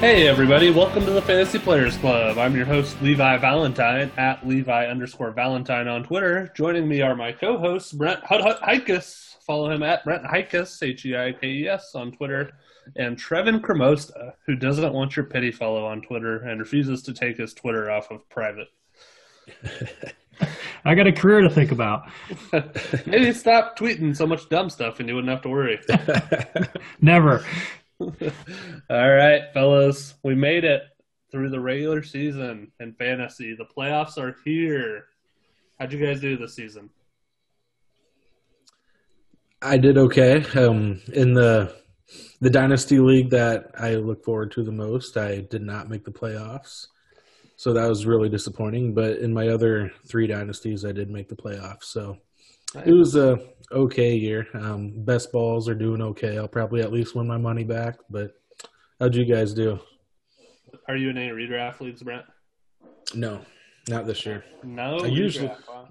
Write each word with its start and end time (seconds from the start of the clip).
Hey 0.00 0.28
everybody, 0.28 0.70
welcome 0.70 1.04
to 1.06 1.10
the 1.10 1.20
Fantasy 1.20 1.58
Players 1.58 1.96
Club. 1.96 2.38
I'm 2.38 2.54
your 2.54 2.64
host 2.64 3.02
Levi 3.02 3.36
Valentine 3.38 4.12
at 4.16 4.46
Levi 4.46 4.86
underscore 4.86 5.32
Valentine 5.32 5.88
on 5.88 6.04
Twitter. 6.04 6.52
Joining 6.54 6.86
me 6.86 7.02
are 7.02 7.16
my 7.16 7.32
co-hosts 7.32 7.92
Brent 7.92 8.22
Hut 8.22 8.40
Hut 8.40 8.60
Heikes. 8.62 9.34
Follow 9.44 9.68
him 9.68 9.82
at 9.82 10.04
Brent 10.04 10.22
Heikes 10.22 10.80
H 10.84 11.04
E 11.04 11.16
I 11.16 11.32
K 11.32 11.48
E 11.48 11.68
S 11.68 11.96
on 11.96 12.12
Twitter, 12.12 12.52
and 12.94 13.16
Trevin 13.16 13.60
Cremosta, 13.60 14.34
who 14.46 14.54
doesn't 14.54 14.92
want 14.92 15.16
your 15.16 15.26
pity 15.26 15.50
follow 15.50 15.84
on 15.84 16.00
Twitter 16.00 16.44
and 16.44 16.60
refuses 16.60 17.02
to 17.02 17.12
take 17.12 17.36
his 17.36 17.52
Twitter 17.52 17.90
off 17.90 18.12
of 18.12 18.26
private. 18.28 18.68
I 20.84 20.94
got 20.94 21.08
a 21.08 21.12
career 21.12 21.40
to 21.40 21.50
think 21.50 21.72
about. 21.72 22.08
Maybe 23.06 23.32
stop 23.32 23.76
tweeting 23.76 24.16
so 24.16 24.26
much 24.26 24.48
dumb 24.48 24.70
stuff 24.70 25.00
and 25.00 25.08
you 25.08 25.16
wouldn't 25.16 25.30
have 25.30 25.42
to 25.42 25.48
worry. 25.48 25.80
Never. 27.00 27.44
All 28.00 28.10
right, 28.90 29.42
fellas, 29.52 30.14
we 30.22 30.34
made 30.34 30.64
it 30.64 30.82
through 31.32 31.50
the 31.50 31.60
regular 31.60 32.02
season 32.02 32.70
in 32.78 32.94
fantasy. 32.94 33.54
The 33.54 33.64
playoffs 33.64 34.18
are 34.18 34.36
here. 34.44 35.06
How'd 35.78 35.92
you 35.92 36.04
guys 36.04 36.20
do 36.20 36.36
this 36.36 36.54
season? 36.54 36.90
I 39.60 39.78
did 39.78 39.98
okay. 39.98 40.44
Um, 40.54 41.00
in 41.12 41.34
the 41.34 41.74
the 42.40 42.48
dynasty 42.48 43.00
league 43.00 43.30
that 43.30 43.72
I 43.78 43.96
look 43.96 44.24
forward 44.24 44.52
to 44.52 44.62
the 44.62 44.72
most, 44.72 45.16
I 45.16 45.40
did 45.40 45.62
not 45.62 45.90
make 45.90 46.04
the 46.04 46.12
playoffs, 46.12 46.86
so 47.56 47.72
that 47.72 47.88
was 47.88 48.06
really 48.06 48.28
disappointing. 48.28 48.94
But 48.94 49.18
in 49.18 49.34
my 49.34 49.48
other 49.48 49.92
three 50.06 50.28
dynasties, 50.28 50.84
I 50.84 50.92
did 50.92 51.10
make 51.10 51.28
the 51.28 51.36
playoffs. 51.36 51.84
So 51.84 52.18
it 52.74 52.92
was 52.92 53.16
a 53.16 53.38
okay 53.72 54.14
year. 54.14 54.46
Um, 54.54 55.04
best 55.04 55.32
balls 55.32 55.68
are 55.68 55.74
doing 55.74 56.02
okay. 56.02 56.38
I'll 56.38 56.48
probably 56.48 56.80
at 56.80 56.92
least 56.92 57.14
win 57.14 57.26
my 57.26 57.38
money 57.38 57.64
back. 57.64 57.96
But 58.10 58.32
how'd 59.00 59.14
you 59.14 59.24
guys 59.24 59.52
do? 59.52 59.78
Are 60.88 60.96
you 60.96 61.10
in 61.10 61.18
any 61.18 61.30
redraft 61.30 61.80
leagues, 61.80 62.02
Brent? 62.02 62.24
No, 63.14 63.40
not 63.88 64.06
this 64.06 64.24
year. 64.26 64.44
No. 64.62 64.98
I 64.98 65.06
usually- 65.06 65.48
redraft, 65.48 65.62
huh? 65.66 65.84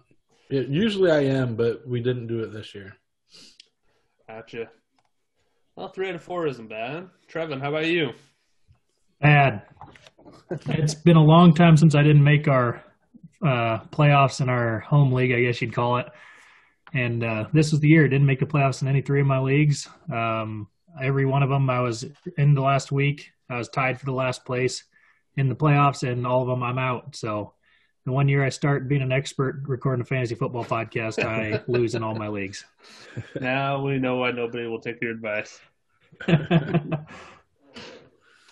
Yeah, 0.50 0.61
usually 0.61 1.11
I 1.11 1.22
am, 1.22 1.56
but 1.56 1.86
we 1.86 2.00
didn't 2.00 2.28
do 2.28 2.39
it 2.39 2.53
this 2.53 2.73
year. 2.73 2.95
Gotcha. 4.30 4.69
Well, 5.75 5.89
three 5.89 6.08
out 6.09 6.16
of 6.16 6.23
four 6.23 6.47
isn't 6.47 6.69
bad. 6.69 7.09
Trevin, 7.30 7.59
how 7.62 7.69
about 7.69 7.88
you? 7.88 8.12
Bad. 9.19 9.64
it's 10.50 10.95
been 10.95 11.17
a 11.17 11.23
long 11.23 11.53
time 11.53 11.75
since 11.75 11.95
I 11.95 12.02
didn't 12.02 12.23
make 12.23 12.47
our 12.47 12.81
uh, 13.45 13.80
playoffs 13.91 14.39
in 14.41 14.47
our 14.50 14.80
home 14.80 15.12
league, 15.12 15.34
I 15.34 15.41
guess 15.41 15.62
you'd 15.62 15.73
call 15.73 15.97
it. 15.97 16.08
And 16.98 17.23
uh, 17.23 17.45
this 17.53 17.72
was 17.72 17.80
the 17.80 17.88
year. 17.88 18.08
Didn't 18.08 18.26
make 18.26 18.40
the 18.40 18.45
playoffs 18.48 18.81
in 18.81 18.88
any 18.88 19.02
three 19.02 19.22
of 19.22 19.28
my 19.28 19.40
leagues. 19.40 19.88
Um, 20.12 20.67
every 21.00 21.26
one 21.26 21.44
of 21.44 21.50
them, 21.50 21.70
I 21.70 21.80
was 21.81 22.06
in 22.38 22.56
the 22.56 22.62
last 22.62 22.92
week. 22.92 23.31
I 23.50 23.58
was 23.58 23.70
tied 23.70 24.00
for 24.00 24.06
the 24.06 24.14
last 24.14 24.45
place 24.45 24.84
in 25.36 25.48
the 25.48 25.56
playoffs, 25.56 26.02
and 26.09 26.25
all 26.25 26.42
of 26.42 26.48
them, 26.48 26.64
I'm 26.64 26.80
out. 26.80 27.16
So 27.16 27.53
the 28.06 28.12
one 28.12 28.28
year 28.28 28.44
I 28.44 28.50
start 28.50 28.88
being 28.88 29.03
an 29.03 29.12
expert 29.12 29.62
recording 29.68 30.02
a 30.02 30.06
fantasy 30.06 30.34
football 30.34 30.66
podcast, 30.66 31.24
I 31.24 31.62
lose 31.68 31.94
in 31.94 32.02
all 32.03 32.16
my 32.16 32.30
leagues. 32.30 32.66
Now 33.40 33.79
we 33.81 34.00
know 34.00 34.16
why 34.16 34.31
nobody 34.31 34.66
will 34.66 34.81
take 34.81 35.00
your 35.02 35.12
advice. 35.12 35.59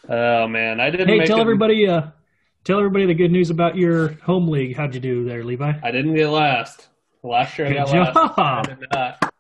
Oh 0.07 0.47
man, 0.47 0.79
I 0.79 0.91
didn't. 0.91 1.07
hey, 1.07 1.25
tell 1.25 1.39
it- 1.39 1.41
everybody, 1.41 1.87
uh, 1.87 2.03
tell 2.63 2.77
everybody 2.77 3.07
the 3.07 3.15
good 3.15 3.31
news 3.31 3.49
about 3.49 3.75
your 3.75 4.09
home 4.21 4.47
league. 4.47 4.75
How'd 4.75 4.93
you 4.93 4.99
do 4.99 5.25
there, 5.25 5.43
Levi? 5.43 5.73
I 5.81 5.89
didn't 5.91 6.13
get 6.13 6.27
last. 6.27 6.89
Last 7.25 7.57
year 7.57 7.67
I 7.67 7.73
got 7.73 7.91
last. 7.91 8.37
I 8.37 8.75
did 8.75 8.87
not. 8.91 9.33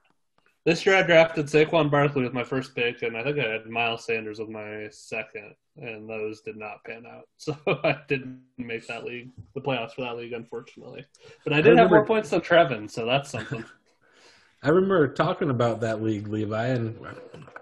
This 0.65 0.83
year 0.85 0.95
I 0.95 1.03
drafted 1.03 1.45
Saquon 1.45 1.91
Barkley 1.91 2.23
with 2.23 2.33
my 2.33 2.43
first 2.43 2.73
pick, 2.75 3.03
and 3.03 3.15
I 3.15 3.23
think 3.23 3.37
I 3.37 3.43
had 3.47 3.67
Miles 3.67 4.03
Sanders 4.03 4.39
with 4.39 4.49
my 4.49 4.87
second, 4.89 5.53
and 5.77 6.09
those 6.09 6.41
did 6.41 6.57
not 6.57 6.83
pan 6.83 7.03
out. 7.05 7.27
So 7.37 7.55
I 7.67 7.97
didn't 8.07 8.39
make 8.57 8.87
that 8.87 9.03
league, 9.03 9.29
the 9.53 9.61
playoffs 9.61 9.91
for 9.93 10.01
that 10.01 10.17
league, 10.17 10.33
unfortunately. 10.33 11.05
But 11.43 11.53
I 11.53 11.57
did 11.57 11.65
have 11.77 11.91
remember- 11.91 11.95
more 11.97 12.05
points 12.07 12.31
than 12.31 12.41
Trevin, 12.41 12.89
so 12.89 13.05
that's 13.05 13.29
something. 13.29 13.63
I 14.63 14.69
remember 14.69 15.07
talking 15.09 15.51
about 15.51 15.81
that 15.81 16.01
league, 16.01 16.27
Levi, 16.27 16.65
and 16.69 16.97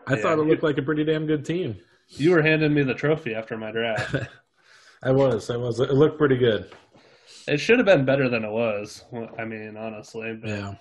I 0.07 0.15
Yeah. 0.15 0.21
thought 0.21 0.39
it 0.39 0.43
looked 0.43 0.63
like 0.63 0.77
a 0.77 0.81
pretty 0.83 1.03
damn 1.03 1.25
good 1.27 1.43
team. 1.45 1.75
you 2.07 2.31
were 2.31 2.41
handing 2.41 2.73
me 2.73 2.83
the 2.83 2.93
trophy 2.93 3.35
after 3.35 3.57
my 3.57 3.71
draft. 3.71 4.15
I 5.03 5.11
was, 5.11 5.49
I 5.49 5.57
was. 5.57 5.81
It 5.81 5.91
looked 5.91 6.17
pretty 6.17 6.37
good. 6.37 6.71
It 7.47 7.57
should 7.57 7.77
have 7.77 7.85
been 7.85 8.05
better 8.05 8.29
than 8.29 8.43
it 8.43 8.51
was. 8.51 9.03
I 9.37 9.45
mean, 9.45 9.77
honestly. 9.77 10.39
Yeah. 10.43 10.75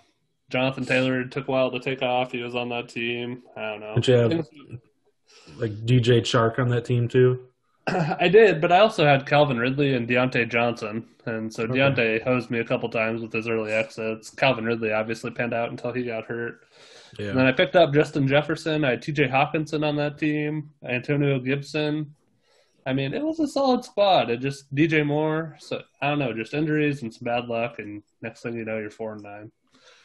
Jonathan 0.50 0.84
Taylor 0.84 1.24
took 1.24 1.48
a 1.48 1.50
while 1.50 1.70
to 1.70 1.80
take 1.80 2.02
off. 2.02 2.32
He 2.32 2.42
was 2.42 2.54
on 2.54 2.68
that 2.68 2.88
team. 2.88 3.42
I 3.56 3.60
don't 3.62 3.80
know. 3.80 3.94
Did 3.94 4.08
you 4.08 4.14
have 4.14 4.46
like 5.56 5.72
DJ 5.86 6.20
Chark 6.20 6.58
on 6.58 6.68
that 6.68 6.84
team 6.84 7.08
too? 7.08 7.46
I 7.86 8.28
did, 8.28 8.60
but 8.60 8.70
I 8.70 8.78
also 8.78 9.04
had 9.04 9.26
Calvin 9.26 9.58
Ridley 9.58 9.94
and 9.94 10.08
Diontae 10.08 10.48
Johnson, 10.48 11.04
and 11.26 11.52
so 11.52 11.64
Okay. 11.64 11.72
Diontae 11.74 12.22
hosed 12.22 12.50
me 12.50 12.60
a 12.60 12.64
couple 12.64 12.88
times 12.88 13.22
with 13.22 13.32
his 13.32 13.48
early 13.48 13.72
exits. 13.72 14.30
Calvin 14.30 14.64
Ridley 14.64 14.92
obviously 14.92 15.30
panned 15.32 15.52
out 15.54 15.70
until 15.70 15.92
he 15.92 16.04
got 16.04 16.26
hurt. 16.26 16.60
Yeah. 17.18 17.30
And 17.30 17.38
then 17.38 17.46
I 17.46 17.52
picked 17.52 17.74
up 17.74 17.92
Justin 17.92 18.28
Jefferson. 18.28 18.84
I 18.84 18.90
had 18.90 19.02
T.J. 19.02 19.28
Hockenson 19.28 19.84
on 19.86 19.96
that 19.96 20.16
team, 20.16 20.70
Antonio 20.88 21.38
Gibson. 21.40 22.14
I 22.84 22.92
mean, 22.92 23.14
it 23.14 23.22
was 23.22 23.38
a 23.40 23.46
solid 23.46 23.84
squad. 23.84 24.30
It 24.30 24.40
just 24.40 24.72
DJ 24.74 25.06
Moore. 25.06 25.56
So 25.60 25.82
I 26.00 26.08
don't 26.08 26.18
know, 26.18 26.32
just 26.32 26.54
injuries 26.54 27.02
and 27.02 27.12
some 27.12 27.24
bad 27.24 27.48
luck, 27.48 27.78
and 27.78 28.02
next 28.22 28.42
thing 28.42 28.56
you 28.56 28.64
know, 28.64 28.78
you're 28.78 28.90
four 28.90 29.12
and 29.12 29.22
nine. 29.22 29.52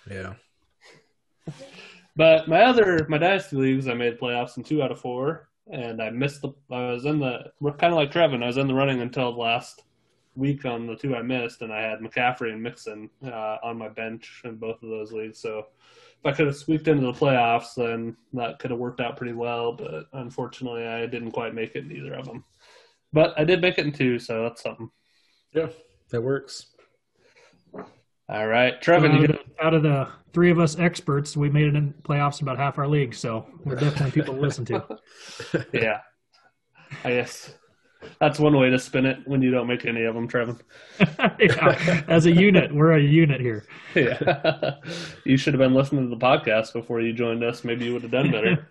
Yeah. 0.09 0.33
But 2.15 2.47
my 2.47 2.63
other 2.63 3.05
my 3.09 3.17
dynasty 3.17 3.55
leagues, 3.55 3.88
I 3.88 3.93
made 3.93 4.19
playoffs 4.19 4.57
in 4.57 4.63
two 4.63 4.81
out 4.81 4.91
of 4.91 4.99
four, 4.99 5.49
and 5.71 6.01
I 6.01 6.09
missed 6.09 6.41
the. 6.41 6.49
I 6.71 6.91
was 6.91 7.05
in 7.05 7.19
the 7.19 7.51
we're 7.59 7.73
kind 7.73 7.93
of 7.93 7.97
like 7.97 8.11
Trevin. 8.11 8.43
I 8.43 8.47
was 8.47 8.57
in 8.57 8.67
the 8.67 8.73
running 8.73 9.01
until 9.01 9.31
the 9.31 9.39
last 9.39 9.83
week 10.35 10.65
on 10.65 10.88
the 10.88 10.95
two 10.95 11.15
I 11.15 11.21
missed, 11.21 11.61
and 11.61 11.73
I 11.73 11.81
had 11.81 11.99
McCaffrey 11.99 12.51
and 12.51 12.61
Mixon 12.61 13.09
uh, 13.25 13.57
on 13.63 13.77
my 13.77 13.89
bench 13.89 14.41
in 14.45 14.55
both 14.55 14.81
of 14.83 14.89
those 14.89 15.11
leagues. 15.11 15.39
So 15.39 15.59
if 15.59 16.25
I 16.25 16.31
could 16.31 16.47
have 16.47 16.55
squeaked 16.55 16.88
into 16.88 17.05
the 17.05 17.13
playoffs, 17.13 17.75
then 17.75 18.15
that 18.33 18.59
could 18.59 18.71
have 18.71 18.79
worked 18.79 19.01
out 19.01 19.17
pretty 19.17 19.33
well. 19.33 19.73
But 19.73 20.05
unfortunately, 20.13 20.85
I 20.85 21.05
didn't 21.05 21.31
quite 21.31 21.53
make 21.53 21.75
it 21.75 21.85
in 21.85 21.91
either 21.91 22.13
of 22.13 22.25
them. 22.25 22.44
But 23.13 23.34
I 23.38 23.44
did 23.44 23.62
make 23.62 23.78
it 23.78 23.85
in 23.85 23.91
two, 23.91 24.19
so 24.19 24.44
that's 24.44 24.62
something. 24.62 24.90
Yeah. 25.53 25.68
That 26.12 26.22
works. 26.22 26.68
All 28.29 28.45
right, 28.47 28.81
Trevin, 28.81 29.13
out, 29.13 29.19
you 29.19 29.25
of 29.25 29.31
the, 29.31 29.66
out 29.66 29.73
of 29.73 29.84
the 29.84 30.07
three 30.34 30.51
of 30.51 30.59
us 30.59 30.78
experts, 30.78 31.38
we 31.38 31.50
made 31.50 31.68
it 31.68 31.75
in 31.75 31.94
playoffs 32.03 32.41
in 32.41 32.47
about 32.47 32.57
half 32.57 32.78
our 32.78 32.88
league, 32.88 33.16
so 33.16 33.45
we're 33.63 33.75
definitely 33.75 34.12
people 34.12 34.34
to 34.34 34.41
listen 34.41 34.66
to. 34.66 35.00
yeah. 35.73 36.01
I 37.06 37.12
guess 37.12 37.53
that's 38.19 38.38
one 38.38 38.57
way 38.57 38.69
to 38.69 38.79
spin 38.79 39.06
it 39.06 39.19
when 39.25 39.41
you 39.41 39.51
don't 39.51 39.68
make 39.68 39.85
any 39.85 40.03
of 40.03 40.13
them, 40.13 40.28
Trevin. 40.28 40.59
yeah, 41.39 42.03
as 42.09 42.25
a 42.25 42.31
unit, 42.31 42.74
we're 42.74 42.91
a 42.91 43.01
unit 43.01 43.39
here. 43.39 43.66
Yeah. 43.95 44.75
you 45.24 45.38
should 45.38 45.53
have 45.53 45.59
been 45.59 45.74
listening 45.74 46.09
to 46.09 46.16
the 46.16 46.22
podcast 46.22 46.74
before 46.74 47.00
you 47.00 47.13
joined 47.13 47.45
us. 47.45 47.63
Maybe 47.63 47.85
you 47.85 47.94
would 47.94 48.01
have 48.01 48.12
done 48.12 48.31
better. 48.31 48.69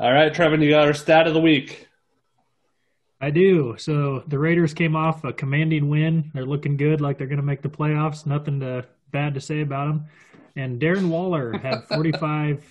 All 0.00 0.10
right, 0.10 0.32
Trevin, 0.32 0.64
you 0.64 0.70
got 0.70 0.86
our 0.86 0.94
stat 0.94 1.26
of 1.26 1.34
the 1.34 1.42
week. 1.42 1.86
I 3.20 3.28
do. 3.28 3.74
So 3.76 4.24
the 4.28 4.38
Raiders 4.38 4.72
came 4.72 4.96
off 4.96 5.24
a 5.24 5.32
commanding 5.34 5.90
win. 5.90 6.30
They're 6.32 6.46
looking 6.46 6.78
good, 6.78 7.02
like 7.02 7.18
they're 7.18 7.26
going 7.26 7.36
to 7.36 7.44
make 7.44 7.60
the 7.60 7.68
playoffs. 7.68 8.24
Nothing 8.24 8.60
to, 8.60 8.86
bad 9.10 9.34
to 9.34 9.42
say 9.42 9.60
about 9.60 9.88
them. 9.88 10.06
And 10.56 10.80
Darren 10.80 11.10
Waller 11.10 11.52
had 11.52 11.84
45, 11.88 12.64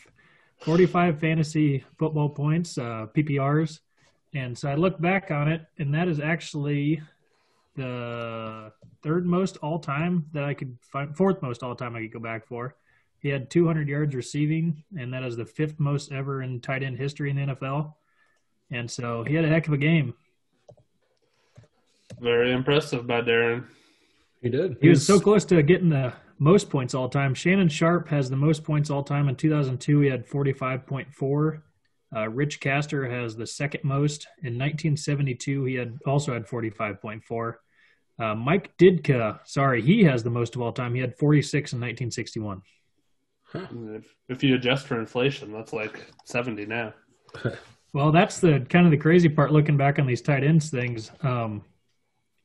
45 0.57 1.19
fantasy 1.19 1.85
football 1.99 2.29
points, 2.29 2.79
uh, 2.79 3.05
PPRs. 3.15 3.77
And 4.33 4.57
so 4.57 4.67
I 4.67 4.73
look 4.73 4.99
back 4.99 5.29
on 5.29 5.47
it, 5.49 5.61
and 5.77 5.93
that 5.93 6.07
is 6.07 6.19
actually 6.19 6.99
the 7.75 8.71
third 9.03 9.27
most 9.27 9.57
all 9.57 9.77
time 9.77 10.25
that 10.33 10.45
I 10.45 10.55
could 10.55 10.75
find, 10.81 11.15
fourth 11.15 11.43
most 11.43 11.61
all 11.61 11.75
time 11.75 11.95
I 11.95 12.01
could 12.01 12.13
go 12.13 12.19
back 12.19 12.47
for. 12.47 12.75
He 13.21 13.29
had 13.29 13.49
200 13.49 13.87
yards 13.87 14.15
receiving, 14.15 14.83
and 14.97 15.13
that 15.13 15.23
is 15.23 15.35
the 15.35 15.45
fifth 15.45 15.79
most 15.79 16.11
ever 16.11 16.41
in 16.41 16.61
tight 16.61 16.83
end 16.83 16.97
history 16.97 17.29
in 17.29 17.35
the 17.35 17.53
NFL. 17.53 17.93
And 18.71 18.89
so 18.89 19.23
he 19.23 19.35
had 19.35 19.45
a 19.45 19.49
heck 19.49 19.67
of 19.67 19.73
a 19.73 19.77
game. 19.77 20.13
Very 22.19 22.51
impressive 22.51 23.05
by 23.05 23.21
Darren. 23.21 23.65
He 24.41 24.49
did. 24.49 24.77
He 24.81 24.89
was 24.89 25.05
so 25.05 25.19
close 25.19 25.43
to 25.45 25.61
getting 25.63 25.89
the 25.89 26.13
most 26.37 26.69
points 26.69 26.93
all 26.93 27.09
time. 27.09 27.33
Shannon 27.33 27.67
Sharpe 27.67 28.07
has 28.09 28.29
the 28.29 28.37
most 28.37 28.63
points 28.63 28.89
all 28.89 29.03
time. 29.03 29.27
In 29.27 29.35
2002, 29.35 29.99
he 29.99 30.09
had 30.09 30.27
45.4. 30.27 31.61
Uh, 32.15 32.29
Rich 32.29 32.59
Caster 32.59 33.09
has 33.09 33.35
the 33.35 33.45
second 33.45 33.83
most. 33.83 34.27
In 34.39 34.53
1972, 34.53 35.65
he 35.65 35.75
had 35.75 35.99
also 36.05 36.33
had 36.33 36.47
45.4. 36.47 37.55
Uh, 38.19 38.35
Mike 38.35 38.75
Ditka, 38.77 39.39
sorry, 39.45 39.81
he 39.81 40.03
has 40.03 40.23
the 40.23 40.29
most 40.29 40.55
of 40.55 40.61
all 40.61 40.71
time. 40.71 40.95
He 40.95 41.01
had 41.01 41.17
46 41.17 41.73
in 41.73 41.77
1961. 41.77 42.61
If, 43.53 44.15
if 44.27 44.43
you 44.43 44.55
adjust 44.55 44.87
for 44.87 44.99
inflation, 44.99 45.51
that's 45.51 45.73
like 45.73 46.05
70 46.25 46.65
now. 46.65 46.93
Well, 47.91 48.11
that's 48.11 48.39
the 48.39 48.59
kind 48.69 48.85
of 48.85 48.91
the 48.91 48.97
crazy 48.97 49.29
part 49.29 49.51
looking 49.51 49.77
back 49.77 49.97
on 49.97 50.05
these 50.05 50.21
tight 50.21 50.43
ends 50.43 50.69
things. 50.69 51.11
Um, 51.23 51.63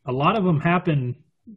a 0.06 0.12
lot 0.12 0.37
of 0.37 0.45
them 0.45 0.61
happen 0.61 1.17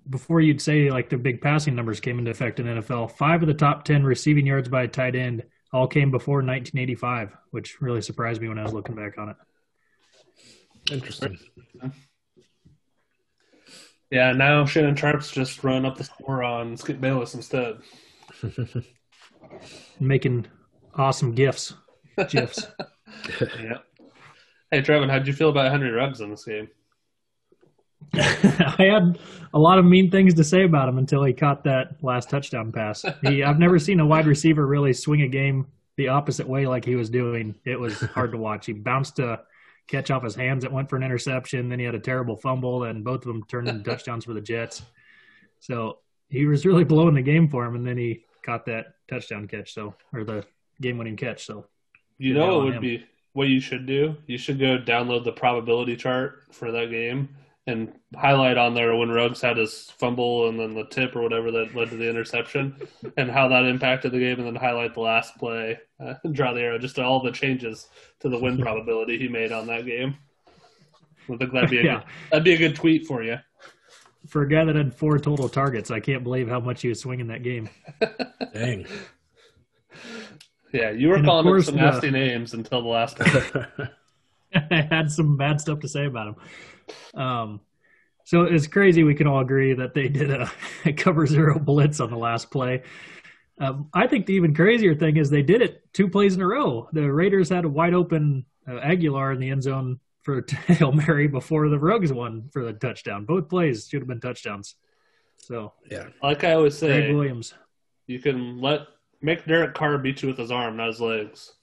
before 0.10 0.42
you'd 0.42 0.62
say 0.62 0.92
like 0.92 1.10
the 1.10 1.18
big 1.18 1.42
passing 1.42 1.76
numbers 1.76 2.00
came 2.00 2.20
into 2.20 2.32
effect 2.32 2.60
in 2.60 2.66
NFL. 2.66 3.12
Five 3.12 3.42
of 3.42 3.48
the 3.48 3.54
top 3.54 3.86
10 3.86 4.04
receiving 4.04 4.46
yards 4.46 4.68
by 4.68 4.84
a 4.84 4.88
tight 4.88 5.16
end 5.16 5.44
all 5.72 5.88
came 5.88 6.12
before 6.12 6.38
1985, 6.38 7.36
which 7.52 7.82
really 7.82 8.02
surprised 8.02 8.42
me 8.42 8.50
when 8.50 8.60
I 8.60 8.64
was 8.64 8.74
looking 8.74 8.96
back 8.96 9.18
on 9.18 9.30
it. 9.30 9.36
Interesting. 10.92 11.38
Yeah, 14.10 14.32
now 14.32 14.66
Shannon 14.66 14.96
Sharpe's 14.96 15.32
just 15.32 15.64
run 15.64 15.86
up 15.86 15.98
the 15.98 16.04
score 16.06 16.44
on 16.44 16.78
Skip 16.78 17.02
Bayless 17.02 17.36
instead. 17.36 17.78
Making 20.00 20.48
awesome 20.96 21.34
gifts, 21.34 21.74
gifs. 22.30 22.68
yeah. 23.42 23.78
Hey, 24.72 24.82
Trevin, 24.82 25.10
how'd 25.10 25.28
you 25.28 25.34
feel 25.34 25.50
about 25.50 25.72
Henry 25.72 25.90
Ruggs 25.90 26.22
in 26.22 26.30
this 26.30 26.46
game? 26.46 26.68
I 28.14 28.76
had 28.80 29.20
a 29.54 29.60
lot 29.60 29.80
of 29.80 29.86
mean 29.86 30.12
things 30.12 30.34
to 30.36 30.44
say 30.44 30.64
about 30.64 30.90
him 30.90 30.98
until 30.98 31.24
he 31.24 31.34
caught 31.34 31.64
that 31.64 32.04
last 32.04 32.30
touchdown 32.30 32.72
pass. 32.72 33.04
He, 33.24 33.44
I've 33.44 33.60
never 33.60 33.80
seen 33.80 34.00
a 34.00 34.06
wide 34.06 34.28
receiver 34.28 34.66
really 34.66 34.94
swing 34.94 35.22
a 35.22 35.28
game 35.28 35.68
the 35.98 36.10
opposite 36.10 36.48
way 36.48 36.68
like 36.68 36.86
he 36.86 36.96
was 36.96 37.10
doing. 37.10 37.56
It 37.66 37.80
was 37.80 38.00
hard 38.00 38.32
to 38.32 38.38
watch. 38.38 38.68
He 38.68 38.74
bounced 38.74 39.20
a 39.20 39.42
catch 39.88 40.12
off 40.12 40.24
his 40.24 40.36
hands. 40.36 40.64
It 40.64 40.72
went 40.72 40.90
for 40.90 40.96
an 40.96 41.04
interception. 41.04 41.70
Then 41.70 41.80
he 41.80 41.86
had 41.86 41.96
a 41.96 42.00
terrible 42.00 42.36
fumble, 42.36 42.84
and 42.84 43.04
both 43.04 43.26
of 43.26 43.28
them 43.28 43.44
turned 43.48 43.68
into 43.68 43.84
touchdowns 43.84 44.26
for 44.26 44.34
the 44.34 44.42
Jets. 44.42 44.84
So 45.60 46.00
he 46.30 46.46
was 46.46 46.66
really 46.66 46.84
blowing 46.84 47.16
the 47.16 47.22
game 47.22 47.50
for 47.50 47.66
him, 47.66 47.76
and 47.76 47.86
then 47.86 47.98
he 47.98 48.26
caught 48.48 48.66
that 48.66 48.94
touchdown 49.10 49.48
catch. 49.48 49.74
So 49.74 49.94
or 50.14 50.24
the 50.24 50.46
game 50.82 50.98
winning 50.98 51.18
catch. 51.18 51.46
So 51.46 51.66
you 52.18 52.34
know, 52.34 52.62
it 52.62 52.64
would 52.64 52.74
him. 52.76 52.82
be 52.82 53.06
what 53.34 53.50
you 53.50 53.60
should 53.60 53.86
do. 53.86 54.16
You 54.26 54.38
should 54.38 54.60
go 54.60 54.80
download 54.80 55.24
the 55.24 55.32
probability 55.32 55.96
chart 55.96 56.46
for 56.52 56.72
that 56.72 56.90
game 56.90 57.30
and 57.68 57.94
highlight 58.16 58.58
on 58.58 58.74
there 58.74 58.96
when 58.96 59.10
Ruggs 59.10 59.42
had 59.42 59.58
his 59.58 59.92
fumble 60.00 60.48
and 60.48 60.58
then 60.58 60.74
the 60.74 60.86
tip 60.86 61.16
or 61.16 61.22
whatever 61.22 61.52
that 61.52 61.76
led 61.76 61.90
to 61.90 61.98
the 61.98 62.10
interception 62.10 62.76
and 63.18 63.30
how 63.30 63.50
that 63.50 63.66
impacted 63.66 64.14
the 64.14 64.20
game, 64.20 64.40
and 64.40 64.48
then 64.48 64.56
highlight 64.56 64.94
the 64.94 65.02
last 65.02 65.38
play, 65.38 65.78
uh, 66.00 66.14
draw 66.32 66.54
the 66.54 66.62
arrow, 66.62 66.80
just 66.80 66.98
all 66.98 67.22
the 67.22 67.32
changes 67.32 67.90
to 68.22 68.30
the 68.30 68.40
win 68.40 68.58
probability 68.62 69.20
he 69.20 69.28
made 69.28 69.52
on 69.52 69.68
that 69.68 69.86
game. 69.86 70.16
I 71.30 71.36
think 71.36 71.52
that'd 71.52 71.70
be 71.70 71.80
a 71.80 71.84
yeah. 71.84 71.94
good, 71.96 72.04
that'd 72.32 72.44
be 72.46 72.54
a 72.54 72.58
good 72.58 72.76
tweet 72.76 73.06
for 73.06 73.22
you. 73.22 73.38
For 74.28 74.42
a 74.42 74.50
guy 74.50 74.66
that 74.66 74.76
had 74.76 74.94
four 74.94 75.20
total 75.20 75.48
targets, 75.48 75.92
I 75.92 76.00
can't 76.00 76.24
believe 76.24 76.50
how 76.50 76.60
much 76.60 76.82
he 76.82 76.90
was 76.90 77.00
swinging 77.00 77.28
that 77.28 77.44
game. 77.44 77.70
Dang. 78.54 78.86
Yeah, 80.74 80.92
you 80.92 81.10
were 81.10 81.16
and 81.16 81.26
calling 81.26 81.48
him 81.48 81.62
some 81.62 81.76
nasty 81.76 82.12
names 82.12 82.54
until 82.54 82.82
the 82.82 82.90
last 82.90 83.20
one. 83.20 83.90
I 84.72 84.88
had 84.90 85.12
some 85.12 85.38
bad 85.38 85.62
stuff 85.62 85.80
to 85.80 85.88
say 85.88 86.06
about 86.06 86.28
him. 86.28 87.22
Um, 87.22 87.62
so 88.24 88.44
it's 88.44 88.68
crazy. 88.68 89.04
We 89.04 89.16
can 89.16 89.28
all 89.28 89.40
agree 89.40 89.74
that 89.74 89.94
they 89.94 90.08
did 90.08 90.32
a, 90.32 90.52
a 90.86 90.94
cover 90.94 91.26
zero 91.26 91.60
blitz 91.60 92.00
on 92.00 92.10
the 92.10 92.18
last 92.18 92.52
play. 92.52 92.84
Um, 93.60 93.90
I 93.94 94.08
think 94.08 94.26
the 94.26 94.34
even 94.34 94.54
crazier 94.54 94.94
thing 94.94 95.18
is 95.18 95.30
they 95.30 95.42
did 95.42 95.62
it 95.62 95.82
two 95.94 96.10
plays 96.10 96.36
in 96.36 96.42
a 96.42 96.48
row. 96.48 96.90
The 96.92 97.12
Raiders 97.12 97.50
had 97.50 97.66
a 97.66 97.70
wide 97.70 97.94
open 97.94 98.46
uh, 98.68 98.74
Agholor 98.74 99.34
in 99.34 99.40
the 99.40 99.50
end 99.50 99.64
zone 99.64 100.00
for 100.28 100.46
Hail 100.68 100.92
Mary 100.92 101.28
before 101.28 101.70
the 101.70 101.80
Rogues 101.80 102.12
won 102.12 102.50
for 102.52 102.66
the 102.66 102.74
touchdown. 102.74 103.24
Both 103.24 103.48
plays 103.48 103.88
should 103.88 104.02
have 104.02 104.10
been 104.10 104.20
touchdowns. 104.20 104.76
So 105.38 105.72
yeah, 105.90 106.08
like 106.22 106.44
I 106.44 106.52
always 106.52 106.78
say, 106.78 106.88
Gregg 106.88 107.16
Williams. 107.16 107.54
You 108.08 108.20
can 108.20 108.60
let 108.60 108.82
make 109.22 109.46
Derek 109.46 109.74
Carr 109.74 109.98
beat 109.98 110.22
you 110.22 110.28
with 110.28 110.38
his 110.38 110.52
arm, 110.52 110.76
not 110.76 110.88
his 110.88 111.00
legs. 111.00 111.54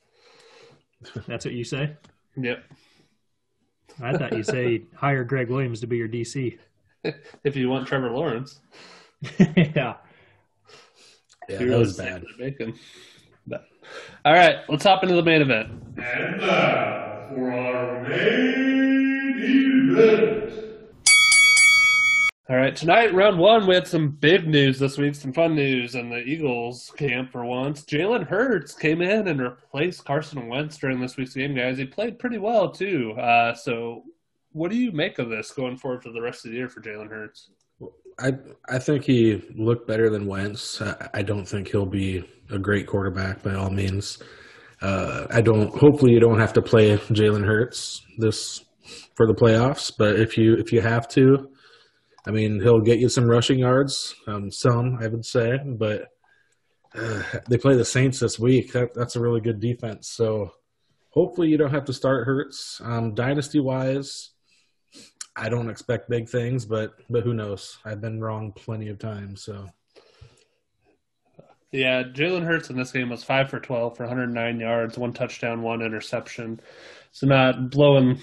That's 1.27 1.45
what 1.45 1.53
you 1.53 1.63
say. 1.63 1.95
Yep. 2.39 2.65
I 4.03 4.17
thought 4.17 4.35
you 4.35 4.43
say 4.43 4.85
hire 4.95 5.25
Gregg 5.25 5.51
Williams 5.51 5.81
to 5.81 5.87
be 5.87 5.99
your 5.99 6.09
DC. 6.09 6.59
if 7.45 7.57
you 7.57 7.69
want 7.69 7.87
Trevor 7.87 8.11
Lawrence. 8.11 8.61
yeah. 9.39 9.97
Yeah, 11.47 11.59
that 11.59 11.79
was 11.79 11.99
bad. 11.99 12.25
Bacon. 12.39 12.79
All 14.25 14.33
right, 14.33 14.61
let's 14.71 14.85
hop 14.85 15.03
into 15.03 15.15
the 15.15 15.23
main 15.23 15.43
event. 15.43 15.71
Uh, 16.43 17.04
And 17.31 17.37
now 17.37 17.37
for 17.37 17.53
our 17.53 18.03
main 18.09 19.35
event. 19.39 20.51
All 22.51 22.57
right, 22.57 22.77
tonight, 22.77 23.15
round 23.15 23.39
one, 23.39 23.67
we 23.67 23.75
had 23.75 23.87
some 23.87 24.11
big 24.11 24.47
news 24.47 24.79
this 24.79 24.99
week, 24.99 25.15
some 25.15 25.33
fun 25.33 25.55
news 25.55 25.95
in 25.95 26.11
the 26.11 26.19
Eagles 26.19 26.93
camp 26.97 27.33
for 27.33 27.45
once. 27.45 27.83
Jalen 27.83 28.27
Hurts 28.27 28.75
came 28.75 29.01
in 29.01 29.29
and 29.29 29.41
replaced 29.41 30.05
Carson 30.05 30.49
Wentz 30.49 30.77
during 30.77 31.01
this 31.01 31.17
week's 31.17 31.35
game, 31.35 31.55
guys. 31.55 31.79
He 31.79 31.87
played 31.87 32.19
pretty 32.19 32.37
well, 32.37 32.71
too. 32.71 33.13
Uh, 33.13 33.55
so, 33.55 34.05
what 34.53 34.71
do 34.71 34.77
you 34.77 34.93
make 34.93 35.19
of 35.19 35.31
this 35.31 35.53
going 35.53 35.79
forward 35.79 36.03
for 36.03 36.11
the 36.11 36.21
rest 36.21 36.45
of 36.45 36.51
the 36.51 36.59
year 36.59 36.69
for 36.69 36.83
Jalen 36.83 37.09
Hurts? 37.09 37.49
I 38.19 38.35
I 38.69 38.79
think 38.79 39.05
he 39.05 39.43
looked 39.57 39.89
better 39.89 40.11
than 40.11 40.27
Wentz. 40.27 40.81
I, 40.83 41.09
I 41.15 41.23
don't 41.23 41.47
think 41.47 41.69
he'll 41.69 41.87
be 41.87 42.29
a 42.51 42.59
great 42.59 42.87
quarterback 42.87 43.43
by 43.43 43.55
all 43.55 43.71
means. 43.71 44.23
Uh, 44.85 45.27
I 45.31 45.41
don't. 45.41 45.75
Hopefully, 45.75 46.13
you 46.13 46.21
don't 46.21 46.39
have 46.39 46.53
to 46.53 46.63
play 46.63 46.95
Jalen 46.99 47.47
Hurts 47.47 48.05
this 48.19 48.63
for 49.15 49.27
the 49.27 49.33
playoffs. 49.33 49.91
But 49.97 50.21
if 50.21 50.37
you 50.37 50.55
if 50.55 50.73
you 50.73 50.83
have 50.83 51.09
to, 51.09 51.51
I 52.27 52.31
mean, 52.31 52.61
he'll 52.61 52.83
get 52.83 52.99
you 52.99 53.09
some 53.09 53.25
rushing 53.25 53.61
yards, 53.61 54.15
um, 54.27 54.51
some 54.51 54.99
I 55.01 55.07
would 55.07 55.25
say, 55.25 55.59
but 55.65 56.09
uh, 56.95 57.23
they 57.49 57.57
play 57.57 57.77
the 57.77 57.85
Saints 57.85 58.21
this 58.21 58.39
week. 58.39 58.73
That, 58.73 58.93
that's 58.95 59.17
a 59.17 59.21
really 59.21 59.41
good 59.41 59.59
defense. 59.59 60.09
So 60.11 60.51
hopefully 61.09 61.49
you 61.49 61.57
don't 61.57 61.73
have 61.73 61.87
to 61.87 61.95
start 61.95 62.27
Hurts. 62.27 62.79
Um, 62.85 63.15
dynasty 63.15 63.61
wise, 63.61 64.33
I 65.35 65.49
don't 65.49 65.71
expect 65.71 66.11
big 66.11 66.29
things, 66.29 66.67
but 66.67 66.93
but 67.09 67.25
who 67.25 67.33
knows? 67.33 67.79
I've 67.87 68.03
been 68.03 68.21
wrong 68.21 68.53
plenty 68.53 68.91
of 68.91 68.99
times. 68.99 69.45
So. 69.45 69.67
Yeah, 71.75 72.05
Jalen 72.05 72.45
Hurts 72.45 72.71
in 72.71 72.77
this 72.77 72.93
game 72.93 73.11
was 73.11 73.25
five 73.25 73.51
for 73.51 73.59
twelve 73.59 73.97
for 73.97 74.05
109 74.05 74.61
yards, 74.61 74.97
one 74.97 75.13
touchdown, 75.13 75.63
one 75.63 75.83
interception 75.83 76.61
so 77.15 77.29
not 77.29 77.71
blowing 77.71 78.19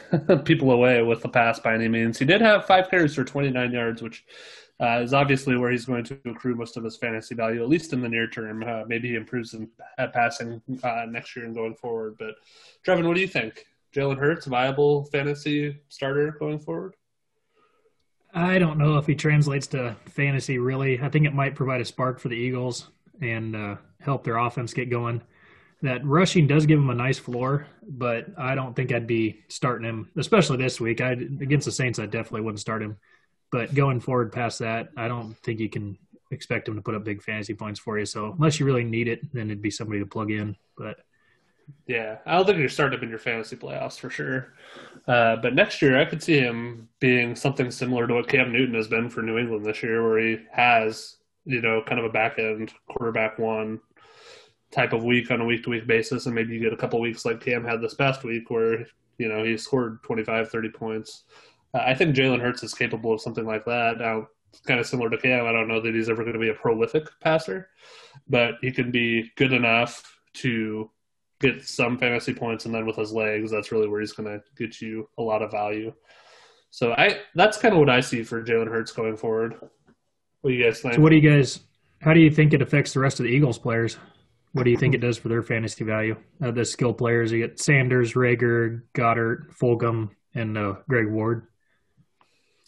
people 0.44 0.72
away 0.72 1.00
with 1.00 1.22
the 1.22 1.28
pass 1.28 1.60
by 1.60 1.74
any 1.74 1.86
means. 1.86 2.18
He 2.18 2.24
did 2.24 2.40
have 2.40 2.66
five 2.66 2.90
carries 2.90 3.14
for 3.14 3.22
29 3.22 3.70
yards, 3.70 4.02
which 4.02 4.24
uh, 4.80 4.98
is 5.00 5.14
obviously 5.14 5.56
where 5.56 5.70
he's 5.70 5.84
going 5.84 6.02
to 6.02 6.18
accrue 6.26 6.56
most 6.56 6.76
of 6.76 6.82
his 6.82 6.96
fantasy 6.96 7.36
value, 7.36 7.62
at 7.62 7.68
least 7.68 7.92
in 7.92 8.00
the 8.00 8.08
near 8.08 8.26
term. 8.26 8.64
Uh, 8.64 8.82
maybe 8.88 9.10
he 9.10 9.14
improves 9.14 9.54
in, 9.54 9.68
at 9.96 10.12
passing 10.12 10.60
uh, 10.82 11.04
next 11.08 11.36
year 11.36 11.44
and 11.44 11.54
going 11.54 11.76
forward. 11.76 12.16
But 12.18 12.34
Trevin, 12.84 13.06
what 13.06 13.14
do 13.14 13.20
you 13.20 13.28
think? 13.28 13.64
Jalen 13.94 14.18
Hurts, 14.18 14.46
viable 14.46 15.04
fantasy 15.04 15.78
starter 15.88 16.32
going 16.40 16.58
forward? 16.58 16.96
I 18.34 18.58
don't 18.58 18.78
know 18.78 18.96
if 18.96 19.06
he 19.06 19.14
translates 19.14 19.66
to 19.68 19.96
fantasy 20.06 20.58
really. 20.58 21.00
I 21.00 21.08
think 21.08 21.26
it 21.26 21.34
might 21.34 21.54
provide 21.54 21.80
a 21.80 21.84
spark 21.84 22.18
for 22.18 22.28
the 22.28 22.36
Eagles 22.36 22.88
and 23.20 23.54
uh, 23.54 23.76
help 24.00 24.24
their 24.24 24.36
offense 24.36 24.72
get 24.72 24.90
going 24.90 25.22
that 25.82 26.04
rushing 26.06 26.46
does 26.46 26.64
give 26.64 26.78
him 26.78 26.90
a 26.90 26.94
nice 26.94 27.18
floor, 27.18 27.66
but 27.86 28.26
I 28.38 28.54
don't 28.54 28.74
think 28.74 28.92
I'd 28.92 29.06
be 29.06 29.42
starting 29.48 29.88
him, 29.88 30.10
especially 30.16 30.56
this 30.56 30.80
week. 30.80 31.00
I 31.00 31.10
against 31.10 31.64
the 31.64 31.72
Saints, 31.72 31.98
I 31.98 32.06
definitely 32.06 32.42
wouldn't 32.42 32.60
start 32.60 32.82
him. 32.82 32.96
But 33.50 33.74
going 33.74 34.00
forward 34.00 34.32
past 34.32 34.60
that, 34.60 34.90
I 34.96 35.08
don't 35.08 35.36
think 35.38 35.60
you 35.60 35.68
can 35.68 35.98
expect 36.30 36.68
him 36.68 36.76
to 36.76 36.82
put 36.82 36.94
up 36.94 37.04
big 37.04 37.20
fantasy 37.20 37.52
points 37.52 37.80
for 37.80 37.98
you. 37.98 38.06
So 38.06 38.32
unless 38.32 38.58
you 38.58 38.64
really 38.64 38.84
need 38.84 39.08
it, 39.08 39.30
then 39.34 39.50
it'd 39.50 39.60
be 39.60 39.70
somebody 39.70 39.98
to 40.00 40.06
plug 40.06 40.30
in. 40.30 40.56
But 40.78 41.00
yeah, 41.86 42.18
I 42.26 42.36
don't 42.36 42.46
think 42.46 42.58
you're 42.58 42.68
starting 42.68 42.98
him 42.98 43.04
in 43.04 43.10
your 43.10 43.18
fantasy 43.18 43.56
playoffs 43.56 43.98
for 43.98 44.10
sure. 44.10 44.54
Uh, 45.06 45.36
but 45.36 45.54
next 45.54 45.82
year, 45.82 46.00
I 46.00 46.04
could 46.04 46.22
see 46.22 46.38
him 46.38 46.88
being 47.00 47.34
something 47.34 47.70
similar 47.70 48.06
to 48.06 48.14
what 48.14 48.28
Cam 48.28 48.52
Newton 48.52 48.74
has 48.74 48.88
been 48.88 49.10
for 49.10 49.22
New 49.22 49.38
England 49.38 49.64
this 49.64 49.82
year, 49.82 50.08
where 50.08 50.18
he 50.18 50.38
has 50.52 51.16
you 51.44 51.60
know 51.60 51.82
kind 51.86 51.98
of 51.98 52.04
a 52.04 52.12
back 52.12 52.38
end 52.38 52.72
quarterback 52.88 53.38
one 53.38 53.80
type 54.70 54.92
of 54.92 55.04
week 55.04 55.30
on 55.30 55.40
a 55.40 55.44
week 55.44 55.64
to 55.64 55.70
week 55.70 55.86
basis, 55.86 56.26
and 56.26 56.34
maybe 56.34 56.54
you 56.54 56.60
get 56.60 56.72
a 56.72 56.76
couple 56.76 57.00
weeks 57.00 57.24
like 57.24 57.40
Cam 57.40 57.64
had 57.64 57.80
this 57.80 57.94
past 57.94 58.24
week 58.24 58.50
where 58.50 58.86
you 59.18 59.28
know 59.28 59.44
he 59.44 59.56
scored 59.56 60.02
25, 60.02 60.50
30 60.50 60.70
points. 60.70 61.24
Uh, 61.74 61.82
I 61.84 61.94
think 61.94 62.14
Jalen 62.14 62.40
Hurts 62.40 62.62
is 62.62 62.74
capable 62.74 63.12
of 63.12 63.20
something 63.20 63.46
like 63.46 63.64
that. 63.64 63.98
Now, 63.98 64.28
kind 64.66 64.80
of 64.80 64.86
similar 64.86 65.10
to 65.10 65.18
Cam, 65.18 65.46
I 65.46 65.52
don't 65.52 65.68
know 65.68 65.80
that 65.80 65.94
he's 65.94 66.08
ever 66.08 66.22
going 66.22 66.34
to 66.34 66.38
be 66.38 66.50
a 66.50 66.54
prolific 66.54 67.08
passer, 67.20 67.68
but 68.28 68.54
he 68.60 68.70
can 68.70 68.90
be 68.90 69.30
good 69.36 69.52
enough 69.52 70.18
to 70.34 70.90
get 71.42 71.68
some 71.68 71.98
fantasy 71.98 72.32
points, 72.32 72.64
and 72.64 72.74
then 72.74 72.86
with 72.86 72.96
his 72.96 73.12
legs, 73.12 73.50
that's 73.50 73.70
really 73.72 73.88
where 73.88 74.00
he's 74.00 74.12
going 74.12 74.28
to 74.28 74.42
get 74.56 74.80
you 74.80 75.08
a 75.18 75.22
lot 75.22 75.42
of 75.42 75.50
value. 75.50 75.92
So 76.70 76.92
I 76.92 77.20
that's 77.34 77.58
kind 77.58 77.74
of 77.74 77.80
what 77.80 77.90
I 77.90 78.00
see 78.00 78.22
for 78.22 78.42
Jalen 78.42 78.68
Hurts 78.68 78.92
going 78.92 79.16
forward. 79.16 79.56
What 80.40 80.50
do 80.50 80.56
you 80.56 80.64
guys 80.64 80.80
think? 80.80 80.94
So 80.94 81.00
what 81.00 81.10
do 81.10 81.16
you 81.16 81.30
guys? 81.30 81.60
How 82.00 82.14
do 82.14 82.20
you 82.20 82.30
think 82.30 82.54
it 82.54 82.62
affects 82.62 82.94
the 82.94 83.00
rest 83.00 83.20
of 83.20 83.24
the 83.24 83.30
Eagles 83.30 83.58
players? 83.58 83.98
What 84.52 84.64
do 84.64 84.70
you 84.70 84.76
think 84.76 84.94
it 84.94 84.98
does 84.98 85.18
for 85.18 85.28
their 85.28 85.42
fantasy 85.42 85.84
value? 85.84 86.16
Uh, 86.42 86.50
the 86.50 86.64
skill 86.64 86.92
players, 86.92 87.32
you 87.32 87.38
get 87.38 87.58
Sanders, 87.58 88.12
Reagor, 88.12 88.82
Goedert, 88.94 89.54
Fulgham, 89.56 90.10
and 90.34 90.58
uh, 90.58 90.74
Greg 90.88 91.08
Ward. 91.08 91.46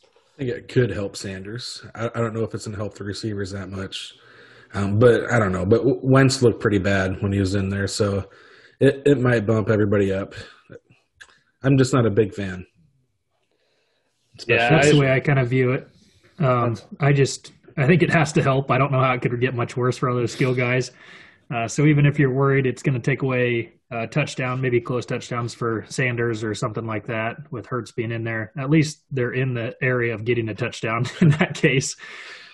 I 0.02 0.38
think 0.38 0.50
it 0.50 0.68
could 0.68 0.90
help 0.90 1.16
Sanders. 1.16 1.84
I, 1.94 2.06
I, 2.06 2.20
don't 2.20 2.34
know 2.34 2.42
if 2.42 2.54
it's 2.54 2.64
going 2.64 2.76
to 2.76 2.82
help 2.82 2.94
the 2.94 3.04
receivers 3.04 3.50
that 3.50 3.68
much, 3.68 4.14
um, 4.72 4.98
but 4.98 5.30
I 5.30 5.38
don't 5.38 5.52
know. 5.52 5.66
But 5.66 6.02
Wentz 6.02 6.42
looked 6.42 6.60
pretty 6.60 6.78
bad 6.78 7.22
when 7.22 7.32
he 7.32 7.40
was 7.40 7.54
in 7.54 7.68
there, 7.68 7.86
so 7.86 8.30
it, 8.80 9.02
it 9.06 9.20
might 9.20 9.46
bump 9.46 9.68
everybody 9.68 10.12
up. 10.12 10.34
I'm 11.62 11.78
just 11.78 11.92
not 11.92 12.06
a 12.06 12.10
big 12.10 12.34
fan. 12.34 12.66
yeah, 14.46 14.70
that's 14.70 14.88
I, 14.88 14.90
the 14.92 14.98
way 14.98 15.12
I 15.12 15.20
kind 15.20 15.38
of 15.38 15.48
view 15.48 15.72
it. 15.72 15.88
Um, 16.38 16.76
I 17.00 17.12
just 17.12 17.52
I 17.76 17.86
think 17.86 18.02
it 18.02 18.10
has 18.10 18.32
to 18.34 18.42
help. 18.42 18.70
I 18.70 18.78
don't 18.78 18.92
know 18.92 19.00
how 19.00 19.14
it 19.14 19.22
could 19.22 19.40
get 19.40 19.54
much 19.54 19.76
worse 19.76 19.96
for 19.96 20.10
other 20.10 20.26
skill 20.26 20.54
guys. 20.54 20.90
Uh, 21.52 21.68
so 21.68 21.84
even 21.84 22.06
if 22.06 22.18
you're 22.18 22.32
worried 22.32 22.66
it's 22.66 22.82
going 22.82 22.94
to 22.94 23.00
take 23.00 23.22
away 23.22 23.72
uh, 23.90 24.06
touchdown, 24.06 24.60
maybe 24.60 24.80
close 24.80 25.06
touchdowns 25.06 25.54
for 25.54 25.84
Sanders 25.88 26.42
or 26.42 26.54
something 26.54 26.86
like 26.86 27.06
that, 27.06 27.36
with 27.52 27.66
Hurts 27.66 27.92
being 27.92 28.10
in 28.10 28.24
there. 28.24 28.52
At 28.58 28.70
least 28.70 29.04
they're 29.10 29.34
in 29.34 29.54
the 29.54 29.74
area 29.82 30.14
of 30.14 30.24
getting 30.24 30.48
a 30.48 30.54
touchdown 30.54 31.06
in 31.20 31.30
that 31.30 31.54
case. 31.54 31.96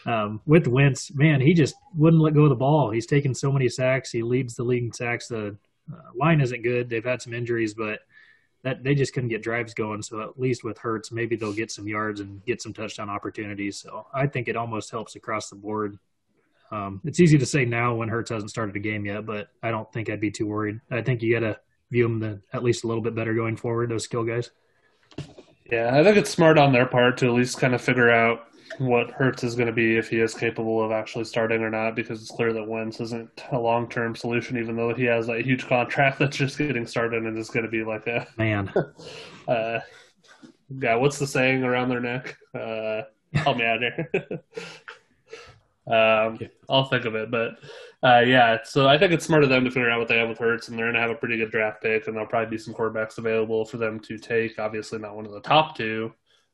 Um, 0.06 0.40
with 0.46 0.66
Wentz, 0.66 1.14
man, 1.14 1.40
he 1.40 1.52
just 1.54 1.74
wouldn't 1.94 2.22
let 2.22 2.34
go 2.34 2.44
of 2.44 2.50
the 2.50 2.56
ball. 2.56 2.90
He's 2.90 3.06
taken 3.06 3.34
so 3.34 3.52
many 3.52 3.68
sacks. 3.68 4.10
He 4.10 4.22
leads 4.22 4.54
the 4.54 4.64
league 4.64 4.84
in 4.84 4.92
sacks. 4.92 5.28
The 5.28 5.56
uh, 5.92 6.10
line 6.14 6.40
isn't 6.40 6.62
good. 6.62 6.88
They've 6.88 7.04
had 7.04 7.22
some 7.22 7.34
injuries, 7.34 7.74
but 7.74 8.00
that 8.62 8.84
they 8.84 8.94
just 8.94 9.14
couldn't 9.14 9.30
get 9.30 9.42
drives 9.42 9.74
going. 9.74 10.02
So 10.02 10.20
at 10.20 10.38
least 10.38 10.64
with 10.64 10.78
Hurts, 10.78 11.10
maybe 11.10 11.36
they'll 11.36 11.52
get 11.52 11.70
some 11.70 11.88
yards 11.88 12.20
and 12.20 12.44
get 12.44 12.60
some 12.60 12.72
touchdown 12.72 13.08
opportunities. 13.08 13.78
So 13.78 14.06
I 14.12 14.26
think 14.26 14.48
it 14.48 14.56
almost 14.56 14.90
helps 14.90 15.16
across 15.16 15.48
the 15.48 15.56
board. 15.56 15.98
Um, 16.70 17.00
it's 17.04 17.20
easy 17.20 17.38
to 17.38 17.46
say 17.46 17.64
now 17.64 17.94
when 17.94 18.08
Hurts 18.08 18.30
hasn't 18.30 18.50
started 18.50 18.76
a 18.76 18.80
game 18.80 19.04
yet, 19.06 19.26
but 19.26 19.48
I 19.62 19.70
don't 19.70 19.90
think 19.92 20.08
I'd 20.08 20.20
be 20.20 20.30
too 20.30 20.46
worried. 20.46 20.80
I 20.90 21.02
think 21.02 21.22
you 21.22 21.32
got 21.32 21.40
to 21.40 21.58
view 21.90 22.04
them 22.04 22.20
the, 22.20 22.40
at 22.52 22.62
least 22.62 22.84
a 22.84 22.86
little 22.86 23.02
bit 23.02 23.14
better 23.14 23.34
going 23.34 23.56
forward. 23.56 23.90
Those 23.90 24.04
skill 24.04 24.24
guys. 24.24 24.50
Yeah, 25.70 25.90
I 25.98 26.02
think 26.04 26.16
it's 26.16 26.30
smart 26.30 26.58
on 26.58 26.72
their 26.72 26.86
part 26.86 27.18
to 27.18 27.26
at 27.26 27.32
least 27.32 27.58
kind 27.58 27.74
of 27.74 27.80
figure 27.80 28.10
out 28.10 28.49
what 28.78 29.10
Hurts 29.10 29.44
is 29.44 29.54
going 29.54 29.66
to 29.66 29.72
be 29.72 29.96
if 29.96 30.08
he 30.08 30.20
is 30.20 30.34
capable 30.34 30.82
of 30.84 30.92
actually 30.92 31.24
starting 31.24 31.62
or 31.62 31.70
not, 31.70 31.94
because 31.94 32.20
it's 32.20 32.30
clear 32.30 32.52
that 32.52 32.66
Wentz 32.66 33.00
isn't 33.00 33.44
a 33.52 33.58
long 33.58 33.88
term 33.88 34.14
solution, 34.14 34.58
even 34.58 34.76
though 34.76 34.94
he 34.94 35.04
has 35.04 35.28
a 35.28 35.42
huge 35.42 35.66
contract 35.66 36.18
that's 36.20 36.36
just 36.36 36.58
getting 36.58 36.86
started 36.86 37.24
and 37.24 37.36
is 37.38 37.50
going 37.50 37.64
to 37.64 37.70
be 37.70 37.84
like 37.84 38.06
a 38.06 38.26
man. 38.36 38.72
uh, 39.48 39.80
yeah, 40.68 40.94
what's 40.94 41.18
the 41.18 41.26
saying 41.26 41.64
around 41.64 41.88
their 41.88 42.00
neck? 42.00 42.36
Uh, 42.54 43.02
help 43.34 43.56
me 43.56 43.64
out 43.64 43.80
here. 43.80 44.10
um, 45.92 46.38
I'll 46.68 46.84
think 46.84 47.04
of 47.04 47.14
it, 47.14 47.30
but 47.30 47.58
uh, 48.02 48.20
yeah. 48.20 48.58
So 48.64 48.88
I 48.88 48.96
think 48.96 49.12
it's 49.12 49.24
smart 49.24 49.42
of 49.42 49.50
them 49.50 49.64
to 49.64 49.70
figure 49.70 49.90
out 49.90 49.98
what 49.98 50.08
they 50.08 50.18
have 50.18 50.28
with 50.28 50.38
Hurts, 50.38 50.68
and 50.68 50.78
they're 50.78 50.86
going 50.86 50.94
to 50.94 51.00
have 51.00 51.10
a 51.10 51.16
pretty 51.16 51.36
good 51.36 51.50
draft 51.50 51.82
pick, 51.82 52.06
and 52.06 52.14
there'll 52.14 52.28
probably 52.28 52.50
be 52.50 52.58
some 52.58 52.74
quarterbacks 52.74 53.18
available 53.18 53.64
for 53.64 53.78
them 53.78 53.98
to 54.00 54.16
take. 54.16 54.58
Obviously, 54.58 54.98
not 54.98 55.16
one 55.16 55.26
of 55.26 55.32
the 55.32 55.40
top 55.40 55.76
two, 55.76 56.12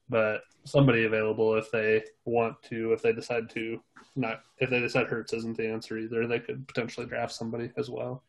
but 0.09 0.41
somebody 0.65 1.05
available 1.05 1.57
if 1.57 1.71
they 1.71 2.03
want 2.25 2.55
to, 2.65 2.93
if 2.93 3.03
they 3.03 3.13
decide 3.13 3.49
to 3.51 3.79
not, 4.17 4.41
if 4.59 4.71
they 4.71 4.81
decide 4.81 5.07
Hurts 5.07 5.33
isn't 5.33 5.57
the 5.57 5.69
answer 5.69 5.99
either, 5.99 6.27
they 6.27 6.39
could 6.39 6.67
potentially 6.67 7.07
draft 7.07 7.33
somebody 7.33 7.71
as 7.77 7.91
well. 7.91 8.23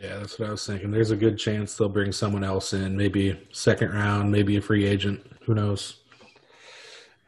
Yeah, 0.00 0.18
that's 0.18 0.38
what 0.38 0.48
I 0.48 0.52
was 0.52 0.64
thinking. 0.66 0.90
There's 0.90 1.10
a 1.10 1.16
good 1.16 1.38
chance 1.38 1.76
they'll 1.76 1.88
bring 1.88 2.12
someone 2.12 2.44
else 2.44 2.72
in, 2.72 2.96
maybe 2.96 3.48
second 3.52 3.92
round, 3.92 4.30
maybe 4.30 4.56
a 4.56 4.60
free 4.60 4.84
agent. 4.84 5.20
Who 5.44 5.54
knows? 5.54 6.02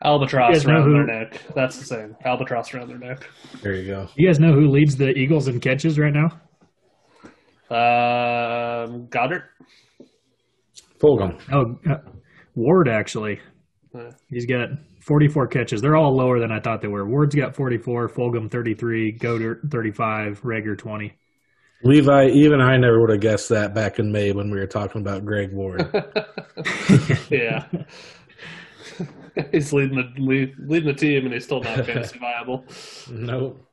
Albatross 0.03 0.65
around 0.65 0.93
their 0.93 1.05
neck. 1.05 1.43
That's 1.55 1.79
the 1.79 1.85
same. 1.85 2.17
Albatross 2.25 2.73
around 2.73 2.89
their 2.89 2.99
neck. 2.99 3.29
There 3.61 3.75
you 3.75 3.87
go. 3.87 4.09
You 4.17 4.29
guys 4.29 4.39
know 4.39 4.53
who 4.53 4.69
leads 4.69 4.97
the 4.97 5.11
Eagles 5.11 5.49
in 5.49 5.61
catches 5.61 5.99
right 5.99 6.13
now? 6.13 6.41
Um, 7.71 9.09
Goedert. 9.09 9.43
Fulgham. 10.99 11.41
Oh, 11.53 11.79
uh, 11.91 11.99
Ward 12.55 12.89
actually. 12.89 13.41
He's 14.29 14.47
got 14.47 14.69
44 15.01 15.49
catches. 15.49 15.81
They're 15.81 15.97
all 15.97 16.15
lower 16.15 16.39
than 16.39 16.53
I 16.53 16.61
thought 16.61 16.81
they 16.81 16.89
were. 16.89 17.07
Ward's 17.07 17.35
got 17.35 17.57
44, 17.57 18.09
Fulgham 18.09 18.51
33, 18.51 19.19
Goedert 19.19 19.71
35, 19.71 20.43
Reagor 20.43 20.79
20. 20.79 21.13
Levi, 21.83 22.27
even 22.29 22.61
I 22.61 22.77
never 22.77 23.01
would 23.01 23.11
have 23.11 23.21
guessed 23.21 23.49
that 23.49 23.75
back 23.75 23.99
in 23.99 24.13
May 24.13 24.33
when 24.33 24.51
we 24.51 24.59
were 24.59 24.67
talking 24.67 25.01
about 25.01 25.25
Greg 25.25 25.53
Ward. 25.53 25.81
yeah. 27.31 27.65
he's 29.51 29.73
leading 29.73 29.97
the 29.97 30.13
lead, 30.23 30.55
leading 30.59 30.89
the 30.89 30.95
team, 30.95 31.25
and 31.25 31.33
he's 31.33 31.45
still 31.45 31.63
not 31.63 31.87
fantasy 31.87 32.19
viable. 32.21 32.65
Nope. 33.11 33.67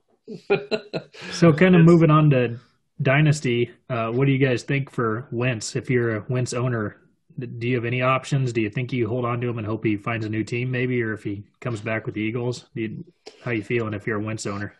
so, 1.32 1.52
kind 1.52 1.76
of 1.76 1.84
moving 1.84 2.10
on 2.10 2.30
to 2.30 2.58
dynasty, 3.02 3.72
uh, 3.90 4.10
what 4.10 4.26
do 4.26 4.32
you 4.32 4.46
guys 4.46 4.64
think 4.64 4.90
for 4.90 5.28
Wentz? 5.32 5.76
If 5.76 5.90
you're 5.90 6.16
a 6.16 6.26
Wentz 6.30 6.54
owner, 6.54 6.98
do 7.39 7.67
you 7.67 7.75
have 7.75 7.86
any 7.86 8.01
options? 8.01 8.51
Do 8.51 8.62
you 8.62 8.70
think 8.70 8.91
you 8.91 9.08
hold 9.08 9.25
on 9.25 9.39
to 9.41 9.50
him 9.50 9.58
and 9.58 9.67
hope 9.67 9.86
he 9.86 9.96
finds 9.98 10.25
a 10.25 10.29
new 10.29 10.44
team, 10.44 10.72
maybe, 10.72 11.01
or 11.03 11.13
if 11.13 11.24
he 11.24 11.44
comes 11.62 11.82
back 11.82 12.06
with 12.06 12.15
the 12.15 12.22
Eagles? 12.22 12.65
You, 12.74 13.03
how 13.44 13.51
you 13.51 13.63
feeling 13.63 13.94
if 13.94 14.08
you're 14.08 14.20
a 14.20 14.24
Wentz 14.24 14.46
owner? 14.46 14.74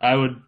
I 0.00 0.14
would 0.14 0.40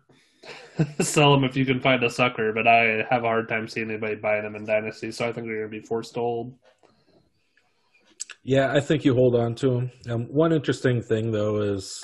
sell 1.00 1.34
him 1.34 1.44
if 1.44 1.56
you 1.56 1.66
can 1.66 1.80
find 1.80 2.02
a 2.02 2.10
sucker, 2.10 2.52
but 2.52 2.66
I 2.66 3.04
have 3.10 3.24
a 3.24 3.28
hard 3.28 3.48
time 3.48 3.68
seeing 3.68 3.90
anybody 3.90 4.16
buying 4.16 4.44
him 4.44 4.56
in 4.56 4.64
dynasty, 4.64 5.10
so 5.10 5.28
I 5.28 5.32
think 5.32 5.46
we're 5.46 5.66
going 5.66 5.70
to 5.70 5.80
be 5.80 5.86
forced 5.86 6.14
to 6.14 6.20
hold. 6.20 6.54
Yeah, 8.42 8.72
I 8.72 8.80
think 8.80 9.04
you 9.04 9.14
hold 9.14 9.34
on 9.34 9.54
to 9.56 9.72
him. 9.72 9.90
Um, 10.08 10.22
one 10.24 10.52
interesting 10.52 11.02
thing 11.02 11.30
though 11.30 11.60
is 11.60 12.00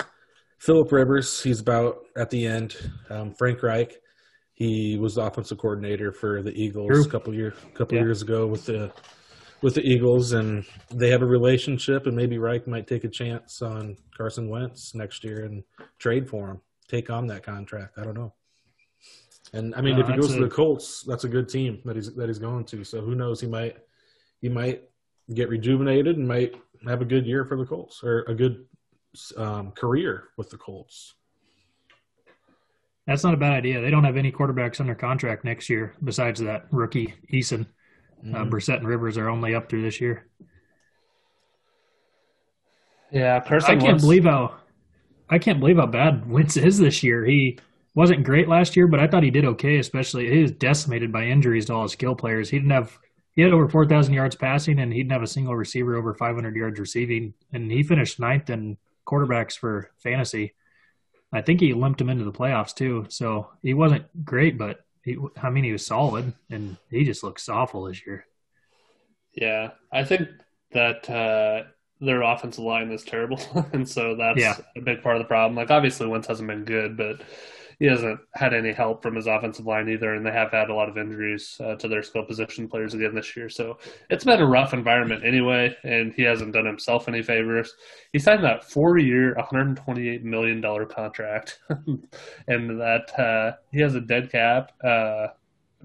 Philip 0.59 0.91
Rivers. 0.91 1.41
He's 1.41 1.59
about 1.59 1.97
at 2.15 2.29
the 2.29 2.45
end. 2.45 2.75
Um, 3.09 3.33
Frank 3.33 3.63
Reich 3.63 3.95
he 4.55 4.97
was 4.97 5.15
the 5.15 5.21
offensive 5.21 5.57
coordinator 5.57 6.11
for 6.11 6.41
the 6.41 6.51
Eagles 6.51 6.87
True. 6.87 7.03
a 7.03 7.09
couple 7.09 7.33
years 7.33 7.53
couple 7.73 7.97
yeah. 7.97 8.03
years 8.03 8.21
ago 8.21 8.47
with 8.47 8.65
the 8.65 8.91
with 9.61 9.75
the 9.75 9.81
Eagles, 9.81 10.33
and 10.33 10.65
they 10.89 11.09
have 11.09 11.21
a 11.21 11.25
relationship. 11.25 12.07
And 12.07 12.15
maybe 12.15 12.37
Reich 12.37 12.67
might 12.67 12.87
take 12.87 13.03
a 13.03 13.09
chance 13.09 13.61
on 13.61 13.97
Carson 14.15 14.49
Wentz 14.49 14.95
next 14.95 15.23
year 15.23 15.45
and 15.45 15.63
trade 15.99 16.29
for 16.29 16.49
him, 16.49 16.61
take 16.87 17.09
on 17.09 17.27
that 17.27 17.43
contract. 17.43 17.97
I 17.97 18.03
don't 18.03 18.15
know. 18.15 18.33
And 19.53 19.75
I 19.75 19.81
mean, 19.81 19.97
if 19.99 20.07
he 20.07 20.15
goes 20.15 20.33
a, 20.33 20.37
to 20.37 20.43
the 20.43 20.49
Colts, 20.49 21.03
that's 21.03 21.23
a 21.23 21.29
good 21.29 21.49
team 21.49 21.81
that 21.85 21.95
he's 21.95 22.13
that 22.15 22.27
he's 22.27 22.39
going 22.39 22.65
to. 22.65 22.83
So 22.83 23.01
who 23.01 23.15
knows? 23.15 23.41
He 23.41 23.47
might 23.47 23.77
he 24.41 24.49
might 24.49 24.83
get 25.33 25.49
rejuvenated 25.49 26.17
and 26.17 26.27
might 26.27 26.55
have 26.87 27.01
a 27.01 27.05
good 27.05 27.25
year 27.25 27.45
for 27.45 27.57
the 27.57 27.65
Colts 27.65 28.03
or 28.03 28.21
a 28.27 28.35
good 28.35 28.65
um, 29.37 29.71
career 29.71 30.29
with 30.37 30.49
the 30.49 30.57
Colts. 30.57 31.15
That's 33.07 33.23
not 33.23 33.35
a 33.35 33.37
bad 33.37 33.53
idea. 33.53 33.81
They 33.81 33.91
don't 33.91 34.03
have 34.03 34.17
any 34.17 34.31
quarterbacks 34.31 34.79
under 34.79 34.95
contract 34.95 35.43
next 35.43 35.69
year 35.69 35.93
besides 36.03 36.39
that 36.41 36.65
rookie 36.71 37.13
Eason. 37.31 37.61
Uh, 37.61 38.25
mm-hmm. 38.25 38.35
Uh, 38.35 38.45
Brissett 38.45 38.77
and 38.77 38.87
Rivers 38.87 39.17
are 39.17 39.29
only 39.29 39.53
up 39.53 39.69
through 39.69 39.83
this 39.83 40.01
year. 40.01 40.27
Yeah, 43.11 43.39
Carson 43.39 43.71
I 43.71 43.73
can't 43.75 43.83
Wentz. 43.83 44.03
believe 44.03 44.23
how 44.25 44.55
I 45.29 45.37
can't 45.37 45.59
believe 45.59 45.77
how 45.77 45.85
bad 45.85 46.29
Wentz 46.29 46.57
is 46.57 46.77
this 46.77 47.03
year. 47.03 47.23
He 47.23 47.59
wasn't 47.93 48.23
great 48.23 48.49
last 48.49 48.75
year, 48.75 48.87
but 48.87 48.99
I 48.99 49.07
thought 49.07 49.23
he 49.23 49.31
did 49.31 49.45
okay. 49.45 49.77
Especially 49.77 50.29
he 50.29 50.41
was 50.41 50.51
decimated 50.51 51.11
by 51.11 51.25
injuries 51.25 51.65
to 51.67 51.73
all 51.73 51.83
his 51.83 51.91
skill 51.91 52.15
players. 52.15 52.49
He 52.49 52.57
didn't 52.57 52.71
have 52.71 52.97
he 53.35 53.41
had 53.43 53.53
over 53.53 53.69
four 53.69 53.85
thousand 53.85 54.15
yards 54.15 54.35
passing, 54.35 54.79
and 54.79 54.91
he 54.91 54.99
didn't 54.99 55.11
have 55.11 55.21
a 55.23 55.27
single 55.27 55.55
receiver 55.55 55.95
over 55.95 56.15
five 56.15 56.35
hundred 56.35 56.55
yards 56.55 56.79
receiving. 56.79 57.33
And 57.53 57.71
he 57.71 57.83
finished 57.83 58.19
ninth 58.19 58.49
in 58.49 58.77
quarterbacks 59.05 59.57
for 59.57 59.91
fantasy. 60.01 60.53
I 61.35 61.41
think 61.41 61.59
he 61.59 61.73
limped 61.73 61.99
him 61.99 62.09
into 62.09 62.23
the 62.23 62.31
playoffs 62.31 62.73
too. 62.73 63.05
So 63.09 63.49
he 63.61 63.73
wasn't 63.73 64.05
great, 64.23 64.57
but 64.57 64.79
he, 65.03 65.17
I 65.43 65.49
mean, 65.49 65.65
he 65.65 65.73
was 65.73 65.85
solid, 65.85 66.33
and 66.49 66.77
he 66.89 67.03
just 67.03 67.23
looks 67.23 67.49
awful 67.49 67.83
this 67.83 68.05
year. 68.07 68.25
Yeah, 69.33 69.71
I 69.91 70.05
think 70.05 70.29
that 70.71 71.09
uh, 71.09 71.67
their 71.99 72.21
offensive 72.21 72.63
line 72.63 72.89
is 72.89 73.03
terrible, 73.03 73.39
and 73.73 73.87
so 73.87 74.15
that's 74.15 74.39
yeah. 74.39 74.55
a 74.77 74.81
big 74.81 75.03
part 75.03 75.17
of 75.17 75.21
the 75.21 75.27
problem. 75.27 75.55
Like, 75.55 75.71
obviously, 75.71 76.07
Wentz 76.07 76.27
hasn't 76.27 76.47
been 76.47 76.63
good, 76.63 76.95
but 76.95 77.21
he 77.79 77.85
hasn't 77.85 78.19
had 78.33 78.53
any 78.53 78.71
help 78.71 79.01
from 79.01 79.15
his 79.15 79.27
offensive 79.27 79.65
line 79.65 79.89
either, 79.89 80.13
and 80.13 80.25
they 80.25 80.31
have 80.31 80.51
had 80.51 80.69
a 80.69 80.73
lot 80.73 80.89
of 80.89 80.97
injuries 80.97 81.59
uh, 81.63 81.75
to 81.75 81.87
their 81.87 82.03
skill 82.03 82.23
position 82.23 82.67
players 82.67 82.93
again 82.93 83.15
this 83.15 83.35
year. 83.35 83.49
So 83.49 83.77
it's 84.09 84.23
been 84.23 84.41
a 84.41 84.45
rough 84.45 84.73
environment 84.73 85.25
anyway, 85.25 85.75
and 85.83 86.13
he 86.13 86.23
hasn't 86.23 86.53
done 86.53 86.65
himself 86.65 87.07
any 87.07 87.21
favors. 87.21 87.73
He 88.13 88.19
signed 88.19 88.43
that 88.43 88.63
four-year, 88.63 89.35
$128 89.35 90.23
million 90.23 90.61
contract, 90.87 91.59
and 92.47 92.79
that 92.79 93.19
uh, 93.19 93.57
he 93.71 93.81
has 93.81 93.95
a 93.95 94.01
dead 94.01 94.31
cap 94.31 94.71
uh, 94.83 95.27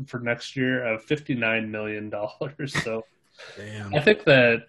for 0.07 0.21
next 0.21 0.57
year 0.57 0.85
of 0.87 1.05
$59 1.05 1.69
million. 1.69 2.13
So 2.67 3.05
Damn. 3.57 3.95
I 3.95 4.01
think 4.01 4.25
that 4.25 4.67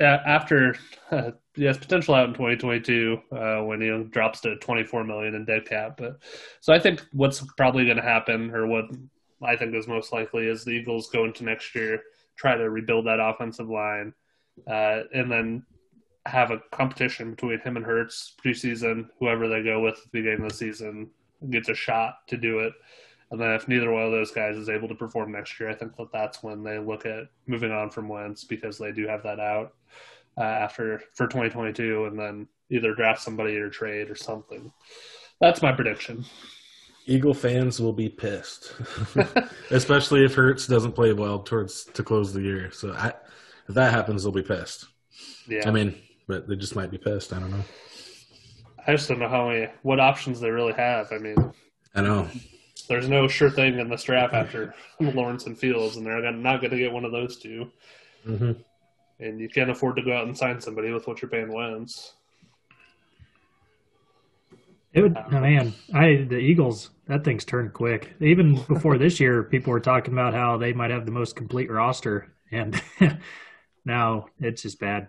after 0.00 0.76
uh, 1.10 1.32
has 1.56 1.78
potential 1.78 2.14
out 2.14 2.28
in 2.28 2.34
2022 2.34 3.18
uh, 3.32 3.62
when 3.62 3.80
he 3.80 4.04
drops 4.10 4.40
to 4.40 4.56
24 4.56 5.04
million 5.04 5.34
in 5.34 5.44
dead 5.44 5.66
cap. 5.66 5.96
But 5.96 6.18
so 6.60 6.72
I 6.72 6.78
think 6.78 7.04
what's 7.12 7.44
probably 7.56 7.84
going 7.84 7.96
to 7.96 8.02
happen, 8.02 8.50
or 8.54 8.66
what 8.66 8.84
I 9.42 9.56
think 9.56 9.74
is 9.74 9.88
most 9.88 10.12
likely, 10.12 10.46
is 10.46 10.64
the 10.64 10.72
Eagles 10.72 11.10
go 11.10 11.24
into 11.24 11.44
next 11.44 11.74
year 11.74 12.02
try 12.38 12.56
to 12.56 12.70
rebuild 12.70 13.06
that 13.06 13.20
offensive 13.20 13.68
line, 13.68 14.14
uh, 14.66 15.00
and 15.12 15.30
then 15.30 15.66
have 16.24 16.50
a 16.50 16.60
competition 16.70 17.32
between 17.32 17.58
him 17.60 17.76
and 17.76 17.84
Hurts 17.84 18.34
preseason. 18.42 19.08
Whoever 19.18 19.48
they 19.48 19.62
go 19.62 19.80
with 19.80 19.96
at 19.96 20.04
the 20.04 20.10
beginning 20.12 20.44
of 20.44 20.50
the 20.50 20.54
season 20.54 21.10
gets 21.50 21.68
a 21.68 21.74
shot 21.74 22.26
to 22.28 22.36
do 22.36 22.60
it. 22.60 22.72
And 23.30 23.40
then 23.40 23.50
if 23.50 23.68
neither 23.68 23.90
one 23.90 24.04
of 24.04 24.12
those 24.12 24.30
guys 24.30 24.56
is 24.56 24.70
able 24.70 24.88
to 24.88 24.94
perform 24.94 25.32
next 25.32 25.58
year, 25.60 25.68
I 25.68 25.74
think 25.74 25.96
that 25.96 26.12
that's 26.12 26.42
when 26.42 26.62
they 26.62 26.78
look 26.78 27.04
at 27.04 27.24
moving 27.46 27.72
on 27.72 27.90
from 27.90 28.08
Wentz 28.08 28.44
because 28.44 28.78
they 28.78 28.92
do 28.92 29.06
have 29.06 29.22
that 29.24 29.38
out 29.38 29.74
uh, 30.38 30.42
after 30.42 31.02
for 31.14 31.26
2022, 31.26 32.06
and 32.06 32.18
then 32.18 32.46
either 32.70 32.94
draft 32.94 33.22
somebody 33.22 33.56
or 33.56 33.68
trade 33.68 34.10
or 34.10 34.14
something. 34.14 34.72
That's 35.40 35.62
my 35.62 35.72
prediction. 35.72 36.24
Eagle 37.06 37.34
fans 37.34 37.80
will 37.80 37.92
be 37.92 38.08
pissed, 38.08 38.74
especially 39.70 40.24
if 40.24 40.34
Hurts 40.34 40.66
doesn't 40.66 40.92
play 40.92 41.12
well 41.12 41.40
towards 41.40 41.84
to 41.86 42.02
close 42.02 42.32
the 42.32 42.42
year. 42.42 42.70
So 42.70 42.92
I, 42.92 43.14
if 43.68 43.74
that 43.74 43.92
happens, 43.92 44.22
they'll 44.22 44.32
be 44.32 44.42
pissed. 44.42 44.86
Yeah, 45.48 45.66
I 45.66 45.70
mean, 45.70 45.94
but 46.26 46.46
they 46.46 46.56
just 46.56 46.76
might 46.76 46.90
be 46.90 46.98
pissed. 46.98 47.32
I 47.32 47.40
don't 47.40 47.50
know. 47.50 47.64
I 48.86 48.92
just 48.92 49.08
don't 49.08 49.18
know 49.18 49.28
how 49.28 49.48
many 49.48 49.68
what 49.82 50.00
options 50.00 50.40
they 50.40 50.50
really 50.50 50.74
have. 50.74 51.12
I 51.12 51.18
mean, 51.18 51.52
I 51.94 52.02
know. 52.02 52.28
there's 52.88 53.08
no 53.08 53.26
sure 53.26 53.50
thing 53.50 53.78
in 53.78 53.88
this 53.88 54.04
draft 54.04 54.34
after 54.34 54.74
Lawrence 55.00 55.46
and 55.46 55.58
Fields, 55.58 55.96
and 55.96 56.06
they're 56.06 56.30
not 56.32 56.60
going 56.60 56.70
to 56.70 56.78
get 56.78 56.92
one 56.92 57.04
of 57.04 57.12
those 57.12 57.38
2 57.38 57.70
hmm 58.24 58.52
And 59.20 59.40
you 59.40 59.48
can't 59.48 59.70
afford 59.70 59.96
to 59.96 60.02
go 60.02 60.16
out 60.16 60.26
and 60.26 60.36
sign 60.36 60.60
somebody 60.60 60.92
with 60.92 61.06
what 61.06 61.20
you're 61.20 61.30
paying 61.30 61.52
Wentz. 61.52 62.14
It 64.92 65.02
would, 65.02 65.16
oh, 65.16 65.40
man, 65.40 65.74
I 65.92 66.26
the 66.28 66.38
Eagles 66.38 66.90
that 67.08 67.24
thing's 67.24 67.44
turned 67.44 67.72
quick. 67.72 68.14
Even 68.20 68.62
before 68.68 68.98
this 68.98 69.20
year, 69.20 69.42
people 69.42 69.72
were 69.72 69.80
talking 69.80 70.12
about 70.12 70.34
how 70.34 70.56
they 70.56 70.72
might 70.72 70.90
have 70.90 71.04
the 71.04 71.12
most 71.12 71.36
complete 71.36 71.70
roster, 71.70 72.32
and 72.50 72.80
now 73.84 74.26
it's 74.40 74.62
just 74.62 74.78
bad. 74.78 75.08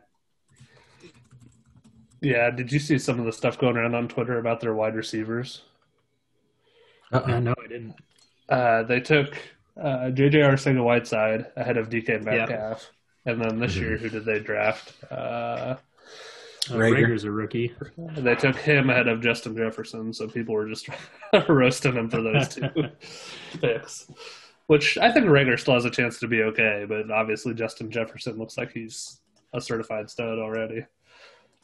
Yeah, 2.21 2.49
did 2.51 2.71
you 2.71 2.79
see 2.79 2.97
some 2.97 3.19
of 3.19 3.25
the 3.25 3.31
stuff 3.31 3.57
going 3.57 3.77
around 3.77 3.95
on 3.95 4.07
Twitter 4.07 4.39
about 4.39 4.59
their 4.59 4.73
wide 4.73 4.95
receivers? 4.95 5.61
Uh, 7.11 7.39
no, 7.39 7.53
I 7.63 7.67
didn't. 7.67 7.95
Uh, 8.49 8.83
they 8.83 8.99
took 8.99 9.37
uh, 9.81 10.11
JJ 10.11 10.33
Arcega-Whiteside 10.33 11.47
ahead 11.55 11.77
of 11.77 11.89
DK 11.89 12.23
Metcalf, 12.23 12.49
yep. 12.49 12.81
And 13.29 13.41
then 13.41 13.59
this 13.59 13.75
mm-hmm. 13.75 13.83
year, 13.83 13.97
who 13.97 14.09
did 14.09 14.25
they 14.25 14.39
draft? 14.39 14.93
Uh, 15.11 15.75
uh, 16.69 16.73
Reagor's 16.73 17.23
a 17.23 17.31
rookie. 17.31 17.73
They 17.97 18.35
took 18.35 18.55
him 18.55 18.89
ahead 18.89 19.07
of 19.07 19.21
Justin 19.21 19.55
Jefferson, 19.55 20.13
so 20.13 20.27
people 20.27 20.55
were 20.55 20.67
just 20.67 20.89
roasting 21.49 21.93
him 21.93 22.09
for 22.09 22.21
those 22.21 22.49
two 22.49 22.69
picks. 23.61 24.11
Which 24.67 24.97
I 24.97 25.11
think 25.11 25.27
Reagor 25.27 25.59
still 25.59 25.75
has 25.75 25.85
a 25.85 25.89
chance 25.89 26.19
to 26.19 26.27
be 26.27 26.43
okay, 26.43 26.85
but 26.87 27.09
obviously 27.11 27.53
Justin 27.53 27.89
Jefferson 27.89 28.37
looks 28.37 28.57
like 28.57 28.71
he's 28.71 29.19
a 29.53 29.61
certified 29.61 30.09
stud 30.09 30.37
already. 30.37 30.85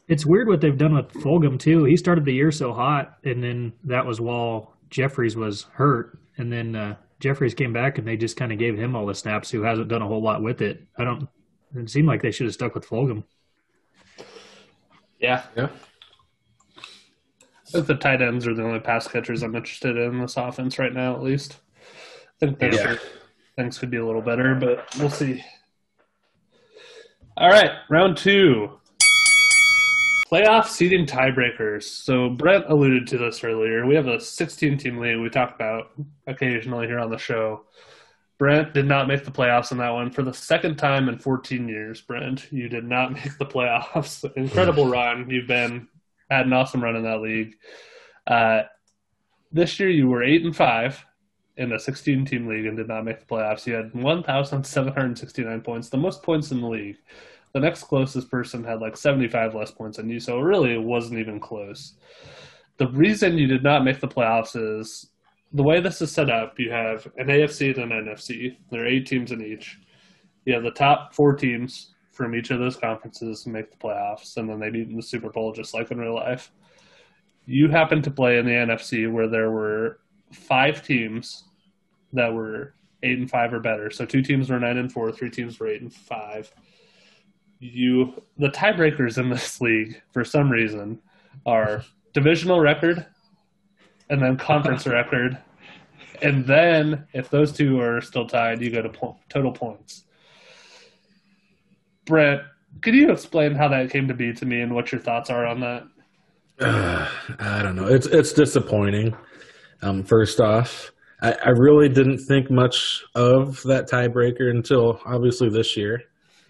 It's 0.08 0.26
weird 0.26 0.48
what 0.48 0.62
they've 0.62 0.78
done 0.78 0.96
with 0.96 1.12
Fulgham 1.14 1.60
too. 1.60 1.84
He 1.84 1.98
started 1.98 2.26
the 2.26 2.34
year 2.34 2.52
so 2.52 2.74
hot, 2.74 3.18
and 3.24 3.44
then 3.44 3.74
that 3.84 4.06
was 4.06 4.22
while 4.22 4.76
Jeffery 4.90 5.34
was 5.36 5.64
hurt, 5.74 6.20
and 6.38 6.52
then 6.52 6.76
uh, 6.76 6.96
Jeffery 7.20 7.52
came 7.52 7.74
back, 7.74 7.98
and 7.98 8.08
they 8.08 8.18
just 8.18 8.38
kind 8.38 8.52
of 8.52 8.60
gave 8.60 8.78
him 8.78 8.96
all 8.96 9.06
the 9.06 9.16
snaps. 9.16 9.50
Who 9.50 9.62
hasn't 9.64 9.88
done 9.88 10.02
a 10.02 10.08
whole 10.08 10.22
lot 10.22 10.44
with 10.44 10.62
it? 10.62 10.84
I 10.98 11.04
don't. 11.04 11.28
It 11.76 11.90
seemed 11.90 12.08
like 12.08 12.22
they 12.22 12.32
should 12.32 12.46
have 12.46 12.54
stuck 12.54 12.76
with 12.76 12.88
Fulgham. 12.88 13.24
Yeah. 15.20 15.44
Yeah. 15.56 15.70
I 16.78 17.72
think 17.72 17.88
the 17.88 17.96
tight 17.96 18.22
ends 18.22 18.48
are 18.48 18.54
the 18.54 18.64
only 18.64 18.80
pass 18.80 19.08
catchers 19.08 19.44
I'm 19.44 19.56
interested 19.56 19.98
in 19.98 20.20
this 20.20 20.38
offense 20.38 20.80
right 20.80 20.94
now, 20.94 21.16
at 21.16 21.24
least. 21.24 21.58
I 22.42 22.46
think 22.46 22.62
yeah. 22.62 22.96
things 23.56 23.78
could 23.78 23.90
be 23.90 23.98
a 23.98 24.06
little 24.06 24.22
better, 24.22 24.56
but 24.56 24.88
we'll 24.98 25.10
see. 25.10 25.44
All 27.38 27.50
right, 27.50 27.72
round 27.90 28.18
two. 28.18 28.80
Playoff 30.32 30.68
seeding 30.68 31.06
tiebreakers. 31.06 31.84
So 31.84 32.30
Brent 32.30 32.66
alluded 32.68 33.08
to 33.08 33.18
this 33.18 33.44
earlier. 33.44 33.86
We 33.86 33.96
have 33.96 34.08
a 34.08 34.20
16 34.20 34.78
team 34.78 34.98
league 34.98 35.20
we 35.20 35.30
talk 35.30 35.56
about 35.56 35.92
occasionally 36.28 36.88
here 36.88 37.00
on 37.00 37.10
the 37.10 37.18
show. 37.18 37.66
Brent 38.38 38.74
did 38.74 38.86
not 38.86 39.08
make 39.08 39.24
the 39.24 39.32
playoffs 39.32 39.72
in 39.72 39.78
that 39.78 39.92
one 39.92 40.12
for 40.12 40.22
the 40.22 40.34
second 40.34 40.76
time 40.76 41.08
in 41.08 41.18
14 41.18 41.70
years. 41.70 42.02
Brent, 42.02 42.52
you 42.52 42.68
did 42.68 42.84
not 42.84 43.14
make 43.14 43.38
the 43.38 43.46
playoffs. 43.46 44.30
Incredible 44.36 44.88
run. 44.90 45.30
You've 45.30 45.48
been 45.48 45.88
had 46.30 46.46
an 46.46 46.54
awesome 46.54 46.84
run 46.84 46.96
in 46.96 47.04
that 47.04 47.22
league. 47.22 47.56
Uh, 48.28 48.64
this 49.52 49.80
year 49.80 49.90
you 49.90 50.08
were 50.08 50.24
eight 50.24 50.44
and 50.44 50.56
five 50.56 51.06
in 51.58 51.72
a 51.72 51.80
16 51.80 52.26
team 52.26 52.48
league 52.48 52.66
and 52.66 52.76
did 52.76 52.88
not 52.88 53.06
make 53.06 53.20
the 53.20 53.26
playoffs. 53.26 53.66
You 53.66 53.74
had 53.74 53.94
1,769 53.94 55.62
points, 55.62 55.90
the 55.90 55.98
most 55.98 56.24
points 56.24 56.52
in 56.52 56.62
the 56.62 56.68
league. 56.68 56.98
The 57.54 57.62
next 57.62 57.84
closest 57.84 58.30
person 58.30 58.66
had 58.66 58.82
like 58.82 58.98
75 58.98 59.56
less 59.56 59.72
points 59.72 59.96
than 59.96 60.10
you, 60.10 60.20
so 60.20 60.40
it 60.40 60.44
really 60.44 60.74
it 60.74 60.82
wasn't 60.82 61.20
even 61.20 61.40
close. 61.40 61.94
The 62.78 62.90
reason 62.90 63.38
you 63.38 63.48
did 63.48 63.64
not 63.64 63.86
make 63.86 64.02
the 64.02 64.10
playoffs 64.10 64.58
is 64.58 65.08
the 65.56 65.64
way 65.64 65.80
this 65.80 66.02
is 66.02 66.12
set 66.12 66.30
up, 66.30 66.60
you 66.60 66.70
have 66.70 67.08
an 67.16 67.28
AFC 67.28 67.78
and 67.78 67.92
an 67.92 68.06
NFC. 68.06 68.58
There 68.70 68.84
are 68.84 68.88
eight 68.88 69.06
teams 69.06 69.32
in 69.32 69.42
each. 69.42 69.80
You 70.44 70.54
have 70.54 70.64
the 70.64 70.72
top 70.72 71.14
four 71.14 71.34
teams 71.34 71.94
from 72.12 72.36
each 72.36 72.52
of 72.52 72.60
those 72.60 72.76
conferences 72.76 73.48
make 73.48 73.72
the 73.72 73.78
playoffs, 73.78 74.36
and 74.36 74.50
then 74.50 74.60
they 74.60 74.70
meet 74.70 74.90
in 74.90 74.98
the 74.98 75.02
Super 75.02 75.30
Bowl 75.30 75.54
just 75.54 75.74
like 75.74 75.92
in 75.92 75.98
real 75.98 76.14
life. 76.14 76.52
You 77.46 77.70
happen 77.70 78.02
to 78.02 78.12
play 78.12 78.38
in 78.38 78.46
the 78.46 78.52
NFC 78.52 79.10
where 79.12 79.30
there 79.30 79.52
were 79.52 80.00
five 80.34 80.86
teams 80.86 81.46
that 82.12 82.34
were 82.34 82.74
eight 83.04 83.20
and 83.20 83.30
five 83.30 83.54
or 83.54 83.62
better. 83.62 83.90
So 83.90 84.06
two 84.06 84.22
teams 84.22 84.50
were 84.50 84.60
nine 84.60 84.78
and 84.78 84.92
four, 84.92 85.10
three 85.12 85.30
teams 85.30 85.58
were 85.58 85.68
eight 85.68 85.82
and 85.82 85.94
five. 85.94 86.52
You 87.60 88.22
the 88.38 88.50
tiebreakers 88.50 89.18
in 89.18 89.30
this 89.30 89.62
league 89.62 90.02
for 90.12 90.26
some 90.26 90.50
reason 90.50 91.00
are 91.46 91.82
divisional 92.14 92.60
record 92.60 93.06
and 94.10 94.22
then 94.22 94.38
conference 94.38 94.86
record. 94.88 95.38
And 96.22 96.46
then 96.46 97.08
if 97.14 97.30
those 97.30 97.52
two 97.52 97.80
are 97.80 98.02
still 98.02 98.28
tied, 98.28 98.62
you 98.62 98.72
go 98.72 98.82
to 98.82 98.90
po- 98.90 99.18
total 99.30 99.52
points. 99.52 100.04
Brett, 102.06 102.42
could 102.82 102.94
you 102.94 103.12
explain 103.12 103.56
how 103.56 103.68
that 103.70 103.90
came 103.90 104.08
to 104.08 104.14
be 104.14 104.34
to 104.34 104.46
me 104.46 104.62
and 104.62 104.74
what 104.74 104.92
your 104.92 105.02
thoughts 105.02 105.30
are 105.30 105.46
on 105.46 105.60
that? 105.62 105.84
Uh, 106.60 107.08
I 107.40 107.64
don't 107.64 107.76
know. 107.76 107.88
It's 107.88 108.08
it's 108.08 108.34
disappointing. 108.34 109.16
Um, 109.82 110.04
first 110.04 110.40
off, 110.40 110.92
I, 111.22 111.34
I, 111.34 111.50
really 111.50 111.90
didn't 111.90 112.20
think 112.20 112.50
much 112.50 113.04
of 113.14 113.62
that 113.64 113.90
tiebreaker 113.90 114.50
until 114.50 115.00
obviously 115.06 115.50
this 115.50 115.76
year. 115.76 116.04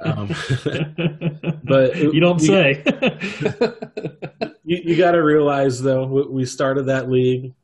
um, 0.00 0.28
but 1.64 1.96
you 1.96 2.20
don't 2.20 2.40
you, 2.40 2.46
say. 2.46 2.82
you, 4.64 4.80
you 4.84 4.96
got 4.96 5.12
to 5.12 5.22
realize 5.22 5.80
though, 5.80 6.26
we 6.30 6.44
started 6.44 6.86
that 6.86 7.08
league 7.08 7.54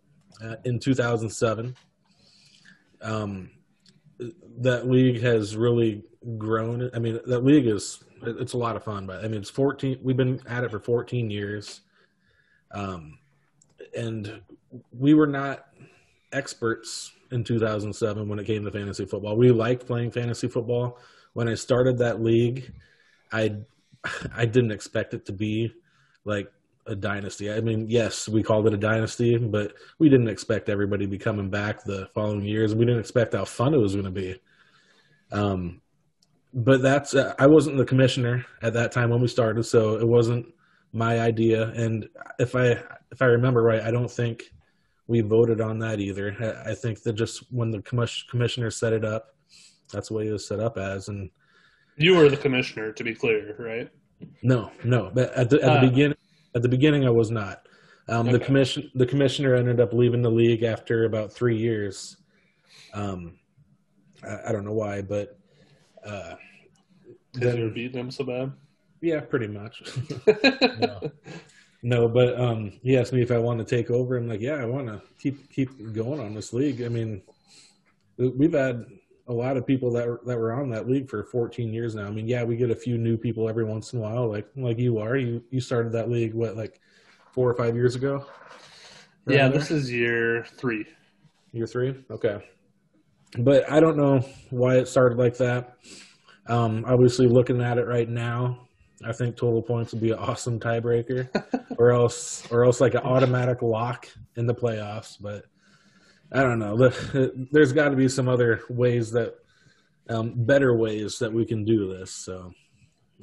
uh, 0.43 0.57
in 0.65 0.79
2007. 0.79 1.75
Um, 3.03 3.51
that 4.59 4.89
league 4.89 5.21
has 5.23 5.57
really 5.57 6.05
grown. 6.37 6.91
I 6.95 6.99
mean, 6.99 7.19
that 7.27 7.45
league 7.45 7.67
is 7.67 8.03
it's 8.23 8.53
a 8.53 8.59
lot 8.59 8.77
of 8.77 8.85
fun. 8.85 9.07
But 9.07 9.25
I 9.25 9.29
mean, 9.29 9.41
it's 9.41 9.51
14. 9.51 9.99
We've 10.03 10.17
been 10.17 10.41
at 10.47 10.65
it 10.65 10.71
for 10.71 10.79
14 10.79 11.31
years, 11.31 11.81
um, 12.73 13.19
and 13.97 14.43
we 14.93 15.15
were 15.15 15.27
not 15.27 15.67
experts 16.33 17.13
in 17.31 17.45
2007 17.45 18.29
when 18.29 18.39
it 18.39 18.47
came 18.47 18.65
to 18.65 18.71
fantasy 18.71 19.05
football. 19.05 19.37
We 19.37 19.51
liked 19.51 19.87
playing 19.87 20.11
fantasy 20.11 20.49
football. 20.49 20.99
When 21.33 21.49
I 21.49 21.55
started 21.55 21.99
that 21.99 22.23
league, 22.23 22.73
I 23.33 23.57
I 24.35 24.47
didn't 24.47 24.73
expect 24.73 25.15
it 25.15 25.27
to 25.27 25.33
be 25.33 25.73
like 26.25 26.51
a 26.91 26.97
dynasty. 26.97 27.51
I 27.51 27.61
mean, 27.61 27.89
yes, 27.89 28.29
we 28.29 28.43
called 28.43 28.67
it 28.67 28.75
a 28.75 28.77
dynasty, 28.77 29.39
but 29.39 29.75
we 29.99 30.09
didn't 30.09 30.29
expect 30.29 30.69
everybody 30.69 31.07
to 31.07 31.11
be 31.11 31.19
coming 31.19 31.49
back 31.49 31.85
the 31.85 32.09
following 32.15 32.45
years. 32.45 32.75
We 32.75 32.85
didn't 32.85 33.01
expect 33.01 33.35
how 33.35 33.45
fun 33.45 33.75
it 33.75 33.79
was 33.79 33.95
going 33.95 34.07
to 34.07 34.11
be. 34.11 34.41
Um, 35.33 35.81
but 36.53 36.83
that's 36.83 37.15
uh, 37.15 37.35
I 37.39 37.47
wasn't 37.47 37.77
the 37.77 37.85
commissioner 37.85 38.45
at 38.63 38.73
that 38.75 38.91
time 38.91 39.11
when 39.11 39.21
we 39.21 39.29
started, 39.29 39.63
so 39.63 39.97
it 39.97 40.07
wasn't 40.07 40.47
my 40.93 41.21
idea. 41.21 41.69
And 41.69 42.09
if 42.41 42.57
I 42.57 42.83
if 43.13 43.23
I 43.23 43.27
remember 43.27 43.63
right, 43.63 43.83
I 43.83 43.93
don't 43.93 44.11
think 44.11 44.43
we 45.07 45.21
voted 45.21 45.61
on 45.61 45.79
that 45.79 46.01
either. 46.01 46.37
I, 46.41 46.73
I 46.73 46.75
think 46.75 47.03
that 47.05 47.13
just 47.13 47.53
when 47.53 47.71
the 47.71 47.79
commis- 47.83 48.29
commissioner 48.29 48.71
set 48.71 48.93
it 48.93 49.05
up, 49.05 49.29
that's 49.93 50.09
the 50.09 50.15
way 50.15 50.27
it 50.27 50.33
was 50.33 50.47
set 50.47 50.59
up 50.59 50.77
as. 50.77 51.09
And 51.09 51.31
you 51.97 52.17
were 52.17 52.29
the 52.29 52.37
commissioner, 52.37 52.93
to 52.93 53.05
be 53.05 53.15
clear, 53.15 53.55
right? 53.59 53.89
No, 54.43 54.71
no. 54.85 55.11
But 55.15 55.33
at 55.35 55.51
the, 55.51 55.63
at 55.63 55.69
uh, 55.69 55.81
the 55.81 55.89
beginning, 55.89 56.17
at 56.55 56.63
the 56.63 56.69
beginning, 56.69 57.07
I 57.07 57.11
was 57.11 57.31
not. 57.31 57.67
Um, 58.09 58.29
okay. 58.29 58.39
The 58.39 58.45
commission, 58.45 58.91
the 58.95 59.07
commissioner 59.07 59.55
ended 59.55 59.81
up 59.81 59.93
leaving 59.93 60.23
the 60.23 60.31
league 60.31 60.63
after 60.63 61.05
about 61.05 61.33
three 61.33 61.57
years. 61.57 62.17
Um, 62.93 63.39
I, 64.23 64.49
I 64.49 64.53
don't 64.53 64.65
know 64.65 64.73
why, 64.73 65.03
but 65.03 65.39
uh, 66.05 66.35
because 67.33 67.57
you 67.57 67.65
were 67.65 67.71
beating 67.71 68.01
him 68.01 68.11
so 68.11 68.25
bad. 68.25 68.53
Yeah, 69.01 69.21
pretty 69.21 69.47
much. 69.47 69.83
no. 70.81 71.11
no, 71.83 72.09
but 72.09 72.39
um, 72.39 72.73
he 72.83 72.99
asked 72.99 73.13
me 73.13 73.23
if 73.23 73.31
I 73.31 73.39
want 73.39 73.59
to 73.61 73.65
take 73.65 73.91
over. 73.91 74.17
I'm 74.17 74.29
like, 74.29 74.41
yeah, 74.41 74.57
I 74.57 74.65
want 74.65 74.89
to 74.89 75.01
keep 75.19 75.51
keep 75.51 75.71
going 75.93 76.21
on 76.21 76.35
this 76.35 76.53
league. 76.53 76.83
I 76.83 76.89
mean, 76.89 77.23
we've 78.19 78.53
had 78.53 78.85
a 79.31 79.33
lot 79.33 79.57
of 79.57 79.65
people 79.65 79.93
that 79.93 80.09
were, 80.09 80.21
that 80.27 80.37
were 80.37 80.53
on 80.53 80.69
that 80.71 80.89
league 80.89 81.09
for 81.09 81.23
14 81.23 81.73
years 81.73 81.95
now. 81.95 82.05
I 82.05 82.11
mean, 82.11 82.27
yeah, 82.27 82.43
we 82.43 82.57
get 82.57 82.71
a 82.71 82.75
few 82.75 82.99
new 82.99 83.17
people 83.17 83.49
every 83.49 83.65
once 83.65 83.93
in 83.93 84.01
a 84.01 84.03
while, 84.03 84.29
like 84.29 84.49
like 84.57 84.79
you 84.79 84.99
are. 84.99 85.17
You 85.17 85.43
you 85.51 85.61
started 85.61 85.93
that 85.93 86.11
league 86.11 86.35
what 86.35 86.57
like 86.57 86.81
four 87.33 87.49
or 87.49 87.55
five 87.55 87.77
years 87.77 87.95
ago? 87.95 88.27
Yeah, 89.29 89.49
this 89.49 89.71
is 89.71 89.91
year 89.91 90.45
three. 90.57 90.85
Year 91.53 91.69
three, 91.69 92.05
okay. 92.11 92.45
But 93.39 93.71
I 93.71 93.79
don't 93.79 93.97
know 93.97 94.25
why 94.51 94.79
it 94.79 94.89
started 94.89 95.17
like 95.17 95.37
that. 95.37 95.77
Um, 96.49 96.85
obviously, 96.89 97.29
looking 97.29 97.63
at 97.63 97.79
it 97.79 97.87
right 97.87 98.09
now, 98.09 98.67
I 99.05 99.13
think 99.13 99.37
total 99.37 99.63
points 99.63 99.93
would 99.93 100.03
be 100.03 100.11
an 100.11 100.19
awesome 100.19 100.59
tiebreaker, 100.59 101.29
or 101.79 101.93
else 101.93 102.51
or 102.51 102.65
else 102.65 102.81
like 102.81 102.95
an 102.95 103.03
automatic 103.03 103.63
lock 103.63 104.09
in 104.35 104.49
the 104.49 104.55
playoffs. 104.55 105.17
But 105.21 105.45
I 106.33 106.43
don't 106.43 106.59
know. 106.59 106.77
There's 107.51 107.73
got 107.73 107.89
to 107.89 107.97
be 107.97 108.09
some 108.09 108.29
other 108.29 108.63
ways 108.69 109.11
that, 109.13 109.35
um, 110.09 110.33
better 110.37 110.77
ways 110.77 111.19
that 111.19 111.33
we 111.33 111.45
can 111.45 111.65
do 111.65 111.93
this. 111.93 112.13
So 112.13 112.53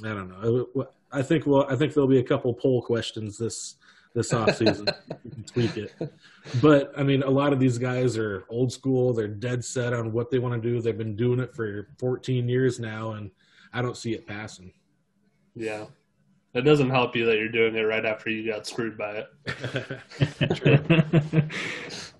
I 0.03 0.09
don't 0.09 0.29
know. 0.29 0.87
I 1.11 1.21
think 1.21 1.45
well, 1.45 1.65
I 1.69 1.75
think 1.75 1.93
there'll 1.93 2.07
be 2.07 2.19
a 2.19 2.23
couple 2.23 2.53
poll 2.53 2.81
questions 2.81 3.37
this 3.37 3.75
this 4.13 4.33
offseason. 4.33 4.93
you 5.23 5.31
can 5.31 5.43
tweak 5.43 5.77
it. 5.77 5.93
But 6.61 6.91
I 6.97 7.03
mean, 7.03 7.23
a 7.23 7.29
lot 7.29 7.53
of 7.53 7.59
these 7.59 7.77
guys 7.77 8.17
are 8.17 8.45
old 8.49 8.71
school. 8.71 9.13
They're 9.13 9.27
dead 9.27 9.63
set 9.63 9.93
on 9.93 10.11
what 10.11 10.31
they 10.31 10.39
want 10.39 10.61
to 10.61 10.69
do. 10.69 10.81
They've 10.81 10.97
been 10.97 11.15
doing 11.15 11.39
it 11.39 11.53
for 11.53 11.87
14 11.99 12.49
years 12.49 12.79
now, 12.79 13.11
and 13.11 13.31
I 13.73 13.81
don't 13.81 13.97
see 13.97 14.13
it 14.13 14.25
passing. 14.25 14.73
Yeah. 15.55 15.85
It 16.53 16.61
doesn't 16.61 16.89
help 16.89 17.15
you 17.15 17.25
that 17.25 17.37
you're 17.37 17.49
doing 17.49 17.75
it 17.75 17.81
right 17.81 18.05
after 18.05 18.29
you 18.29 18.49
got 18.49 18.65
screwed 18.65 18.97
by 18.97 19.25
it. 19.45 20.01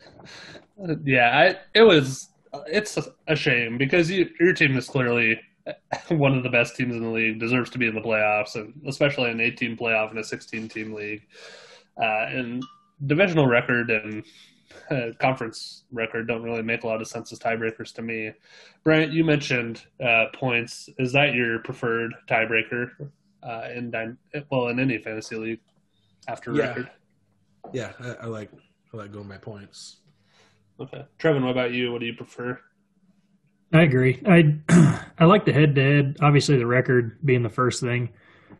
yeah, 1.04 1.38
I, 1.38 1.78
it 1.78 1.84
was. 1.84 2.30
It's 2.66 2.98
a 3.28 3.36
shame 3.36 3.78
because 3.78 4.10
you, 4.10 4.30
your 4.40 4.54
team 4.54 4.78
is 4.78 4.88
clearly 4.88 5.40
one 6.10 6.36
of 6.36 6.44
the 6.44 6.50
best 6.50 6.76
teams 6.76 6.96
in 6.96 7.04
the 7.04 7.10
league, 7.10 7.40
deserves 7.40 7.70
to 7.72 7.78
be 7.78 7.88
in 7.88 7.96
the 7.96 8.02
playoffs, 8.02 8.56
and 8.56 8.74
especially 8.88 9.30
an 9.30 9.40
18 9.40 9.78
playoff 9.78 10.12
in 10.12 10.18
a 10.18 10.24
16 10.24 10.70
team 10.70 10.94
league. 10.94 11.24
Uh, 12.02 12.26
and 12.30 12.64
divisional 13.06 13.48
record 13.48 13.90
and 13.90 14.24
uh, 14.92 15.12
conference 15.20 15.84
record 15.92 16.28
don't 16.28 16.44
really 16.44 16.62
make 16.62 16.84
a 16.84 16.88
lot 16.88 17.02
of 17.02 17.08
sense 17.08 17.32
as 17.32 17.40
tiebreakers 17.40 17.94
to 17.94 18.02
me. 18.02 18.32
Bryant, 18.84 19.12
you 19.12 19.24
mentioned 19.24 19.84
uh, 20.04 20.26
points. 20.34 20.90
Is 20.98 21.12
that 21.14 21.34
your 21.34 21.60
preferred 21.60 22.14
tiebreaker 22.30 22.92
uh, 23.44 23.68
in 23.74 24.18
well 24.50 24.68
in 24.68 24.80
any 24.80 24.98
fantasy 24.98 25.36
league 25.36 25.60
after 26.28 26.54
yeah. 26.54 26.68
record? 26.68 26.92
Yeah, 27.74 27.92
I, 28.00 28.10
I 28.10 28.26
like 28.26 28.52
I 28.94 28.98
like 28.98 29.12
going 29.12 29.28
by 29.28 29.38
points. 29.38 29.98
Okay, 30.80 31.06
Trevin, 31.20 31.44
what 31.44 31.52
about 31.52 31.72
you? 31.72 31.92
What 31.92 32.02
do 32.02 32.06
you 32.06 32.14
prefer? 32.14 32.60
I 33.74 33.82
agree. 33.82 34.22
I 34.26 34.56
I 35.20 35.26
like 35.26 35.46
the 35.46 35.54
head 35.54 35.76
to 35.76 35.84
head. 35.84 36.18
Obviously, 36.22 36.58
the 36.58 36.66
record 36.66 37.18
being 37.26 37.44
the 37.44 37.50
first 37.50 37.82
thing. 37.82 38.10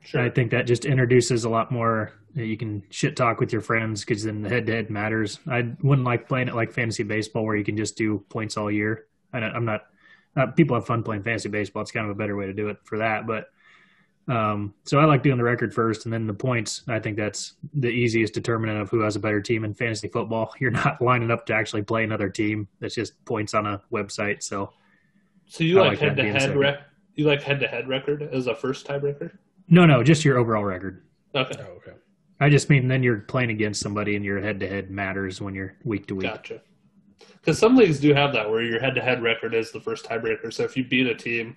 Sure. 0.02 0.22
I 0.22 0.30
think 0.30 0.52
that 0.52 0.68
just 0.68 0.86
introduces 0.86 1.44
a 1.44 1.50
lot 1.50 1.72
more. 1.72 2.14
You 2.34 2.58
can 2.58 2.84
shit 2.90 3.16
talk 3.16 3.40
with 3.40 3.52
your 3.52 3.62
friends 3.62 4.06
because 4.06 4.24
then 4.24 4.42
the 4.42 4.50
head 4.50 4.66
to 4.68 4.74
head 4.74 4.90
matters. 4.90 5.40
I 5.50 5.70
wouldn't 5.82 6.06
like 6.06 6.28
playing 6.28 6.50
it 6.50 6.56
like 6.56 6.72
fantasy 6.72 7.04
baseball 7.04 7.46
where 7.46 7.56
you 7.56 7.64
can 7.64 7.78
just 7.78 7.98
do 7.98 8.24
points 8.30 8.58
all 8.58 8.72
year. 8.72 9.06
I 9.34 9.40
am 9.40 9.66
not. 9.66 9.86
Uh, 10.36 10.48
people 10.48 10.76
have 10.76 10.86
fun 10.86 11.04
playing 11.04 11.24
fantasy 11.24 11.50
baseball. 11.50 11.82
It's 11.82 11.92
kind 11.92 12.06
of 12.06 12.12
a 12.12 12.16
better 12.16 12.36
way 12.36 12.46
to 12.46 12.54
do 12.54 12.70
it 12.70 12.78
for 12.84 13.00
that. 13.00 13.26
But 13.26 13.50
um, 14.28 14.74
so 14.84 15.00
I 15.00 15.06
like 15.06 15.24
doing 15.24 15.38
the 15.38 15.44
record 15.44 15.74
first, 15.74 16.06
and 16.06 16.14
then 16.14 16.28
the 16.28 16.34
points. 16.34 16.84
I 16.88 17.00
think 17.00 17.16
that's 17.18 17.54
the 17.74 17.88
easiest 17.88 18.34
determinant 18.34 18.82
of 18.82 18.90
who 18.90 19.00
has 19.02 19.16
a 19.16 19.20
better 19.20 19.42
team 19.42 19.64
in 19.64 19.74
fantasy 19.74 20.10
football. 20.10 20.54
You're 20.60 20.72
not 20.72 21.02
lining 21.02 21.32
up 21.32 21.46
to 21.48 21.54
actually 21.54 21.84
play 21.84 22.04
another 22.04 22.30
team. 22.30 22.68
That's 22.80 22.96
just 22.96 23.24
points 23.26 23.54
on 23.54 23.66
a 23.66 23.82
website. 23.92 24.44
So 24.44 24.74
so 25.48 25.64
you 25.64 25.80
like 25.80 26.00
head 26.00 26.18
to 26.18 26.24
head 26.24 26.56
rec- 26.56 26.82
you 27.16 27.26
like 27.26 27.42
head 27.42 27.60
to 27.62 27.68
head 27.68 27.88
record 27.88 28.22
as 28.22 28.48
a 28.48 28.56
first 28.56 28.86
tiebreaker? 28.86 29.32
No, 29.70 29.86
no, 29.86 30.04
just 30.04 30.26
your 30.26 30.38
overall 30.38 30.64
record. 30.64 31.04
Okay. 31.34 31.60
Oh, 31.60 31.78
okay. 31.78 31.94
I 32.40 32.50
just 32.50 32.70
mean 32.70 32.88
then 32.88 33.04
you're 33.04 33.20
playing 33.20 33.50
against 33.50 33.82
somebody 33.82 34.16
and 34.16 34.24
your 34.24 34.42
head 34.42 34.60
to 34.60 34.68
head 34.68 34.92
matters 34.92 35.42
when 35.42 35.56
you're 35.56 35.76
week 35.84 36.08
to 36.08 36.16
week. 36.16 36.28
Gotcha. 36.28 36.62
Because 37.34 37.58
some 37.58 37.76
leagues 37.76 38.00
do 38.00 38.14
have 38.14 38.34
that 38.34 38.50
where 38.50 38.62
your 38.62 38.80
head 38.80 38.94
to 38.96 39.02
head 39.02 39.24
record 39.24 39.54
is 39.54 39.72
the 39.72 39.80
first 39.80 40.06
tiebreaker. 40.06 40.54
So 40.54 40.64
if 40.64 40.76
you 40.76 40.84
beat 40.84 41.08
a 41.08 41.16
team, 41.16 41.56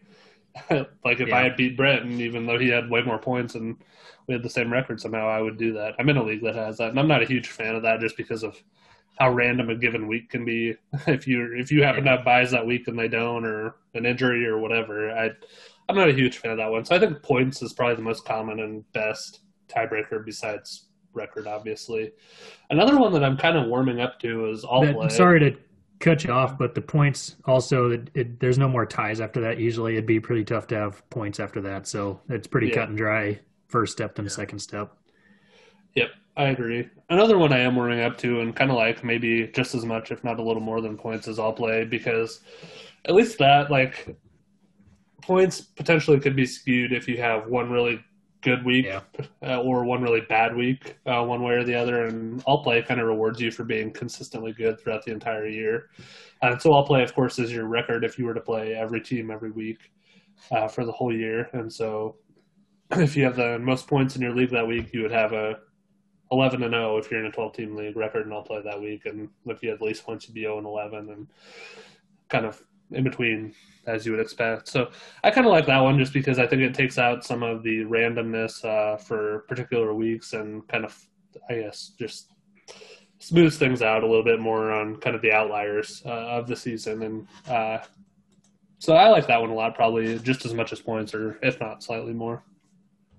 like 1.05 1.21
if 1.21 1.29
yeah. 1.29 1.37
I 1.37 1.43
had 1.43 1.57
beat 1.57 1.77
Brent, 1.77 2.05
and 2.05 2.21
even 2.21 2.47
though 2.47 2.59
he 2.59 2.69
had 2.69 2.91
way 2.91 3.03
more 3.03 3.19
points 3.19 3.55
and 3.55 3.77
we 4.27 4.35
had 4.35 4.43
the 4.43 4.51
same 4.51 4.73
record 4.73 5.01
somehow, 5.01 5.29
I 5.29 5.41
would 5.41 5.59
do 5.59 5.73
that. 5.75 5.95
I'm 5.99 6.09
in 6.09 6.17
a 6.17 6.23
league 6.23 6.43
that 6.45 6.55
has 6.55 6.79
that, 6.79 6.91
and 6.91 7.01
I'm 7.01 7.09
not 7.09 7.23
a 7.23 7.27
huge 7.27 7.49
fan 7.49 7.75
of 7.75 7.83
that 7.83 8.01
just 8.01 8.17
because 8.17 8.43
of 8.43 8.61
how 9.19 9.31
random 9.31 9.69
a 9.71 9.77
given 9.77 10.09
week 10.09 10.31
can 10.31 10.45
be. 10.45 10.77
If 11.07 11.27
you 11.27 11.55
if 11.57 11.71
you 11.71 11.83
happen 11.83 12.05
to 12.05 12.11
have 12.11 12.25
buys 12.25 12.51
that 12.51 12.67
week 12.67 12.89
and 12.89 12.99
they 12.99 13.09
don't, 13.09 13.45
or 13.45 13.77
an 13.95 14.07
injury 14.07 14.47
or 14.47 14.59
whatever, 14.59 15.11
I 15.11 15.31
I'm 15.89 15.97
not 15.97 16.09
a 16.09 16.15
huge 16.15 16.39
fan 16.39 16.53
of 16.53 16.59
that 16.59 16.71
one. 16.71 16.85
So 16.85 16.95
I 16.95 16.99
think 16.99 17.23
points 17.23 17.63
is 17.63 17.73
probably 17.73 17.97
the 17.97 18.03
most 18.03 18.25
common 18.25 18.61
and 18.61 18.91
best 18.93 19.41
tiebreaker 19.69 20.25
besides 20.25 20.87
record, 21.13 21.47
obviously. 21.47 22.13
Another 22.71 22.97
one 22.97 23.13
that 23.13 23.25
I'm 23.25 23.37
kind 23.37 23.57
of 23.57 23.67
warming 23.67 24.01
up 24.01 24.21
to 24.21 24.51
is 24.51 24.65
all 24.65 24.91
play. 24.93 25.09
Sorry 25.09 25.41
to 25.41 25.57
cut 26.01 26.25
you 26.25 26.33
off, 26.33 26.59
but 26.59 26.75
the 26.75 26.81
points 26.81 27.37
also 27.45 27.91
it, 27.91 28.11
it, 28.15 28.41
there's 28.41 28.59
no 28.59 28.69
more 28.69 28.87
ties 28.87 29.21
after 29.21 29.41
that. 29.43 29.59
Usually, 29.59 29.93
it'd 29.93 30.07
be 30.07 30.19
pretty 30.19 30.45
tough 30.45 30.67
to 30.69 30.75
have 30.75 31.09
points 31.11 31.39
after 31.39 31.61
that. 31.61 31.87
So 31.87 32.21
it's 32.29 32.47
pretty 32.47 32.69
yeah. 32.69 32.75
cut 32.75 32.89
and 32.89 32.99
dry. 32.99 33.39
First 33.69 33.93
step 33.93 34.19
and 34.19 34.27
yeah. 34.27 34.35
second 34.35 34.59
step. 34.59 34.97
Yep. 35.95 36.11
I 36.37 36.45
agree. 36.45 36.89
Another 37.11 37.39
one 37.39 37.53
I 37.53 37.59
am 37.59 37.77
warming 37.77 38.01
up 38.01 38.17
to, 38.19 38.41
and 38.41 38.57
kind 38.57 38.71
of 38.71 38.77
like 38.77 39.05
maybe 39.05 39.49
just 39.49 39.75
as 39.75 39.85
much, 39.85 40.11
if 40.11 40.25
not 40.25 40.39
a 40.39 40.43
little 40.43 40.63
more 40.63 40.81
than 40.81 40.97
points, 40.97 41.29
is 41.29 41.39
all 41.39 41.53
play 41.53 41.85
because 41.85 42.41
at 43.05 43.15
least 43.15 43.39
that 43.39 43.71
like 43.71 44.17
points 45.21 45.61
potentially 45.61 46.19
could 46.19 46.35
be 46.35 46.47
skewed 46.47 46.93
if 46.93 47.07
you 47.07 47.19
have 47.19 47.47
one 47.47 47.71
really 47.71 48.03
good 48.40 48.64
week 48.64 48.87
yeah. 48.87 49.00
uh, 49.42 49.61
or 49.61 49.85
one 49.85 50.03
really 50.03 50.22
bad 50.22 50.55
week, 50.55 50.96
uh, 51.07 51.22
one 51.24 51.42
way 51.42 51.55
or 51.55 51.64
the 51.64 51.74
other. 51.74 52.05
And 52.07 52.42
all 52.44 52.62
play 52.62 52.83
kind 52.83 53.00
of 53.00 53.07
rewards 53.07 53.40
you 53.40 53.50
for 53.50 53.64
being 53.64 53.92
consistently 53.92 54.53
good 54.53 54.81
throughout 54.81 55.05
the 55.05 55.12
entire 55.12 55.46
year. 55.46 55.90
And 56.42 56.61
so 56.61 56.72
all 56.72 56.87
play, 56.87 57.03
of 57.03 57.14
course, 57.14 57.38
is 57.38 57.53
your 57.53 57.66
record 57.66 58.05
if 58.05 58.18
you 58.18 58.24
were 58.24 58.35
to 58.35 58.40
play 58.40 58.74
every 58.74 59.00
team 59.00 59.31
every 59.31 59.50
week 59.50 59.79
uh, 60.50 60.68
for 60.68 60.85
the 60.85 60.92
whole 60.92 61.14
year. 61.14 61.50
And 61.53 61.72
so 61.72 62.16
if 62.92 63.16
you 63.16 63.24
have 63.24 63.37
the 63.37 63.59
most 63.59 63.87
points 63.87 64.16
in 64.16 64.22
your 64.22 64.35
league 64.35 64.50
that 64.50 64.66
week, 64.66 64.92
you 64.92 65.03
would 65.03 65.12
have 65.12 65.33
a 65.33 65.59
11 66.33 66.62
and 66.62 66.72
0 66.72 66.96
if 66.98 67.11
you're 67.11 67.20
in 67.20 67.26
a 67.26 67.33
12 67.33 67.53
team 67.53 67.76
league 67.76 67.96
record 67.96 68.24
and 68.24 68.33
I'll 68.33 68.42
play 68.42 68.62
that 68.62 68.81
week. 68.81 69.07
And 69.07 69.29
if 69.46 69.62
you 69.62 69.70
had 69.70 69.76
at 69.76 69.83
least 69.83 70.07
once, 70.07 70.26
you'd 70.26 70.35
be 70.35 70.42
0 70.42 70.59
and 70.59 70.66
11 70.66 71.11
and 71.11 71.26
kind 72.29 72.46
of 72.46 72.62
in 72.92 73.05
between 73.05 73.55
as 73.87 74.05
you 74.05 74.12
would 74.12 74.21
expect. 74.21 74.69
So 74.69 74.90
I 75.25 75.31
kind 75.31 75.47
of 75.47 75.53
like 75.53 75.66
that 75.66 75.81
one 75.81 75.99
just 75.99 76.12
because 76.12 76.38
I 76.38 76.47
think 76.47 76.62
it 76.62 76.75
takes 76.75 76.99
out 76.99 77.25
some 77.25 77.43
of 77.43 77.62
the 77.62 77.85
randomness 77.85 78.64
uh, 78.64 78.97
for 78.97 79.40
particular 79.49 79.95
weeks 79.95 80.33
and 80.33 80.66
kind 80.69 80.85
of, 80.85 80.99
I 81.49 81.55
guess, 81.55 81.93
just 81.99 82.33
smooths 83.19 83.59
things 83.59 83.83
out 83.83 84.03
a 84.03 84.07
little 84.07 84.25
bit 84.25 84.40
more 84.40 84.73
on 84.73 84.97
kind 84.97 85.14
of 85.14 85.23
the 85.23 85.33
outliers 85.33 86.03
uh, 86.07 86.11
of 86.11 86.47
the 86.47 86.57
season. 86.57 87.03
And 87.03 87.27
uh, 87.49 87.79
so 88.79 88.95
I 88.95 89.09
like 89.09 89.27
that 89.27 89.40
one 89.40 89.51
a 89.51 89.55
lot, 89.55 89.75
probably 89.75 90.19
just 90.19 90.45
as 90.45 90.55
much 90.55 90.73
as 90.73 90.81
points 90.81 91.14
or 91.14 91.38
if 91.43 91.61
not 91.61 91.83
slightly 91.83 92.12
more. 92.12 92.43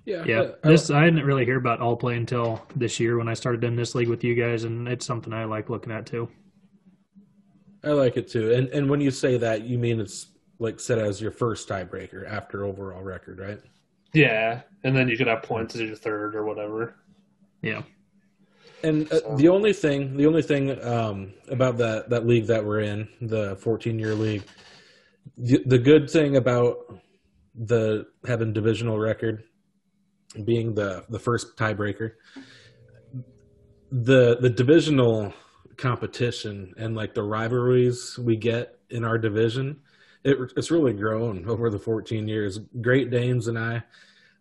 Yeah, 0.06 0.24
yeah. 0.26 0.48
this 0.64 0.90
I 0.90 1.06
didn't 1.06 1.26
really 1.26 1.46
hear 1.46 1.58
about 1.58 1.80
all 1.80 1.96
play 1.96 2.18
until 2.18 2.66
this 2.76 3.00
year 3.00 3.18
when 3.20 3.28
I 3.28 3.36
started 3.36 3.64
in 3.64 3.76
this 3.76 3.94
league 3.94 4.08
with 4.08 4.24
you 4.24 4.34
guys, 4.34 4.64
and 4.64 4.88
it's 4.88 5.06
something 5.06 5.32
I 5.32 5.46
like 5.46 5.70
looking 5.70 5.92
at 5.92 6.08
too. 6.08 6.28
I 7.84 7.90
like 7.90 8.18
it 8.18 8.28
too, 8.28 8.52
and 8.52 8.68
and 8.70 8.90
when 8.90 9.00
you 9.00 9.12
say 9.12 9.38
that, 9.38 9.64
you 9.64 9.78
mean 9.78 10.00
it's 10.00 10.31
like 10.62 10.80
set 10.80 11.00
as 11.00 11.20
your 11.20 11.32
first 11.32 11.68
tiebreaker 11.68 12.30
after 12.32 12.64
overall 12.64 13.02
record, 13.02 13.40
right? 13.40 13.60
Yeah, 14.14 14.62
and 14.84 14.96
then 14.96 15.10
you 15.10 15.18
could 15.18 15.28
have 15.28 15.42
points 15.42 15.76
as 15.76 15.82
your 15.82 15.96
third 15.96 16.36
or 16.36 16.46
whatever. 16.46 16.96
Yeah. 17.64 17.82
And 18.84 19.12
uh, 19.12 19.20
so. 19.20 19.36
the 19.38 19.50
only 19.50 19.74
thing, 19.74 20.16
the 20.18 20.28
only 20.28 20.44
thing 20.44 20.82
um, 20.84 21.34
about 21.50 21.78
that 21.78 22.10
that 22.10 22.28
league 22.28 22.46
that 22.48 22.64
we're 22.64 22.82
in, 22.82 23.08
the 23.22 23.56
14 23.58 23.98
year 23.98 24.14
league, 24.14 24.44
the, 25.38 25.64
the 25.66 25.80
good 25.80 26.10
thing 26.10 26.38
about 26.38 26.78
the 27.56 28.06
having 28.28 28.54
divisional 28.54 29.00
record 29.00 29.44
being 30.46 30.76
the 30.76 31.06
the 31.10 31.20
first 31.20 31.58
tiebreaker. 31.58 32.12
The 33.92 34.38
the 34.40 34.50
divisional 34.50 35.34
competition 35.78 36.74
and 36.78 36.96
like 36.96 37.16
the 37.16 37.24
rivalries 37.24 38.20
we 38.20 38.36
get 38.38 38.78
in 38.92 39.04
our 39.04 39.18
division, 39.18 39.82
it, 40.24 40.38
it's 40.56 40.72
really 40.72 40.94
grown 40.94 41.48
over 41.48 41.70
the 41.70 41.80
14 41.80 42.28
years. 42.28 42.60
Great 42.82 43.10
Danes 43.10 43.48
and 43.48 43.58
I, 43.58 43.84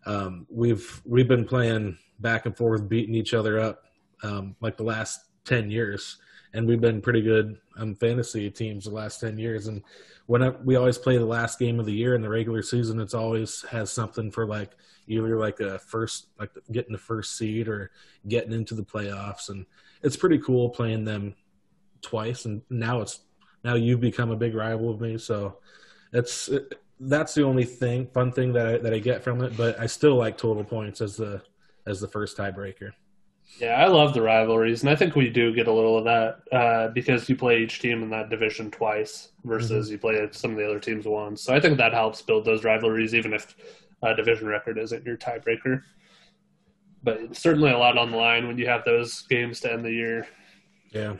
um, 0.05 0.47
we've 0.49 1.01
we've 1.05 1.27
been 1.27 1.45
playing 1.45 1.97
back 2.19 2.45
and 2.45 2.55
forth, 2.55 2.87
beating 2.87 3.15
each 3.15 3.33
other 3.33 3.59
up 3.59 3.85
um, 4.23 4.55
like 4.61 4.77
the 4.77 4.83
last 4.83 5.21
10 5.45 5.71
years, 5.71 6.17
and 6.53 6.67
we've 6.67 6.81
been 6.81 7.01
pretty 7.01 7.21
good 7.21 7.57
on 7.77 7.95
fantasy 7.95 8.49
teams 8.49 8.85
the 8.85 8.91
last 8.91 9.19
10 9.19 9.37
years. 9.37 9.67
And 9.67 9.81
when 10.27 10.55
we 10.63 10.75
always 10.75 10.97
play 10.97 11.17
the 11.17 11.25
last 11.25 11.59
game 11.59 11.79
of 11.79 11.85
the 11.85 11.93
year 11.93 12.15
in 12.15 12.21
the 12.21 12.29
regular 12.29 12.61
season, 12.61 12.99
it's 12.99 13.13
always 13.13 13.63
has 13.71 13.91
something 13.91 14.31
for 14.31 14.45
like 14.45 14.71
either 15.07 15.37
like 15.37 15.59
a 15.59 15.79
first 15.79 16.27
like 16.39 16.51
getting 16.71 16.91
the 16.93 16.97
first 16.97 17.37
seed 17.37 17.67
or 17.67 17.91
getting 18.27 18.53
into 18.53 18.75
the 18.75 18.83
playoffs 18.83 19.49
and 19.49 19.65
it's 20.03 20.15
pretty 20.15 20.37
cool 20.39 20.69
playing 20.69 21.03
them 21.03 21.35
twice 22.01 22.45
and 22.45 22.61
now 22.69 23.01
it's 23.01 23.19
now 23.63 23.75
you've 23.75 24.01
become 24.01 24.31
a 24.31 24.35
big 24.35 24.55
rival 24.55 24.89
of 24.89 25.01
me 25.01 25.17
so 25.17 25.57
it's 26.13 26.47
it, 26.49 26.79
that's 27.01 27.33
the 27.33 27.43
only 27.43 27.63
thing 27.63 28.07
fun 28.07 28.31
thing 28.31 28.53
that 28.53 28.67
I, 28.67 28.77
that 28.77 28.93
I 28.93 28.99
get 28.99 29.23
from 29.23 29.41
it 29.41 29.55
but 29.57 29.79
I 29.79 29.87
still 29.87 30.15
like 30.15 30.37
total 30.37 30.63
points 30.63 31.01
as 31.01 31.17
the 31.17 31.41
as 31.85 31.99
the 31.99 32.07
first 32.07 32.37
tiebreaker 32.37 32.91
yeah, 33.59 33.73
I 33.73 33.87
love 33.87 34.13
the 34.13 34.21
rivalries, 34.21 34.81
and 34.81 34.89
I 34.89 34.95
think 34.95 35.15
we 35.15 35.29
do 35.29 35.53
get 35.53 35.67
a 35.67 35.71
little 35.71 35.97
of 35.97 36.05
that 36.05 36.55
uh, 36.55 36.87
because 36.89 37.27
you 37.27 37.35
play 37.35 37.61
each 37.61 37.79
team 37.79 38.01
in 38.01 38.09
that 38.11 38.29
division 38.29 38.71
twice 38.71 39.29
versus 39.43 39.87
mm-hmm. 39.87 39.93
you 39.93 39.97
play 39.99 40.29
some 40.31 40.51
of 40.51 40.57
the 40.57 40.65
other 40.65 40.79
teams 40.79 41.05
once. 41.05 41.41
So 41.41 41.53
I 41.53 41.59
think 41.59 41.77
that 41.77 41.93
helps 41.93 42.21
build 42.21 42.45
those 42.45 42.63
rivalries, 42.63 43.13
even 43.13 43.33
if 43.33 43.55
uh, 44.03 44.13
division 44.13 44.47
record 44.47 44.77
isn't 44.77 45.05
your 45.05 45.17
tiebreaker. 45.17 45.83
But 47.03 47.17
it's 47.17 47.39
certainly 47.39 47.71
a 47.71 47.77
lot 47.77 47.97
on 47.97 48.11
the 48.11 48.17
line 48.17 48.47
when 48.47 48.57
you 48.57 48.67
have 48.67 48.85
those 48.85 49.23
games 49.23 49.59
to 49.61 49.73
end 49.73 49.83
the 49.83 49.91
year. 49.91 50.27
Yeah. 50.91 51.15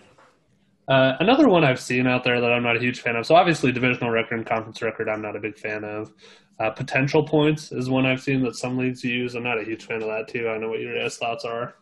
Uh, 0.87 1.15
another 1.19 1.47
one 1.47 1.63
I've 1.63 1.79
seen 1.79 2.07
out 2.07 2.23
there 2.23 2.41
that 2.41 2.51
I'm 2.51 2.63
not 2.63 2.75
a 2.75 2.79
huge 2.79 2.99
fan 3.01 3.15
of. 3.15 3.25
So 3.25 3.35
obviously, 3.35 3.71
divisional 3.71 4.09
record 4.09 4.39
and 4.39 4.45
conference 4.45 4.81
record, 4.81 5.07
I'm 5.09 5.21
not 5.21 5.35
a 5.35 5.39
big 5.39 5.57
fan 5.57 5.83
of. 5.83 6.11
Uh, 6.59 6.69
potential 6.69 7.23
points 7.23 7.71
is 7.71 7.89
one 7.89 8.05
I've 8.05 8.21
seen 8.21 8.43
that 8.43 8.55
some 8.55 8.77
leagues 8.77 9.03
use. 9.03 9.35
I'm 9.35 9.43
not 9.43 9.59
a 9.59 9.63
huge 9.63 9.85
fan 9.85 10.01
of 10.01 10.07
that 10.09 10.27
too. 10.27 10.49
I 10.49 10.57
know 10.57 10.69
what 10.69 10.79
your 10.79 10.99
guys' 10.99 11.17
thoughts 11.17 11.45
are. 11.45 11.75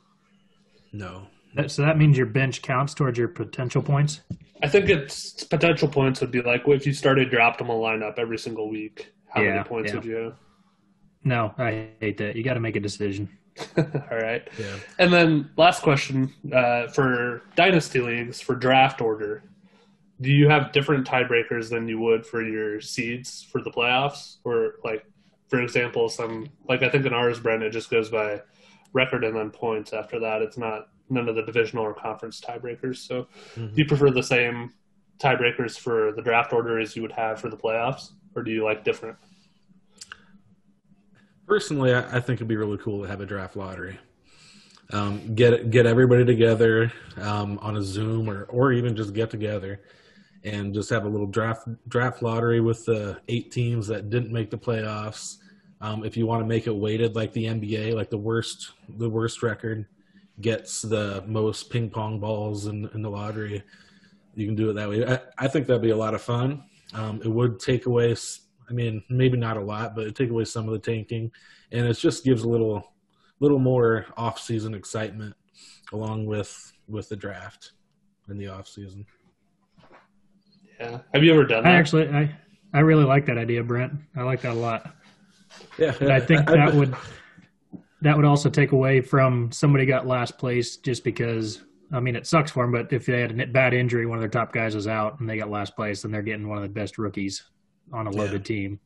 No. 0.92 1.28
That, 1.56 1.72
so 1.72 1.82
that 1.82 1.98
means 1.98 2.18
your 2.18 2.28
bench 2.28 2.62
counts 2.62 2.94
towards 2.94 3.18
your 3.18 3.28
potential 3.28 3.82
points. 3.82 4.22
I 4.62 4.68
think 4.68 4.90
it's 4.90 5.44
potential 5.44 5.88
points 5.88 6.22
would 6.22 6.32
be 6.32 6.42
like 6.42 6.64
if 6.68 6.86
you 6.86 6.94
started 6.94 7.32
your 7.32 7.42
optimal 7.42 7.82
lineup 7.82 8.20
every 8.20 8.38
single 8.38 8.70
week. 8.70 9.12
How 9.28 9.42
Yeah, 9.42 9.52
many 9.52 9.64
points 9.64 9.90
yeah. 9.90 9.96
would 9.96 10.06
you 10.06 10.16
have? 10.16 10.36
No, 11.24 11.54
I 11.58 11.90
hate 12.00 12.18
that. 12.18 12.36
You 12.36 12.44
got 12.44 12.54
to 12.54 12.60
make 12.60 12.76
a 12.76 12.80
decision. 12.80 13.30
All 13.78 14.18
right. 14.18 14.48
Yeah. 14.58 14.76
And 14.98 15.12
then 15.12 15.50
last 15.58 15.82
question 15.84 16.34
uh, 16.54 16.88
for 16.88 17.42
dynasty 17.56 18.00
leagues 18.00 18.42
for 18.42 18.56
draft 18.56 19.02
order. 19.02 19.44
Do 20.22 20.30
you 20.32 20.50
have 20.50 20.72
different 20.72 21.08
tiebreakers 21.08 21.70
than 21.70 21.88
you 21.88 22.00
would 22.00 22.26
for 22.26 22.42
your 22.44 22.82
seeds 22.82 23.42
for 23.42 23.62
the 23.62 23.72
playoffs? 23.72 24.38
Or 24.44 24.76
like, 24.84 25.06
for 25.48 25.62
example, 25.62 26.10
some 26.10 26.50
like 26.68 26.84
I 26.84 26.90
think 26.90 27.06
in 27.06 27.14
ours, 27.14 27.40
Brent, 27.40 27.64
it 27.64 27.72
just 27.72 27.90
goes 27.90 28.10
by 28.10 28.42
record 28.94 29.24
and 29.24 29.36
then 29.36 29.50
points. 29.50 29.94
After 29.94 30.20
that, 30.20 30.42
it's 30.42 30.58
not 30.58 30.90
none 31.10 31.30
of 31.30 31.36
the 31.36 31.44
divisional 31.44 31.86
or 31.86 31.94
conference 31.94 32.42
tiebreakers. 32.42 32.98
So, 32.98 33.28
Mhm. 33.58 33.74
do 33.76 33.82
you 33.82 33.86
prefer 33.86 34.12
the 34.12 34.22
same 34.24 34.74
tiebreakers 35.20 35.78
for 35.80 36.12
the 36.12 36.22
draft 36.22 36.54
order 36.54 36.80
as 36.80 36.96
you 36.96 37.02
would 37.02 37.12
have 37.14 37.40
for 37.40 37.50
the 37.50 37.58
playoffs, 37.58 38.12
or 38.36 38.44
do 38.44 38.52
you 38.52 38.64
like 38.64 38.84
different? 38.84 39.18
Personally, 41.50 41.96
I, 41.96 42.18
I 42.18 42.20
think 42.20 42.38
it'd 42.38 42.48
be 42.48 42.58
really 42.58 42.78
cool 42.78 43.02
to 43.02 43.08
have 43.08 43.22
a 43.22 43.26
draft 43.26 43.56
lottery. 43.56 43.98
Um, 44.94 45.34
get 45.34 45.72
get 45.72 45.88
everybody 45.88 46.24
together 46.24 46.94
um, 47.18 47.58
on 47.64 47.76
a 47.76 47.82
Zoom 47.82 48.30
or 48.30 48.44
or 48.44 48.72
even 48.72 48.96
just 48.96 49.16
get 49.16 49.32
together 49.32 49.82
and 50.44 50.76
just 50.76 50.92
have 50.92 51.06
a 51.06 51.10
little 51.10 51.26
draft 51.26 51.68
draft 51.88 52.22
lottery 52.22 52.62
with 52.62 52.86
the 52.86 53.20
eight 53.30 53.52
teams 53.52 53.88
that 53.88 54.12
didn't 54.12 54.32
make 54.32 54.52
the 54.52 54.60
playoffs. 54.60 55.38
Um, 55.82 56.06
if 56.06 56.16
you 56.16 56.28
want 56.28 56.44
to 56.44 56.46
make 56.46 56.68
it 56.68 56.76
weighted 56.76 57.16
like 57.16 57.34
the 57.34 57.46
NBA, 57.46 57.96
like 57.96 58.12
the 58.12 58.18
worst 58.18 58.74
the 58.88 59.10
worst 59.10 59.42
record 59.42 59.88
gets 60.42 60.84
the 60.84 61.24
most 61.26 61.72
ping 61.72 61.90
pong 61.90 62.20
balls 62.20 62.68
in, 62.68 62.88
in 62.94 63.02
the 63.02 63.10
lottery, 63.10 63.64
you 64.36 64.46
can 64.46 64.56
do 64.56 64.70
it 64.70 64.74
that 64.74 64.88
way. 64.88 65.04
I, 65.04 65.20
I 65.40 65.48
think 65.48 65.66
that'd 65.66 65.82
be 65.82 65.90
a 65.90 65.98
lot 65.98 66.14
of 66.14 66.22
fun. 66.22 66.64
Um, 66.94 67.22
it 67.24 67.28
would 67.28 67.60
take 67.60 67.88
away, 67.88 68.16
I 68.70 68.74
mean, 68.74 69.04
maybe 69.10 69.38
not 69.38 69.58
a 69.58 69.62
lot, 69.62 69.96
but 69.96 70.06
it 70.06 70.16
take 70.16 70.30
away 70.30 70.46
some 70.46 70.68
of 70.68 70.74
the 70.74 70.80
tanking, 70.80 71.32
and 71.72 71.88
it 71.88 71.94
just 71.94 72.24
gives 72.24 72.44
a 72.44 72.50
little, 72.50 72.94
little 73.40 73.60
more 73.60 74.06
off 74.16 74.40
season 74.40 74.74
excitement 74.74 75.36
along 75.92 76.26
with 76.26 76.74
with 76.88 77.10
the 77.10 77.16
draft 77.16 77.74
in 78.30 78.38
the 78.38 78.48
off 78.48 78.68
season. 78.68 79.06
Yeah. 80.80 81.00
Have 81.14 81.24
you 81.24 81.34
ever 81.34 81.46
done 81.46 81.64
that? 81.64 81.70
I 81.70 81.74
that? 81.74 81.80
actually, 81.80 82.10
I, 82.10 82.36
I 82.74 82.80
really 82.80 83.04
like 83.04 83.26
that 83.26 83.38
idea, 83.38 83.64
Brent. 83.64 83.94
I 84.16 84.24
like 84.24 84.42
that 84.42 84.54
a 84.54 84.60
lot. 84.60 84.96
Yeah, 85.78 85.94
And 86.00 86.12
I 86.12 86.20
think 86.20 86.46
that 86.48 86.74
would 86.74 86.96
that 88.02 88.16
would 88.16 88.26
also 88.26 88.50
take 88.50 88.72
away 88.72 89.02
from 89.02 89.52
somebody 89.52 89.86
got 89.86 90.08
last 90.08 90.38
place 90.38 90.78
just 90.78 91.04
because 91.04 91.64
I 91.92 92.00
mean 92.00 92.16
it 92.16 92.28
sucks 92.28 92.52
for 92.52 92.64
them, 92.64 92.72
but 92.72 92.94
if 92.94 93.06
they 93.06 93.22
had 93.22 93.40
a 93.40 93.48
bad 93.48 93.74
injury, 93.74 94.06
one 94.06 94.18
of 94.18 94.22
their 94.22 94.30
top 94.30 94.54
guys 94.54 94.76
is 94.76 94.88
out 94.88 95.20
and 95.20 95.30
they 95.30 95.38
got 95.38 95.50
last 95.50 95.76
place, 95.76 96.04
then 96.04 96.12
they're 96.12 96.22
getting 96.22 96.48
one 96.48 96.58
of 96.58 96.64
the 96.64 96.70
best 96.70 96.98
rookies 96.98 97.44
on 97.92 98.08
a 98.08 98.12
loaded 98.12 98.46
team. 98.46 98.80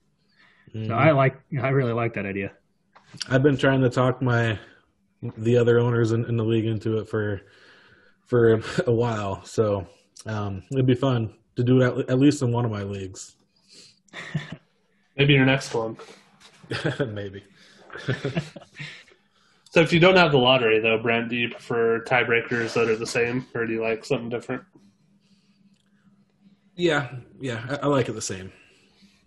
Mhm. 0.74 0.88
So 0.88 0.94
I 0.94 1.12
like 1.12 1.40
I 1.62 1.70
really 1.70 1.94
like 1.94 2.14
that 2.14 2.26
idea. 2.26 2.52
I've 3.30 3.44
been 3.44 3.58
trying 3.58 3.82
to 3.82 3.90
talk 3.90 4.22
my 4.22 4.58
the 5.38 5.58
other 5.58 5.80
owners 5.80 6.12
in, 6.12 6.26
in 6.26 6.36
the 6.38 6.44
league 6.44 6.66
into 6.66 6.98
it 7.00 7.08
for 7.08 7.42
for 8.26 8.62
a 8.88 8.92
while, 8.92 9.44
so 9.46 9.88
um, 10.26 10.64
it'd 10.72 10.86
be 10.86 10.96
fun 10.96 11.34
to 11.56 11.64
do 11.64 11.82
it 11.82 12.00
at, 12.00 12.10
at 12.10 12.20
least 12.20 12.42
in 12.42 12.52
one 12.52 12.66
of 12.66 12.72
my 12.72 12.84
leagues. 12.84 13.36
Maybe 15.18 15.34
your 15.34 15.46
next 15.46 15.74
one. 15.74 15.98
Maybe. 17.08 17.44
So 19.74 19.82
if 19.82 19.92
you 19.92 20.00
don't 20.00 20.18
have 20.18 20.32
the 20.32 20.38
lottery, 20.38 20.80
though, 20.80 21.00
Brent, 21.00 21.30
do 21.30 21.36
you 21.36 21.50
prefer 21.50 22.00
tiebreakers 22.04 22.74
that 22.74 22.88
are 22.90 22.96
the 22.96 23.08
same, 23.08 23.48
or 23.56 23.66
do 23.66 23.74
you 23.74 23.82
like 23.82 24.06
something 24.06 24.30
different? 24.30 24.62
Yeah, 26.76 27.10
yeah, 27.40 27.66
I, 27.68 27.76
I 27.78 27.88
like 27.88 28.08
it 28.08 28.12
the 28.12 28.22
same. 28.22 28.52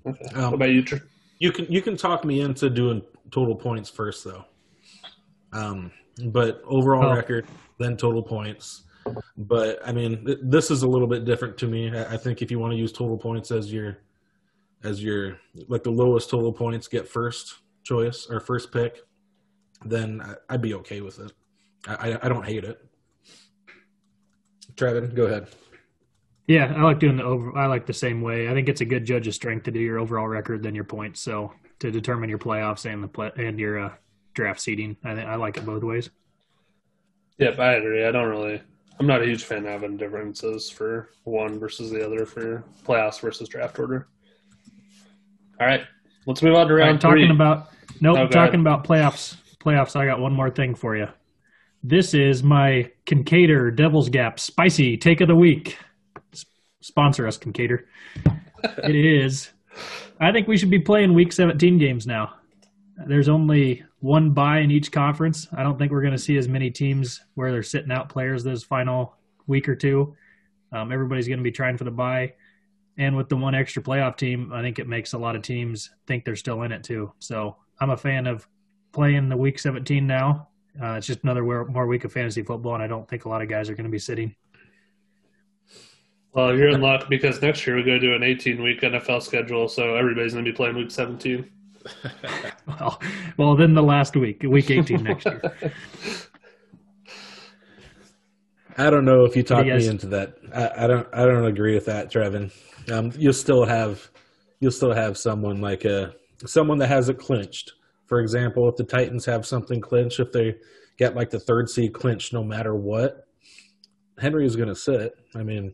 Okay. 0.07 0.25
Um, 0.35 0.45
what 0.45 0.55
about 0.55 0.71
you? 0.71 0.83
Tr- 0.83 0.97
You 1.39 1.53
can 1.53 1.67
you 1.71 1.83
can 1.83 1.97
talk 1.97 2.25
me 2.25 2.41
into 2.41 2.71
doing 2.71 3.03
total 3.31 3.55
points 3.57 3.91
first 3.91 4.25
though. 4.25 4.45
Um, 5.53 5.91
but 6.27 6.63
overall 6.65 7.11
Oh. 7.11 7.15
record, 7.15 7.47
then 7.79 7.97
total 7.97 8.23
points. 8.23 8.83
But 9.37 9.79
I 9.87 9.93
mean, 9.93 10.25
th- 10.25 10.39
this 10.43 10.71
is 10.71 10.83
a 10.83 10.89
little 10.89 11.07
bit 11.07 11.25
different 11.25 11.57
to 11.59 11.67
me. 11.67 11.97
I, 11.97 12.15
I 12.15 12.17
think 12.17 12.43
if 12.43 12.51
you 12.51 12.59
want 12.59 12.73
to 12.73 12.79
use 12.79 12.93
total 12.93 13.17
points 13.19 13.51
as 13.51 13.73
your 13.73 13.99
as 14.85 15.03
your 15.03 15.39
like 15.69 15.83
the 15.83 15.91
lowest 15.91 16.31
total 16.31 16.53
points 16.53 16.89
get 16.89 17.09
first 17.09 17.55
choice 17.85 18.27
or 18.31 18.41
first 18.41 18.73
pick, 18.73 19.01
then 19.85 20.21
I, 20.21 20.35
I'd 20.55 20.63
be 20.63 20.75
okay 20.75 21.01
with 21.01 21.19
it. 21.21 21.33
I, 21.87 22.13
I 22.13 22.19
I 22.27 22.29
don't 22.29 22.45
hate 22.47 22.65
it. 22.65 22.79
Trevin, 24.75 25.15
go 25.15 25.27
ahead. 25.27 25.49
Yeah, 26.47 26.73
I 26.77 26.83
like 26.83 27.01
doing 27.01 27.17
the 27.17 27.25
over. 27.25 27.57
I 27.59 27.67
like 27.67 27.87
the 27.87 27.93
same 27.93 28.21
way. 28.21 28.49
I 28.49 28.53
think 28.55 28.69
it's 28.69 28.81
a 28.81 28.85
good 28.85 29.05
judge 29.05 29.27
of 29.27 29.35
strength 29.35 29.65
to 29.65 29.71
do 29.73 29.81
your 29.81 29.99
overall 29.99 30.29
record 30.29 30.63
than 30.63 30.75
your 30.75 30.85
points. 30.85 31.21
So 31.21 31.53
to 31.81 31.91
determine 31.91 32.29
your 32.31 32.39
playoffs 32.39 32.91
and 32.91 33.03
the 33.03 33.09
play, 33.09 33.31
and 33.37 33.59
your 33.59 33.79
uh, 33.87 33.95
draft 34.35 34.61
seeding, 34.61 34.97
I 35.05 35.11
I 35.23 35.35
like 35.37 35.57
it 35.57 35.67
both 35.67 35.83
ways. 35.83 36.09
Yep, 37.39 37.59
I 37.59 37.75
agree. 37.75 38.05
I 38.07 38.13
don't 38.13 38.29
really. 38.29 38.63
I'm 38.99 39.07
not 39.07 39.23
a 39.23 39.27
huge 39.27 39.45
fan 39.45 39.67
of 39.67 39.73
having 39.73 39.97
differences 39.97 40.71
for 40.71 41.11
one 41.25 41.59
versus 41.59 41.91
the 41.91 42.05
other 42.07 42.25
for 42.25 42.65
playoffs 42.87 43.21
versus 43.21 43.49
draft 43.49 43.79
order. 43.79 44.09
All 45.61 45.67
right, 45.67 45.83
let's 46.27 46.43
move 46.43 46.55
on 46.55 46.69
to 46.69 46.75
round 46.75 46.93
right, 46.93 47.01
talking 47.01 47.27
three. 47.27 47.35
about 47.35 47.69
nope, 48.01 48.19
Oh, 48.19 48.27
talking 48.29 48.55
ahead. 48.55 48.61
about 48.61 48.85
playoffs. 48.87 49.37
Playoffs. 49.59 49.97
I 49.97 50.07
got 50.07 50.21
one 50.21 50.33
more 50.33 50.51
thing 50.51 50.75
for 50.77 50.97
you. 50.97 51.09
This 51.83 52.15
is 52.15 52.43
my 52.43 52.91
Kinkaider 53.05 53.75
Devil's 53.75 54.09
Gap 54.09 54.39
spicy 54.39 54.97
take 54.97 55.21
of 55.21 55.29
the 55.29 55.35
week. 55.37 55.77
Sponsor 56.87 57.27
us, 57.27 57.37
Kinkaider. 57.37 57.83
it 58.85 58.95
is. 58.95 59.51
I 60.21 60.31
think 60.31 60.47
we 60.47 60.57
should 60.57 60.71
be 60.71 60.79
playing 60.79 61.15
Week 61.15 61.33
17 61.33 61.79
games 61.79 62.07
now. 62.07 62.35
There's 63.09 63.29
only 63.29 63.85
one 63.99 64.31
bye 64.31 64.61
in 64.61 64.71
each 64.71 64.93
conference. 64.93 65.49
I 65.53 65.65
don't 65.65 65.79
think 65.79 65.91
we're 65.91 66.01
going 66.01 66.13
to 66.13 66.19
see 66.19 66.37
as 66.37 66.47
many 66.47 66.71
teams 66.71 67.21
where 67.35 67.51
they're 67.51 67.65
sitting 67.65 67.91
out 67.91 68.09
players 68.09 68.45
this 68.45 68.63
final 68.63 69.17
week 69.49 69.69
or 69.69 69.75
two. 69.75 70.15
Um, 70.71 70.93
everybody's 70.93 71.27
going 71.27 71.41
to 71.41 71.45
be 71.45 71.51
trying 71.51 71.77
for 71.77 71.83
the 71.83 71.91
bye. 71.91 72.35
And 72.99 73.17
with 73.17 73.29
the 73.29 73.37
one 73.37 73.57
extra 73.57 73.83
playoff 73.83 74.17
team, 74.17 74.53
I 74.53 74.63
think 74.63 74.79
it 74.79 74.87
makes 74.87 75.13
a 75.13 75.19
lot 75.19 75.35
of 75.35 75.43
teams 75.43 75.91
think 76.07 76.25
they're 76.25 76.37
still 76.37 76.63
in 76.63 76.71
it 76.71 76.85
too. 76.85 77.13
So 77.19 77.57
I'm 77.81 77.91
a 77.91 77.97
fan 77.97 78.29
of 78.29 78.47
playing 78.93 79.29
the 79.29 79.37
week 79.37 79.59
17 79.59 80.07
now. 80.07 80.49
Uh, 80.81 80.93
it's 80.93 81.07
just 81.09 81.25
another 81.25 81.43
more 81.43 81.87
week 81.89 82.05
of 82.05 82.13
fantasy 82.13 82.43
football, 82.43 82.75
and 82.75 82.83
I 82.83 82.87
don't 82.87 83.09
think 83.09 83.25
a 83.25 83.29
lot 83.29 83.43
of 83.43 83.49
guys 83.49 83.69
are 83.69 83.75
going 83.75 83.87
to 83.87 83.91
be 83.91 83.99
sitting. 83.99 84.37
Well, 86.37 86.55
you're 86.55 86.69
in 86.69 86.83
luck 86.83 87.09
because 87.09 87.41
next 87.41 87.67
year 87.67 87.77
we're 87.77 87.83
going 87.83 87.99
to 87.99 88.07
do 88.09 88.15
an 88.15 88.23
18 88.23 88.63
week 88.63 88.83
NFL 88.83 89.23
schedule, 89.23 89.69
so 89.69 89.97
everybody's 89.97 90.35
going 90.35 90.45
to 90.45 90.53
be 90.53 90.55
playing 90.55 90.77
week 90.77 90.91
17. 90.91 91.51
Well, 92.67 93.01
well, 93.39 93.57
then 93.57 93.75
the 93.75 93.83
last 93.83 94.17
week, 94.17 94.43
week 94.43 94.71
18 94.73 95.05
next 95.05 95.25
year. 95.25 95.41
I 98.77 98.91
don't 98.91 99.05
know 99.05 99.25
if 99.25 99.37
you 99.37 99.45
talk 99.45 99.61
do 99.61 99.67
you 99.67 99.73
guys- 99.73 99.85
me 99.85 99.91
into 99.91 100.09
that. 100.09 100.35
I, 100.53 100.85
I 100.85 100.87
don't. 100.89 101.07
I 101.13 101.25
don't 101.25 101.45
agree 101.45 101.75
with 101.75 101.87
that, 101.87 102.13
Trevin. 102.13 102.53
Um, 102.91 103.13
you'll 103.17 103.33
still 103.33 103.65
have, 103.65 104.11
you'll 104.59 104.73
still 104.73 104.93
have 104.93 105.17
someone 105.17 105.61
like 105.61 105.85
a 105.85 106.13
someone 106.45 106.79
that 106.79 106.89
has 106.89 107.09
it 107.09 107.19
clinched. 107.19 107.73
For 108.07 108.21
example, 108.21 108.69
if 108.69 108.75
the 108.75 108.85
Titans 108.85 109.25
have 109.27 109.47
something 109.47 109.81
clinched, 109.81 110.19
if 110.19 110.33
they 110.33 110.57
get 110.99 111.15
like 111.15 111.31
the 111.31 111.41
third 111.41 111.71
seed 111.71 111.95
clinched, 111.95 112.33
no 112.33 112.43
matter 112.43 112.75
what, 112.75 113.29
Henry 114.19 114.45
is 114.45 114.57
going 114.57 114.69
to 114.69 114.75
sit. 114.75 115.15
I 115.37 115.45
mean, 115.45 115.73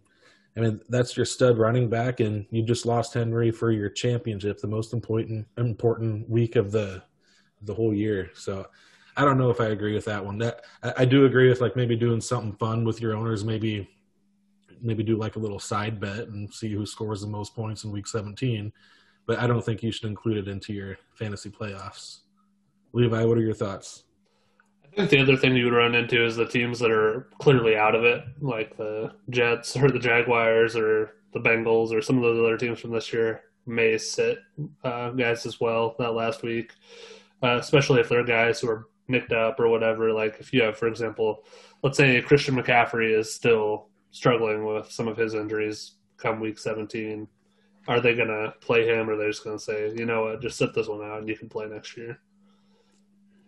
I 0.57 0.61
mean 0.61 0.81
that's 0.88 1.17
your 1.17 1.27
stud 1.27 1.59
running 1.59 1.88
back, 1.88 2.21
and 2.21 2.47
you 2.51 2.62
just 2.62 2.85
lost 2.85 3.15
Henry 3.15 3.51
for 3.51 3.71
your 3.71 3.88
championship, 3.88 4.59
the 4.59 4.67
most 4.67 4.93
important 4.93 5.47
important 5.57 6.29
week 6.29 6.57
of 6.57 6.73
the 6.73 7.03
the 7.62 7.75
whole 7.75 7.95
year. 7.95 8.31
So 8.35 8.67
I 9.17 9.25
don't 9.25 9.38
know 9.38 9.51
if 9.51 9.61
I 9.61 9.67
agree 9.67 9.95
with 9.95 10.05
that 10.07 10.25
one. 10.25 10.38
That 10.38 10.65
I, 10.83 10.93
I 10.99 11.05
do 11.05 11.25
agree 11.25 11.49
with 11.49 11.61
like 11.61 11.77
maybe 11.77 11.97
doing 11.97 12.21
something 12.21 12.53
fun 12.53 12.85
with 12.85 13.01
your 13.01 13.15
owners. 13.15 13.45
Maybe 13.45 13.88
maybe 14.83 15.03
do 15.03 15.17
like 15.17 15.37
a 15.37 15.38
little 15.38 15.61
side 15.61 16.01
bet 16.01 16.29
and 16.29 16.53
see 16.53 16.73
who 16.73 16.85
scores 16.85 17.21
the 17.21 17.27
most 17.27 17.55
points 17.55 17.85
in 17.85 17.93
week 17.93 18.07
17. 18.07 18.73
But 19.27 19.38
I 19.38 19.47
don't 19.47 19.65
think 19.65 19.83
you 19.83 19.93
should 19.93 20.09
include 20.09 20.38
it 20.38 20.49
into 20.51 20.73
your 20.73 20.99
fantasy 21.15 21.51
playoffs. 21.51 22.23
Levi, 22.93 23.25
what 23.25 23.38
are 23.38 23.43
your 23.43 23.55
thoughts? 23.55 24.05
I 24.92 24.94
think 24.94 25.11
the 25.11 25.22
other 25.22 25.37
thing 25.38 25.57
you 25.57 25.64
would 25.64 25.74
run 25.74 25.94
into 25.94 26.22
is 26.22 26.37
the 26.37 26.44
teams 26.44 26.78
that 26.81 26.90
are 26.90 27.28
clearly 27.38 27.76
out 27.76 27.94
of 27.94 28.05
it, 28.05 28.24
like 28.40 28.76
the 28.76 29.12
Jets 29.31 29.74
or 29.76 29.90
the 29.90 29.98
Jaguars 29.98 30.76
or 30.76 31.14
the 31.33 31.40
Bengals 31.40 31.92
or 31.92 32.02
some 32.02 32.18
of 32.18 32.22
those 32.22 32.38
other 32.38 32.59
teams 32.59 32.78
from 32.78 32.90
this 32.90 33.11
year 33.11 33.42
may 33.64 33.96
sit 33.96 34.38
uh, 34.85 35.11
guys 35.11 35.46
as 35.46 35.61
well 35.61 35.94
that 35.98 36.12
last 36.12 36.42
week, 36.42 36.72
uh, 37.42 37.57
especially 37.59 38.00
if 38.00 38.09
they're 38.11 38.24
guys 38.24 38.61
who 38.61 38.68
are 38.68 38.88
nicked 39.09 39.33
up 39.33 39.59
or 39.59 39.68
whatever. 39.68 40.12
Like 40.12 40.37
if 40.40 40.52
you 40.52 40.62
have, 40.62 40.76
for 40.76 40.88
example, 40.88 41.44
let's 41.83 41.96
say 41.96 42.20
Christian 42.20 42.57
McCaffrey 42.57 43.18
is 43.18 43.33
still 43.33 43.88
struggling 44.11 44.66
with 44.66 44.90
some 44.90 45.09
of 45.09 45.16
his 45.16 45.33
injuries 45.33 45.92
come 46.18 46.38
week 46.38 46.59
17. 46.59 47.26
Are 47.88 48.00
they 48.00 48.14
going 48.14 48.28
to 48.28 48.52
play 48.61 48.87
him 48.87 49.09
or 49.09 49.14
are 49.14 49.16
they 49.16 49.26
just 49.26 49.42
going 49.42 49.57
to 49.57 49.64
say, 49.64 49.90
you 49.94 50.05
know 50.05 50.24
what, 50.24 50.42
just 50.42 50.59
sit 50.59 50.74
this 50.74 50.87
one 50.87 51.02
out 51.02 51.20
and 51.20 51.28
you 51.28 51.37
can 51.37 51.48
play 51.48 51.66
next 51.66 51.96
year? 51.96 52.20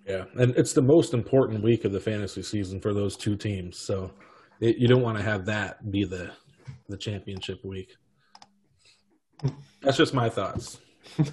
Yeah, 0.07 0.25
and 0.35 0.55
it's 0.57 0.73
the 0.73 0.83
most 0.83 1.14
important 1.14 1.62
week 1.62 1.85
of 1.85 1.93
the 1.93 2.01
fantasy 2.01 2.43
season 2.43 2.81
for 2.81 2.93
those 2.93 3.17
two 3.17 3.37
teams. 3.37 3.79
So 3.79 4.12
it, 4.61 4.77
you 4.77 4.87
don't 4.87 5.03
want 5.03 5.17
to 5.17 5.25
have 5.25 5.47
that 5.47 5.90
be 5.90 6.05
the 6.05 6.31
the 6.88 6.97
championship 6.97 7.64
week. 7.64 7.97
That's 9.81 9.97
just 9.97 10.14
my 10.14 10.29
thoughts. 10.29 10.79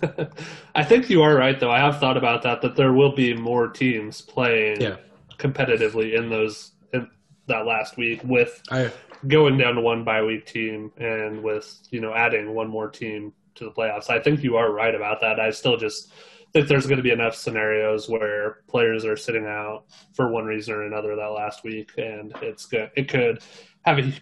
I 0.75 0.83
think 0.83 1.09
you 1.09 1.21
are 1.21 1.35
right, 1.35 1.59
though. 1.59 1.71
I 1.71 1.79
have 1.79 1.99
thought 1.99 2.17
about 2.17 2.43
that. 2.43 2.61
That 2.61 2.75
there 2.75 2.93
will 2.93 3.13
be 3.13 3.33
more 3.33 3.67
teams 3.67 4.21
playing 4.21 4.81
Yeah, 4.81 4.97
competitively 5.37 6.17
in 6.17 6.29
those 6.29 6.71
in 6.93 7.09
that 7.47 7.65
last 7.65 7.97
week 7.97 8.21
with 8.23 8.61
I 8.71 8.91
going 9.27 9.57
down 9.57 9.75
to 9.75 9.81
one 9.81 10.03
bye 10.03 10.23
week 10.23 10.45
team 10.45 10.91
and 10.97 11.43
with 11.43 11.79
you 11.89 12.01
know 12.01 12.13
adding 12.13 12.53
one 12.53 12.69
more 12.69 12.89
team 12.89 13.33
to 13.55 13.65
the 13.65 13.71
playoffs. 13.71 14.09
I 14.09 14.19
think 14.19 14.43
you 14.43 14.57
are 14.57 14.71
right 14.71 14.95
about 14.95 15.21
that. 15.21 15.39
I 15.39 15.51
still 15.51 15.77
just 15.77 16.11
think 16.53 16.67
there's 16.67 16.85
going 16.85 16.97
to 16.97 17.03
be 17.03 17.11
enough 17.11 17.35
scenarios 17.35 18.09
where 18.09 18.57
players 18.67 19.05
are 19.05 19.15
sitting 19.15 19.45
out 19.45 19.85
for 20.13 20.31
one 20.31 20.45
reason 20.45 20.73
or 20.73 20.83
another 20.83 21.15
that 21.15 21.27
last 21.27 21.63
week, 21.63 21.91
and 21.97 22.33
it's 22.41 22.65
good. 22.65 22.91
It 22.95 23.07
could 23.07 23.41
have 23.83 23.99
a 23.99 24.13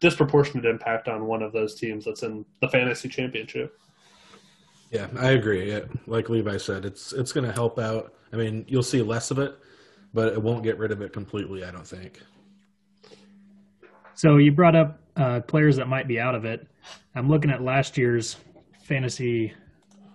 disproportionate 0.00 0.64
impact 0.64 1.08
on 1.08 1.26
one 1.26 1.42
of 1.42 1.52
those 1.52 1.74
teams 1.74 2.04
that's 2.04 2.22
in 2.22 2.44
the 2.60 2.68
fantasy 2.68 3.08
championship. 3.08 3.78
yeah, 4.90 5.06
I 5.18 5.30
agree. 5.32 5.70
Yeah, 5.70 5.80
like 6.06 6.28
Levi 6.28 6.56
said, 6.56 6.84
it's 6.84 7.12
it's 7.12 7.32
going 7.32 7.46
to 7.46 7.52
help 7.52 7.78
out. 7.78 8.14
I 8.32 8.36
mean, 8.36 8.64
you'll 8.68 8.82
see 8.82 9.02
less 9.02 9.30
of 9.30 9.38
it, 9.38 9.56
but 10.12 10.32
it 10.32 10.42
won't 10.42 10.62
get 10.62 10.78
rid 10.78 10.92
of 10.92 11.02
it 11.02 11.12
completely. 11.12 11.64
I 11.64 11.70
don't 11.70 11.86
think. 11.86 12.20
So 14.14 14.36
you 14.36 14.52
brought 14.52 14.76
up 14.76 15.00
uh, 15.16 15.40
players 15.40 15.76
that 15.76 15.88
might 15.88 16.08
be 16.08 16.20
out 16.20 16.34
of 16.34 16.44
it. 16.44 16.66
I'm 17.14 17.28
looking 17.28 17.50
at 17.50 17.62
last 17.62 17.98
year's 17.98 18.36
fantasy 18.82 19.52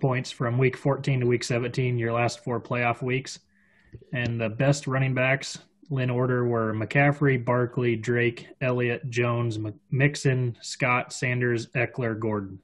points 0.00 0.30
from 0.30 0.58
week 0.58 0.76
14 0.76 1.20
to 1.20 1.26
week 1.26 1.44
17, 1.44 1.98
your 1.98 2.12
last 2.12 2.42
four 2.42 2.60
playoff 2.60 3.02
weeks, 3.02 3.40
and 4.12 4.40
the 4.40 4.48
best 4.48 4.86
running 4.86 5.14
backs 5.14 5.58
in 5.90 6.10
order 6.10 6.46
were 6.46 6.72
McCaffrey, 6.72 7.44
Barkley, 7.44 7.96
Drake, 7.96 8.48
Elliott, 8.60 9.08
Jones, 9.10 9.58
Mixon, 9.90 10.56
Scott, 10.60 11.12
Sanders, 11.12 11.66
Ekeler, 11.68 12.18
Gordon. 12.18 12.60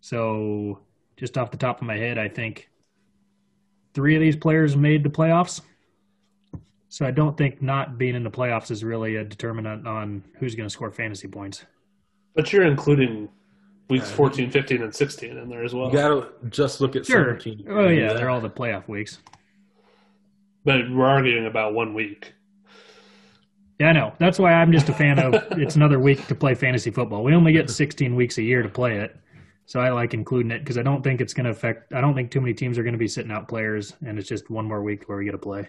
So 0.00 0.80
just 1.16 1.36
off 1.36 1.50
the 1.50 1.56
top 1.56 1.80
of 1.80 1.86
my 1.86 1.96
head, 1.96 2.18
I 2.18 2.28
think 2.28 2.70
three 3.92 4.14
of 4.14 4.20
these 4.20 4.36
players 4.36 4.76
made 4.76 5.02
the 5.02 5.10
playoffs. 5.10 5.60
So 6.88 7.06
I 7.06 7.10
don't 7.10 7.36
think 7.36 7.62
not 7.62 7.98
being 7.98 8.16
in 8.16 8.24
the 8.24 8.30
playoffs 8.30 8.70
is 8.70 8.82
really 8.82 9.16
a 9.16 9.24
determinant 9.24 9.86
on 9.86 10.24
who's 10.38 10.54
going 10.54 10.68
to 10.68 10.72
score 10.72 10.90
fantasy 10.90 11.28
points. 11.28 11.64
But 12.34 12.52
you're 12.52 12.64
including 12.64 13.28
weeks 13.90 14.08
Yeah. 14.10 14.16
14, 14.16 14.50
15, 14.50 14.82
and 14.82 14.94
16 14.94 15.36
in 15.36 15.48
there 15.48 15.64
as 15.64 15.74
well. 15.74 15.88
You 15.88 15.92
got 15.92 16.08
to 16.08 16.48
just 16.48 16.80
look 16.80 16.96
at 16.96 17.04
Sure. 17.06 17.38
17. 17.38 17.66
Oh 17.68 17.88
yeah, 17.88 18.12
they're 18.12 18.30
all 18.30 18.40
the 18.40 18.50
playoff 18.50 18.88
weeks. 18.88 19.18
But 20.64 20.90
we're 20.90 21.06
arguing 21.06 21.46
about 21.46 21.74
one 21.74 21.94
week. 21.94 22.34
Yeah, 23.78 23.88
I 23.88 23.92
know. 23.92 24.12
That's 24.18 24.38
why 24.38 24.52
I'm 24.52 24.72
just 24.72 24.88
a 24.90 24.92
fan 24.92 25.18
of 25.18 25.34
it's 25.52 25.76
another 25.76 25.98
week 25.98 26.26
to 26.26 26.34
play 26.34 26.54
fantasy 26.54 26.90
football. 26.90 27.24
We 27.24 27.34
only 27.34 27.52
get 27.52 27.70
16 27.70 28.14
weeks 28.14 28.36
a 28.38 28.42
year 28.42 28.62
to 28.62 28.68
play 28.68 28.98
it. 28.98 29.16
So 29.64 29.80
I 29.80 29.90
like 29.90 30.12
including 30.14 30.50
it 30.50 30.58
because 30.58 30.76
I 30.76 30.82
don't 30.82 31.02
think 31.02 31.20
it's 31.20 31.32
going 31.32 31.44
to 31.44 31.50
affect 31.50 31.92
I 31.94 32.00
don't 32.00 32.14
think 32.14 32.30
too 32.30 32.40
many 32.40 32.52
teams 32.52 32.76
are 32.76 32.82
going 32.82 32.92
to 32.92 32.98
be 32.98 33.08
sitting 33.08 33.30
out 33.30 33.48
players 33.48 33.94
and 34.04 34.18
it's 34.18 34.28
just 34.28 34.50
one 34.50 34.66
more 34.66 34.82
week 34.82 35.08
where 35.08 35.16
we 35.16 35.24
get 35.24 35.30
to 35.32 35.38
play. 35.38 35.68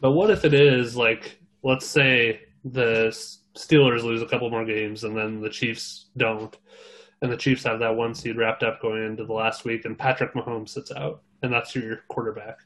But 0.00 0.12
what 0.12 0.30
if 0.30 0.44
it 0.44 0.54
is 0.54 0.96
like, 0.96 1.38
let's 1.62 1.84
say 1.86 2.42
the 2.64 3.08
Steelers 3.54 4.02
lose 4.04 4.22
a 4.22 4.26
couple 4.26 4.48
more 4.48 4.64
games 4.64 5.04
and 5.04 5.14
then 5.16 5.40
the 5.40 5.50
Chiefs 5.50 6.06
don't, 6.16 6.56
and 7.22 7.30
the 7.30 7.36
Chiefs 7.36 7.64
have 7.64 7.78
that 7.80 7.94
one 7.94 8.14
seed 8.14 8.36
wrapped 8.36 8.62
up 8.62 8.80
going 8.80 9.04
into 9.04 9.24
the 9.24 9.32
last 9.32 9.64
week, 9.64 9.84
and 9.84 9.98
Patrick 9.98 10.34
Mahomes 10.34 10.70
sits 10.70 10.90
out, 10.92 11.22
and 11.42 11.52
that's 11.52 11.74
your 11.74 12.00
quarterback 12.08 12.58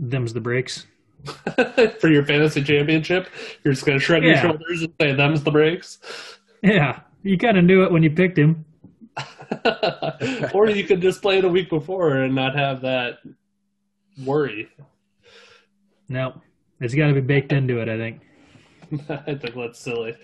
Them's 0.00 0.32
the 0.32 0.40
breaks. 0.40 0.86
for 2.00 2.08
your 2.08 2.24
fantasy 2.24 2.64
championship. 2.64 3.28
You're 3.62 3.74
just 3.74 3.84
going 3.84 3.98
to 3.98 4.04
shrug 4.04 4.24
your 4.24 4.36
shoulders 4.38 4.82
and 4.82 4.92
say, 4.98 5.12
"Them's 5.12 5.42
the 5.42 5.50
breaks," 5.50 5.98
Yeah, 6.62 7.00
you 7.22 7.36
kind 7.36 7.58
of 7.58 7.64
knew 7.64 7.84
it 7.84 7.92
when 7.92 8.02
you 8.02 8.10
picked 8.10 8.38
him. 8.38 8.64
or 10.54 10.70
you 10.70 10.84
could 10.84 11.02
just 11.02 11.20
play 11.20 11.38
it 11.38 11.44
a 11.44 11.48
week 11.48 11.68
before 11.68 12.18
and 12.18 12.34
not 12.34 12.54
have 12.56 12.80
that 12.80 13.18
worry. 14.24 14.68
No, 16.08 16.40
it's 16.80 16.94
got 16.94 17.08
to 17.08 17.14
be 17.14 17.20
baked 17.20 17.52
into 17.52 17.80
it. 17.80 17.88
I 17.88 17.96
think. 17.98 18.20
I 19.10 19.34
think 19.34 19.54
that's 19.54 19.78
silly. 19.78 20.16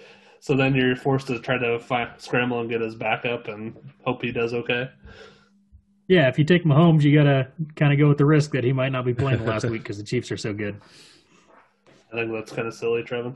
So 0.47 0.55
then 0.57 0.77
you're 0.77 0.95
forced 0.95 1.27
to 1.27 1.41
try 1.41 1.59
to 1.59 1.81
find, 1.81 2.09
scramble 2.19 2.61
and 2.61 2.71
get 2.71 2.81
his 2.81 2.95
backup 2.95 3.49
and 3.49 3.75
hope 4.05 4.23
he 4.23 4.31
does 4.31 4.55
okay. 4.55 4.89
Yeah, 6.07 6.29
if 6.29 6.39
you 6.39 6.45
take 6.45 6.63
Mahomes, 6.63 7.03
you 7.03 7.13
got 7.13 7.25
to 7.25 7.49
kind 7.75 7.93
of 7.93 7.99
go 7.99 8.07
with 8.07 8.19
the 8.19 8.27
risk 8.27 8.53
that 8.53 8.63
he 8.63 8.73
might 8.73 8.93
not 8.93 9.05
be 9.05 9.13
playing 9.13 9.41
the 9.41 9.45
last 9.45 9.65
week 9.69 9.83
because 9.83 9.99
the 9.99 10.05
Chiefs 10.05 10.31
are 10.31 10.37
so 10.37 10.53
good. 10.55 10.81
I 12.13 12.19
think 12.19 12.31
that's 12.31 12.53
kind 12.53 12.69
of 12.69 12.75
silly, 12.75 13.03
Trevin. 13.03 13.35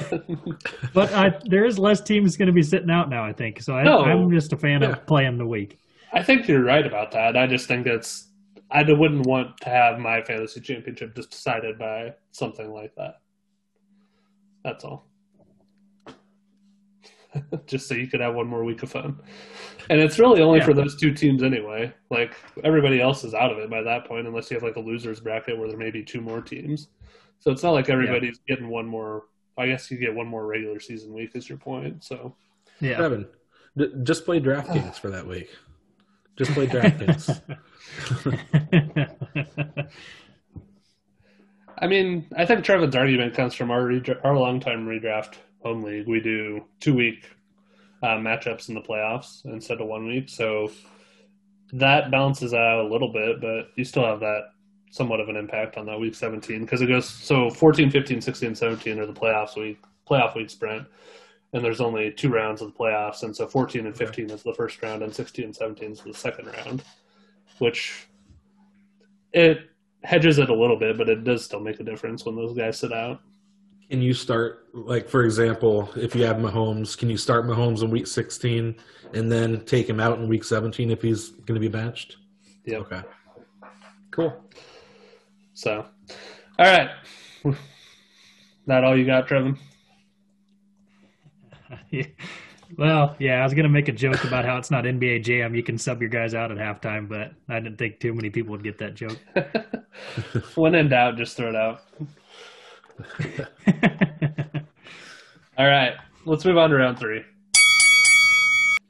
But 0.94 1.12
I, 1.12 1.38
there 1.44 1.64
is 1.64 1.78
less 1.78 2.00
teams 2.00 2.36
going 2.36 2.48
to 2.48 2.52
be 2.52 2.64
sitting 2.64 2.90
out 2.90 3.08
now. 3.08 3.24
I 3.24 3.32
think 3.32 3.62
so. 3.62 3.76
I, 3.76 3.84
No. 3.84 4.00
I'm 4.02 4.32
just 4.32 4.52
a 4.52 4.56
fan 4.56 4.82
Yeah. 4.82 4.88
of 4.88 5.06
playing 5.06 5.38
the 5.38 5.46
week. 5.46 5.78
I 6.12 6.24
think 6.24 6.48
you're 6.48 6.64
right 6.64 6.84
about 6.84 7.12
that. 7.12 7.36
I 7.36 7.46
just 7.46 7.68
think 7.68 7.86
that's 7.86 8.30
I 8.68 8.82
wouldn't 8.82 9.26
want 9.26 9.58
to 9.58 9.68
have 9.68 10.00
my 10.00 10.22
fantasy 10.22 10.60
championship 10.60 11.14
just 11.14 11.30
decided 11.30 11.78
by 11.78 12.14
something 12.32 12.72
like 12.72 12.96
that. 12.96 13.20
That's 14.64 14.82
all. 14.82 15.06
just 17.66 17.88
so 17.88 17.94
you 17.94 18.06
could 18.06 18.20
have 18.20 18.34
one 18.34 18.46
more 18.46 18.64
week 18.64 18.82
of 18.82 18.90
fun. 18.90 19.18
And 19.90 20.00
it's 20.00 20.18
really 20.18 20.40
only 20.42 20.58
Yeah. 20.58 20.66
for 20.66 20.74
those 20.74 20.96
two 20.96 21.12
teams 21.12 21.42
anyway. 21.42 21.92
Like 22.10 22.34
everybody 22.64 23.00
else 23.00 23.24
is 23.24 23.34
out 23.34 23.50
of 23.52 23.58
it 23.58 23.70
by 23.70 23.82
that 23.82 24.04
point, 24.06 24.26
unless 24.26 24.50
you 24.50 24.56
have 24.56 24.62
like 24.64 24.76
a 24.76 24.80
losers 24.80 25.20
bracket 25.20 25.58
where 25.58 25.68
there 25.68 25.76
may 25.78 25.90
be 25.90 26.02
two 26.04 26.20
more 26.20 26.40
teams. 26.40 26.88
So 27.40 27.50
it's 27.50 27.62
not 27.62 27.70
like 27.72 27.88
everybody's 27.88 28.38
getting 28.46 28.68
one 28.68 28.86
more. 28.86 29.24
I 29.58 29.66
guess 29.66 29.90
you 29.90 29.98
get 29.98 30.14
one 30.14 30.26
more 30.26 30.46
regular 30.46 30.78
season 30.80 31.12
week. 31.12 31.32
Is 31.34 31.48
your 31.48 31.58
point? 31.58 32.04
So 32.04 32.36
Yeah. 32.80 32.96
Kevin, 32.96 33.26
d- 33.76 33.92
just 34.02 34.24
play 34.24 34.40
DraftKings 34.40 34.98
for 34.98 35.10
that 35.10 35.26
week. 35.26 35.48
Just 36.36 36.52
play 36.52 36.66
DraftKings. 36.66 37.42
I 41.78 41.86
mean, 41.86 42.26
I 42.36 42.46
think 42.46 42.64
Trevin's 42.64 42.94
argument 42.94 43.34
comes 43.34 43.54
from 43.54 43.70
our 43.70 43.82
redra- 43.82 44.24
our 44.24 44.36
longtime 44.36 44.86
redraft 44.86 45.34
home 45.62 45.82
league. 45.82 46.06
We 46.06 46.20
do 46.20 46.64
two 46.80 46.94
week 46.94 47.30
uh, 48.02 48.16
matchups 48.16 48.68
in 48.68 48.74
the 48.74 48.80
playoffs 48.80 49.44
instead 49.44 49.80
of 49.80 49.86
one 49.86 50.06
week, 50.06 50.28
so 50.28 50.70
that 51.72 52.10
balances 52.10 52.52
out 52.52 52.84
a 52.84 52.88
little 52.88 53.12
bit, 53.12 53.40
but 53.40 53.68
you 53.76 53.84
still 53.84 54.04
have 54.04 54.20
that 54.20 54.50
somewhat 54.90 55.20
of 55.20 55.28
an 55.28 55.36
impact 55.36 55.78
on 55.78 55.86
that 55.86 55.98
week 55.98 56.14
17 56.14 56.60
because 56.60 56.82
it 56.82 56.86
goes 56.86 57.08
so 57.08 57.48
14, 57.48 57.90
15, 57.90 58.20
16, 58.20 58.54
17 58.54 58.98
are 58.98 59.06
the 59.06 59.12
playoffs 59.12 59.56
week 59.56 59.78
playoff 60.08 60.34
week 60.34 60.50
sprint, 60.50 60.86
and 61.52 61.64
there's 61.64 61.80
only 61.80 62.10
two 62.12 62.28
rounds 62.28 62.60
of 62.60 62.72
the 62.72 62.78
playoffs, 62.78 63.22
and 63.22 63.34
so 63.34 63.46
14 63.46 63.86
and 63.86 63.96
15 63.96 64.30
is 64.30 64.42
the 64.42 64.52
first 64.52 64.82
round, 64.82 65.02
and 65.02 65.14
16 65.14 65.44
and 65.46 65.56
17 65.56 65.92
is 65.92 66.00
the 66.00 66.12
second 66.12 66.46
round, 66.46 66.82
which 67.58 68.06
it 69.32 69.70
hedges 70.04 70.38
it 70.38 70.50
a 70.50 70.54
little 70.54 70.78
bit, 70.78 70.98
but 70.98 71.08
it 71.08 71.24
does 71.24 71.44
still 71.44 71.60
make 71.60 71.80
a 71.80 71.84
difference 71.84 72.24
when 72.24 72.36
those 72.36 72.56
guys 72.56 72.78
sit 72.78 72.92
out. 72.92 73.20
Can 73.92 74.00
you 74.00 74.14
start, 74.14 74.68
like, 74.72 75.06
for 75.06 75.22
example, 75.22 75.90
if 75.96 76.16
you 76.16 76.24
have 76.24 76.38
Mahomes, 76.38 76.96
can 76.96 77.10
you 77.10 77.18
start 77.18 77.44
Mahomes 77.44 77.82
in 77.82 77.90
week 77.90 78.06
16 78.06 78.74
and 79.12 79.30
then 79.30 79.66
take 79.66 79.86
him 79.86 80.00
out 80.00 80.18
in 80.18 80.28
week 80.28 80.44
17 80.44 80.90
if 80.90 81.02
he's 81.02 81.28
going 81.28 81.56
to 81.56 81.60
be 81.60 81.68
benched? 81.68 82.16
Yeah. 82.64 82.78
Okay. 82.78 83.02
Cool. 84.10 84.34
So, 85.52 85.84
all 86.58 86.64
right. 86.64 86.88
That 88.66 88.82
all 88.82 88.96
you 88.96 89.04
got, 89.04 89.28
Trevin? 89.28 89.58
yeah. 91.90 92.06
well, 92.78 93.14
yeah, 93.18 93.40
I 93.40 93.44
was 93.44 93.52
going 93.52 93.64
to 93.64 93.68
make 93.68 93.88
a 93.88 93.92
joke 93.92 94.24
about 94.24 94.46
how 94.46 94.56
it's 94.56 94.70
not 94.70 94.84
NBA 94.84 95.22
Jam. 95.22 95.54
You 95.54 95.62
can 95.62 95.76
sub 95.76 96.00
your 96.00 96.08
guys 96.08 96.34
out 96.34 96.50
at 96.50 96.56
halftime, 96.56 97.10
but 97.10 97.32
I 97.46 97.60
didn't 97.60 97.76
think 97.76 98.00
too 98.00 98.14
many 98.14 98.30
people 98.30 98.52
would 98.52 98.64
get 98.64 98.78
that 98.78 98.94
joke. 98.94 99.18
when 100.54 100.74
in 100.76 100.88
doubt, 100.88 101.18
just 101.18 101.36
throw 101.36 101.50
it 101.50 101.56
out. 101.56 101.82
All 105.58 105.66
right. 105.66 105.94
Let's 106.24 106.44
move 106.44 106.58
on 106.58 106.70
to 106.70 106.76
round 106.76 106.98
three. 106.98 107.22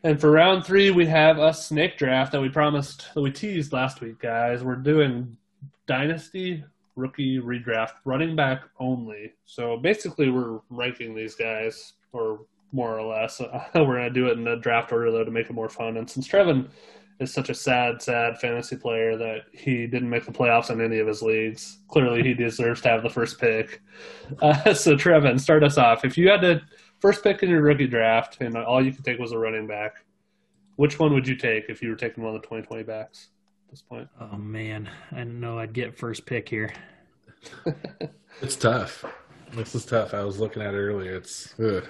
And 0.04 0.20
for 0.20 0.30
round 0.30 0.64
three, 0.64 0.90
we 0.90 1.06
have 1.06 1.38
a 1.38 1.54
snake 1.54 1.96
draft 1.96 2.32
that 2.32 2.40
we 2.40 2.48
promised, 2.48 3.08
that 3.14 3.20
we 3.20 3.30
teased 3.30 3.72
last 3.72 4.00
week, 4.00 4.18
guys. 4.18 4.64
We're 4.64 4.74
doing 4.74 5.36
Dynasty 5.86 6.64
rookie 6.96 7.38
redraft, 7.38 7.92
running 8.04 8.34
back 8.36 8.62
only. 8.78 9.32
So 9.46 9.76
basically, 9.76 10.30
we're 10.30 10.60
ranking 10.70 11.14
these 11.14 11.34
guys, 11.34 11.94
or 12.12 12.40
more 12.72 12.98
or 12.98 13.06
less. 13.06 13.40
we're 13.74 13.84
going 13.84 14.02
to 14.02 14.10
do 14.10 14.26
it 14.26 14.38
in 14.38 14.46
a 14.48 14.56
draft 14.56 14.92
order, 14.92 15.10
though, 15.10 15.24
to 15.24 15.30
make 15.30 15.48
it 15.48 15.52
more 15.52 15.68
fun. 15.68 15.96
And 15.96 16.08
since 16.08 16.26
Trevin 16.26 16.68
is 17.22 17.32
such 17.32 17.48
a 17.48 17.54
sad, 17.54 18.02
sad 18.02 18.38
fantasy 18.38 18.76
player 18.76 19.16
that 19.16 19.42
he 19.52 19.86
didn't 19.86 20.10
make 20.10 20.26
the 20.26 20.32
playoffs 20.32 20.70
in 20.70 20.80
any 20.80 20.98
of 20.98 21.06
his 21.06 21.22
leagues, 21.22 21.78
clearly 21.88 22.22
he 22.22 22.34
deserves 22.34 22.80
to 22.82 22.88
have 22.88 23.02
the 23.02 23.10
first 23.10 23.38
pick. 23.38 23.80
Uh, 24.40 24.72
so, 24.72 24.94
Trevin, 24.96 25.38
start 25.38 25.62
us 25.62 25.76
off. 25.76 26.04
If 26.04 26.16
you 26.16 26.30
had 26.30 26.40
to 26.40 26.62
first 27.00 27.22
pick 27.22 27.42
in 27.42 27.50
your 27.50 27.60
rookie 27.60 27.86
draft 27.86 28.38
and 28.40 28.56
all 28.56 28.82
you 28.82 28.90
could 28.90 29.04
take 29.04 29.18
was 29.18 29.32
a 29.32 29.38
running 29.38 29.66
back, 29.66 29.96
which 30.76 30.98
one 30.98 31.12
would 31.12 31.28
you 31.28 31.36
take 31.36 31.66
if 31.68 31.82
you 31.82 31.90
were 31.90 31.96
taking 31.96 32.24
one 32.24 32.34
of 32.34 32.40
the 32.40 32.46
2020 32.46 32.82
backs? 32.84 33.28
At 33.66 33.70
this 33.72 33.82
point. 33.82 34.08
Oh 34.18 34.38
man, 34.38 34.88
I 35.10 35.18
didn't 35.18 35.38
know 35.38 35.58
I'd 35.58 35.74
get 35.74 35.98
first 35.98 36.24
pick 36.24 36.48
here. 36.48 36.72
It's 38.40 38.56
tough. 38.56 39.04
This 39.52 39.74
is 39.74 39.84
tough. 39.84 40.14
I 40.14 40.24
was 40.24 40.40
looking 40.40 40.62
at 40.62 40.74
it 40.74 40.78
earlier. 40.78 41.16
It's 41.16 41.54
ugh. 41.60 41.86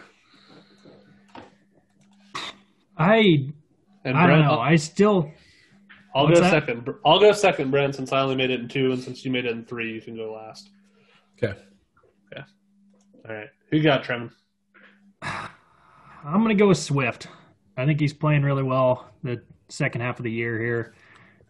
I 2.98 3.46
And 4.04 4.16
I 4.16 4.20
don't 4.26 4.36
Brent, 4.36 4.44
know. 4.46 4.52
I'll, 4.52 4.60
I 4.60 4.76
still 4.76 5.30
I'll 6.14 6.28
go 6.28 6.40
that? 6.40 6.50
second. 6.50 6.88
I'll 7.04 7.20
go 7.20 7.32
second, 7.32 7.70
Brent, 7.70 7.94
since 7.94 8.12
I 8.12 8.20
only 8.20 8.36
made 8.36 8.50
it 8.50 8.60
in 8.60 8.68
two, 8.68 8.92
and 8.92 9.02
since 9.02 9.24
you 9.24 9.30
made 9.30 9.44
it 9.46 9.52
in 9.52 9.64
three, 9.64 9.92
you 9.92 10.00
can 10.00 10.16
go 10.16 10.32
last. 10.32 10.70
okay. 11.42 11.58
Yeah. 12.32 12.44
All 13.28 13.34
right. 13.34 13.48
Who 13.70 13.76
you 13.78 13.82
got, 13.82 14.04
Trevin? 14.04 14.30
I'm 15.22 16.42
going 16.42 16.48
to 16.48 16.54
go 16.54 16.68
with 16.68 16.78
Swift. 16.78 17.28
I 17.76 17.86
think 17.86 18.00
he's 18.00 18.12
playing 18.12 18.42
really 18.42 18.62
well 18.62 19.10
the 19.22 19.42
second 19.68 20.02
half 20.02 20.18
of 20.18 20.24
the 20.24 20.30
year 20.30 20.60
here. 20.60 20.94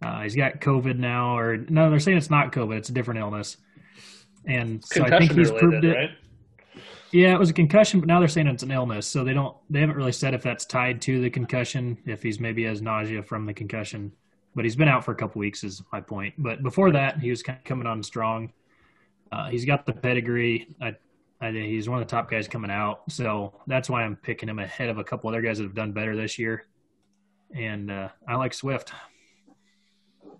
Uh, 0.03 0.23
he's 0.23 0.35
got 0.37 0.61
COVID 0.61 0.99
now, 0.99 1.37
or 1.39 1.57
no, 1.57 1.91
they're 1.91 2.01
saying 2.01 2.19
it's 2.19 2.31
not 2.31 2.53
COVID; 2.53 2.77
it's 2.77 2.89
a 2.89 2.93
different 2.93 3.21
illness. 3.21 3.57
And 4.47 4.85
so 4.85 5.05
I 5.05 5.19
think 5.19 5.33
he's 5.33 5.51
related, 5.51 5.59
proved 5.61 5.85
it. 5.85 5.97
right? 5.97 6.11
Yeah, 7.13 7.35
it 7.35 7.39
was 7.39 7.51
a 7.51 7.55
concussion, 7.55 8.01
but 8.01 8.07
now 8.07 8.19
they're 8.19 8.29
saying 8.29 8.47
it's 8.47 8.63
an 8.63 8.71
illness. 8.71 9.07
So 9.07 9.23
they 9.23 9.35
don't, 9.35 9.55
they 9.69 9.81
haven't 9.81 9.97
really 9.97 10.13
said 10.13 10.33
if 10.33 10.43
that's 10.43 10.65
tied 10.65 11.03
to 11.03 11.21
the 11.21 11.29
concussion, 11.29 11.99
if 12.07 12.23
he's 12.23 12.41
maybe 12.41 12.65
has 12.65 12.81
nausea 12.81 13.23
from 13.23 13.45
the 13.45 13.53
concussion. 13.53 14.13
But 14.55 14.65
he's 14.65 14.77
been 14.77 14.89
out 14.89 15.05
for 15.05 15.13
a 15.13 15.15
couple 15.15 15.39
weeks, 15.39 15.63
is 15.63 15.83
my 15.93 16.01
point. 16.01 16.35
But 16.39 16.63
before 16.63 16.91
that, 16.93 17.19
he 17.19 17.29
was 17.29 17.43
kind 17.43 17.59
of 17.59 17.65
coming 17.65 17.87
on 17.87 18.03
strong. 18.03 18.51
Uh, 19.31 19.51
he's 19.51 19.67
got 19.67 19.85
the 19.85 19.93
pedigree. 19.93 20.75
I, 20.81 20.97
I 21.43 21.51
he's 21.51 21.87
one 21.87 22.01
of 22.01 22.09
the 22.09 22.11
top 22.11 22.31
guys 22.31 22.49
coming 22.49 22.71
out. 22.71 23.03
So 23.11 23.61
that's 23.67 23.91
why 23.91 24.05
I'm 24.05 24.17
picking 24.17 24.49
him 24.49 24.59
ahead 24.59 24.89
of 24.89 24.97
a 24.97 25.05
couple 25.05 25.29
other 25.29 25.43
guys 25.43 25.59
that 25.59 25.65
have 25.65 25.75
done 25.75 25.93
better 25.93 26.17
this 26.17 26.39
year. 26.39 26.65
And 27.55 27.91
uh, 27.91 28.09
I 28.27 28.37
like 28.37 28.55
Swift. 28.55 28.93
I 30.27 30.31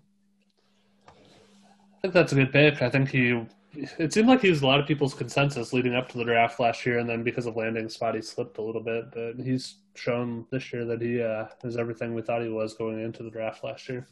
think 2.01 2.15
that's 2.15 2.31
a 2.31 2.35
good 2.35 2.51
pick. 2.51 2.81
I 2.81 2.89
think 2.89 3.09
he. 3.09 3.45
It 3.75 4.13
seemed 4.13 4.27
like 4.27 4.41
he 4.41 4.49
was 4.49 4.61
a 4.61 4.67
lot 4.67 4.79
of 4.79 4.85
people's 4.85 5.15
consensus 5.15 5.73
leading 5.73 5.95
up 5.95 6.07
to 6.09 6.17
the 6.17 6.23
draft 6.23 6.59
last 6.59 6.85
year, 6.85 6.99
and 6.99 7.09
then 7.09 7.23
because 7.23 7.47
of 7.47 7.55
landing 7.55 7.89
spot, 7.89 8.13
he 8.13 8.21
slipped 8.21 8.59
a 8.59 8.61
little 8.61 8.83
bit. 8.83 9.05
But 9.11 9.43
he's 9.43 9.77
shown 9.95 10.45
this 10.51 10.71
year 10.71 10.85
that 10.85 11.01
he 11.01 11.21
uh, 11.21 11.47
is 11.63 11.77
everything 11.77 12.13
we 12.13 12.21
thought 12.21 12.43
he 12.43 12.49
was 12.49 12.75
going 12.75 13.01
into 13.01 13.23
the 13.23 13.31
draft 13.31 13.63
last 13.63 13.89
year. 13.89 14.07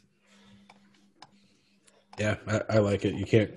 Yeah, 2.18 2.36
I, 2.48 2.62
I 2.70 2.78
like 2.78 3.04
it. 3.04 3.14
You 3.14 3.24
can't. 3.24 3.52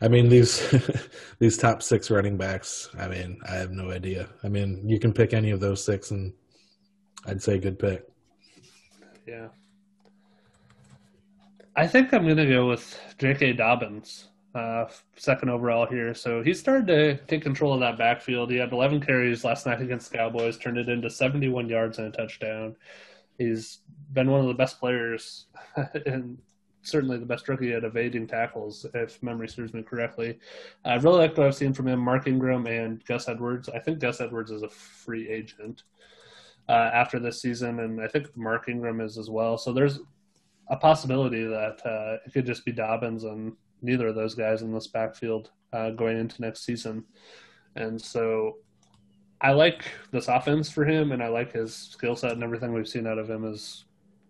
I 0.00 0.08
mean 0.08 0.28
these 0.28 0.72
these 1.38 1.56
top 1.56 1.82
six 1.82 2.10
running 2.10 2.36
backs. 2.36 2.88
I 2.98 3.08
mean, 3.08 3.38
I 3.48 3.54
have 3.54 3.72
no 3.72 3.90
idea. 3.90 4.28
I 4.44 4.48
mean, 4.48 4.88
you 4.88 4.98
can 4.98 5.12
pick 5.12 5.32
any 5.32 5.50
of 5.50 5.60
those 5.60 5.84
six, 5.84 6.12
and 6.12 6.32
I'd 7.26 7.42
say 7.42 7.58
good 7.58 7.78
pick. 7.78 8.04
Yeah. 9.26 9.48
I 11.74 11.86
think 11.86 12.12
I'm 12.12 12.24
going 12.24 12.36
to 12.36 12.46
go 12.46 12.68
with 12.68 12.98
J.K. 13.18 13.54
Dobbins, 13.54 14.28
uh, 14.54 14.86
second 15.16 15.48
overall 15.48 15.86
here. 15.86 16.14
So 16.14 16.42
he 16.42 16.52
started 16.54 16.86
to 16.88 17.16
take 17.26 17.42
control 17.42 17.74
of 17.74 17.80
that 17.80 17.98
backfield. 17.98 18.50
He 18.50 18.58
had 18.58 18.72
11 18.72 19.00
carries 19.00 19.44
last 19.44 19.66
night 19.66 19.80
against 19.80 20.10
the 20.10 20.18
Cowboys, 20.18 20.58
turned 20.58 20.78
it 20.78 20.88
into 20.88 21.08
71 21.08 21.68
yards 21.68 21.98
and 21.98 22.08
a 22.08 22.10
touchdown. 22.10 22.76
He's 23.38 23.78
been 24.12 24.30
one 24.30 24.40
of 24.40 24.46
the 24.46 24.54
best 24.54 24.78
players 24.78 25.46
and 26.06 26.38
certainly 26.82 27.16
the 27.16 27.26
best 27.26 27.48
rookie 27.48 27.72
at 27.72 27.84
evading 27.84 28.26
tackles, 28.26 28.84
if 28.94 29.22
memory 29.22 29.48
serves 29.48 29.72
me 29.72 29.82
correctly. 29.82 30.38
I 30.84 30.96
really 30.96 31.18
like 31.18 31.36
what 31.36 31.46
I've 31.46 31.54
seen 31.54 31.72
from 31.72 31.88
him, 31.88 32.00
Mark 32.00 32.26
Ingram 32.26 32.66
and 32.66 33.04
Gus 33.06 33.28
Edwards. 33.28 33.68
I 33.68 33.78
think 33.78 34.00
Gus 34.00 34.20
Edwards 34.20 34.50
is 34.50 34.62
a 34.62 34.68
free 34.68 35.28
agent 35.28 35.84
uh, 36.68 36.90
after 36.92 37.18
this 37.18 37.40
season, 37.40 37.80
and 37.80 38.00
I 38.00 38.08
think 38.08 38.36
Mark 38.36 38.68
Ingram 38.68 39.00
is 39.00 39.16
as 39.16 39.30
well. 39.30 39.56
So 39.56 39.72
there's 39.72 40.00
a 40.68 40.76
possibility 40.76 41.44
that 41.44 41.80
uh, 41.86 42.18
it 42.26 42.32
could 42.32 42.46
just 42.46 42.64
be 42.64 42.72
Dobbins 42.72 43.24
and 43.24 43.52
neither 43.82 44.08
of 44.08 44.14
those 44.14 44.34
guys 44.34 44.62
in 44.62 44.72
this 44.72 44.86
backfield 44.86 45.50
uh, 45.72 45.90
going 45.90 46.18
into 46.18 46.40
next 46.40 46.64
season. 46.64 47.04
And 47.76 48.00
so 48.00 48.58
I 49.40 49.52
like 49.52 49.84
this 50.10 50.28
offense 50.28 50.70
for 50.70 50.84
him, 50.84 51.12
and 51.12 51.22
I 51.22 51.28
like 51.28 51.52
his 51.52 51.74
skill 51.74 52.14
set 52.16 52.32
and 52.32 52.42
everything 52.42 52.72
we've 52.72 52.88
seen 52.88 53.06
out 53.06 53.18
of 53.18 53.28
him 53.28 53.44
has 53.44 53.84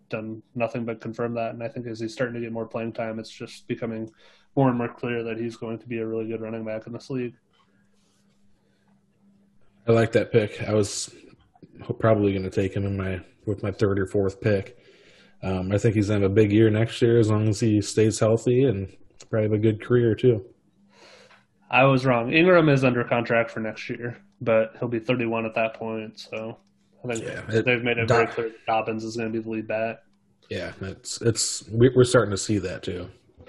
done 0.08 0.42
nothing 0.54 0.84
but 0.84 1.00
confirm 1.00 1.34
that. 1.34 1.52
And 1.54 1.62
I 1.62 1.68
think 1.68 1.86
as 1.86 2.00
he's 2.00 2.12
starting 2.12 2.34
to 2.34 2.40
get 2.40 2.52
more 2.52 2.66
playing 2.66 2.92
time, 2.92 3.18
it's 3.18 3.30
just 3.30 3.66
becoming 3.66 4.10
more 4.56 4.68
and 4.68 4.78
more 4.78 4.88
clear 4.88 5.22
that 5.24 5.38
he's 5.38 5.56
going 5.56 5.78
to 5.78 5.86
be 5.86 5.98
a 5.98 6.06
really 6.06 6.28
good 6.28 6.40
running 6.40 6.64
back 6.64 6.86
in 6.86 6.92
this 6.92 7.10
league. 7.10 7.34
I 9.86 9.92
like 9.92 10.12
that 10.12 10.30
pick. 10.30 10.62
I 10.62 10.72
was 10.74 11.14
probably 11.98 12.32
going 12.32 12.44
to 12.44 12.50
take 12.50 12.74
him 12.74 12.86
in 12.86 12.96
my 12.96 13.20
with 13.46 13.62
my 13.62 13.72
third 13.72 13.98
or 13.98 14.06
fourth 14.06 14.40
pick. 14.40 14.78
Um, 15.42 15.72
I 15.72 15.78
think 15.78 15.96
he's 15.96 16.06
gonna 16.06 16.20
have 16.20 16.30
a 16.30 16.34
big 16.34 16.52
year 16.52 16.70
next 16.70 17.02
year 17.02 17.18
as 17.18 17.28
long 17.28 17.48
as 17.48 17.58
he 17.58 17.80
stays 17.80 18.20
healthy 18.20 18.64
and 18.64 18.94
probably 19.24 19.48
have 19.48 19.52
a 19.58 19.62
good 19.62 19.82
career 19.82 20.14
too. 20.14 20.44
I 21.70 21.84
was 21.84 22.04
wrong. 22.04 22.32
Ingram 22.32 22.68
is 22.68 22.84
under 22.84 23.02
contract 23.04 23.50
for 23.50 23.60
next 23.60 23.88
year, 23.88 24.18
but 24.40 24.74
he'll 24.78 24.88
be 24.88 24.98
31 24.98 25.46
at 25.46 25.54
that 25.54 25.74
point. 25.74 26.18
So 26.20 26.58
I 27.04 27.14
think 27.14 27.24
Yeah, 27.26 27.42
it- 27.50 27.64
they've 27.64 27.82
made 27.82 27.98
it 27.98 28.08
very 28.08 28.26
clear 28.26 28.48
that 28.50 28.66
Dobbins 28.66 29.04
is 29.04 29.16
going 29.16 29.32
to 29.32 29.38
be 29.38 29.42
the 29.42 29.50
lead 29.50 29.66
back. 29.68 30.02
Yeah, 30.50 30.72
it's 30.82 31.20
it's 31.22 31.66
we- 31.70 31.90
we're 31.96 32.04
starting 32.04 32.30
to 32.32 32.36
see 32.36 32.58
that 32.58 32.82
too. 32.82 33.08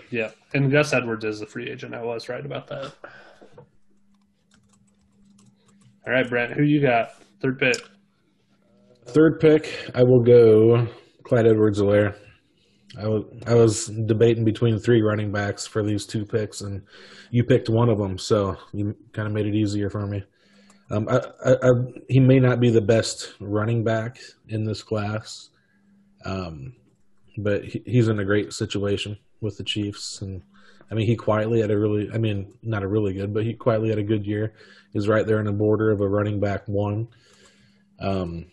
Yeah, 0.10 0.32
and 0.54 0.72
Gus 0.72 0.94
Edwards 0.94 1.26
is 1.26 1.42
a 1.42 1.46
free 1.46 1.70
agent. 1.70 1.94
I 1.94 2.02
was 2.04 2.30
right 2.30 2.46
about 2.46 2.68
that. 2.68 2.94
All 6.06 6.14
right, 6.14 6.30
Brent, 6.30 6.54
who 6.54 6.64
you 6.64 6.82
got? 6.82 7.14
Third 7.42 7.60
pick. 7.60 7.78
Third 9.06 9.40
pick, 9.40 9.90
I 9.96 10.04
will 10.04 10.22
go 10.24 10.88
Clyde 11.24 11.48
Edwards-Helaire. 11.48 12.16
I 13.00 13.08
was 13.08 13.24
I 13.48 13.56
was 13.56 13.88
debating 13.88 14.46
between 14.46 14.80
three 14.80 15.02
running 15.02 15.32
backs 15.32 15.66
for 15.66 15.84
these 15.84 16.06
two 16.06 16.26
picks, 16.26 16.62
and 16.62 16.84
you 17.32 17.44
picked 17.44 17.70
one 17.70 17.90
of 17.90 17.98
them, 17.98 18.18
so 18.18 18.58
you 18.72 18.96
kind 19.14 19.28
of 19.28 19.34
made 19.34 19.48
it 19.48 19.56
easier 19.56 19.90
for 19.90 20.06
me. 20.06 20.24
Um, 20.92 21.08
I, 21.10 21.22
I, 21.44 21.54
I, 21.54 21.72
he 22.08 22.20
may 22.20 22.40
not 22.40 22.60
be 22.60 22.70
the 22.70 22.82
best 22.82 23.34
running 23.40 23.84
back 23.84 24.20
in 24.50 24.64
this 24.64 24.84
class, 24.84 25.50
um, 26.24 26.76
but 27.38 27.64
he, 27.66 27.82
he's 27.86 28.10
in 28.10 28.20
a 28.20 28.26
great 28.26 28.54
situation 28.54 29.18
with 29.42 29.58
the 29.58 29.64
Chiefs, 29.64 30.22
and 30.22 30.44
I 30.92 30.94
mean 30.94 31.08
he 31.08 31.16
quietly 31.16 31.62
had 31.62 31.72
a 31.72 31.78
really, 31.78 32.12
I 32.14 32.20
mean 32.20 32.54
not 32.62 32.84
a 32.84 32.88
really 32.88 33.14
good, 33.14 33.34
but 33.34 33.44
he 33.44 33.54
quietly 33.54 33.90
had 33.90 34.00
a 34.00 34.04
good 34.04 34.26
year. 34.28 34.54
He's 34.92 35.08
right 35.08 35.26
there 35.26 35.40
on 35.40 35.46
the 35.46 35.52
border 35.52 35.90
of 35.90 36.02
a 36.02 36.08
running 36.08 36.40
back 36.40 36.68
one. 36.68 37.08
Um, 38.00 38.46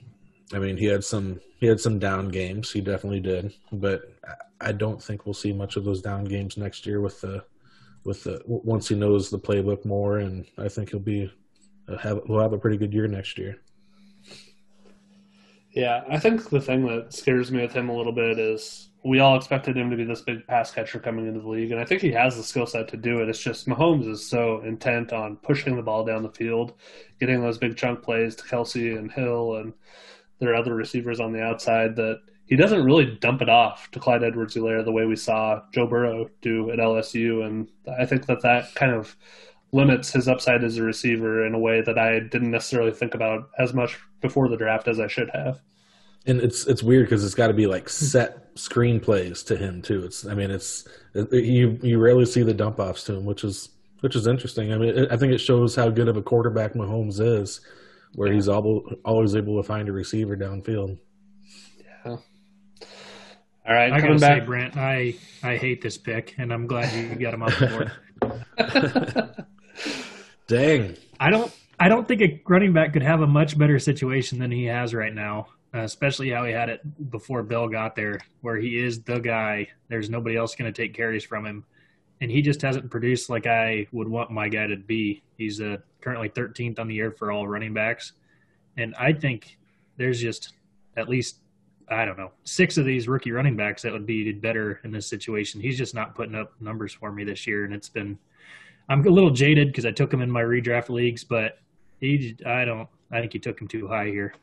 I 0.53 0.59
mean, 0.59 0.77
he 0.77 0.87
had 0.87 1.05
some 1.05 1.41
he 1.61 1.67
had 1.67 1.81
some 1.81 1.99
down 1.99 2.29
games. 2.29 2.73
He 2.73 2.81
definitely 2.81 3.21
did, 3.21 3.53
but 3.71 4.15
I 4.61 4.73
don't 4.73 5.03
think 5.03 5.27
we'll 5.27 5.35
see 5.35 5.53
much 5.53 5.77
of 5.77 5.85
those 5.85 6.01
down 6.01 6.25
games 6.25 6.57
next 6.57 6.87
year 6.87 7.01
with 7.01 7.21
the 7.21 7.45
with 8.03 8.25
the 8.25 8.43
once 8.47 8.89
he 8.89 8.95
knows 8.95 9.29
the 9.29 9.39
playbook 9.39 9.85
more, 9.85 10.19
and 10.19 10.47
I 10.57 10.69
think 10.69 10.91
he'll 10.91 11.01
be 11.01 11.31
uh, 11.87 11.99
have 11.99 12.21
we'll 12.27 12.41
have 12.41 12.55
a 12.55 12.59
pretty 12.59 12.79
good 12.79 12.95
year 12.95 13.07
next 13.07 13.39
year. 13.39 13.59
Yeah, 15.73 16.03
I 16.11 16.19
think 16.19 16.49
the 16.49 16.61
thing 16.61 16.87
that 16.87 17.13
scares 17.13 17.53
me 17.53 17.63
with 17.63 17.73
him 17.73 17.91
a 17.91 17.97
little 17.97 18.13
bit 18.13 18.39
is 18.39 18.89
we 19.05 19.21
all 19.21 19.37
expected 19.37 19.77
him 19.77 19.91
to 19.91 19.97
be 19.97 20.05
this 20.05 20.21
big 20.23 20.47
pass 20.47 20.73
catcher 20.73 20.99
coming 20.99 21.27
into 21.27 21.41
the 21.41 21.49
league, 21.49 21.73
and 21.73 21.81
I 21.81 21.85
think 21.85 22.01
he 22.01 22.11
has 22.13 22.37
the 22.37 22.43
skill 22.43 22.67
set 22.67 22.89
to 22.89 22.97
do 22.97 23.21
it. 23.21 23.29
It's 23.29 23.39
just 23.43 23.69
Mahomes 23.69 24.09
is 24.09 24.27
so 24.27 24.63
intent 24.63 25.13
on 25.13 25.37
pushing 25.37 25.77
the 25.77 25.83
ball 25.83 26.05
down 26.05 26.23
the 26.23 26.31
field, 26.31 26.73
getting 27.21 27.41
those 27.43 27.59
big 27.59 27.77
chunk 27.77 28.03
plays 28.03 28.35
to 28.37 28.45
Kelce 28.45 28.99
and 28.99 29.13
Hill 29.13 29.57
and 29.57 29.75
their 30.41 30.55
other 30.55 30.75
receivers 30.75 31.21
on 31.21 31.33
the 31.33 31.43
outside 31.43 31.97
that 31.97 32.21
he 32.47 32.57
doesn't 32.57 32.85
really 32.85 33.07
dump 33.21 33.43
it 33.43 33.49
off 33.49 33.91
to 33.93 34.01
Clyde 34.01 34.25
Edwards-Helaire 34.25 34.85
the 34.85 34.91
way 34.91 35.07
we 35.07 35.15
saw 35.15 35.63
Joe 35.73 35.87
Burrow 35.87 36.29
do 36.43 36.71
at 36.73 36.81
LSU, 36.81 37.47
and 37.47 37.69
I 37.99 38.05
think 38.07 38.27
that 38.27 38.43
that 38.43 38.75
kind 38.75 38.93
of 38.93 39.17
limits 39.73 40.13
his 40.13 40.27
upside 40.27 40.65
as 40.65 40.77
a 40.77 40.83
receiver 40.83 41.47
in 41.47 41.55
a 41.55 41.59
way 41.59 41.81
that 41.81 41.97
I 41.97 42.19
didn't 42.19 42.51
necessarily 42.51 42.91
think 42.91 43.15
about 43.15 43.51
as 43.59 43.73
much 43.73 43.99
before 44.21 44.49
the 44.49 44.57
draft 44.57 44.89
as 44.89 44.99
I 44.99 45.07
should 45.07 45.31
have. 45.33 45.61
And 46.27 46.41
it's 46.41 46.67
it's 46.67 46.83
weird 46.83 47.07
because 47.07 47.25
it's 47.25 47.35
got 47.35 47.47
to 47.47 47.55
be 47.55 47.67
like 47.67 47.89
set 47.89 48.55
screenplays 48.57 49.47
to 49.47 49.57
him 49.57 49.81
too. 49.81 50.05
It's 50.05 50.27
I 50.27 50.35
mean 50.35 50.51
it's 50.51 50.87
it, 51.15 51.33
you 51.33 51.79
you 51.83 51.99
rarely 51.99 52.27
see 52.27 52.43
the 52.43 52.53
dump 52.53 52.79
offs 52.79 53.05
to 53.05 53.15
him, 53.15 53.25
which 53.25 53.43
is 53.43 53.71
which 54.01 54.17
is 54.17 54.27
interesting. 54.27 54.73
I 54.73 54.77
mean 54.77 54.99
it, 54.99 55.13
I 55.13 55.17
think 55.17 55.33
it 55.33 55.39
shows 55.39 55.75
how 55.75 55.89
good 55.89 56.09
of 56.09 56.17
a 56.17 56.23
quarterback 56.23 56.75
Mahomes 56.75 57.21
is, 57.21 57.61
where 58.15 58.33
he's 58.33 58.49
al- 58.49 58.85
always 59.05 59.37
able 59.37 59.57
to 59.57 59.63
find 59.63 59.89
a 59.89 59.93
receiver 59.93 60.37
downfield. 60.37 60.99
Yeah. 61.79 62.17
All 63.67 63.77
right, 63.77 63.93
I 63.93 64.01
coming 64.01 64.17
gotta 64.17 64.19
say, 64.19 64.39
back. 64.39 64.47
Brent, 64.47 64.77
I 64.77 65.15
I 65.43 65.57
hate 65.57 65.83
this 65.83 65.99
pick, 65.99 66.35
and 66.39 66.53
I'm 66.53 66.67
glad 66.67 66.93
you 66.93 67.15
got 67.17 67.35
him 67.35 67.43
off 67.43 67.59
the 67.59 67.67
board. 67.67 69.47
Dang. 70.47 70.97
I 71.21 71.31
don't 71.31 71.53
I 71.79 71.89
don't 71.89 72.09
think 72.09 72.21
a 72.21 72.43
running 72.49 72.73
back 72.73 72.93
could 72.93 73.03
have 73.03 73.21
a 73.21 73.27
much 73.27 73.57
better 73.57 73.79
situation 73.79 74.39
than 74.39 74.51
he 74.51 74.65
has 74.65 74.93
right 74.95 75.15
now, 75.15 75.49
uh, 75.75 75.81
especially 75.81 76.31
how 76.31 76.45
he 76.45 76.53
had 76.53 76.69
it 76.69 77.11
before 77.11 77.43
Bell 77.43 77.69
got 77.69 77.95
there, 77.95 78.21
where 78.41 78.57
he 78.57 78.79
is 78.79 79.03
the 79.03 79.19
guy. 79.19 79.69
There's 79.89 80.11
nobody 80.11 80.37
else 80.37 80.55
going 80.55 80.73
to 80.73 80.83
take 80.83 80.95
carries 80.95 81.25
from 81.25 81.47
him, 81.47 81.65
and 82.21 82.31
he 82.31 82.43
just 82.43 82.63
hasn't 82.63 82.91
produced 82.91 83.31
like 83.31 83.47
I 83.47 83.87
would 83.93 84.09
want 84.09 84.31
my 84.31 84.49
guy 84.49 84.67
to 84.67 84.77
be. 84.77 85.23
He's 85.37 85.61
uh, 85.61 85.79
currently 86.01 86.29
13th 86.29 86.79
on 86.79 86.89
the 86.89 86.95
year 86.95 87.11
for 87.11 87.33
all 87.33 87.49
running 87.49 87.75
backs, 87.75 88.13
and 88.77 88.95
I 88.97 89.13
think 89.13 89.59
there's 89.97 90.21
just 90.21 90.55
at 90.97 91.09
least 91.09 91.37
I 91.91 92.05
don't 92.05 92.17
know, 92.17 92.31
six 92.45 92.79
of 92.79 92.85
these 92.85 93.09
rookie 93.09 93.33
running 93.33 93.57
backs 93.57 93.83
that 93.83 93.93
would 93.93 94.07
be 94.07 94.31
better 94.33 94.81
in 94.85 94.93
this 94.93 95.09
situation. 95.09 95.61
He's 95.61 95.77
just 95.77 95.93
not 95.93 96.15
putting 96.15 96.37
up 96.37 96.53
numbers 96.61 96.93
for 96.93 97.11
me 97.11 97.25
this 97.25 97.47
year, 97.47 97.65
and 97.65 97.75
it's 97.75 97.89
been. 97.89 98.19
I'm 98.89 99.07
a 99.07 99.11
little 99.11 99.31
jaded 99.31 99.69
because 99.69 99.87
I 99.87 99.91
took 99.91 100.13
him 100.13 100.21
in 100.21 100.31
my 100.31 100.43
redraft 100.43 100.89
leagues, 100.89 101.25
but 101.25 101.59
he, 102.01 102.37
I 102.47 102.65
don't. 102.65 102.89
I 103.11 103.21
think 103.21 103.33
he 103.33 103.41
took 103.41 103.61
him 103.61 103.67
too 103.67 103.89
high 103.89 104.07
here. 104.07 104.35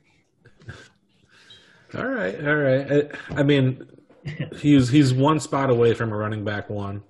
All 1.97 2.05
right, 2.05 2.45
all 2.45 2.55
right. 2.55 3.11
I, 3.31 3.39
I 3.39 3.43
mean, 3.43 3.87
he's 4.57 4.89
he's 4.89 5.13
one 5.13 5.39
spot 5.39 5.69
away 5.69 5.93
from 5.93 6.11
a 6.11 6.17
running 6.17 6.43
back 6.43 6.69
one. 6.69 7.01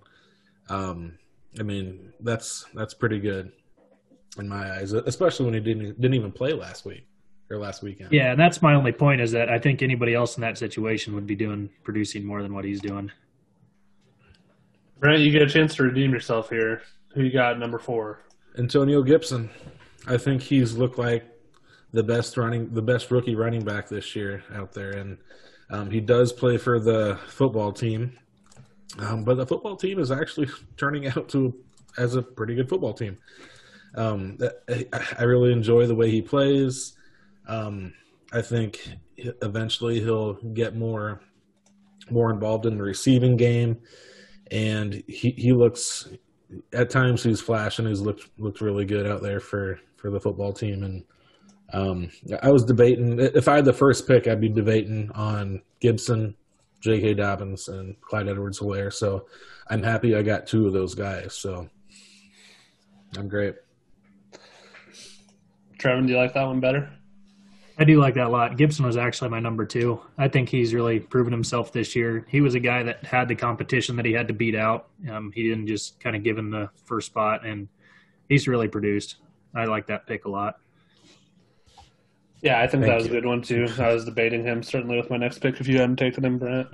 Um, 0.70 1.18
I 1.60 1.64
mean, 1.64 2.14
that's 2.20 2.66
that's 2.74 2.94
pretty 2.94 3.20
good 3.20 3.52
in 4.38 4.48
my 4.48 4.72
eyes, 4.74 4.94
especially 4.94 5.46
when 5.46 5.54
he 5.54 5.60
didn't 5.60 6.00
didn't 6.00 6.16
even 6.16 6.32
play 6.32 6.54
last 6.54 6.86
week 6.86 7.08
or 7.50 7.58
last 7.58 7.82
weekend. 7.82 8.12
Yeah, 8.12 8.32
and 8.32 8.40
that's 8.40 8.62
my 8.62 8.74
only 8.74 8.92
point 8.92 9.22
is 9.22 9.32
that 9.32 9.50
I 9.50 9.58
think 9.60 9.82
anybody 9.82 10.14
else 10.14 10.38
in 10.38 10.42
that 10.42 10.58
situation 10.58 11.16
would 11.16 11.26
be 11.26 11.36
doing 11.36 11.70
producing 11.84 12.26
more 12.26 12.42
than 12.42 12.54
what 12.54 12.66
he's 12.66 12.82
doing. 12.82 13.12
Brent, 15.00 15.20
you 15.20 15.32
get 15.32 15.42
a 15.44 15.50
chance 15.50 15.76
to 15.76 15.84
redeem 15.84 16.12
yourself 16.12 16.50
here. 16.50 16.82
Who 17.14 17.24
you 17.24 17.32
got 17.32 17.60
number 17.60 17.80
four? 17.80 18.22
Antonio 18.58 19.02
Gibson. 19.04 19.50
I 20.08 20.18
think 20.18 20.42
he's 20.42 20.76
looked 20.76 20.98
like 20.98 21.26
the 21.92 22.04
best 22.04 22.38
running, 22.38 22.74
the 22.74 22.82
best 22.82 23.12
rookie 23.12 23.36
running 23.36 23.64
back 23.64 23.88
this 23.88 24.16
year 24.16 24.44
out 24.54 24.74
there, 24.74 24.92
and 24.92 25.18
um, 25.70 25.90
he 25.92 26.00
does 26.00 26.34
play 26.34 26.58
for 26.58 26.80
the 26.80 27.20
football 27.28 27.72
team. 27.72 28.18
Um, 29.00 29.24
but 29.24 29.36
the 29.36 29.46
football 29.46 29.76
team 29.76 30.00
is 30.00 30.12
actually 30.12 30.48
turning 30.78 31.08
out 31.08 31.30
to 31.30 31.54
as 31.98 32.16
a 32.16 32.22
pretty 32.22 32.56
good 32.56 32.70
football 32.70 32.94
team. 32.94 33.18
Um, 33.96 34.38
I 35.18 35.24
really 35.24 35.52
enjoy 35.52 35.88
the 35.88 35.96
way 35.96 36.12
he 36.12 36.22
plays. 36.22 36.94
Um, 37.48 37.94
I 38.32 38.42
think 38.42 38.90
eventually 39.18 40.00
he'll 40.00 40.34
get 40.54 40.76
more 40.76 41.22
more 42.10 42.32
involved 42.32 42.66
in 42.66 42.78
the 42.78 42.84
receiving 42.84 43.36
game, 43.36 43.78
and 44.52 45.04
he, 45.08 45.32
he 45.32 45.52
looks 45.52 46.10
at 46.74 46.90
times 46.90 47.24
he's 47.24 47.42
flashing. 47.42 47.88
He's 47.88 48.02
looked 48.02 48.30
looked 48.38 48.62
really 48.62 48.86
good 48.86 49.08
out 49.08 49.22
there 49.22 49.40
for 49.40 49.80
for 49.96 50.12
the 50.12 50.20
football 50.20 50.54
team, 50.54 50.84
and 50.84 51.04
um, 51.74 52.10
I 52.44 52.52
was 52.52 52.64
debating 52.64 53.20
if 53.20 53.48
I 53.48 53.56
had 53.56 53.66
the 53.66 53.74
first 53.74 54.08
pick, 54.08 54.28
I'd 54.28 54.42
be 54.42 54.50
debating 54.50 55.10
on 55.14 55.62
Gibson, 55.80 56.36
J.K. 56.88 57.16
Dobbins, 57.16 57.68
and 57.68 58.00
Clyde 58.00 58.30
Edwards-Helaire. 58.30 58.94
So 58.94 59.28
I'm 59.70 59.84
happy 59.84 60.16
I 60.16 60.22
got 60.22 60.48
two 60.48 60.66
of 60.68 60.72
those 60.72 60.96
guys. 60.96 61.36
So 61.36 61.70
I'm 63.18 63.28
great. 63.28 63.56
Trevin, 65.78 66.08
do 66.08 66.14
you 66.14 66.18
like 66.18 66.34
that 66.34 66.46
one 66.46 66.62
better? 66.62 66.90
I 67.78 67.84
do 67.84 68.00
like 68.00 68.14
that 68.14 68.28
a 68.28 68.30
lot. 68.30 68.56
Gibson 68.56 68.86
was 68.86 68.96
actually 68.96 69.30
my 69.30 69.42
number 69.42 69.66
two. 69.66 70.00
I 70.18 70.30
think 70.30 70.48
he's 70.48 70.74
really 70.74 71.02
proven 71.02 71.34
himself 71.34 71.74
this 71.74 71.94
year. 71.94 72.26
He 72.30 72.40
was 72.40 72.56
a 72.56 72.60
guy 72.62 72.84
that 72.84 73.06
had 73.06 73.28
the 73.28 73.36
competition 73.36 73.98
that 73.98 74.06
he 74.06 74.14
had 74.14 74.30
to 74.30 74.34
beat 74.34 74.56
out. 74.56 74.88
Um, 75.12 75.34
he 75.36 75.44
didn't 75.44 75.68
just 75.68 76.00
kind 76.00 76.16
of 76.16 76.24
give 76.24 76.38
him 76.38 76.50
the 76.52 76.70
first 76.86 77.08
spot, 77.08 77.46
and 77.46 77.68
he's 78.30 78.48
really 78.48 78.70
produced. 78.70 79.18
I 79.54 79.66
like 79.66 79.88
that 79.88 80.08
pick 80.08 80.24
a 80.24 80.30
lot. 80.30 80.60
Yeah, 82.48 82.62
I 82.62 82.68
think 82.68 82.84
Thank 82.86 82.92
that 82.92 82.96
was 82.96 83.08
you. 83.08 83.12
a 83.12 83.16
good 83.16 83.26
one 83.26 83.42
too. 83.42 83.68
I 83.78 83.94
was 83.94 84.06
debating 84.06 84.42
him 84.44 84.64
certainly 84.64 84.96
with 84.96 85.10
my 85.10 85.18
next 85.18 85.40
pick 85.40 85.60
if 85.60 85.68
you 85.68 85.80
hadn't 85.80 85.98
taken 85.98 86.24
him, 86.24 86.38
Brent. 86.38 86.70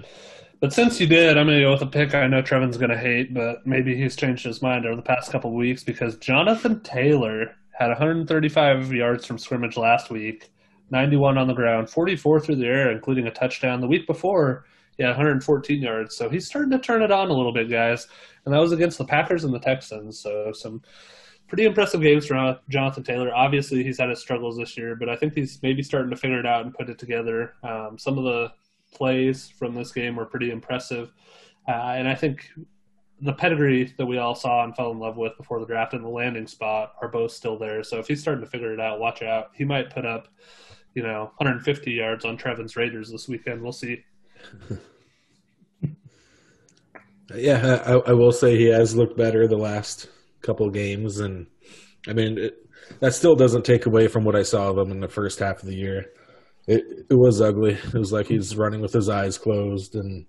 But 0.60 0.72
since 0.72 1.02
you 1.02 1.08
did, 1.08 1.36
I'm 1.36 1.48
going 1.48 1.58
to 1.58 1.64
go 1.64 1.72
with 1.72 1.82
a 1.82 1.88
pick 1.88 2.14
I 2.14 2.28
know 2.28 2.44
Trevin's 2.44 2.78
going 2.78 2.92
to 2.92 2.98
hate, 2.98 3.34
but 3.34 3.66
maybe 3.66 3.96
he's 3.96 4.16
changed 4.16 4.46
his 4.46 4.62
mind 4.62 4.86
over 4.86 4.96
the 4.96 5.02
past 5.02 5.32
couple 5.32 5.50
of 5.50 5.56
weeks 5.56 5.84
because 5.84 6.16
Jonathan 6.18 6.80
Taylor 6.82 7.56
had 7.72 7.88
135 7.88 8.94
yards 8.94 9.26
from 9.26 9.40
scrimmage 9.40 9.76
last 9.76 10.12
week, 10.12 10.52
91 10.92 11.40
on 11.40 11.48
the 11.48 11.56
ground, 11.56 11.90
44 11.90 12.40
through 12.40 12.58
the 12.58 12.68
air, 12.68 12.92
including 12.92 13.26
a 13.26 13.32
touchdown. 13.32 13.82
The 13.82 13.88
week 13.88 14.06
before, 14.06 14.66
he 14.96 15.04
had 15.04 15.10
114 15.10 15.82
yards. 15.82 16.16
So 16.16 16.30
he's 16.30 16.46
starting 16.46 16.72
to 16.72 16.80
turn 16.80 17.02
it 17.02 17.12
on 17.12 17.32
a 17.32 17.34
little 17.34 17.52
bit, 17.52 17.68
guys. 17.70 18.08
And 18.46 18.54
that 18.54 18.60
was 18.60 18.74
against 18.74 19.00
the 19.00 19.06
Packers 19.06 19.44
and 19.44 19.54
the 19.54 19.60
Texans. 19.60 20.20
So 20.20 20.52
some 20.54 20.84
pretty 21.48 21.66
impressive 21.66 22.02
games 22.02 22.26
from 22.26 22.58
Jonathan 22.70 23.04
Taylor. 23.04 23.34
Obviously, 23.34 23.84
he's 23.84 24.00
had 24.00 24.10
his 24.10 24.20
struggles 24.20 24.58
this 24.58 24.78
year, 24.78 24.96
but 24.96 25.10
I 25.10 25.16
think 25.16 25.34
he's 25.36 25.62
maybe 25.62 25.84
starting 25.84 26.10
to 26.10 26.18
figure 26.18 26.40
it 26.40 26.46
out 26.46 26.66
and 26.66 26.74
put 26.74 26.90
it 26.90 26.98
together. 26.98 27.54
Um, 27.64 27.98
some 27.98 28.18
of 28.18 28.24
the 28.24 28.52
plays 28.94 29.50
from 29.50 29.74
this 29.74 29.92
game 29.92 30.16
were 30.16 30.26
pretty 30.26 30.52
impressive. 30.52 31.12
Uh, 31.68 31.72
and 31.72 32.08
I 32.08 32.16
think 32.16 32.50
the 33.22 33.34
pedigree 33.34 33.94
that 33.98 34.06
we 34.06 34.18
all 34.18 34.36
saw 34.36 34.64
and 34.64 34.76
fell 34.76 34.92
in 34.92 35.00
love 35.00 35.18
with 35.18 35.38
before 35.38 35.60
the 35.60 35.66
draft 35.66 35.94
and 35.94 36.04
the 36.04 36.10
landing 36.10 36.48
spot 36.48 36.94
are 37.02 37.08
both 37.08 37.32
still 37.32 37.58
there. 37.58 37.84
So 37.84 38.00
if 38.00 38.08
he's 38.08 38.22
starting 38.22 38.44
to 38.44 38.50
figure 38.50 38.74
it 38.74 38.80
out, 38.80 39.00
watch 39.00 39.22
out. 39.22 39.52
He 39.54 39.64
might 39.64 39.90
put 39.90 40.06
up, 40.06 40.28
you 40.94 41.04
know, 41.04 41.32
150 41.38 41.92
yards 41.92 42.26
on 42.26 42.36
Trevin's 42.38 42.76
Raiders 42.76 43.10
this 43.12 43.28
weekend. 43.30 43.62
We'll 43.62 43.72
see. 43.72 44.04
yeah, 47.36 47.82
I, 47.86 48.10
I, 48.10 48.14
will 48.14 48.34
say 48.34 48.58
he 48.58 48.66
has 48.66 48.94
looked 48.96 49.18
better 49.18 49.48
the 49.48 49.58
last 49.58 50.10
couple 50.44 50.70
games, 50.70 51.20
and 51.20 51.48
I 52.08 52.14
mean 52.14 52.38
it, 52.38 52.54
that 53.00 53.14
still 53.14 53.36
doesn't 53.36 53.66
take 53.66 53.86
away 53.86 54.08
from 54.08 54.24
what 54.24 54.36
I 54.36 54.44
saw 54.44 54.70
of 54.70 54.78
him 54.78 54.92
in 54.92 55.00
the 55.00 55.08
first 55.08 55.40
half 55.40 55.62
of 55.62 55.68
the 55.68 55.76
year. 55.76 56.06
It 56.68 56.84
it 57.10 57.16
was 57.16 57.42
ugly. 57.42 57.74
It 57.74 57.94
was 57.94 58.12
like 58.12 58.28
he's 58.28 58.56
running 58.56 58.82
with 58.82 58.94
his 58.94 59.10
eyes 59.10 59.38
closed 59.38 59.96
and 59.96 60.26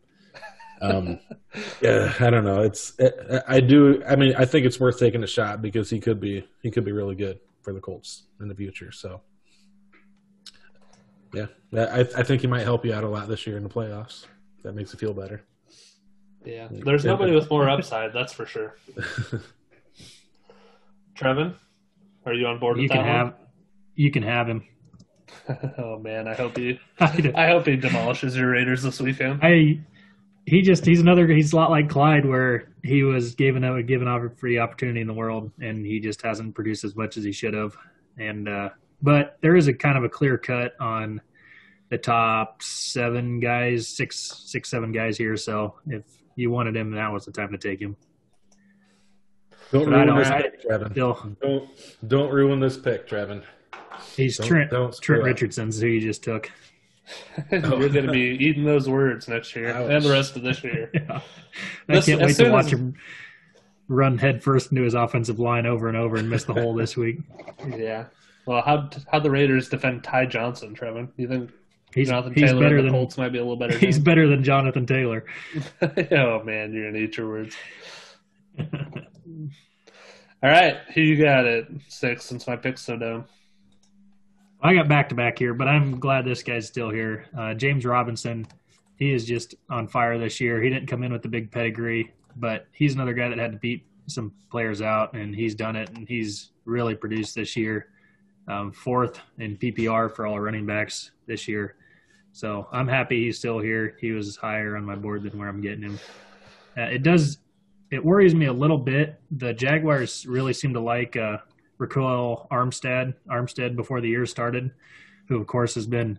um, 0.80 1.18
yeah, 1.80 2.12
I 2.20 2.30
don't 2.30 2.44
know. 2.44 2.62
It's 2.62 2.92
it, 2.98 3.14
I 3.48 3.60
do. 3.60 4.02
I 4.08 4.16
mean, 4.16 4.34
I 4.36 4.44
think 4.44 4.66
it's 4.66 4.80
worth 4.80 4.98
taking 4.98 5.22
a 5.22 5.26
shot 5.26 5.62
because 5.62 5.90
he 5.90 6.00
could 6.00 6.20
be 6.20 6.46
he 6.62 6.70
could 6.70 6.84
be 6.84 6.92
really 6.92 7.14
good 7.14 7.38
for 7.62 7.72
the 7.72 7.80
Colts 7.80 8.24
in 8.40 8.48
the 8.48 8.54
future. 8.54 8.92
So 8.92 9.20
yeah, 11.32 11.46
I 11.72 12.00
I 12.16 12.22
think 12.22 12.40
he 12.40 12.46
might 12.46 12.62
help 12.62 12.84
you 12.84 12.92
out 12.92 13.04
a 13.04 13.08
lot 13.08 13.28
this 13.28 13.46
year 13.46 13.56
in 13.56 13.62
the 13.62 13.68
playoffs. 13.68 14.26
That 14.62 14.74
makes 14.74 14.92
you 14.92 14.98
feel 14.98 15.14
better. 15.14 15.42
Yeah, 16.44 16.68
there's 16.70 17.04
nobody 17.04 17.34
with 17.34 17.50
more 17.50 17.68
upside. 17.68 18.12
That's 18.12 18.32
for 18.32 18.46
sure. 18.46 18.76
Trevin, 21.16 21.54
are 22.26 22.34
you 22.34 22.46
on 22.46 22.58
board? 22.58 22.80
You 22.80 22.88
can 22.88 23.04
have. 23.04 23.26
One? 23.28 23.34
You 23.94 24.10
can 24.10 24.22
have 24.22 24.48
him. 24.48 24.66
oh 25.78 25.98
man, 25.98 26.28
I 26.28 26.34
hope 26.34 26.56
he. 26.56 26.78
I 27.00 27.48
hope 27.48 27.66
he 27.66 27.76
demolishes 27.76 28.36
your 28.36 28.50
Raiders 28.50 28.82
this 28.82 29.00
weekend. 29.00 29.40
I 29.42 29.80
he 30.46 30.62
just 30.62 30.84
he's 30.84 31.00
another 31.00 31.26
he's 31.26 31.52
a 31.52 31.56
lot 31.56 31.70
like 31.70 31.88
Clyde 31.88 32.26
where 32.26 32.68
he 32.82 33.02
was 33.02 33.34
given 33.34 33.64
a 33.64 33.82
given 33.82 34.08
a 34.08 34.30
free 34.36 34.58
opportunity 34.58 35.00
in 35.00 35.06
the 35.06 35.14
world 35.14 35.50
and 35.60 35.84
he 35.86 36.00
just 36.00 36.22
hasn't 36.22 36.54
produced 36.54 36.84
as 36.84 36.94
much 36.96 37.16
as 37.16 37.24
he 37.24 37.32
should 37.32 37.54
have 37.54 37.74
and 38.18 38.48
uh, 38.48 38.68
but 39.02 39.38
there 39.40 39.56
is 39.56 39.68
a 39.68 39.74
kind 39.74 39.96
of 39.96 40.04
a 40.04 40.08
clear 40.08 40.36
cut 40.36 40.74
on 40.80 41.20
the 41.90 41.98
top 41.98 42.62
seven 42.62 43.40
guys 43.40 43.88
six 43.88 44.42
six 44.46 44.68
seven 44.68 44.92
guys 44.92 45.16
here 45.16 45.36
so 45.36 45.74
if 45.86 46.04
you 46.36 46.50
wanted 46.50 46.76
him 46.76 46.90
now 46.90 47.12
was 47.12 47.24
the 47.24 47.32
time 47.32 47.50
to 47.50 47.58
take 47.58 47.80
him 47.80 47.96
don't 49.74 49.90
but 49.90 50.06
ruin 50.06 50.16
this 50.16 50.30
pick, 50.30 50.62
Trevin. 50.62 50.90
Still, 50.92 51.36
don't 51.42 51.68
don't 52.08 52.32
ruin 52.32 52.60
this 52.60 52.76
pick, 52.76 53.08
Trevin. 53.08 53.42
He's 54.16 54.38
don't, 54.38 54.46
Trent 54.46 54.70
don't 54.70 55.00
Trent 55.00 55.24
Richardson's 55.24 55.80
who 55.80 55.88
you 55.88 56.00
just 56.00 56.22
took. 56.22 56.50
You're 57.50 57.60
going 57.60 58.06
to 58.06 58.12
be 58.12 58.38
eating 58.40 58.64
those 58.64 58.88
words 58.88 59.28
next 59.28 59.54
year 59.54 59.74
Ouch. 59.74 59.90
and 59.90 60.02
the 60.02 60.10
rest 60.10 60.36
of 60.36 60.42
this 60.42 60.64
year. 60.64 60.90
yeah. 60.94 61.20
I 61.88 61.94
this, 61.94 62.06
can't 62.06 62.22
wait 62.22 62.36
to 62.36 62.50
watch 62.50 62.66
as... 62.66 62.72
him 62.72 62.94
run 63.88 64.16
headfirst 64.16 64.70
into 64.70 64.82
his 64.82 64.94
offensive 64.94 65.38
line 65.38 65.66
over 65.66 65.88
and 65.88 65.96
over 65.96 66.16
and 66.16 66.30
miss 66.30 66.44
the 66.44 66.54
hole 66.54 66.74
this 66.74 66.96
week. 66.96 67.18
Yeah. 67.68 68.06
Well, 68.46 68.62
how 68.62 68.90
how 69.10 69.18
the 69.18 69.30
Raiders 69.30 69.68
defend 69.68 70.04
Ty 70.04 70.26
Johnson, 70.26 70.74
Trevin? 70.74 71.08
You 71.16 71.26
think 71.28 71.50
he's, 71.94 72.08
Jonathan 72.08 72.32
he's 72.34 72.50
Taylor 72.50 72.62
better 72.62 72.82
than, 72.82 72.92
Colts 72.92 73.18
might 73.18 73.32
be 73.32 73.38
a 73.38 73.42
little 73.42 73.56
better? 73.56 73.76
He's 73.76 73.96
game? 73.96 74.04
better 74.04 74.28
than 74.28 74.44
Jonathan 74.44 74.86
Taylor. 74.86 75.24
oh 76.12 76.42
man, 76.44 76.72
you're 76.72 76.90
gonna 76.90 77.02
eat 77.02 77.16
your 77.16 77.28
words. 77.28 77.56
All 80.44 80.50
right, 80.50 80.76
who 80.92 81.00
you 81.00 81.16
got 81.16 81.46
it 81.46 81.68
six? 81.88 82.26
Since 82.26 82.46
my 82.46 82.54
pick's 82.54 82.82
so 82.82 82.98
dumb. 82.98 83.24
I 84.60 84.74
got 84.74 84.88
back 84.88 85.08
to 85.08 85.14
back 85.14 85.38
here, 85.38 85.54
but 85.54 85.68
I'm 85.68 85.98
glad 85.98 86.26
this 86.26 86.42
guy's 86.42 86.66
still 86.66 86.90
here. 86.90 87.24
Uh, 87.34 87.54
James 87.54 87.86
Robinson, 87.86 88.46
he 88.98 89.14
is 89.14 89.24
just 89.24 89.54
on 89.70 89.88
fire 89.88 90.18
this 90.18 90.42
year. 90.42 90.60
He 90.60 90.68
didn't 90.68 90.86
come 90.86 91.02
in 91.02 91.14
with 91.14 91.22
the 91.22 91.30
big 91.30 91.50
pedigree, 91.50 92.12
but 92.36 92.66
he's 92.72 92.92
another 92.92 93.14
guy 93.14 93.30
that 93.30 93.38
had 93.38 93.52
to 93.52 93.58
beat 93.58 93.86
some 94.06 94.34
players 94.50 94.82
out, 94.82 95.14
and 95.14 95.34
he's 95.34 95.54
done 95.54 95.76
it, 95.76 95.88
and 95.96 96.06
he's 96.06 96.50
really 96.66 96.94
produced 96.94 97.34
this 97.34 97.56
year. 97.56 97.88
Um, 98.46 98.70
fourth 98.70 99.18
in 99.38 99.56
PPR 99.56 100.14
for 100.14 100.26
all 100.26 100.38
running 100.38 100.66
backs 100.66 101.12
this 101.26 101.48
year. 101.48 101.76
So 102.32 102.68
I'm 102.70 102.86
happy 102.86 103.24
he's 103.24 103.38
still 103.38 103.60
here. 103.60 103.96
He 103.98 104.10
was 104.10 104.36
higher 104.36 104.76
on 104.76 104.84
my 104.84 104.94
board 104.94 105.22
than 105.22 105.38
where 105.38 105.48
I'm 105.48 105.62
getting 105.62 105.84
him. 105.84 105.98
Uh, 106.76 106.82
it 106.82 107.02
does, 107.02 107.38
it 107.94 108.04
worries 108.04 108.34
me 108.34 108.46
a 108.46 108.52
little 108.52 108.76
bit. 108.76 109.20
The 109.30 109.52
Jaguars 109.52 110.26
really 110.26 110.52
seem 110.52 110.74
to 110.74 110.80
like 110.80 111.16
uh, 111.16 111.38
Ryquell 111.78 112.48
Armstead, 112.48 113.14
Armstead 113.28 113.76
before 113.76 114.00
the 114.00 114.08
year 114.08 114.26
started, 114.26 114.72
who 115.28 115.40
of 115.40 115.46
course 115.46 115.76
has 115.76 115.86
been, 115.86 116.18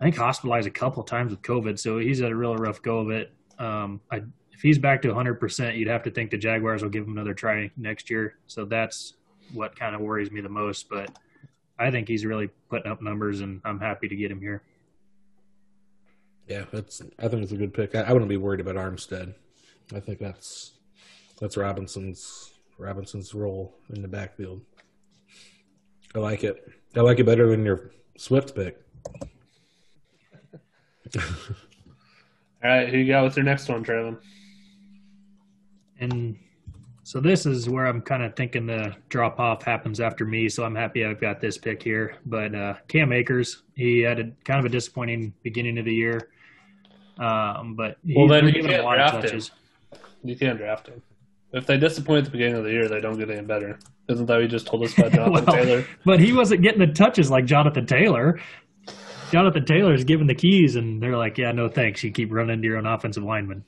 I 0.00 0.04
think, 0.04 0.16
hospitalized 0.16 0.68
a 0.68 0.70
couple 0.70 1.02
times 1.02 1.32
with 1.32 1.42
COVID. 1.42 1.80
So 1.80 1.98
he's 1.98 2.20
had 2.20 2.30
a 2.30 2.36
real 2.36 2.54
rough 2.56 2.80
go 2.80 2.98
of 2.98 3.10
it. 3.10 3.32
Um, 3.58 4.00
I, 4.10 4.22
if 4.52 4.62
he's 4.62 4.78
back 4.78 5.02
to 5.02 5.08
100%, 5.08 5.76
you'd 5.76 5.88
have 5.88 6.04
to 6.04 6.12
think 6.12 6.30
the 6.30 6.38
Jaguars 6.38 6.82
will 6.82 6.90
give 6.90 7.04
him 7.04 7.12
another 7.12 7.34
try 7.34 7.70
next 7.76 8.08
year. 8.08 8.36
So 8.46 8.64
that's 8.64 9.14
what 9.52 9.74
kind 9.74 9.96
of 9.96 10.00
worries 10.00 10.30
me 10.30 10.40
the 10.40 10.48
most. 10.48 10.88
But 10.88 11.10
I 11.76 11.90
think 11.90 12.06
he's 12.06 12.24
really 12.24 12.50
putting 12.70 12.90
up 12.90 13.02
numbers, 13.02 13.40
and 13.40 13.60
I'm 13.64 13.80
happy 13.80 14.06
to 14.06 14.14
get 14.14 14.30
him 14.30 14.40
here. 14.40 14.62
Yeah, 16.46 16.66
that's. 16.72 17.02
I 17.18 17.26
think 17.26 17.42
it's 17.42 17.50
a 17.50 17.56
good 17.56 17.74
pick. 17.74 17.96
I, 17.96 18.02
I 18.02 18.12
wouldn't 18.12 18.28
be 18.28 18.36
worried 18.36 18.60
about 18.60 18.76
Armstead. 18.76 19.34
I 19.92 19.98
think 19.98 20.20
that's 20.20 20.75
that's 21.40 21.56
Robinson's 21.56 22.52
Robinson's 22.78 23.34
role 23.34 23.74
in 23.94 24.02
the 24.02 24.08
backfield. 24.08 24.60
I 26.14 26.18
like 26.18 26.44
it. 26.44 26.70
I 26.94 27.00
like 27.00 27.18
it 27.18 27.24
better 27.24 27.48
than 27.48 27.64
your 27.64 27.90
Swift 28.16 28.54
pick. 28.54 28.80
All 31.16 31.22
right, 32.62 32.88
who 32.88 32.98
you 32.98 33.06
got 33.06 33.24
with 33.24 33.36
your 33.36 33.44
next 33.44 33.68
one, 33.68 33.84
Trevin? 33.84 34.18
And 36.00 36.38
so 37.02 37.20
this 37.20 37.46
is 37.46 37.68
where 37.68 37.86
I'm 37.86 38.00
kind 38.00 38.22
of 38.22 38.34
thinking 38.34 38.66
the 38.66 38.94
drop 39.08 39.38
off 39.38 39.62
happens 39.62 40.00
after 40.00 40.24
me. 40.24 40.48
So 40.48 40.64
I'm 40.64 40.74
happy 40.74 41.04
I've 41.04 41.20
got 41.20 41.40
this 41.40 41.56
pick 41.56 41.82
here. 41.82 42.16
But 42.26 42.54
uh, 42.54 42.74
Cam 42.88 43.12
Akers, 43.12 43.62
he 43.74 44.00
had 44.00 44.18
a 44.18 44.32
kind 44.44 44.58
of 44.58 44.64
a 44.64 44.68
disappointing 44.68 45.32
beginning 45.42 45.78
of 45.78 45.84
the 45.84 45.94
year. 45.94 46.30
Um, 47.18 47.76
but 47.76 47.98
he's 48.04 48.16
Well, 48.16 48.26
then 48.26 48.48
you 48.48 48.62
can't 48.62 48.82
a 48.82 48.82
lot 48.82 48.96
draft 48.96 49.30
him. 49.30 49.40
You 50.24 50.36
can't 50.36 50.58
draft 50.58 50.88
him. 50.88 51.02
If 51.52 51.66
they 51.66 51.78
disappoint 51.78 52.18
at 52.18 52.24
the 52.26 52.30
beginning 52.30 52.56
of 52.56 52.64
the 52.64 52.70
year, 52.72 52.88
they 52.88 53.00
don't 53.00 53.18
get 53.18 53.30
any 53.30 53.46
better. 53.46 53.78
Isn't 54.08 54.26
that 54.26 54.34
what 54.34 54.42
you 54.42 54.48
just 54.48 54.66
told 54.66 54.84
us 54.84 54.96
about 54.98 55.12
Jonathan 55.14 55.44
Well, 55.46 55.56
Taylor? 55.56 55.86
But 56.04 56.20
he 56.20 56.32
wasn't 56.32 56.62
getting 56.62 56.80
the 56.80 56.92
touches 56.92 57.30
like 57.30 57.44
Jonathan 57.46 57.86
Taylor. 57.86 58.40
Jonathan 59.32 59.64
Taylor's 59.64 60.04
given 60.04 60.26
the 60.26 60.34
keys, 60.34 60.76
and 60.76 61.02
they're 61.02 61.16
like, 61.16 61.36
"Yeah, 61.38 61.52
no 61.52 61.68
thanks. 61.68 62.04
You 62.04 62.12
keep 62.12 62.32
running 62.32 62.62
to 62.62 62.68
your 62.68 62.78
own 62.78 62.86
offensive 62.86 63.24
lineman." 63.24 63.64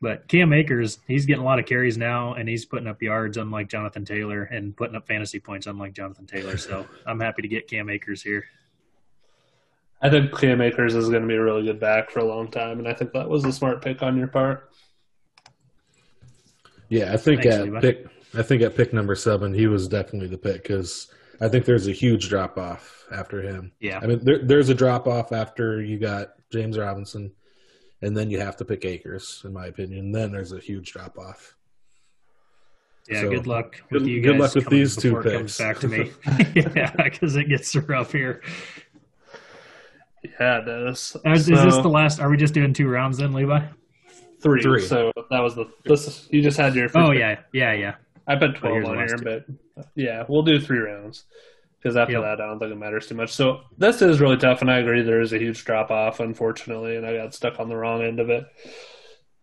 But 0.00 0.26
Cam 0.26 0.52
Akers, 0.52 0.98
he's 1.06 1.26
getting 1.26 1.42
a 1.42 1.44
lot 1.44 1.60
of 1.60 1.66
carries 1.66 1.96
now, 1.96 2.34
and 2.34 2.48
he's 2.48 2.64
putting 2.64 2.88
up 2.88 3.00
yards, 3.00 3.36
unlike 3.36 3.68
Jonathan 3.68 4.04
Taylor, 4.04 4.42
and 4.42 4.76
putting 4.76 4.96
up 4.96 5.06
fantasy 5.06 5.38
points, 5.38 5.66
unlike 5.68 5.92
Jonathan 5.92 6.26
Taylor. 6.26 6.56
So 6.56 6.86
I'm 7.06 7.20
happy 7.20 7.42
to 7.42 7.48
get 7.48 7.68
Cam 7.68 7.88
Akers 7.88 8.22
here. 8.22 8.44
I 10.00 10.10
think 10.10 10.36
Cam 10.36 10.60
Akers 10.60 10.96
is 10.96 11.08
going 11.08 11.22
to 11.22 11.28
be 11.28 11.36
a 11.36 11.42
really 11.42 11.62
good 11.62 11.78
back 11.78 12.10
for 12.10 12.18
a 12.18 12.24
long 12.24 12.50
time, 12.50 12.80
and 12.80 12.88
I 12.88 12.94
think 12.94 13.12
that 13.12 13.28
was 13.28 13.44
a 13.44 13.52
smart 13.52 13.82
pick 13.82 14.02
on 14.02 14.16
your 14.16 14.26
part. 14.26 14.71
Yeah, 16.92 17.10
I 17.10 17.16
think 17.16 17.42
Thanks, 17.42 17.56
at 17.56 17.64
Levi. 17.64 17.80
pick. 17.80 18.06
I 18.34 18.42
think 18.42 18.60
at 18.60 18.76
pick 18.76 18.92
number 18.92 19.14
seven, 19.14 19.54
he 19.54 19.66
was 19.66 19.88
definitely 19.88 20.28
the 20.28 20.36
pick 20.36 20.62
because 20.62 21.10
I 21.40 21.48
think 21.48 21.64
there's 21.64 21.88
a 21.88 21.92
huge 21.92 22.28
drop 22.28 22.58
off 22.58 23.06
after 23.10 23.40
him. 23.40 23.72
Yeah, 23.80 23.98
I 24.02 24.06
mean, 24.06 24.22
there, 24.22 24.44
there's 24.44 24.68
a 24.68 24.74
drop 24.74 25.06
off 25.06 25.32
after 25.32 25.80
you 25.80 25.98
got 25.98 26.34
James 26.52 26.76
Robinson, 26.76 27.32
and 28.02 28.14
then 28.14 28.28
you 28.28 28.40
have 28.40 28.58
to 28.58 28.66
pick 28.66 28.84
Akers, 28.84 29.40
in 29.46 29.54
my 29.54 29.68
opinion. 29.68 30.12
Then 30.12 30.32
there's 30.32 30.52
a 30.52 30.58
huge 30.58 30.92
drop 30.92 31.16
off. 31.18 31.56
yeah. 33.08 33.22
so, 33.22 33.30
good 33.30 33.46
luck 33.46 33.80
with 33.90 34.02
good- 34.02 34.10
you 34.10 34.20
good 34.20 34.36
luck 34.36 34.54
with 34.54 34.68
these 34.68 34.94
two 34.94 35.14
before 35.14 35.28
it 35.28 35.38
comes 35.38 35.56
picks. 35.56 35.58
back 35.58 35.78
to 35.78 35.88
me. 35.88 36.10
yeah, 36.76 36.92
because 36.94 37.36
it 37.36 37.48
gets 37.48 37.74
rough 37.74 38.12
here. 38.12 38.42
Yeah, 40.38 40.58
it 40.58 40.66
does. 40.66 41.16
Is, 41.24 41.48
is 41.48 41.62
this 41.64 41.76
the 41.78 41.88
last? 41.88 42.20
Are 42.20 42.28
we 42.28 42.36
just 42.36 42.52
doing 42.52 42.74
two 42.74 42.86
rounds 42.86 43.16
then, 43.16 43.32
Levi? 43.32 43.64
Three? 44.42 44.62
Three. 44.62 44.82
So 44.82 45.12
that 45.30 45.40
was 45.40 45.54
the. 45.54 45.66
This 45.84 46.28
you 46.30 46.42
just 46.42 46.56
had 46.58 46.74
your. 46.74 46.88
Oh 46.94 47.10
pick. 47.10 47.18
yeah, 47.20 47.38
yeah, 47.52 47.72
yeah. 47.72 47.94
I 48.26 48.36
put 48.36 48.50
Oh, 48.50 48.52
twelve 48.60 48.74
here's 48.76 48.88
on 48.88 48.94
here, 48.96 49.06
last 49.08 49.24
but 49.24 49.46
yeah, 49.94 50.24
we'll 50.28 50.42
do 50.42 50.60
three 50.60 50.78
rounds 50.78 51.24
because 51.78 51.96
after 51.96 52.12
Yep. 52.14 52.22
that, 52.22 52.40
I 52.40 52.46
don't 52.46 52.58
think 52.60 52.70
it 52.72 52.76
matters 52.76 53.08
too 53.08 53.14
much. 53.16 53.32
So 53.32 53.62
this 53.78 54.00
is 54.02 54.20
really 54.20 54.36
tough, 54.36 54.60
and 54.60 54.70
I 54.70 54.78
agree 54.78 55.02
there 55.02 55.20
is 55.20 55.32
a 55.32 55.38
huge 55.38 55.64
drop 55.64 55.90
off, 55.90 56.20
unfortunately, 56.20 56.96
and 56.96 57.04
I 57.04 57.16
got 57.16 57.34
stuck 57.34 57.58
on 57.58 57.68
the 57.68 57.76
wrong 57.76 58.02
end 58.02 58.20
of 58.20 58.30
it. 58.30 58.44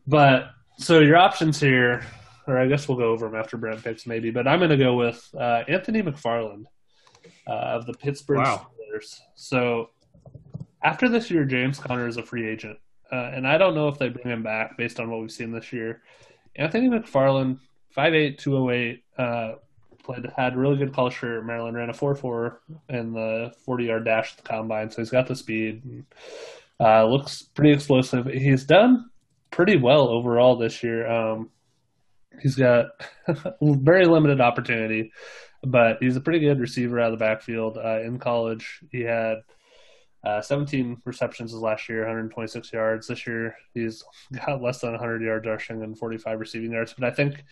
But 0.08 0.52
so 0.78 1.00
your 1.00 1.18
options 1.18 1.60
here, 1.60 2.06
or 2.48 2.58
I 2.58 2.68
guess 2.68 2.88
we'll 2.88 2.98
go 2.98 3.10
over 3.12 3.28
them 3.28 3.36
after 3.38 3.58
Brent 3.58 3.84
picks 3.84 4.08
maybe, 4.08 4.32
but 4.32 4.48
I'm 4.48 4.60
going 4.60 4.70
to 4.72 4.78
go 4.78 4.96
with 4.96 5.28
uh, 5.38 5.64
Anthony 5.68 6.02
McFarland 6.02 6.64
uh, 7.48 7.52
of 7.52 7.86
the 7.86 7.94
Pittsburgh 7.94 8.38
Wow. 8.38 8.68
Steelers. 8.94 9.20
So 9.36 9.90
after 10.84 11.10
this 11.10 11.30
year, 11.30 11.44
James 11.44 11.78
Conner 11.80 12.08
is 12.08 12.16
a 12.18 12.24
free 12.24 12.48
agent, 12.48 12.78
uh, 13.12 13.32
and 13.34 13.48
I 13.48 13.58
don't 13.58 13.76
know 13.76 13.88
if 13.88 13.98
they 13.98 14.10
bring 14.10 14.28
him 14.28 14.44
back 14.44 14.78
based 14.78 15.00
on 15.00 15.10
what 15.10 15.22
we've 15.22 15.32
seen 15.32 15.52
this 15.52 15.74
year. 15.74 16.02
Anthony 16.56 16.90
McFarland, 16.90 17.60
5'8", 17.96 18.38
208, 18.38 19.04
uh, 19.18 19.56
played 20.04 20.26
had 20.36 20.56
really 20.56 20.78
good 20.78 20.98
at 20.98 21.46
Maryland, 21.46 21.76
ran 21.76 21.90
a 21.90 21.94
4-4 21.94 22.58
in 22.90 23.14
the 23.14 23.54
40-yard 23.68 24.06
dash 24.06 24.32
at 24.32 24.38
the 24.38 24.44
combine, 24.44 24.90
so 24.90 25.02
he's 25.02 25.10
got 25.10 25.28
the 25.28 25.36
speed. 25.36 25.84
And, 25.86 26.06
uh, 26.80 27.06
looks 27.06 27.44
pretty 27.44 27.72
explosive. 27.72 28.26
He's 28.26 28.66
done 28.66 29.10
pretty 29.52 29.78
well 29.78 30.08
overall 30.08 30.56
this 30.56 30.82
year. 30.84 31.10
Um, 31.10 31.50
he's 32.42 32.56
got 32.56 32.88
very 33.62 34.06
limited 34.06 34.42
opportunity, 34.42 35.12
but 35.64 35.98
he's 36.00 36.16
a 36.16 36.22
pretty 36.22 36.40
good 36.40 36.60
receiver 36.60 37.00
out 37.00 37.12
of 37.12 37.20
the 37.20 37.24
backfield. 37.24 37.78
Uh, 37.78 38.00
in 38.02 38.20
college, 38.20 38.80
he 38.92 39.02
had 39.02 39.44
uh, 40.24 40.42
17 40.42 41.02
receptions 41.06 41.52
his 41.52 41.62
last 41.62 41.88
year, 41.88 42.00
126 42.00 42.74
yards. 42.74 43.08
This 43.08 43.26
year, 43.26 43.56
he's 43.74 44.04
got 44.46 44.62
less 44.62 44.80
than 44.80 44.92
100 44.92 45.22
yards 45.22 45.48
rushing 45.48 45.84
and 45.84 45.98
45 45.98 46.40
receiving 46.40 46.72
yards. 46.72 46.94
But 46.94 47.08
I 47.08 47.12
think, 47.12 47.44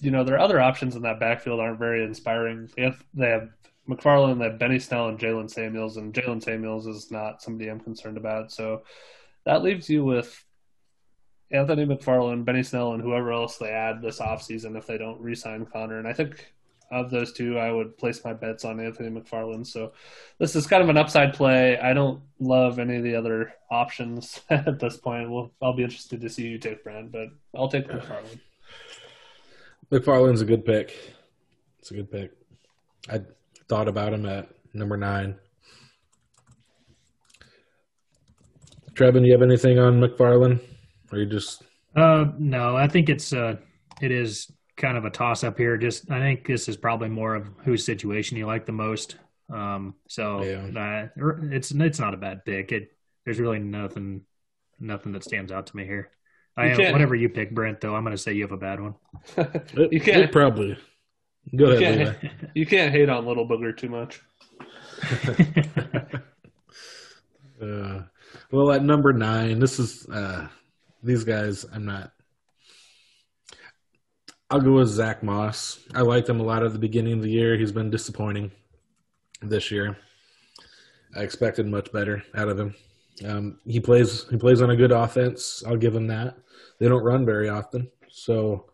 you 0.00 0.10
know, 0.10 0.24
their 0.24 0.40
other 0.40 0.60
options 0.60 0.96
in 0.96 1.02
that 1.02 1.20
backfield 1.20 1.60
aren't 1.60 1.78
very 1.78 2.04
inspiring. 2.04 2.68
They 2.76 2.82
have, 2.82 3.04
they 3.14 3.28
have 3.28 3.48
McFarland, 3.88 4.38
they 4.38 4.44
have 4.44 4.58
Benny 4.58 4.78
Snell, 4.78 5.08
and 5.08 5.18
Jalen 5.18 5.50
Samuels, 5.50 5.96
and 5.96 6.12
Jalen 6.12 6.42
Samuels 6.42 6.86
is 6.86 7.10
not 7.10 7.42
somebody 7.42 7.70
I'm 7.70 7.80
concerned 7.80 8.16
about. 8.16 8.52
So 8.52 8.82
that 9.44 9.62
leaves 9.62 9.88
you 9.88 10.04
with 10.04 10.44
Anthony 11.50 11.86
McFarland, 11.86 12.44
Benny 12.44 12.62
Snell, 12.62 12.92
and 12.92 13.02
whoever 13.02 13.32
else 13.32 13.56
they 13.56 13.70
add 13.70 14.02
this 14.02 14.18
offseason 14.18 14.76
if 14.76 14.86
they 14.86 14.98
don't 14.98 15.20
re-sign 15.20 15.64
Conner. 15.64 15.98
And 15.98 16.06
I 16.06 16.12
think 16.12 16.52
of 16.90 17.10
those 17.10 17.32
two, 17.32 17.58
I 17.58 17.70
would 17.70 17.96
place 17.96 18.24
my 18.24 18.32
bets 18.32 18.64
on 18.64 18.80
Anthony 18.80 19.08
McFarland. 19.10 19.66
So 19.66 19.92
this 20.38 20.56
is 20.56 20.66
kind 20.66 20.82
of 20.82 20.88
an 20.88 20.96
upside 20.96 21.34
play. 21.34 21.78
I 21.78 21.92
don't 21.92 22.22
love 22.40 22.78
any 22.78 22.96
of 22.96 23.04
the 23.04 23.14
other 23.14 23.52
options 23.70 24.40
at 24.50 24.78
this 24.78 24.96
point. 24.96 25.30
Well, 25.30 25.52
I'll 25.62 25.76
be 25.76 25.84
interested 25.84 26.20
to 26.20 26.28
see 26.28 26.46
you 26.48 26.58
take 26.58 26.84
Brand, 26.84 27.12
but 27.12 27.28
I'll 27.54 27.68
take 27.68 27.88
McFarland. 27.88 28.40
McFarland's 29.90 30.42
a 30.42 30.46
good 30.46 30.64
pick. 30.64 30.94
It's 31.78 31.90
a 31.90 31.94
good 31.94 32.10
pick. 32.10 32.32
I 33.10 33.20
thought 33.68 33.88
about 33.88 34.12
him 34.12 34.26
at 34.26 34.48
number 34.74 34.96
nine. 34.96 35.36
Trevin, 38.92 39.20
do 39.20 39.26
you 39.26 39.32
have 39.32 39.42
anything 39.42 39.78
on 39.78 40.00
McFarland? 40.00 40.60
Or 41.12 41.18
you 41.18 41.26
just 41.26 41.62
Uh, 41.96 42.26
no, 42.38 42.76
I 42.76 42.88
think 42.88 43.08
it's 43.08 43.32
uh, 43.32 43.56
it 44.02 44.10
is 44.10 44.50
kind 44.78 44.96
of 44.96 45.04
a 45.04 45.10
toss 45.10 45.44
up 45.44 45.58
here. 45.58 45.76
Just 45.76 46.10
I 46.10 46.20
think 46.20 46.46
this 46.46 46.68
is 46.68 46.76
probably 46.78 47.08
more 47.10 47.34
of 47.34 47.48
whose 47.64 47.84
situation 47.84 48.38
you 48.38 48.46
like 48.46 48.64
the 48.64 48.72
most. 48.72 49.16
Um, 49.52 49.94
so 50.08 50.42
Yeah. 50.42 51.08
uh, 51.18 51.32
it's 51.50 51.70
it's 51.72 51.98
not 51.98 52.14
a 52.14 52.16
bad 52.18 52.44
pick. 52.46 52.72
It 52.72 52.92
there's 53.26 53.38
really 53.40 53.58
nothing 53.58 54.22
nothing 54.80 55.12
that 55.12 55.24
stands 55.24 55.52
out 55.52 55.66
to 55.66 55.76
me 55.76 55.84
here. 55.84 56.10
I 56.56 56.72
You 56.72 56.84
am, 56.84 56.92
whatever 56.92 57.14
you 57.14 57.28
pick, 57.28 57.54
Brent. 57.54 57.80
Though 57.80 57.94
I'm 57.94 58.02
going 58.04 58.16
to 58.16 58.22
say 58.22 58.32
you 58.32 58.42
have 58.42 58.52
a 58.52 58.56
bad 58.56 58.80
one. 58.80 58.94
You 59.92 60.00
can't- 60.00 60.22
it 60.24 60.32
probably 60.32 60.76
go 61.56 61.70
You 61.72 61.76
ahead, 61.76 61.98
can't, 62.20 62.22
Levi. 62.22 62.34
you 62.54 62.66
can't 62.66 62.92
hate 62.92 63.08
on 63.08 63.26
Little 63.26 63.46
Booger 63.48 63.76
too 63.76 63.88
much. 63.90 64.20
Uh, 67.60 68.02
well, 68.52 68.70
at 68.70 68.84
number 68.84 69.12
nine, 69.12 69.58
this 69.58 69.80
is 69.80 70.06
uh, 70.10 70.46
these 71.02 71.24
guys. 71.24 71.64
I'm 71.72 71.84
not. 71.84 72.12
I'll 74.50 74.60
go 74.60 74.72
with 74.72 74.88
Zach 74.88 75.22
Moss. 75.22 75.78
I 75.94 76.00
liked 76.00 76.28
him 76.28 76.40
a 76.40 76.42
lot 76.42 76.62
at 76.62 76.72
the 76.72 76.78
beginning 76.78 77.12
of 77.12 77.22
the 77.22 77.30
year. 77.30 77.58
He's 77.58 77.72
been 77.72 77.90
disappointing 77.90 78.50
this 79.42 79.70
year. 79.70 79.98
I 81.14 81.20
expected 81.20 81.66
much 81.66 81.92
better 81.92 82.22
out 82.34 82.48
of 82.48 82.58
him. 82.58 82.74
Um, 83.26 83.58
he 83.66 83.78
plays. 83.78 84.26
He 84.30 84.38
plays 84.38 84.62
on 84.62 84.70
a 84.70 84.76
good 84.76 84.92
offense. 84.92 85.62
I'll 85.66 85.76
give 85.76 85.94
him 85.94 86.06
that. 86.06 86.38
They 86.78 86.88
don't 86.88 87.02
run 87.02 87.26
very 87.26 87.48
often, 87.50 87.90
so 88.08 88.70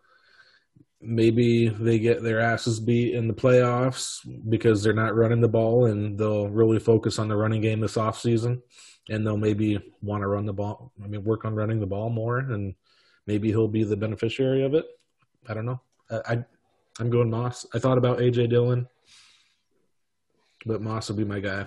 maybe 1.01 1.67
they 1.67 1.99
get 1.99 2.23
their 2.23 2.39
asses 2.39 2.79
beat 2.79 3.13
in 3.13 3.27
the 3.27 3.33
playoffs 3.33 4.19
because 4.49 4.81
they're 4.81 4.93
not 4.93 5.15
running 5.15 5.41
the 5.41 5.47
ball 5.47 5.85
and 5.85 6.17
they'll 6.17 6.47
really 6.47 6.79
focus 6.79 7.19
on 7.19 7.27
the 7.27 7.35
running 7.35 7.61
game 7.61 7.79
this 7.79 7.95
offseason 7.95 8.61
and 9.09 9.25
they'll 9.25 9.37
maybe 9.37 9.77
want 10.01 10.21
to 10.21 10.27
run 10.27 10.45
the 10.45 10.53
ball 10.53 10.91
i 11.03 11.07
mean 11.07 11.23
work 11.23 11.45
on 11.45 11.53
running 11.53 11.79
the 11.79 11.85
ball 11.85 12.09
more 12.09 12.39
and 12.39 12.73
maybe 13.27 13.49
he'll 13.49 13.67
be 13.67 13.83
the 13.83 13.95
beneficiary 13.95 14.63
of 14.63 14.73
it 14.73 14.85
i 15.49 15.53
don't 15.53 15.65
know 15.65 15.79
i, 16.11 16.33
I 16.33 16.45
i'm 16.99 17.09
going 17.09 17.29
moss 17.29 17.65
i 17.73 17.79
thought 17.79 17.97
about 17.97 18.19
aj 18.19 18.49
dillon 18.49 18.87
but 20.65 20.81
moss 20.81 21.09
will 21.09 21.17
be 21.17 21.25
my 21.25 21.39
guy 21.39 21.65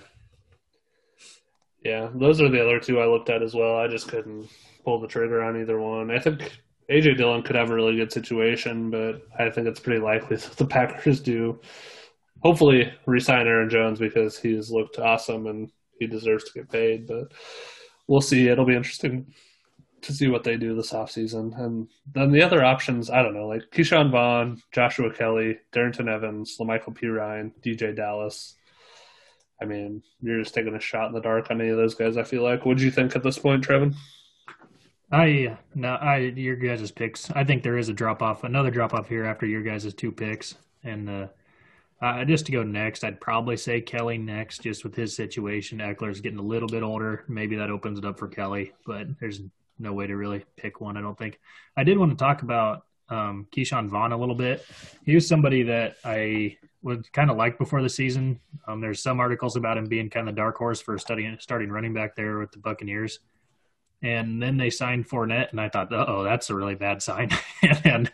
Yeah, 1.84 2.10
those 2.14 2.40
are 2.40 2.48
the 2.48 2.60
other 2.60 2.80
two 2.80 2.98
I 3.00 3.06
looked 3.06 3.30
at 3.30 3.42
as 3.42 3.54
well. 3.54 3.76
I 3.76 3.86
just 3.86 4.08
couldn't 4.08 4.48
pull 4.84 5.00
the 5.00 5.06
trigger 5.06 5.42
on 5.42 5.60
either 5.60 5.80
one. 5.80 6.10
I 6.10 6.18
think 6.18 6.60
AJ 6.90 7.16
Dillon 7.18 7.42
could 7.42 7.56
have 7.56 7.70
a 7.70 7.74
really 7.74 7.96
good 7.96 8.12
situation, 8.12 8.90
but 8.90 9.22
I 9.38 9.50
think 9.50 9.66
it's 9.66 9.80
pretty 9.80 10.00
likely 10.00 10.36
that 10.42 10.56
the 10.56 10.66
Packers 10.66 11.20
do 11.20 11.60
hopefully 12.42 12.92
resign 13.06 13.46
Aaron 13.46 13.70
Jones 13.70 13.98
because 13.98 14.38
he's 14.38 14.70
looked 14.70 14.98
awesome 14.98 15.46
and 15.46 15.70
he 15.98 16.06
deserves 16.06 16.44
to 16.44 16.52
get 16.52 16.70
paid. 16.70 17.06
But 17.06 17.32
we'll 18.06 18.20
see. 18.20 18.48
It'll 18.48 18.64
be 18.64 18.76
interesting 18.76 19.32
to 20.02 20.12
see 20.12 20.28
what 20.28 20.44
they 20.44 20.56
do 20.56 20.74
this 20.74 20.92
offseason. 20.92 21.58
And 21.58 21.88
then 22.12 22.30
the 22.32 22.42
other 22.42 22.64
options, 22.64 23.10
I 23.10 23.22
don't 23.22 23.34
know, 23.34 23.46
like 23.46 23.62
Ke'Shawn 23.72 24.10
Vaughn, 24.10 24.60
Joshua 24.72 25.12
Kelley, 25.12 25.58
Darrynton 25.72 26.08
Evans, 26.08 26.56
La'Mical 26.58 26.96
Perine, 26.96 27.52
DJ 27.62 27.94
Dallas. 27.94 28.54
I 29.60 29.64
mean, 29.64 30.02
you're 30.20 30.40
just 30.40 30.54
taking 30.54 30.74
a 30.74 30.80
shot 30.80 31.08
in 31.08 31.14
the 31.14 31.20
dark 31.20 31.50
on 31.50 31.60
any 31.60 31.70
of 31.70 31.76
those 31.76 31.94
guys. 31.94 32.16
I 32.16 32.22
feel 32.22 32.42
like. 32.42 32.64
What 32.64 32.78
do 32.78 32.84
you 32.84 32.90
think 32.90 33.16
at 33.16 33.22
this 33.22 33.38
point, 33.38 33.66
Trevin? 33.66 33.94
I 35.10 35.56
no, 35.74 35.94
I 35.94 36.18
your 36.18 36.56
guys' 36.56 36.90
picks. 36.90 37.30
I 37.30 37.42
think 37.42 37.62
there 37.62 37.78
is 37.78 37.88
a 37.88 37.94
drop 37.94 38.22
off, 38.22 38.44
another 38.44 38.70
drop 38.70 38.92
off 38.92 39.08
here 39.08 39.24
after 39.24 39.46
your 39.46 39.62
guys' 39.62 39.92
two 39.94 40.12
picks, 40.12 40.54
and 40.84 41.08
uh, 41.08 41.26
uh, 42.00 42.24
just 42.24 42.46
to 42.46 42.52
go 42.52 42.62
next, 42.62 43.02
I'd 43.04 43.20
probably 43.20 43.56
say 43.56 43.80
Kelley 43.80 44.18
next, 44.18 44.62
just 44.62 44.84
with 44.84 44.94
his 44.94 45.16
situation. 45.16 45.78
Ekeler's 45.78 46.20
getting 46.20 46.38
a 46.38 46.42
little 46.42 46.68
bit 46.68 46.82
older. 46.82 47.24
Maybe 47.26 47.56
that 47.56 47.70
opens 47.70 47.98
it 47.98 48.04
up 48.04 48.18
for 48.18 48.28
Kelley, 48.28 48.72
but 48.86 49.06
there's 49.18 49.40
no 49.78 49.92
way 49.92 50.06
to 50.06 50.16
really 50.16 50.44
pick 50.56 50.80
one. 50.80 50.96
I 50.96 51.00
don't 51.00 51.18
think. 51.18 51.38
I 51.76 51.84
did 51.84 51.98
want 51.98 52.10
to 52.12 52.16
talk 52.16 52.42
about 52.42 52.84
um, 53.08 53.46
Ke'Shawn 53.54 53.88
Vaughn 53.88 54.12
a 54.12 54.18
little 54.18 54.34
bit. 54.34 54.64
He 55.04 55.14
was 55.14 55.26
somebody 55.26 55.62
that 55.64 55.96
I 56.04 56.58
would 56.82 57.10
kind 57.12 57.30
of 57.30 57.36
like 57.36 57.58
before 57.58 57.82
the 57.82 57.88
season. 57.88 58.40
Um, 58.66 58.80
there's 58.80 59.02
some 59.02 59.20
articles 59.20 59.56
about 59.56 59.78
him 59.78 59.86
being 59.86 60.10
kind 60.10 60.28
of 60.28 60.34
the 60.34 60.40
dark 60.40 60.56
horse 60.56 60.80
for 60.80 60.98
studying, 60.98 61.36
starting 61.40 61.70
running 61.70 61.94
back 61.94 62.16
there 62.16 62.38
with 62.38 62.52
the 62.52 62.58
Buccaneers 62.58 63.20
and 64.02 64.40
then 64.40 64.56
they 64.56 64.70
signed 64.70 65.08
Fournette, 65.08 65.50
and 65.50 65.60
I 65.60 65.68
thought, 65.68 65.92
oh, 65.92 66.22
that's 66.22 66.50
a 66.50 66.54
really 66.54 66.74
bad 66.74 67.02
sign. 67.02 67.30
and 67.84 68.10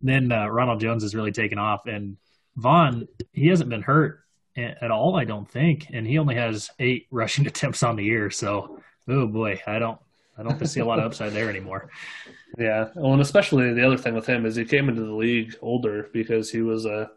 then 0.00 0.32
uh, 0.32 0.48
Ronald 0.48 0.80
Jones 0.80 1.02
has 1.02 1.14
really 1.14 1.32
taken 1.32 1.58
off, 1.58 1.86
and 1.86 2.16
Vaughn 2.56 3.06
he 3.32 3.48
hasn't 3.48 3.70
been 3.70 3.82
hurt 3.82 4.20
at 4.56 4.90
all, 4.90 5.16
I 5.16 5.24
don't 5.24 5.48
think, 5.50 5.88
and 5.92 6.06
he 6.06 6.18
only 6.18 6.36
has 6.36 6.70
eight 6.78 7.06
rushing 7.10 7.46
attempts 7.46 7.82
on 7.82 7.96
the 7.96 8.04
year. 8.04 8.30
So, 8.30 8.80
oh 9.08 9.26
boy, 9.26 9.60
I 9.66 9.78
don't, 9.78 9.98
I 10.38 10.42
don't 10.42 10.66
see 10.66 10.80
a 10.80 10.84
lot 10.84 10.98
of 10.98 11.04
upside 11.06 11.32
there 11.32 11.48
anymore. 11.48 11.88
Yeah, 12.58 12.88
well, 12.94 13.12
and 13.12 13.22
especially 13.22 13.72
the 13.72 13.86
other 13.86 13.96
thing 13.96 14.14
with 14.14 14.26
him 14.26 14.46
is 14.46 14.56
he 14.56 14.64
came 14.64 14.88
into 14.88 15.02
the 15.02 15.14
league 15.14 15.54
older 15.60 16.08
because 16.12 16.50
he 16.50 16.62
was 16.62 16.84
a 16.86 17.10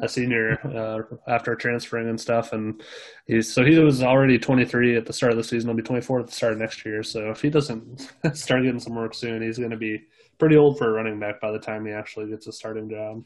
a 0.00 0.08
senior 0.08 0.60
uh, 0.64 1.30
after 1.30 1.54
transferring 1.56 2.08
and 2.08 2.20
stuff, 2.20 2.52
and 2.52 2.82
he's 3.26 3.52
so 3.52 3.64
he 3.64 3.78
was 3.78 4.02
already 4.02 4.38
23 4.38 4.96
at 4.96 5.06
the 5.06 5.12
start 5.12 5.32
of 5.32 5.38
the 5.38 5.44
season. 5.44 5.68
He'll 5.68 5.76
be 5.76 5.82
24 5.82 6.20
at 6.20 6.26
the 6.26 6.32
start 6.32 6.52
of 6.52 6.58
next 6.58 6.84
year. 6.84 7.02
So 7.02 7.30
if 7.30 7.42
he 7.42 7.50
doesn't 7.50 8.08
start 8.34 8.62
getting 8.62 8.80
some 8.80 8.94
work 8.94 9.14
soon, 9.14 9.42
he's 9.42 9.58
going 9.58 9.70
to 9.70 9.76
be 9.76 10.04
pretty 10.38 10.56
old 10.56 10.78
for 10.78 10.88
a 10.88 10.92
running 10.92 11.18
back 11.18 11.40
by 11.40 11.50
the 11.50 11.58
time 11.58 11.84
he 11.84 11.92
actually 11.92 12.30
gets 12.30 12.46
a 12.46 12.52
starting 12.52 12.88
job. 12.88 13.24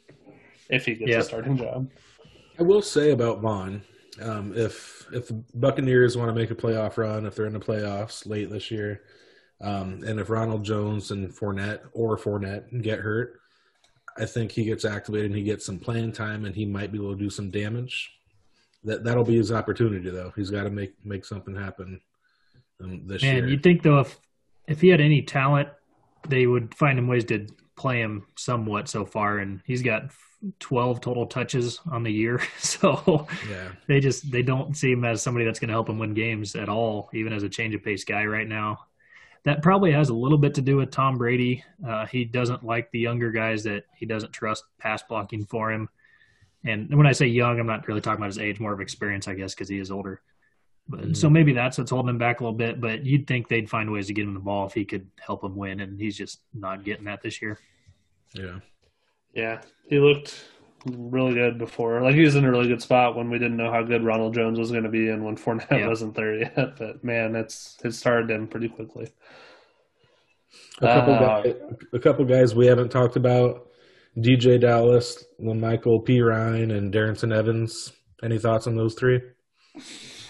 If 0.70 0.86
he 0.86 0.94
gets 0.94 1.10
yep. 1.10 1.20
a 1.20 1.24
starting 1.24 1.58
job, 1.58 1.90
I 2.58 2.62
will 2.62 2.80
say 2.80 3.10
about 3.10 3.40
Vaughn, 3.40 3.82
um, 4.22 4.52
if 4.56 5.06
if 5.12 5.28
the 5.28 5.34
Buccaneers 5.54 6.16
want 6.16 6.30
to 6.30 6.34
make 6.34 6.50
a 6.50 6.54
playoff 6.54 6.96
run, 6.96 7.26
if 7.26 7.34
they're 7.34 7.46
in 7.46 7.52
the 7.52 7.60
playoffs 7.60 8.26
late 8.26 8.50
this 8.50 8.70
year, 8.70 9.02
um, 9.62 10.02
and 10.04 10.18
if 10.18 10.28
Ronald 10.28 10.64
Jones 10.64 11.12
and 11.12 11.30
Fournette 11.30 11.80
or 11.92 12.18
Fournette 12.18 12.82
get 12.82 12.98
hurt, 12.98 13.40
I 14.18 14.26
think 14.26 14.50
he 14.50 14.64
gets 14.64 14.84
activated 14.84 15.26
and 15.26 15.36
he 15.36 15.44
gets 15.44 15.64
some 15.64 15.78
playing 15.78 16.12
time 16.12 16.44
and 16.44 16.54
he 16.54 16.66
might 16.66 16.90
be 16.90 16.98
able 16.98 17.12
to 17.12 17.18
do 17.18 17.30
some 17.30 17.50
damage. 17.50 18.12
That 18.84 19.04
that'll 19.04 19.24
be 19.24 19.36
his 19.36 19.52
opportunity 19.52 20.10
though. 20.10 20.32
He's 20.34 20.50
got 20.50 20.64
to 20.64 20.70
make 20.70 20.92
make 21.04 21.24
something 21.24 21.54
happen 21.54 22.00
um, 22.82 23.06
this 23.06 23.22
Man, 23.22 23.36
year. 23.36 23.48
you'd 23.48 23.62
think 23.62 23.82
though 23.82 24.00
if 24.00 24.18
if 24.66 24.80
he 24.80 24.88
had 24.88 25.00
any 25.00 25.22
talent, 25.22 25.68
they 26.28 26.46
would 26.46 26.74
find 26.74 26.98
him 26.98 27.06
ways 27.06 27.24
to 27.26 27.46
play 27.76 28.00
him 28.00 28.26
somewhat 28.36 28.88
so 28.88 29.04
far, 29.04 29.38
and 29.38 29.60
he's 29.64 29.82
got 29.82 30.10
12 30.58 31.00
total 31.00 31.26
touches 31.26 31.80
on 31.90 32.02
the 32.02 32.12
year. 32.12 32.40
So 32.58 33.28
yeah. 33.48 33.68
they 33.86 34.00
just 34.00 34.28
they 34.28 34.42
don't 34.42 34.76
see 34.76 34.90
him 34.90 35.04
as 35.04 35.22
somebody 35.22 35.44
that's 35.44 35.60
going 35.60 35.68
to 35.68 35.74
help 35.74 35.88
him 35.88 36.00
win 36.00 36.14
games 36.14 36.56
at 36.56 36.68
all, 36.68 37.08
even 37.14 37.32
as 37.32 37.44
a 37.44 37.48
change 37.48 37.76
of 37.76 37.84
pace 37.84 38.02
guy 38.02 38.24
right 38.24 38.48
now 38.48 38.80
that 39.44 39.62
probably 39.62 39.92
has 39.92 40.08
a 40.08 40.14
little 40.14 40.38
bit 40.38 40.54
to 40.54 40.60
do 40.60 40.76
with 40.76 40.90
Tom 40.90 41.18
Brady. 41.18 41.64
Uh, 41.86 42.06
he 42.06 42.24
doesn't 42.24 42.64
like 42.64 42.90
the 42.90 43.00
younger 43.00 43.30
guys 43.30 43.64
that 43.64 43.84
he 43.96 44.06
doesn't 44.06 44.32
trust 44.32 44.64
pass 44.78 45.02
blocking 45.02 45.44
for 45.44 45.72
him. 45.72 45.88
And 46.64 46.94
when 46.96 47.06
I 47.08 47.12
say 47.12 47.26
young, 47.26 47.58
I'm 47.58 47.66
not 47.66 47.88
really 47.88 48.00
talking 48.00 48.18
about 48.18 48.28
his 48.28 48.38
age, 48.38 48.60
more 48.60 48.72
of 48.72 48.80
experience, 48.80 49.26
I 49.26 49.34
guess, 49.34 49.52
because 49.52 49.68
he 49.68 49.78
is 49.78 49.90
older. 49.90 50.20
But 50.88 51.00
mm-hmm. 51.00 51.14
so 51.14 51.28
maybe 51.28 51.52
that's 51.52 51.78
what's 51.78 51.90
holding 51.90 52.10
him 52.10 52.18
back 52.18 52.40
a 52.40 52.44
little 52.44 52.56
bit. 52.56 52.80
But 52.80 53.04
you'd 53.04 53.26
think 53.26 53.48
they'd 53.48 53.68
find 53.68 53.90
ways 53.90 54.06
to 54.08 54.12
get 54.12 54.24
him 54.24 54.34
the 54.34 54.40
ball 54.40 54.66
if 54.66 54.74
he 54.74 54.84
could 54.84 55.08
help 55.18 55.42
him 55.42 55.56
win, 55.56 55.80
and 55.80 55.98
he's 55.98 56.16
just 56.16 56.40
not 56.54 56.84
getting 56.84 57.04
that 57.04 57.22
this 57.22 57.42
year. 57.42 57.58
Yeah, 58.34 58.58
yeah, 59.34 59.60
he 59.88 59.98
looked 59.98 60.44
really 60.86 61.34
good 61.34 61.58
before. 61.58 62.02
Like 62.02 62.14
he 62.14 62.22
was 62.22 62.34
in 62.34 62.44
a 62.44 62.50
really 62.50 62.68
good 62.68 62.82
spot 62.82 63.16
when 63.16 63.30
we 63.30 63.38
didn't 63.38 63.56
know 63.56 63.70
how 63.70 63.82
good 63.82 64.04
Ronald 64.04 64.34
Jones 64.34 64.58
was 64.58 64.70
going 64.70 64.84
to 64.84 64.88
be, 64.88 65.08
and 65.08 65.24
when 65.24 65.36
Fournette 65.36 65.70
yeah. 65.70 65.88
wasn't 65.88 66.14
there 66.14 66.34
yet. 66.34 66.56
But 66.78 67.04
man, 67.04 67.36
it's 67.36 67.78
it 67.84 67.92
started 67.92 68.30
him 68.30 68.46
pretty 68.48 68.68
quickly. 68.68 69.12
A 70.78 70.86
couple, 70.86 71.14
uh, 71.14 71.18
guys, 71.18 71.54
a 71.92 71.98
couple 71.98 72.24
guys 72.24 72.54
we 72.54 72.66
haven't 72.66 72.90
talked 72.90 73.16
about: 73.16 73.68
DJ 74.18 74.60
Dallas, 74.60 75.24
La'Mical 75.40 76.06
Perine, 76.06 76.76
and 76.76 76.92
Darrynton 76.92 77.34
Evans. 77.34 77.92
Any 78.22 78.38
thoughts 78.38 78.66
on 78.66 78.76
those 78.76 78.94
three? 78.94 79.20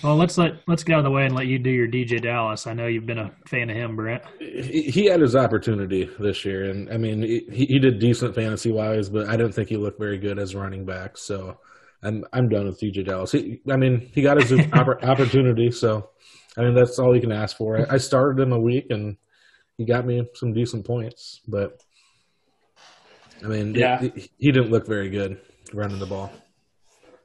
Well, 0.03 0.17
let's 0.17 0.37
let 0.37 0.55
let's 0.67 0.83
get 0.83 0.95
out 0.95 0.99
of 0.99 1.05
the 1.05 1.11
way 1.11 1.27
and 1.27 1.35
let 1.35 1.47
you 1.47 1.61
do 1.61 1.71
your 1.71 1.87
DJ 1.87 2.21
Dallas. 2.21 2.67
I 2.67 2.73
know 2.73 2.89
you've 2.89 3.07
been 3.07 3.19
a 3.19 3.31
fan 3.47 3.71
of 3.71 3.77
him, 3.77 3.95
Brent. 3.95 4.23
He, 4.41 4.83
he 4.91 5.07
had 5.07 5.21
his 5.21 5.37
opportunity 5.37 6.11
this 6.19 6.45
year, 6.45 6.71
and 6.71 6.91
I 6.91 6.97
mean, 6.97 7.23
he, 7.23 7.47
he 7.53 7.79
did 7.79 8.01
decent 8.01 8.35
fantasy 8.35 8.73
wise, 8.73 9.09
but 9.09 9.29
I 9.29 9.37
didn't 9.37 9.53
think 9.53 9.69
he 9.69 9.77
looked 9.77 10.01
very 10.01 10.19
good 10.19 10.41
as 10.41 10.57
running 10.57 10.85
back. 10.85 11.17
So, 11.17 11.57
I'm 12.03 12.25
I'm 12.33 12.49
done 12.49 12.67
with 12.67 12.81
DJ 12.81 13.07
Dallas. 13.07 13.31
He, 13.31 13.61
I 13.71 13.77
mean, 13.77 14.11
he 14.13 14.23
got 14.23 14.43
his 14.43 14.53
opportunity, 14.73 15.71
so 15.71 16.11
I 16.59 16.63
mean 16.63 16.75
that's 16.75 16.99
all 16.99 17.15
you 17.15 17.21
can 17.21 17.33
ask 17.33 17.57
for. 17.57 17.79
I, 17.79 17.95
I 17.95 17.97
started 17.99 18.43
him 18.43 18.53
a 18.53 18.61
week, 18.61 18.87
and 18.91 19.17
he 19.79 19.85
got 19.85 20.05
me 20.05 20.29
some 20.35 20.53
decent 20.53 20.85
points, 20.85 21.41
but 21.47 21.81
I 23.45 23.47
mean, 23.47 23.75
yeah, 23.75 24.03
it, 24.03 24.31
he 24.39 24.51
didn't 24.51 24.71
look 24.71 24.87
very 24.87 25.11
good 25.11 25.41
running 25.73 26.01
the 26.01 26.07
ball. 26.07 26.33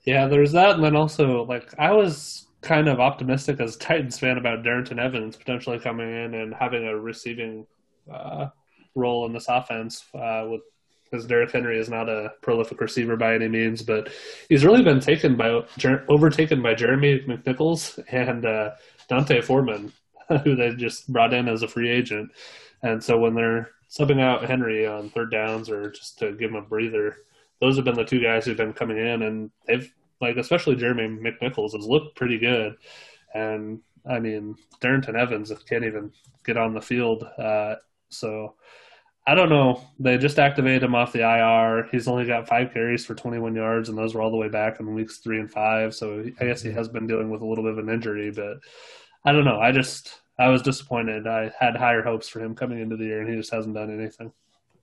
Yeah, 0.06 0.28
there's 0.28 0.52
that, 0.52 0.76
and 0.76 0.84
then 0.84 0.96
also 0.96 1.44
like 1.46 1.74
I 1.80 1.92
was 1.92 2.47
kind 2.62 2.88
of 2.88 3.00
optimistic 3.00 3.60
as 3.60 3.76
a 3.76 3.80
Titans 3.80 4.18
fan 4.18 4.38
about 4.38 4.64
Darrynton 4.64 5.00
Evans 5.00 5.36
potentially 5.36 5.80
coming 5.80 6.10
in 6.10 6.34
and 6.34 6.54
having 6.54 6.86
a 6.86 6.98
receiving 6.98 7.66
uh, 8.12 8.48
role 8.96 9.26
in 9.26 9.34
this 9.34 9.48
offense 9.48 10.06
uh, 10.14 10.46
with 10.50 10.62
because 11.10 11.26
Derrick 11.26 11.52
Henry 11.52 11.80
is 11.80 11.90
not 11.90 12.10
a 12.10 12.34
prolific 12.42 12.82
receiver 12.82 13.16
by 13.16 13.36
any 13.36 13.48
means, 13.48 13.82
but 13.82 14.10
he's 14.50 14.66
really 14.66 14.84
been 14.84 15.00
taken 15.00 15.38
by 15.38 15.62
overtaken 16.10 16.62
by 16.62 16.74
Jeremy 16.74 17.20
McNichols 17.22 18.04
and 18.10 18.46
uh, 18.46 18.72
D'Onta 19.08 19.42
Foreman, 19.42 19.94
who 20.44 20.56
they 20.56 20.76
just 20.76 21.12
brought 21.12 21.34
in 21.34 21.48
as 21.48 21.64
a 21.64 21.68
free 21.68 21.90
agent. 21.90 22.32
And 22.84 23.02
so 23.04 23.18
when 23.18 23.36
they're 23.36 23.70
subbing 23.90 24.20
out 24.20 24.44
Henry 24.44 24.86
on 24.86 25.10
third 25.10 25.32
downs 25.32 25.70
or 25.70 25.92
just 25.92 26.20
to 26.20 26.34
give 26.34 26.52
him 26.52 26.58
a 26.58 26.62
breather, 26.62 27.18
those 27.62 27.76
have 27.78 27.86
been 27.86 27.96
the 27.96 28.04
two 28.04 28.22
guys 28.22 28.46
who've 28.46 28.58
been 28.58 28.74
coming 28.74 28.98
in, 28.98 29.24
and 29.24 29.50
they've 29.66 29.92
like 30.22 30.38
especially 30.38 30.76
Jeremy 30.76 31.08
McNichols 31.08 31.74
has 31.74 31.86
looked 31.86 32.16
pretty 32.16 32.38
good, 32.40 32.76
and 33.34 33.80
I 34.10 34.20
mean 34.20 34.56
Darrynton 34.82 35.16
Evans 35.16 35.52
can't 35.68 35.86
even 35.86 36.12
get 36.46 36.58
on 36.58 36.74
the 36.74 36.82
field. 36.82 37.24
Uh, 37.38 37.76
so 38.10 38.56
I 39.28 39.36
don't 39.36 39.50
know. 39.50 39.84
They 40.00 40.18
just 40.18 40.40
activated 40.40 40.84
him 40.84 40.96
off 40.96 41.12
the 41.12 41.20
IR. 41.20 41.90
He's 41.92 42.08
only 42.08 42.26
got 42.26 42.48
five 42.48 42.72
carries 42.72 43.06
for 43.06 43.14
21 43.14 43.56
yards, 43.56 43.90
and 43.90 43.98
those 43.98 44.16
were 44.16 44.22
all 44.22 44.32
the 44.32 44.38
way 44.38 44.48
back 44.48 44.80
in 44.80 44.96
weeks 44.96 45.18
three 45.18 45.42
and 45.42 45.52
five. 45.52 45.94
So 45.94 46.24
I 46.40 46.46
guess 46.46 46.62
he 46.62 46.72
has 46.72 46.88
been 46.88 47.08
dealing 47.08 47.30
with 47.30 47.42
a 47.42 47.46
little 47.46 47.64
bit 47.66 47.74
of 47.74 47.80
an 47.80 47.94
injury, 47.94 48.32
but 48.32 48.60
I 49.26 49.34
don't 49.34 49.44
know. 49.44 49.60
I 49.60 49.74
just 49.74 50.22
I 50.40 50.48
was 50.48 50.62
disappointed. 50.62 51.28
I 51.28 51.52
had 51.60 51.76
higher 51.76 52.02
hopes 52.02 52.30
for 52.30 52.40
him 52.40 52.56
coming 52.56 52.80
into 52.80 52.96
the 52.96 53.04
year, 53.04 53.20
and 53.20 53.30
he 53.30 53.36
just 53.36 53.52
hasn't 53.52 53.76
done 53.76 53.94
anything. 53.94 54.32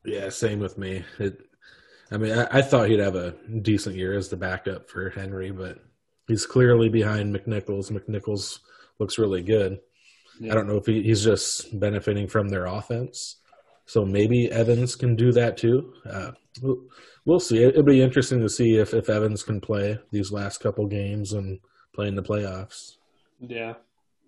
Yeah, 0.04 0.28
same 0.28 0.60
with 0.60 0.76
me. 0.76 1.02
It 1.18 1.40
I 2.10 2.16
mean, 2.16 2.32
I, 2.32 2.58
I, 2.58 2.62
thought 2.62 2.88
he'd 2.88 3.00
have 3.00 3.16
a 3.16 3.34
decent 3.62 3.96
year 3.96 4.16
as 4.16 4.28
the 4.28 4.36
backup 4.36 4.88
for 4.88 5.10
Henry, 5.10 5.50
but 5.50 5.78
he's 6.28 6.46
clearly 6.46 6.88
behind 6.88 7.34
McNichols. 7.34 7.90
McNichols 7.90 8.60
looks 8.98 9.18
really 9.18 9.42
good. 9.42 9.78
Yeah. 10.38 10.52
I 10.52 10.54
don't 10.54 10.66
know 10.66 10.76
if 10.76 10.86
he, 10.86 11.02
he's 11.02 11.24
just 11.24 11.78
benefiting 11.78 12.28
from 12.28 12.48
their 12.48 12.66
offense. 12.66 13.36
So 13.86 14.04
maybe 14.04 14.50
Evans 14.50 14.96
can 14.96 15.16
do 15.16 15.32
that 15.32 15.56
too. 15.56 15.92
Uh, 16.08 16.32
we'll, 16.62 16.78
we'll, 17.24 17.40
see. 17.40 17.62
It, 17.62 17.76
will 17.76 17.82
be 17.82 18.02
interesting 18.02 18.40
to 18.40 18.48
see 18.48 18.76
if, 18.76 18.94
if 18.94 19.08
Evans 19.08 19.42
can 19.42 19.60
play 19.60 19.98
these 20.10 20.32
last 20.32 20.58
couple 20.58 20.86
games 20.86 21.32
and 21.32 21.58
play 21.94 22.08
in 22.08 22.14
the 22.14 22.22
playoffs. 22.22 22.96
Yeah. 23.40 23.74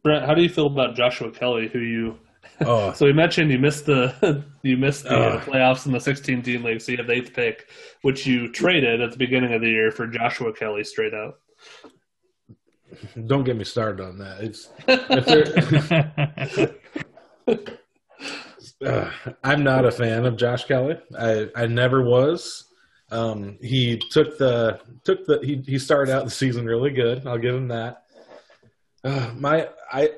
Brent, 0.02 0.26
how 0.26 0.34
do 0.34 0.42
you 0.42 0.48
feel 0.48 0.66
about 0.66 0.94
Joshua 0.94 1.30
Kelley, 1.30 1.68
who 1.68 1.80
you 1.80 2.18
Oh. 2.60 2.92
so 2.92 3.06
we 3.06 3.12
mentioned 3.12 3.50
you 3.50 3.58
missed 3.58 3.86
the 3.86 4.44
you 4.62 4.76
missed 4.76 5.04
the 5.04 5.16
uh, 5.16 5.40
playoffs 5.42 5.86
in 5.86 5.92
the 5.92 6.00
16 6.00 6.42
team 6.42 6.62
league, 6.62 6.80
so 6.80 6.92
you 6.92 6.98
have 6.98 7.06
the 7.06 7.14
eighth 7.14 7.34
pick, 7.34 7.68
which 8.02 8.26
you 8.26 8.50
traded 8.50 9.00
at 9.00 9.10
the 9.10 9.18
beginning 9.18 9.54
of 9.54 9.60
the 9.60 9.68
year 9.68 9.90
for 9.90 10.06
Joshua 10.06 10.52
Kelley 10.52 10.84
straight 10.84 11.14
out. 11.14 11.38
Don't 13.26 13.44
get 13.44 13.56
me 13.56 13.64
started 13.64 14.04
on 14.04 14.18
that. 14.18 14.42
It's 14.42 14.68
uh, 18.84 19.10
I'm 19.42 19.64
not 19.64 19.84
a 19.84 19.90
fan 19.90 20.24
of 20.24 20.36
Josh 20.36 20.64
Kelley. 20.64 20.98
I 21.18 21.48
I 21.54 21.66
never 21.66 22.02
was. 22.02 22.64
Um, 23.10 23.58
he 23.60 24.00
took 24.10 24.38
the 24.38 24.80
took 25.04 25.26
the 25.26 25.40
he 25.42 25.62
he 25.66 25.78
started 25.78 26.14
out 26.14 26.24
the 26.24 26.30
season 26.30 26.66
really 26.66 26.90
good. 26.90 27.26
I'll 27.26 27.38
give 27.38 27.54
him 27.54 27.68
that. 27.68 28.04
Uh, 29.06 29.30
my 29.36 29.68
I 29.92 30.10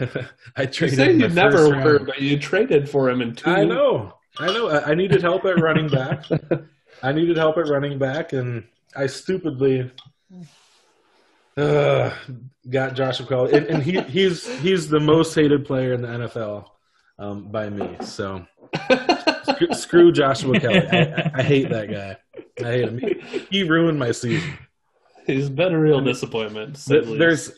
I 0.56 0.66
traded. 0.66 0.98
You 0.98 1.04
say 1.04 1.12
you 1.12 1.28
never 1.28 1.68
were, 1.68 1.98
but 1.98 2.20
you 2.20 2.38
traded 2.38 2.88
for 2.88 3.10
him 3.10 3.20
in 3.20 3.34
two. 3.34 3.50
I 3.50 3.64
know, 3.64 4.14
I 4.38 4.46
know. 4.46 4.68
I, 4.68 4.90
I 4.90 4.94
needed 4.94 5.22
help 5.22 5.44
at 5.44 5.60
running 5.60 5.88
back. 5.88 6.24
I 7.02 7.12
needed 7.12 7.36
help 7.36 7.58
at 7.58 7.68
running 7.68 7.98
back, 7.98 8.32
and 8.32 8.64
I 8.96 9.06
stupidly 9.06 9.90
Uh, 11.56 12.14
got 12.70 12.94
Joshua 12.94 13.26
Kelley, 13.26 13.52
and, 13.52 13.66
and 13.66 13.82
he, 13.82 14.00
he's 14.02 14.46
he's 14.60 14.88
the 14.88 15.00
most 15.00 15.34
hated 15.34 15.64
player 15.64 15.92
in 15.92 16.02
the 16.02 16.08
NFL 16.08 16.66
um, 17.18 17.50
by 17.50 17.68
me. 17.68 17.96
So 18.02 18.46
screw, 19.42 19.72
screw 19.72 20.12
Joshua 20.12 20.60
Kelley. 20.60 20.86
I, 20.86 21.30
I, 21.34 21.42
hate 21.42 21.68
that 21.70 21.90
guy. 21.90 22.16
I 22.64 22.70
hate 22.70 22.84
him. 22.84 22.98
He, 22.98 23.44
he 23.50 23.62
ruined 23.64 23.98
my 23.98 24.12
season. 24.12 24.56
He's 25.26 25.50
been 25.50 25.74
a 25.74 25.78
real 25.80 26.00
disappointment. 26.00 26.76
There's 26.86 27.57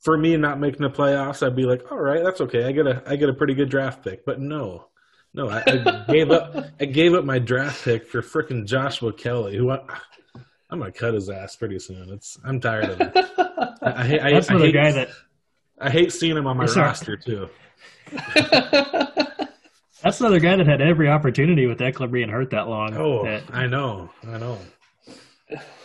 for 0.00 0.18
me 0.18 0.36
not 0.36 0.60
making 0.60 0.82
the 0.82 0.90
playoffs. 0.90 1.44
I'd 1.44 1.56
be 1.56 1.64
like, 1.64 1.90
all 1.90 1.98
right, 1.98 2.22
that's 2.22 2.40
okay. 2.40 2.64
I 2.64 2.72
get 2.72 2.86
a 2.86 3.02
I 3.06 3.16
get 3.16 3.28
a 3.28 3.34
pretty 3.34 3.54
good 3.54 3.70
draft 3.70 4.04
pick. 4.04 4.24
But 4.24 4.40
no, 4.40 4.86
no, 5.34 5.48
I, 5.48 5.62
I 5.66 6.04
gave 6.08 6.30
up. 6.30 6.56
I 6.80 6.84
gave 6.84 7.14
up 7.14 7.24
my 7.24 7.38
draft 7.38 7.84
pick 7.84 8.06
for 8.06 8.22
freaking 8.22 8.66
Joshua 8.66 9.12
Kelley, 9.12 9.56
who 9.56 9.70
I, 9.70 9.78
I'm 10.70 10.78
gonna 10.78 10.92
cut 10.92 11.14
his 11.14 11.28
ass 11.28 11.56
pretty 11.56 11.78
soon. 11.78 12.10
It's 12.10 12.38
I'm 12.44 12.60
tired 12.60 12.90
of 12.90 13.00
it. 13.00 13.12
I, 13.82 14.18
I, 14.20 14.32
That's 14.32 14.50
I, 14.50 14.54
another 14.54 14.66
hate, 14.66 14.74
guy 14.74 14.92
that. 14.92 15.08
I 15.80 15.90
hate 15.90 16.12
seeing 16.12 16.36
him 16.36 16.46
on 16.46 16.56
my 16.56 16.64
roster 16.64 17.16
too. 17.16 17.48
That's 20.02 20.20
another 20.20 20.40
guy 20.40 20.56
that 20.56 20.66
had 20.66 20.80
every 20.80 21.08
opportunity 21.08 21.66
with 21.66 21.78
Ekeler 21.78 22.10
being 22.10 22.28
hurt 22.28 22.50
that 22.50 22.68
long. 22.68 22.96
Oh, 22.96 23.24
that, 23.24 23.42
I 23.52 23.66
know, 23.66 24.10
I 24.26 24.38
know. 24.38 24.58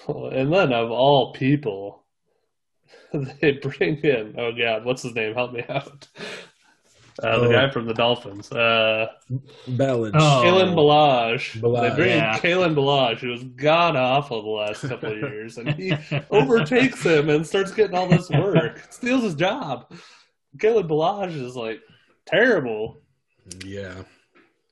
And 0.07 0.51
then 0.51 0.73
of 0.73 0.89
all 0.89 1.33
people, 1.33 2.03
they 3.41 3.53
bring 3.53 3.97
in 3.97 4.35
oh 4.37 4.51
god, 4.51 4.85
what's 4.85 5.03
his 5.03 5.15
name? 5.15 5.33
Help 5.33 5.53
me 5.53 5.63
out. 5.69 6.07
Uh, 7.23 7.39
the 7.39 7.47
oh. 7.47 7.51
guy 7.51 7.69
from 7.69 7.85
the 7.85 7.93
Dolphins. 7.95 8.51
Uh, 8.51 9.07
Ballage. 9.69 10.11
Oh. 10.13 10.41
Kalen 10.45 10.75
Ballage. 10.75 11.59
Ballage. 11.59 11.89
They 11.89 11.95
bring 11.95 12.09
yeah. 12.09 12.35
in 12.35 12.41
Kalen 12.41 12.75
Ballage, 12.75 13.17
who 13.19 13.29
was 13.29 13.43
god 13.43 13.95
awful 13.95 14.43
the 14.43 14.49
last 14.49 14.81
couple 14.87 15.13
of 15.13 15.17
years, 15.17 15.57
and 15.57 15.73
he 15.73 15.95
overtakes 16.29 17.03
him 17.03 17.29
and 17.29 17.45
starts 17.45 17.71
getting 17.71 17.95
all 17.95 18.07
this 18.07 18.29
work, 18.29 18.85
steals 18.91 19.23
his 19.23 19.33
job. 19.33 19.91
Kalen 20.57 20.87
Ballage 20.87 21.35
is 21.35 21.55
like 21.55 21.81
terrible. 22.27 22.97
Yeah, 23.65 23.95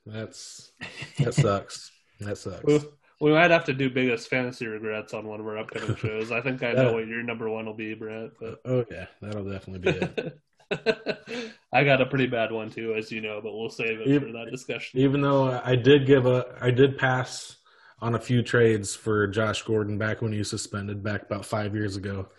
that's 0.06 0.72
that 1.18 1.34
sucks. 1.34 1.92
that 2.20 2.38
sucks. 2.38 2.86
We, 3.22 3.32
might 3.32 3.52
have 3.52 3.66
to 3.66 3.74
do 3.74 3.90
biggest 3.90 4.30
fantasy 4.30 4.68
regrets 4.68 5.14
on 5.14 5.28
one 5.28 5.40
of 5.40 5.48
our 5.48 5.58
upcoming 5.58 5.96
shows. 5.98 6.32
I 6.32 6.42
think 6.42 6.64
I 6.64 6.74
know 6.74 6.94
what 6.94 7.08
your 7.08 7.24
number 7.24 7.50
one 7.50 7.66
will 7.66 7.74
be, 7.74 7.94
Brent. 7.94 8.34
But... 8.40 8.62
Oh, 8.66 8.80
oh 8.80 8.86
yeah, 8.92 9.06
that'll 9.22 9.50
definitely 9.50 9.92
be 9.92 9.98
it. 10.00 10.40
I 11.72 11.84
got 11.84 12.02
a 12.02 12.06
pretty 12.06 12.28
bad 12.28 12.52
one 12.52 12.70
too, 12.70 12.96
as 12.96 13.12
you 13.12 13.22
know, 13.22 13.40
but 13.42 13.54
we'll 13.54 13.70
save 13.70 14.00
it 14.02 14.08
even, 14.08 14.32
for 14.32 14.34
that 14.34 14.52
discussion. 14.52 15.00
Even 15.00 15.22
though 15.22 15.62
I 15.64 15.76
did 15.76 16.08
give 16.08 16.26
a, 16.26 16.56
I 16.60 16.72
did 16.72 16.98
pass 16.98 17.58
on 18.00 18.16
a 18.16 18.20
few 18.20 18.42
trades 18.42 18.96
for 18.96 19.28
Josh 19.28 19.62
Gordon 19.62 19.98
back 19.98 20.22
when 20.22 20.32
he 20.32 20.40
was 20.40 20.50
suspended, 20.50 21.04
back 21.04 21.24
about 21.24 21.46
five 21.46 21.76
years 21.76 21.96
ago, 21.96 22.30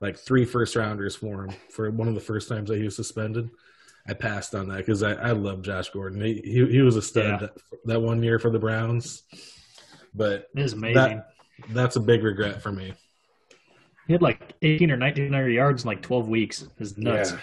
like 0.00 0.16
three 0.16 0.44
first 0.44 0.76
rounders 0.76 1.16
for 1.16 1.44
him 1.44 1.54
for 1.70 1.90
one 1.90 2.08
of 2.08 2.14
the 2.14 2.20
first 2.20 2.48
times 2.48 2.68
that 2.68 2.78
he 2.78 2.84
was 2.84 2.96
suspended. 2.96 3.50
I 4.06 4.12
passed 4.12 4.54
on 4.54 4.68
that 4.68 4.78
because 4.78 5.02
I, 5.02 5.12
I 5.14 5.30
love 5.32 5.62
Josh 5.62 5.88
Gordon. 5.90 6.20
He, 6.20 6.34
he, 6.44 6.66
he 6.66 6.82
was 6.82 6.96
a 6.96 7.02
stud 7.02 7.24
yeah. 7.24 7.36
that, 7.38 7.52
that, 7.86 8.00
one 8.02 8.22
year 8.22 8.38
for 8.38 8.50
the 8.50 8.58
Browns, 8.58 9.22
but 10.14 10.48
it 10.54 10.60
is 10.62 10.72
amazing. 10.72 10.94
That, 10.94 11.30
that's 11.70 11.96
a 11.96 12.00
big 12.00 12.22
regret 12.22 12.62
for 12.62 12.72
me. 12.72 12.94
He 14.06 14.12
had 14.12 14.22
like 14.22 14.54
18 14.60 14.90
or 14.90 14.98
1900 14.98 15.48
yards 15.48 15.84
in 15.84 15.88
like 15.88 16.02
12 16.02 16.28
weeks. 16.28 16.66
It's 16.78 16.96
nuts. 16.98 17.32
Yeah. 17.32 17.38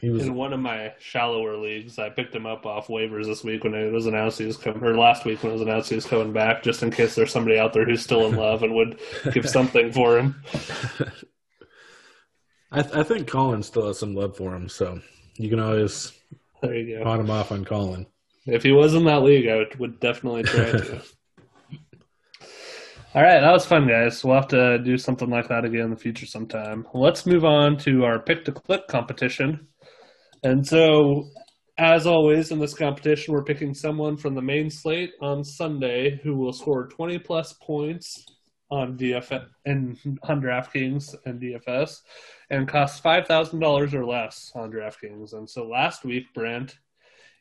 He 0.00 0.10
was 0.10 0.24
in 0.24 0.34
one 0.34 0.52
of 0.52 0.60
my 0.60 0.92
shallower 0.98 1.56
leagues. 1.56 1.98
I 1.98 2.10
picked 2.10 2.34
him 2.34 2.46
up 2.46 2.64
off 2.66 2.88
waivers 2.88 3.24
this 3.26 3.42
week 3.42 3.64
when 3.64 3.74
it 3.74 3.90
was 3.92 4.06
announced 4.06 4.38
he 4.38 4.44
was 4.44 4.56
coming, 4.56 4.82
or 4.84 4.96
last 4.96 5.24
week 5.24 5.42
when 5.42 5.50
it 5.50 5.54
was 5.54 5.62
announced 5.62 5.88
he 5.88 5.94
was 5.96 6.06
coming 6.06 6.32
back, 6.32 6.62
just 6.62 6.82
in 6.82 6.90
case 6.90 7.14
there's 7.14 7.32
somebody 7.32 7.58
out 7.58 7.72
there 7.72 7.84
who's 7.84 8.02
still 8.02 8.26
in 8.26 8.36
love 8.36 8.62
and 8.62 8.74
would 8.74 9.00
give 9.32 9.48
something 9.48 9.90
for 9.92 10.18
him. 10.18 10.36
I, 12.72 12.82
th- 12.82 12.94
I 12.94 13.02
think 13.02 13.26
Colin 13.26 13.62
still 13.62 13.86
has 13.86 13.98
some 13.98 14.14
love 14.14 14.36
for 14.36 14.54
him, 14.54 14.68
so 14.68 15.00
you 15.36 15.48
can 15.48 15.60
always 15.60 16.12
there 16.62 16.74
you 16.74 16.98
go. 16.98 17.04
pot 17.04 17.20
him 17.20 17.30
off 17.30 17.52
on 17.52 17.64
Colin. 17.64 18.06
If 18.46 18.62
he 18.62 18.72
was 18.72 18.94
in 18.94 19.04
that 19.04 19.22
league, 19.22 19.48
I 19.48 19.56
would, 19.56 19.78
would 19.78 20.00
definitely 20.00 20.42
try 20.44 20.72
to. 20.72 21.02
All 23.16 23.22
right, 23.22 23.40
that 23.40 23.50
was 23.50 23.64
fun, 23.64 23.88
guys. 23.88 24.22
We'll 24.22 24.34
have 24.34 24.48
to 24.48 24.78
do 24.78 24.98
something 24.98 25.30
like 25.30 25.48
that 25.48 25.64
again 25.64 25.84
in 25.86 25.90
the 25.90 25.96
future 25.96 26.26
sometime. 26.26 26.86
Let's 26.92 27.24
move 27.24 27.46
on 27.46 27.78
to 27.78 28.04
our 28.04 28.18
pick 28.18 28.44
to 28.44 28.52
click 28.52 28.88
competition. 28.88 29.68
And 30.42 30.66
so, 30.66 31.24
as 31.78 32.06
always 32.06 32.50
in 32.50 32.58
this 32.58 32.74
competition, 32.74 33.32
we're 33.32 33.42
picking 33.42 33.72
someone 33.72 34.18
from 34.18 34.34
the 34.34 34.42
main 34.42 34.68
slate 34.68 35.12
on 35.22 35.42
Sunday 35.44 36.20
who 36.22 36.36
will 36.36 36.52
score 36.52 36.88
20 36.88 37.18
plus 37.20 37.54
points 37.54 38.22
on 38.70 38.98
DFS 38.98 39.46
and 39.64 39.96
on 40.24 40.42
DraftKings 40.42 41.14
and 41.24 41.40
DFS 41.40 42.02
and 42.50 42.70
thousand 42.70 43.60
dollars 43.60 43.94
or 43.94 44.04
less 44.04 44.52
on 44.54 44.70
DraftKings. 44.70 45.32
And 45.32 45.48
so 45.48 45.66
last 45.66 46.04
week, 46.04 46.24
Brent, 46.34 46.76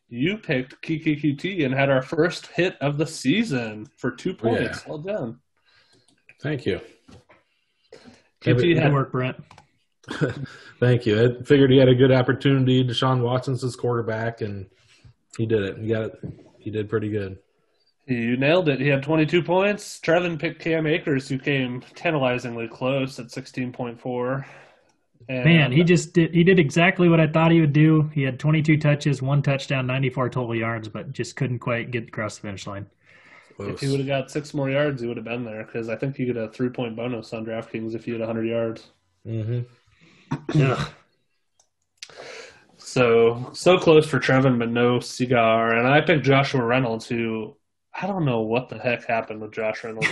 you 0.07 0.37
picked 0.37 0.81
Keke 0.81 1.21
Coutee 1.21 1.65
and 1.65 1.73
had 1.73 1.89
our 1.89 2.01
first 2.01 2.47
hit 2.47 2.77
of 2.79 2.97
the 2.97 3.07
season 3.07 3.87
for 3.97 4.11
two 4.11 4.31
oh, 4.39 4.41
points. 4.41 4.83
Yeah. 4.85 4.89
Well 4.89 4.99
done. 4.99 5.39
Thank 6.41 6.65
you. 6.65 6.81
Good 8.41 8.77
had... 8.77 8.93
work, 8.93 9.11
Brent. 9.11 9.37
Thank 10.79 11.05
you. 11.05 11.39
I 11.39 11.43
figured 11.43 11.71
he 11.71 11.77
had 11.77 11.89
a 11.89 11.95
good 11.95 12.11
opportunity. 12.11 12.83
Deshaun 12.83 13.21
Watson's 13.21 13.61
his 13.61 13.75
quarterback, 13.75 14.41
and 14.41 14.67
he 15.37 15.45
did 15.45 15.63
it. 15.63 15.77
He 15.79 15.87
got 15.87 16.03
it. 16.03 16.23
He 16.59 16.69
did 16.69 16.89
pretty 16.89 17.09
good. 17.09 17.37
You 18.07 18.37
nailed 18.37 18.69
it. 18.69 18.79
He 18.79 18.87
had 18.87 19.01
22 19.01 19.41
points. 19.41 19.99
Trevin 19.99 20.39
picked 20.39 20.61
Cam 20.61 20.85
Akers, 20.85 21.27
who 21.27 21.39
came 21.39 21.81
tantalizingly 21.95 22.67
close 22.67 23.19
at 23.19 23.27
16.4. 23.27 24.45
And 25.27 25.45
Man, 25.45 25.71
he 25.71 25.83
just 25.83 26.13
did. 26.13 26.33
He 26.33 26.43
did 26.43 26.59
exactly 26.59 27.09
what 27.09 27.19
I 27.19 27.25
thought 27.25 27.51
he 27.51 27.59
would 27.59 27.73
do. 27.73 28.11
He 28.13 28.21
had 28.21 28.39
22 28.39 28.77
touches, 28.77 29.23
one 29.23 29.41
touchdown, 29.41 29.87
94 29.87 30.29
total 30.29 30.53
yards, 30.53 30.87
but 30.87 31.13
just 31.13 31.35
couldn't 31.35 31.59
quite 31.59 31.89
get 31.89 32.09
across 32.09 32.35
the 32.35 32.41
finish 32.43 32.67
line. 32.67 32.85
Close. 33.55 33.73
If 33.73 33.79
he 33.79 33.87
would 33.87 33.99
have 33.99 34.07
got 34.07 34.31
six 34.31 34.53
more 34.53 34.69
yards, 34.69 35.01
he 35.01 35.07
would 35.07 35.17
have 35.17 35.25
been 35.25 35.45
there 35.45 35.63
because 35.63 35.87
I 35.87 35.95
think 35.95 36.19
you 36.19 36.25
get 36.25 36.37
a 36.37 36.49
three 36.49 36.69
point 36.69 36.95
bonus 36.95 37.33
on 37.33 37.45
DraftKings 37.45 37.95
if 37.95 38.05
you 38.05 38.13
had 38.13 38.21
100 38.21 38.43
yards. 38.45 38.87
Mm-hmm. 39.25 40.59
yeah. 40.59 40.85
So 42.77 43.49
so 43.53 43.77
close 43.77 44.05
for 44.05 44.19
Trevin, 44.19 44.59
but 44.59 44.69
no 44.69 44.99
cigar. 44.99 45.75
And 45.75 45.87
I 45.87 46.01
picked 46.01 46.25
Joshua 46.25 46.63
Reynolds, 46.63 47.07
who 47.07 47.55
I 47.93 48.07
don't 48.07 48.25
know 48.25 48.41
what 48.41 48.69
the 48.69 48.77
heck 48.77 49.05
happened 49.05 49.41
with 49.41 49.53
Josh 49.53 49.83
Reynolds. 49.83 50.07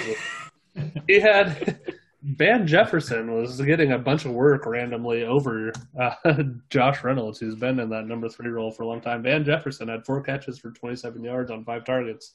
he 1.08 1.20
had 1.20 1.80
Van 2.24 2.66
Jefferson 2.66 3.34
was 3.34 3.60
getting 3.60 3.92
a 3.92 4.00
bunch 4.00 4.24
of 4.24 4.32
work 4.32 4.66
randomly 4.66 5.24
over 5.24 5.74
uh, 6.00 6.16
Josh 6.70 7.04
Reynolds, 7.04 7.40
who's 7.40 7.56
been 7.56 7.80
in 7.80 7.90
that 7.90 8.08
number 8.08 8.30
three 8.30 8.50
role 8.50 8.72
for 8.72 8.84
a 8.84 8.88
long 8.88 9.02
time. 9.02 9.22
Van 9.22 9.44
Jefferson 9.44 9.90
had 9.90 10.06
four 10.06 10.22
catches 10.22 10.58
for 10.58 10.72
27 10.72 11.22
yards 11.22 11.52
on 11.52 11.66
five 11.66 11.84
targets 11.84 12.34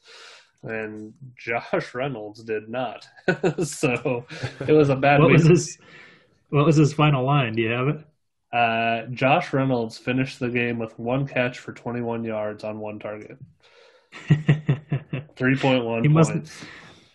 and 0.63 1.13
Josh 1.37 1.95
Reynolds 1.95 2.43
did 2.43 2.69
not. 2.69 3.07
so 3.65 4.27
it 4.67 4.73
was 4.73 4.89
a 4.89 4.97
bad. 4.97 5.21
what 5.21 5.31
was 5.31 5.47
his 5.47 5.79
What 6.51 6.65
was 6.65 6.77
his 6.77 6.93
final 6.93 7.25
line? 7.25 7.55
Do 7.55 7.63
you 7.63 7.71
have 7.71 7.89
it? 7.89 8.05
Uh, 8.53 9.07
Josh 9.11 9.53
Reynolds 9.53 9.99
finished 9.99 10.41
the 10.41 10.49
game 10.49 10.79
with 10.79 10.99
one 10.99 11.27
catch 11.27 11.59
for 11.59 11.73
21 11.73 12.25
yards 12.25 12.65
on 12.65 12.79
one 12.79 12.99
target. 12.99 13.37
3.1 14.31 16.03
he 16.03 16.09
must, 16.09 16.33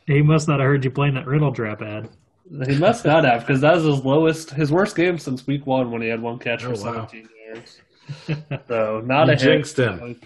He 0.06 0.22
must 0.22 0.48
not 0.48 0.60
have 0.60 0.68
heard 0.68 0.86
you 0.86 0.92
playing 0.92 1.16
that 1.16 1.26
riddle 1.26 1.52
trap 1.52 1.82
ad. 1.82 2.10
He 2.68 2.78
must 2.78 3.04
not 3.04 3.24
have, 3.24 3.40
because 3.42 3.62
that 3.62 3.76
was 3.76 3.84
his 3.84 4.06
lowest, 4.06 4.52
his 4.52 4.72
worst 4.72 4.96
game 4.96 5.18
since 5.18 5.48
week 5.48 5.66
one 5.66 5.90
when 5.92 6.04
he 6.04 6.08
had 6.08 6.22
one 6.22 6.38
catch 6.38 6.64
oh, 6.66 6.76
for 6.76 6.86
wow. 6.86 7.08
17 7.08 7.30
yards. 7.48 7.82
So 8.68 9.02
not 9.04 9.28
you 9.28 9.34
a 9.34 9.36
jinxed 9.36 9.80
him. 9.80 10.20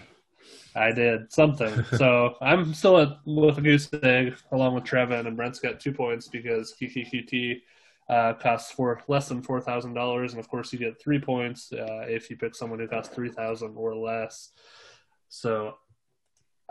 I 0.78 0.92
did 0.92 1.32
something. 1.32 1.84
so 1.96 2.36
I'm 2.40 2.72
still 2.74 2.98
at, 2.98 3.18
with 3.24 3.58
a 3.58 3.60
goose 3.60 3.88
egg 4.02 4.34
along 4.52 4.74
with 4.74 4.84
Trevin, 4.84 5.26
and 5.26 5.36
Brent's 5.36 5.58
got 5.58 5.80
two 5.80 5.92
points 5.92 6.28
because 6.28 6.74
Keke 6.80 7.10
Coutee 7.10 7.60
uh, 8.08 8.34
costs 8.34 8.70
for 8.70 9.02
less 9.08 9.28
than 9.28 9.42
four 9.42 9.60
thousand 9.60 9.94
dollars, 9.94 10.32
and 10.32 10.40
of 10.40 10.48
course 10.48 10.72
you 10.72 10.78
get 10.78 11.00
three 11.00 11.18
points 11.18 11.72
uh, 11.72 12.04
if 12.08 12.30
you 12.30 12.36
pick 12.36 12.54
someone 12.54 12.78
who 12.78 12.88
costs 12.88 13.14
three 13.14 13.30
thousand 13.30 13.74
or 13.76 13.94
less. 13.94 14.52
So 15.28 15.74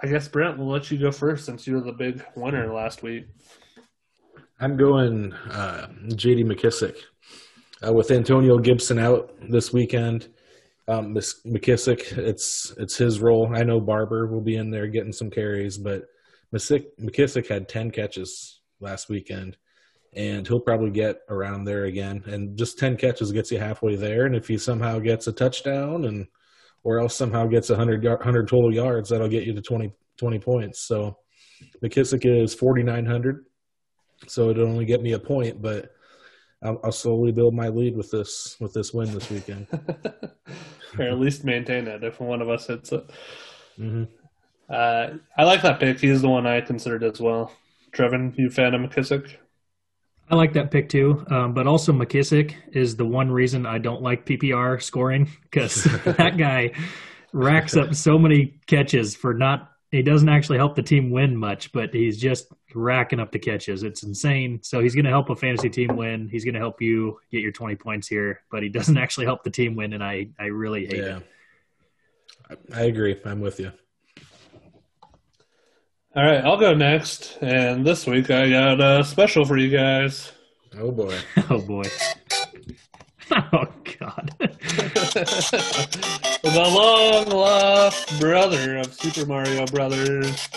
I 0.01 0.07
guess 0.07 0.27
Brent, 0.27 0.57
we'll 0.57 0.69
let 0.69 0.89
you 0.89 0.97
go 0.97 1.11
first 1.11 1.45
since 1.45 1.67
you 1.67 1.75
were 1.75 1.81
the 1.81 1.91
big 1.91 2.23
winner 2.35 2.73
last 2.73 3.03
week. 3.03 3.27
I'm 4.59 4.75
going 4.77 5.33
uh, 5.33 5.87
J.D. 6.15 6.43
McKissick 6.43 6.97
uh, 7.85 7.93
with 7.93 8.09
Antonio 8.09 8.57
Gibson 8.57 8.97
out 8.97 9.35
this 9.49 9.71
weekend 9.71 10.29
um, 10.87 11.13
McKissick, 11.13 12.17
it's 12.17 12.73
it's 12.77 12.95
his 12.95 13.19
role. 13.19 13.51
I 13.53 13.63
know 13.63 13.79
Barber 13.79 14.27
will 14.27 14.41
be 14.41 14.55
in 14.55 14.71
there 14.71 14.87
getting 14.87 15.11
some 15.11 15.29
carries, 15.29 15.77
but 15.77 16.05
McKissick 16.53 17.47
had 17.47 17.67
ten 17.67 17.91
catches 17.91 18.61
last 18.79 19.09
weekend, 19.09 19.57
and 20.13 20.47
he'll 20.47 20.61
probably 20.61 20.91
get 20.91 21.17
around 21.29 21.65
there 21.65 21.85
again. 21.85 22.23
And 22.25 22.57
just 22.57 22.79
ten 22.79 22.95
catches 22.95 23.31
gets 23.31 23.51
you 23.51 23.59
halfway 23.59 23.95
there. 23.95 24.25
And 24.25 24.35
if 24.35 24.47
he 24.47 24.57
somehow 24.57 24.99
gets 24.99 25.27
a 25.27 25.33
touchdown, 25.33 26.05
and 26.05 26.25
or 26.83 26.99
else 26.99 27.15
somehow 27.15 27.47
gets 27.47 27.69
100, 27.69 28.03
100 28.05 28.47
total 28.47 28.73
yards, 28.73 29.09
that'll 29.09 29.27
get 29.27 29.43
you 29.43 29.53
to 29.53 29.61
20, 29.61 29.91
20 30.17 30.39
points. 30.39 30.79
So 30.87 31.17
McKissick 31.83 32.25
is 32.25 32.53
forty 32.53 32.83
nine 32.83 33.05
hundred, 33.05 33.45
so 34.27 34.49
it'll 34.49 34.67
only 34.67 34.85
get 34.85 35.01
me 35.01 35.13
a 35.13 35.19
point, 35.19 35.61
but 35.61 35.91
I'll, 36.63 36.79
I'll 36.83 36.91
slowly 36.91 37.31
build 37.31 37.53
my 37.53 37.69
lead 37.69 37.95
with 37.95 38.11
this 38.11 38.57
with 38.59 38.73
this 38.73 38.93
win 38.93 39.11
this 39.13 39.29
weekend. 39.29 39.67
or 40.99 41.05
at 41.05 41.19
least 41.19 41.43
maintain 41.43 41.87
it 41.87 42.03
if 42.03 42.19
one 42.19 42.41
of 42.41 42.49
us 42.49 42.67
hits 42.67 42.91
it. 42.91 43.09
hmm 43.77 44.03
Uh, 44.69 45.09
I 45.37 45.43
like 45.43 45.61
that 45.61 45.79
pick. 45.79 45.99
He's 45.99 46.21
the 46.21 46.29
one 46.29 46.47
I 46.47 46.61
considered 46.61 47.03
as 47.03 47.21
well. 47.21 47.51
Trevin, 47.91 48.37
you 48.37 48.49
fan 48.49 48.73
of 48.73 48.81
McKissick? 48.81 49.35
I 50.29 50.35
like 50.35 50.53
that 50.53 50.71
pick 50.71 50.89
too, 50.89 51.25
um, 51.29 51.53
but 51.53 51.67
also 51.67 51.93
McKissick 51.93 52.53
is 52.73 52.97
the 52.97 53.05
one 53.05 53.31
reason 53.31 53.65
I 53.65 53.77
don't 53.77 54.01
like 54.01 54.25
PPR 54.25 54.81
scoring 54.81 55.29
because 55.43 55.83
that 56.05 56.35
guy 56.37 56.71
racks 57.31 57.77
up 57.77 57.95
so 57.95 58.17
many 58.19 58.59
catches 58.67 59.15
for 59.15 59.33
not. 59.33 59.71
He 59.91 60.01
doesn't 60.01 60.27
actually 60.27 60.57
help 60.57 60.75
the 60.75 60.83
team 60.83 61.11
win 61.11 61.35
much, 61.35 61.71
but 61.71 61.93
he's 61.93 62.17
just 62.17 62.47
racking 62.75 63.19
up 63.21 63.31
the 63.31 63.39
catches. 63.39 63.83
It's 63.83 64.03
insane. 64.03 64.59
So 64.61 64.81
he's 64.81 64.93
going 64.93 65.05
to 65.05 65.11
help 65.11 65.29
a 65.29 65.35
fantasy 65.35 65.69
team 65.69 65.95
win. 65.95 66.27
He's 66.27 66.43
going 66.43 66.55
to 66.55 66.59
help 66.59 66.81
you 66.81 67.19
get 67.31 67.41
your 67.41 67.53
20 67.53 67.75
points 67.77 68.05
here, 68.07 68.41
but 68.51 68.63
he 68.63 68.69
doesn't 68.69 68.97
actually 69.03 69.25
help 69.27 69.43
the 69.43 69.49
team 69.49 69.75
win, 69.75 69.93
and 69.93 70.03
I 70.03 70.27
I 70.37 70.45
really 70.45 70.85
hate 70.85 70.97
Yeah, 71.03 71.19
it. 72.49 72.61
I, 72.73 72.79
I 72.79 72.83
agree. 72.83 73.17
I'm 73.25 73.39
with 73.39 73.59
you. 73.59 73.71
All 76.15 76.23
right, 76.25 76.43
I'll 76.43 76.57
go 76.57 76.73
next. 76.73 77.37
And 77.41 77.85
this 77.85 78.07
week 78.07 78.29
I 78.31 78.49
got 78.49 78.81
a 78.81 79.03
special 79.03 79.45
for 79.45 79.55
you 79.55 79.69
guys. 79.69 80.31
Oh 80.77 80.91
boy. 80.91 81.17
Oh 81.49 81.61
boy. 81.61 81.83
Oh 83.31 83.67
god. 83.99 84.33
the 84.39 84.51
long 86.53 87.25
lost 87.29 88.19
brother 88.19 88.77
of 88.77 88.93
Super 88.93 89.25
Mario 89.25 89.65
Brothers, 89.65 90.47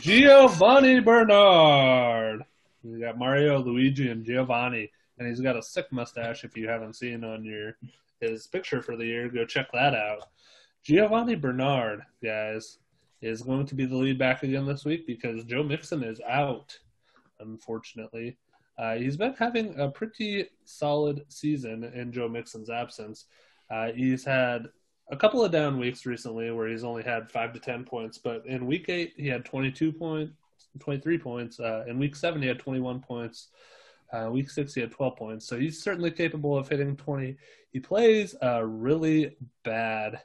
Giovani 0.00 1.00
Bernard. 1.00 2.44
We 2.82 3.00
got 3.00 3.18
Mario, 3.18 3.62
Luigi, 3.62 4.10
and 4.10 4.26
Giovani, 4.26 4.90
and 5.18 5.28
he's 5.28 5.40
got 5.40 5.56
a 5.56 5.62
sick 5.62 5.86
mustache. 5.90 6.44
If 6.44 6.56
you 6.56 6.68
haven't 6.68 6.96
seen 6.96 7.24
on 7.24 7.44
your 7.44 7.76
his 8.20 8.46
picture 8.46 8.82
for 8.82 8.96
the 8.96 9.06
year, 9.06 9.28
go 9.28 9.44
check 9.46 9.68
that 9.72 9.94
out. 9.94 10.28
Giovani 10.86 11.40
Bernard, 11.40 12.02
guys, 12.22 12.78
is 13.22 13.42
going 13.42 13.66
to 13.66 13.74
be 13.74 13.86
the 13.86 13.96
lead 13.96 14.18
back 14.18 14.42
again 14.42 14.66
this 14.66 14.84
week 14.84 15.06
because 15.06 15.44
Joe 15.44 15.62
Mixon 15.62 16.02
is 16.02 16.20
out, 16.28 16.78
unfortunately. 17.40 18.36
Uh, 18.78 18.94
he's 18.94 19.16
been 19.16 19.34
having 19.38 19.78
a 19.78 19.88
pretty 19.88 20.46
solid 20.64 21.24
season 21.28 21.84
in 21.84 22.12
Joe 22.12 22.28
Mixon's 22.28 22.70
absence. 22.70 23.26
Uh, 23.70 23.92
he's 23.92 24.24
had 24.24 24.68
a 25.10 25.16
couple 25.16 25.44
of 25.44 25.52
down 25.52 25.78
weeks 25.78 26.06
recently 26.06 26.50
where 26.50 26.68
he's 26.68 26.84
only 26.84 27.02
had 27.02 27.30
five 27.30 27.52
to 27.52 27.60
ten 27.60 27.84
points, 27.84 28.18
but 28.18 28.44
in 28.46 28.66
week 28.66 28.88
eight 28.88 29.12
he 29.16 29.28
had 29.28 29.44
22 29.44 29.92
points, 29.92 30.32
23 30.80 31.18
points. 31.18 31.60
Uh, 31.60 31.84
in 31.86 31.98
week 31.98 32.16
seven 32.16 32.40
he 32.40 32.48
had 32.48 32.58
21 32.58 33.00
points. 33.00 33.48
Uh, 34.12 34.28
week 34.30 34.50
six 34.50 34.74
he 34.74 34.80
had 34.80 34.90
12 34.90 35.16
points, 35.16 35.46
so 35.46 35.58
he's 35.58 35.82
certainly 35.82 36.10
capable 36.10 36.56
of 36.56 36.68
hitting 36.68 36.96
20. 36.96 37.36
He 37.72 37.80
plays 37.80 38.34
a 38.42 38.64
really 38.64 39.36
bad 39.64 40.20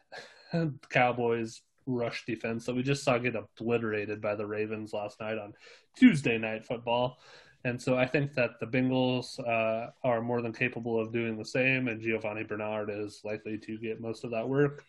Cowboys 0.89 1.62
rush 1.86 2.26
defense 2.26 2.66
that 2.66 2.76
we 2.76 2.84
just 2.84 3.04
saw 3.04 3.18
get 3.18 3.36
obliterated 3.36 4.22
by 4.22 4.36
the 4.36 4.45
Ravens 4.45 4.93
last 4.93 5.20
night 5.22 5.38
on 5.38 5.54
Tuesday 5.95 6.38
Night 6.38 6.66
Football. 6.66 7.18
And 7.66 7.82
so 7.82 7.97
I 7.97 8.05
think 8.05 8.34
that 8.36 8.60
the 8.60 8.66
Bengals 8.66 9.39
uh, 9.39 9.91
are 10.03 10.22
more 10.22 10.41
than 10.41 10.53
capable 10.53 10.99
of 10.99 11.12
doing 11.12 11.38
the 11.38 11.45
same, 11.45 11.88
and 11.88 12.01
Giovani 12.01 12.43
Bernard 12.43 12.89
is 12.89 13.22
likely 13.24 13.58
to 13.58 13.78
get 13.78 13.99
most 13.99 14.24
of 14.24 14.32
that 14.32 14.47
work. 14.47 14.86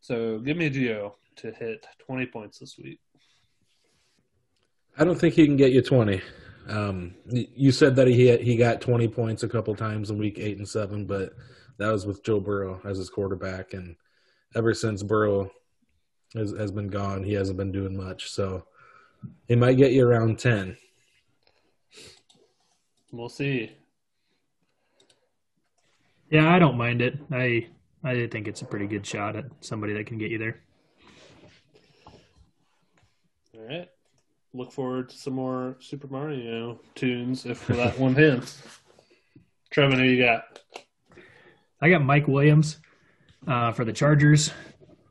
So 0.00 0.38
give 0.38 0.56
me 0.56 0.70
Gio 0.70 1.12
to 1.36 1.52
hit 1.52 1.86
20 2.06 2.26
points 2.26 2.58
this 2.58 2.78
week. 2.78 3.00
I 4.98 5.04
don't 5.04 5.18
think 5.18 5.34
he 5.34 5.46
can 5.46 5.56
get 5.56 5.72
you 5.72 5.82
20. 5.82 6.20
Um, 6.68 7.14
you 7.26 7.72
said 7.72 7.96
that 7.96 8.06
he 8.06 8.36
he 8.36 8.56
got 8.56 8.80
20 8.80 9.08
points 9.08 9.42
a 9.42 9.48
couple 9.48 9.74
times 9.74 10.10
in 10.10 10.18
week 10.18 10.38
eight 10.38 10.58
and 10.58 10.68
seven, 10.68 11.06
but 11.06 11.32
that 11.78 11.90
was 11.90 12.06
with 12.06 12.22
Joe 12.22 12.40
Burrow 12.40 12.80
as 12.84 12.98
his 12.98 13.10
quarterback, 13.10 13.72
and 13.72 13.96
ever 14.54 14.72
since 14.74 15.02
Burrow 15.02 15.50
has 16.34 16.52
has 16.52 16.70
been 16.70 16.88
gone, 16.88 17.24
he 17.24 17.32
hasn't 17.32 17.58
been 17.58 17.72
doing 17.72 17.96
much. 17.96 18.30
So 18.30 18.64
he 19.48 19.56
might 19.56 19.76
get 19.76 19.92
you 19.92 20.06
around 20.06 20.38
10. 20.38 20.76
We'll 23.12 23.28
see. 23.28 23.70
Yeah, 26.30 26.52
I 26.52 26.58
don't 26.58 26.78
mind 26.78 27.02
it. 27.02 27.18
I 27.30 27.68
I 28.02 28.26
think 28.26 28.48
it's 28.48 28.62
a 28.62 28.64
pretty 28.64 28.86
good 28.86 29.06
shot 29.06 29.36
at 29.36 29.44
somebody 29.60 29.92
that 29.92 30.06
can 30.06 30.18
get 30.18 30.30
you 30.30 30.38
there. 30.38 30.60
All 33.54 33.64
right. 33.68 33.88
Look 34.54 34.72
forward 34.72 35.10
to 35.10 35.16
some 35.16 35.34
more 35.34 35.76
Super 35.78 36.08
Mario 36.08 36.80
tunes 36.94 37.46
if 37.46 37.66
that 37.68 37.98
one 37.98 38.14
hits. 38.14 38.62
Trevin, 39.70 39.98
who 39.98 40.04
you 40.04 40.22
got? 40.22 40.60
I 41.80 41.90
got 41.90 42.02
Mike 42.02 42.28
Williams 42.28 42.78
uh, 43.46 43.72
for 43.72 43.84
the 43.84 43.92
Chargers. 43.92 44.50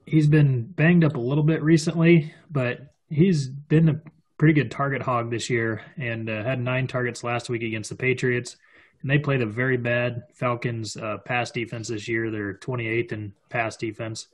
He's 0.06 0.28
been 0.28 0.64
banged 0.64 1.04
up 1.04 1.16
a 1.16 1.20
little 1.20 1.44
bit 1.44 1.62
recently, 1.62 2.34
but 2.50 2.94
he's 3.10 3.48
been 3.48 3.90
a 3.90 4.02
pretty 4.42 4.54
good 4.56 4.72
target 4.72 5.04
hog 5.04 5.30
this 5.30 5.52
year 5.52 5.84
and 5.98 6.28
uh, 6.28 6.42
had 6.42 6.60
nine 6.60 6.88
targets 6.88 7.24
last 7.24 7.48
week 7.48 7.62
against 7.62 7.92
the 7.92 7.96
Patriots. 7.96 8.58
And 9.04 9.12
they 9.12 9.20
played 9.20 9.44
a 9.44 9.46
very 9.46 9.78
bad 9.78 10.24
Falcons 10.34 10.98
uh, 10.98 11.20
pass 11.20 11.52
defense 11.52 11.90
this 11.90 12.08
year. 12.08 12.32
They're 12.32 12.56
28th 12.56 13.12
in 13.12 13.34
pass 13.50 13.78
defense. 13.78 14.30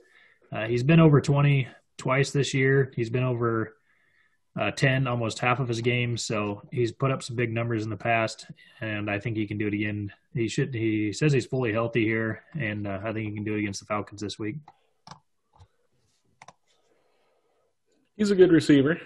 Uh, 0.50 0.64
he's 0.64 0.82
been 0.82 0.98
over 0.98 1.20
20 1.20 1.68
twice 1.98 2.30
this 2.30 2.54
year. 2.54 2.90
He's 2.96 3.10
been 3.10 3.22
over 3.22 3.76
uh, 4.58 4.70
10 4.70 5.06
almost 5.06 5.40
half 5.40 5.60
of 5.60 5.68
his 5.68 5.82
games. 5.82 6.24
So 6.24 6.62
he's 6.72 6.90
put 6.90 7.10
up 7.10 7.22
some 7.22 7.36
big 7.36 7.52
numbers 7.52 7.84
in 7.84 7.90
the 7.90 7.96
past, 7.98 8.46
and 8.80 9.10
I 9.10 9.18
think 9.18 9.36
he 9.36 9.46
can 9.46 9.58
do 9.58 9.66
it 9.66 9.74
again. 9.74 10.10
He 10.32 10.48
should. 10.48 10.72
He 10.72 11.12
says 11.12 11.34
he's 11.34 11.44
fully 11.44 11.70
healthy 11.70 12.06
here, 12.06 12.44
and 12.58 12.86
uh, 12.86 13.00
I 13.04 13.12
think 13.12 13.28
he 13.28 13.34
can 13.34 13.44
do 13.44 13.56
it 13.56 13.58
against 13.58 13.80
the 13.80 13.86
Falcons 13.86 14.22
this 14.22 14.38
week. 14.38 14.56
He's 18.16 18.30
a 18.30 18.34
good 18.34 18.52
receiver. 18.52 18.98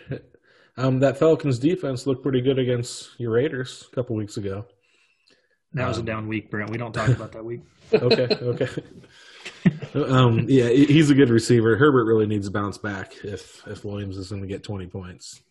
Um, 0.77 1.01
that 1.01 1.19
Falcons 1.19 1.59
defense 1.59 2.07
looked 2.07 2.23
pretty 2.23 2.41
good 2.41 2.59
against 2.59 3.11
your 3.21 3.33
Raiders 3.33 3.87
a 3.93 3.95
couple 3.95 4.17
weeks 4.17 4.37
ago. 4.39 4.65
That 5.75 5.87
was 5.89 5.99
a 5.99 6.01
Um, 6.01 6.07
down 6.07 6.29
week, 6.29 6.51
Brent. 6.51 6.71
We 6.71 6.79
don't 6.79 6.93
talk 6.93 7.09
about 7.09 7.33
that 7.33 7.45
week. 7.45 7.61
Okay, 7.93 8.27
okay. 8.41 8.69
um, 9.95 10.47
yeah, 10.49 10.71
he's 10.71 11.11
a 11.11 11.15
good 11.15 11.29
receiver. 11.29 11.77
Herbert 11.77 12.05
really 12.07 12.27
needs 12.27 12.47
to 12.47 12.51
bounce 12.53 12.79
back 12.79 13.13
if 13.23 13.61
if 13.67 13.85
Williams 13.85 14.17
is 14.17 14.31
going 14.31 14.41
to 14.41 14.49
get 14.49 14.63
20 14.63 14.87
points. 14.87 15.43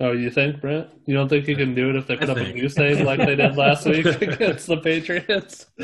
Oh, 0.00 0.12
you 0.12 0.30
think, 0.30 0.62
Brent? 0.62 0.88
You 1.04 1.12
don't 1.12 1.28
think 1.28 1.46
you 1.46 1.54
can 1.56 1.74
do 1.74 1.90
it 1.90 1.96
if 1.96 2.06
they 2.06 2.16
put 2.16 2.30
I 2.30 2.32
up 2.32 2.38
a 2.38 2.44
think. 2.44 2.58
goose 2.58 2.78
egg 2.78 3.04
like 3.04 3.18
they 3.18 3.36
did 3.36 3.56
last 3.58 3.84
week 3.84 4.06
against 4.22 4.68
the 4.68 4.78
Patriots? 4.78 5.66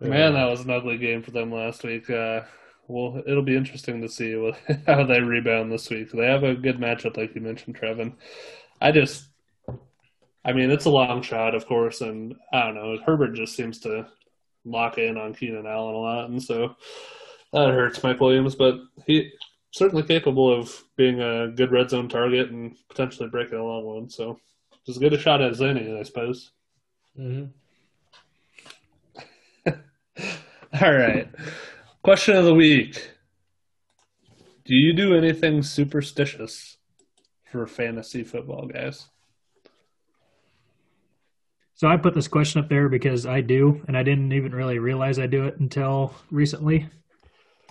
Man, 0.00 0.34
that 0.34 0.48
was 0.50 0.60
an 0.60 0.70
ugly 0.70 0.98
game 0.98 1.22
for 1.22 1.32
them 1.32 1.50
last 1.52 1.82
week. 1.82 2.08
Uh, 2.10 2.42
well, 2.88 3.22
it'll 3.26 3.42
be 3.42 3.56
interesting 3.56 4.00
to 4.02 4.08
see 4.08 4.34
what, 4.36 4.58
how 4.86 5.04
they 5.04 5.20
rebound 5.20 5.70
this 5.72 5.88
week. 5.90 6.10
They 6.12 6.26
have 6.26 6.44
a 6.44 6.54
good 6.54 6.78
matchup, 6.78 7.16
like 7.16 7.34
you 7.34 7.40
mentioned, 7.40 7.78
Trevin. 7.78 8.14
I 8.80 8.92
just, 8.92 9.24
I 10.44 10.52
mean, 10.52 10.70
it's 10.70 10.86
a 10.86 10.90
long 10.90 11.22
shot, 11.22 11.54
of 11.54 11.66
course, 11.66 12.00
and 12.00 12.34
I 12.52 12.64
don't 12.64 12.74
know. 12.74 12.98
Herbert 13.04 13.34
just 13.34 13.54
seems 13.54 13.78
to 13.80 14.08
lock 14.64 14.98
in 14.98 15.16
on 15.16 15.34
Keenan 15.34 15.66
Allen 15.66 15.94
a 15.94 15.98
lot, 15.98 16.30
and 16.30 16.42
so 16.42 16.76
that 17.52 17.70
hurts 17.70 18.02
Mike 18.02 18.20
Williams. 18.20 18.54
But 18.54 18.76
he 19.06 19.30
certainly 19.70 20.02
capable 20.02 20.52
of 20.52 20.82
being 20.96 21.20
a 21.20 21.48
good 21.48 21.72
red 21.72 21.90
zone 21.90 22.08
target 22.08 22.50
and 22.50 22.76
potentially 22.88 23.28
breaking 23.28 23.58
a 23.58 23.64
long 23.64 23.84
one. 23.84 24.10
So, 24.10 24.38
as 24.88 24.98
good 24.98 25.14
a 25.14 25.18
shot 25.18 25.40
as 25.40 25.62
any, 25.62 25.96
I 25.98 26.02
suppose. 26.02 26.50
hmm 27.16 27.44
All 30.80 30.92
right. 30.92 31.28
Question 32.02 32.34
of 32.34 32.44
the 32.44 32.54
week. 32.54 33.10
Do 34.64 34.74
you 34.74 34.92
do 34.92 35.14
anything 35.14 35.62
superstitious 35.62 36.76
for 37.44 37.64
fantasy 37.64 38.24
football, 38.24 38.66
guys? 38.66 39.06
So 41.74 41.86
I 41.86 41.96
put 41.96 42.14
this 42.14 42.26
question 42.26 42.60
up 42.60 42.68
there 42.68 42.88
because 42.88 43.24
I 43.24 43.40
do, 43.40 43.84
and 43.86 43.96
I 43.96 44.02
didn't 44.02 44.32
even 44.32 44.52
really 44.52 44.80
realize 44.80 45.20
I 45.20 45.28
do 45.28 45.44
it 45.44 45.60
until 45.60 46.12
recently. 46.32 46.88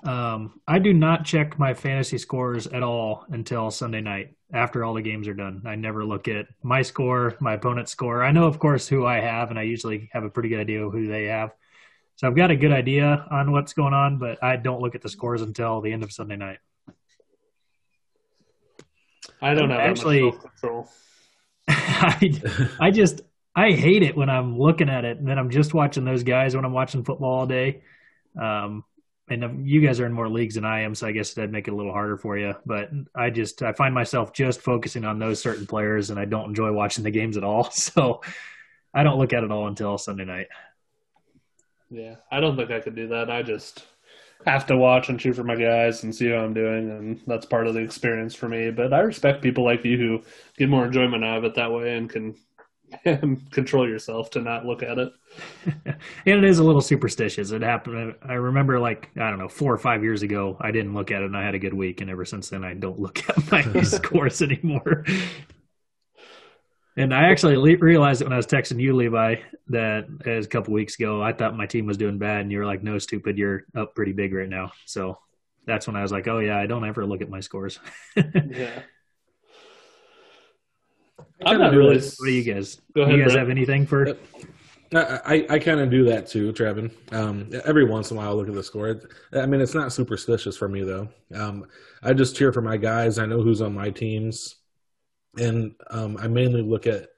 Um, 0.06 0.62
I 0.66 0.80
do 0.80 0.94
not 0.94 1.26
check 1.26 1.60
my 1.60 1.74
fantasy 1.74 2.18
scores 2.18 2.68
at 2.68 2.84
all 2.84 3.26
until 3.32 3.70
Sunday 3.70 4.00
night 4.00 4.34
after 4.54 4.86
all 4.86 4.94
the 4.94 5.02
games 5.02 5.28
are 5.28 5.34
done. 5.34 5.62
I 5.66 5.76
never 5.76 6.06
look 6.06 6.30
at 6.30 6.46
my 6.64 6.84
score, 6.84 7.36
my 7.42 7.56
opponent's 7.56 7.92
score. 7.92 8.24
I 8.24 8.32
know, 8.32 8.46
of 8.46 8.60
course, 8.60 8.88
who 8.88 9.06
I 9.06 9.20
have, 9.20 9.50
and 9.50 9.60
I 9.60 9.64
usually 9.64 10.10
have 10.14 10.24
a 10.24 10.30
pretty 10.30 10.48
good 10.48 10.62
idea 10.62 10.88
who 10.88 11.08
they 11.08 11.26
have. 11.26 11.52
So 12.22 12.28
I've 12.28 12.36
got 12.36 12.52
a 12.52 12.56
good 12.56 12.72
idea 12.72 13.26
on 13.32 13.52
what's 13.52 13.74
going 13.74 13.96
on, 13.96 14.20
but 14.20 14.44
I 14.44 14.56
don't 14.56 14.80
look 14.80 14.94
at 14.94 15.02
the 15.02 15.10
scores 15.10 15.42
until 15.42 15.82
the 15.82 15.92
end 15.92 16.04
of 16.04 16.12
Sunday 16.12 16.36
night. 16.36 16.60
I 19.42 19.56
don't 19.56 19.70
know. 19.70 19.80
Actually- 19.80 20.20
that 20.20 20.26
much 20.26 20.34
self-control. 20.36 20.90
I, 21.68 22.42
I 22.80 22.92
just 22.92 23.22
I 23.56 23.72
hate 23.72 24.04
it 24.04 24.16
when 24.16 24.30
I'm 24.30 24.56
looking 24.60 24.88
at 24.88 25.04
it 25.04 25.18
and 25.18 25.28
then 25.28 25.40
I'm 25.40 25.50
just 25.50 25.74
watching 25.74 26.06
those 26.06 26.22
guys 26.22 26.56
when 26.56 26.64
I'm 26.64 26.74
watching 26.74 27.04
football 27.04 27.40
all 27.40 27.48
day. 27.48 27.82
Um, 28.40 28.84
and 29.28 29.68
you 29.68 29.82
guys 29.82 30.00
are 30.00 30.06
in 30.06 30.14
more 30.14 30.30
leagues 30.30 30.54
than 30.54 30.66
I 30.66 30.82
am, 30.82 30.94
so 30.94 31.08
I 31.08 31.14
guess 31.14 31.34
that'd 31.34 31.52
make 31.52 31.68
it 31.68 31.74
a 31.74 31.76
little 31.76 31.92
harder 31.92 32.18
for 32.18 32.38
you. 32.38 32.54
But 32.68 32.92
I 33.16 33.32
just 33.32 33.64
I 33.64 33.74
find 33.74 33.96
myself 33.96 34.32
just 34.32 34.62
focusing 34.62 35.06
on 35.06 35.18
those 35.18 35.42
certain 35.42 35.66
players, 35.66 36.12
and 36.12 36.20
I 36.20 36.26
don't 36.26 36.50
enjoy 36.50 36.72
watching 36.72 37.04
the 37.04 37.10
games 37.10 37.36
at 37.36 37.44
all. 37.44 37.64
So 37.72 38.22
I 38.94 39.02
don't 39.02 39.18
look 39.18 39.34
at 39.34 39.44
it 39.44 39.52
all 39.52 39.66
until 39.66 39.98
Sunday 39.98 40.26
night. 40.26 40.48
Yeah, 41.92 42.16
I 42.32 42.40
don't 42.40 42.56
think 42.56 42.72
I 42.72 42.80
could 42.80 42.96
do 42.96 43.08
that. 43.10 43.30
I 43.30 43.44
just 43.44 43.86
have 44.46 44.66
to 44.68 44.78
watch 44.78 45.10
and 45.10 45.20
cheer 45.20 45.34
for 45.34 45.44
my 45.44 45.56
guys 45.56 46.04
and 46.04 46.16
see 46.16 46.30
how 46.30 46.38
I'm 46.38 46.54
doing, 46.54 46.90
and 46.90 47.22
that's 47.28 47.46
part 47.46 47.68
of 47.68 47.74
the 47.74 47.82
experience 47.82 48.34
for 48.34 48.48
me. 48.48 48.72
But 48.72 48.94
I 48.94 49.02
respect 49.02 49.44
people 49.44 49.66
like 49.66 49.84
you 49.84 49.98
who 49.98 50.24
get 50.58 50.70
more 50.70 50.86
enjoyment 50.86 51.26
out 51.26 51.40
of 51.40 51.44
it 51.44 51.56
that 51.56 51.72
way 51.72 51.98
and 51.98 52.10
can 52.10 52.36
control 53.52 53.88
yourself 53.88 54.30
to 54.32 54.42
not 54.42 54.66
look 54.66 54.84
at 54.84 54.98
it. 54.98 55.12
and 55.86 55.98
it 56.26 56.46
is 56.46 56.60
a 56.60 56.64
little 56.64 56.82
superstitious. 56.82 57.52
It 57.52 57.62
happened. 57.62 58.16
I 58.24 58.34
remember, 58.34 58.80
like 58.80 59.10
I 59.18 59.30
don't 59.30 59.40
know, 59.40 59.50
four 59.50 59.74
or 59.74 59.78
five 59.78 60.02
years 60.02 60.24
ago, 60.24 60.56
I 60.62 60.72
didn't 60.72 60.94
look 60.94 61.12
at 61.12 61.22
it, 61.22 61.26
and 61.26 61.38
I 61.38 61.44
had 61.44 61.56
a 61.56 61.60
good 61.60 61.74
week. 61.74 62.00
And 62.00 62.10
ever 62.10 62.24
since 62.24 62.50
then, 62.50 62.64
I 62.64 62.74
don't 62.74 63.00
look 63.00 63.28
at 63.30 63.52
my 63.52 63.82
scores 63.84 64.42
anymore. 64.42 65.04
And 66.98 67.14
I 67.14 67.30
actually 67.30 67.56
le- 67.56 67.78
realized 67.78 68.22
it 68.22 68.26
when 68.26 68.34
I 68.34 68.38
was 68.38 68.48
texting 68.48 68.82
you, 68.82 68.94
Levi, 68.96 69.36
that 69.70 70.08
as 70.26 70.46
a 70.46 70.50
couple 70.50 70.74
weeks 70.74 70.96
ago, 71.00 71.22
I 71.22 71.32
thought 71.32 71.56
my 71.56 71.66
team 71.66 71.86
was 71.86 71.98
doing 71.98 72.18
bad, 72.18 72.42
and 72.42 72.52
you 72.52 72.60
were 72.60 72.66
like, 72.66 72.84
"No, 72.84 72.98
stupid, 72.98 73.38
you're 73.38 73.64
up 73.76 73.96
pretty 73.96 74.12
big 74.12 74.34
right 74.34 74.50
now." 74.50 74.74
So 74.86 75.18
that's 75.66 75.88
when 75.88 75.96
I 75.96 76.02
was 76.02 76.12
like, 76.12 76.28
"Oh 76.28 76.40
yeah, 76.40 76.58
I 76.58 76.66
don't 76.66 76.86
ever 76.86 77.06
look 77.06 77.22
at 77.22 77.30
my 77.30 77.40
scores." 77.40 77.80
yeah. 78.16 78.82
I'm 81.46 81.60
not 81.60 81.74
really. 81.74 81.96
What 81.98 82.26
do 82.26 82.32
you 82.32 82.54
guys? 82.54 82.80
Go 82.94 83.04
ahead, 83.04 83.16
you 83.16 83.24
guys 83.24 83.34
Brett. 83.34 83.40
have 83.40 83.50
anything 83.50 83.86
for? 83.86 84.10
Uh, 84.94 85.20
I, 85.26 85.46
I 85.50 85.60
kind 85.60 85.80
of 85.80 85.90
do 85.90 86.04
that 86.06 86.28
too, 86.28 86.52
Trevin. 86.52 86.92
Um, 87.14 87.50
every 87.66 87.86
once 87.86 88.12
in 88.12 88.18
a 88.18 88.20
while, 88.20 88.30
I 88.30 88.34
look 88.34 88.50
at 88.50 88.54
the 88.54 88.64
score. 88.64 89.02
I 89.34 89.46
mean, 89.46 89.62
it's 89.62 89.74
not 89.74 89.94
superstitious 89.94 90.58
for 90.58 90.68
me 90.68 90.84
though. 90.84 91.08
Um, 91.34 91.66
I 92.04 92.14
just 92.14 92.36
cheer 92.36 92.52
for 92.52 92.62
my 92.62 92.78
guys. 92.78 93.18
I 93.18 93.26
know 93.26 93.42
who's 93.42 93.62
on 93.62 93.74
my 93.74 93.90
teams, 93.90 94.58
and 95.38 95.74
um, 95.90 96.18
I 96.18 96.28
mainly 96.28 96.62
look 96.62 96.88
at 96.88 97.10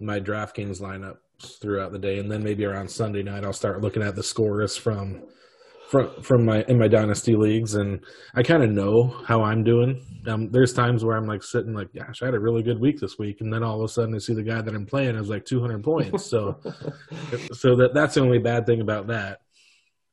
my 0.00 0.20
DraftKings 0.20 0.80
lineups 0.80 1.60
throughout 1.60 1.92
the 1.92 1.98
day, 1.98 2.18
and 2.18 2.30
then 2.30 2.42
maybe 2.42 2.64
around 2.64 2.90
Sunday 2.90 3.22
night, 3.22 3.44
I'll 3.44 3.52
start 3.52 3.80
looking 3.80 4.02
at 4.02 4.14
the 4.14 4.22
scores 4.22 4.76
from 4.76 5.22
from 5.92 6.22
from 6.22 6.44
my 6.46 6.64
in 6.68 6.78
my 6.78 6.88
dynasty 6.88 7.36
leagues, 7.36 7.74
and 7.74 8.00
I 8.34 8.42
kind 8.42 8.62
of 8.62 8.70
know 8.70 9.14
how 9.26 9.42
I'm 9.42 9.62
doing. 9.62 10.02
Um, 10.26 10.50
there's 10.50 10.72
times 10.72 11.04
where 11.04 11.16
I'm 11.16 11.26
like 11.26 11.42
sitting 11.42 11.74
like, 11.74 11.92
gosh, 11.92 12.22
I 12.22 12.26
had 12.26 12.34
a 12.34 12.40
really 12.40 12.62
good 12.62 12.80
week 12.80 12.98
this 12.98 13.18
week, 13.18 13.42
and 13.42 13.52
then 13.52 13.62
all 13.62 13.78
of 13.78 13.84
a 13.84 13.88
sudden 13.88 14.14
I 14.14 14.18
see 14.18 14.32
the 14.32 14.42
guy 14.42 14.62
that 14.62 14.74
I'm 14.74 14.86
playing 14.86 15.16
is 15.16 15.28
like 15.28 15.44
200 15.44 15.84
points. 15.84 16.24
So, 16.24 16.58
so 17.52 17.76
that 17.76 17.92
that's 17.92 18.14
the 18.14 18.22
only 18.22 18.38
bad 18.38 18.64
thing 18.64 18.80
about 18.80 19.08
that. 19.08 19.40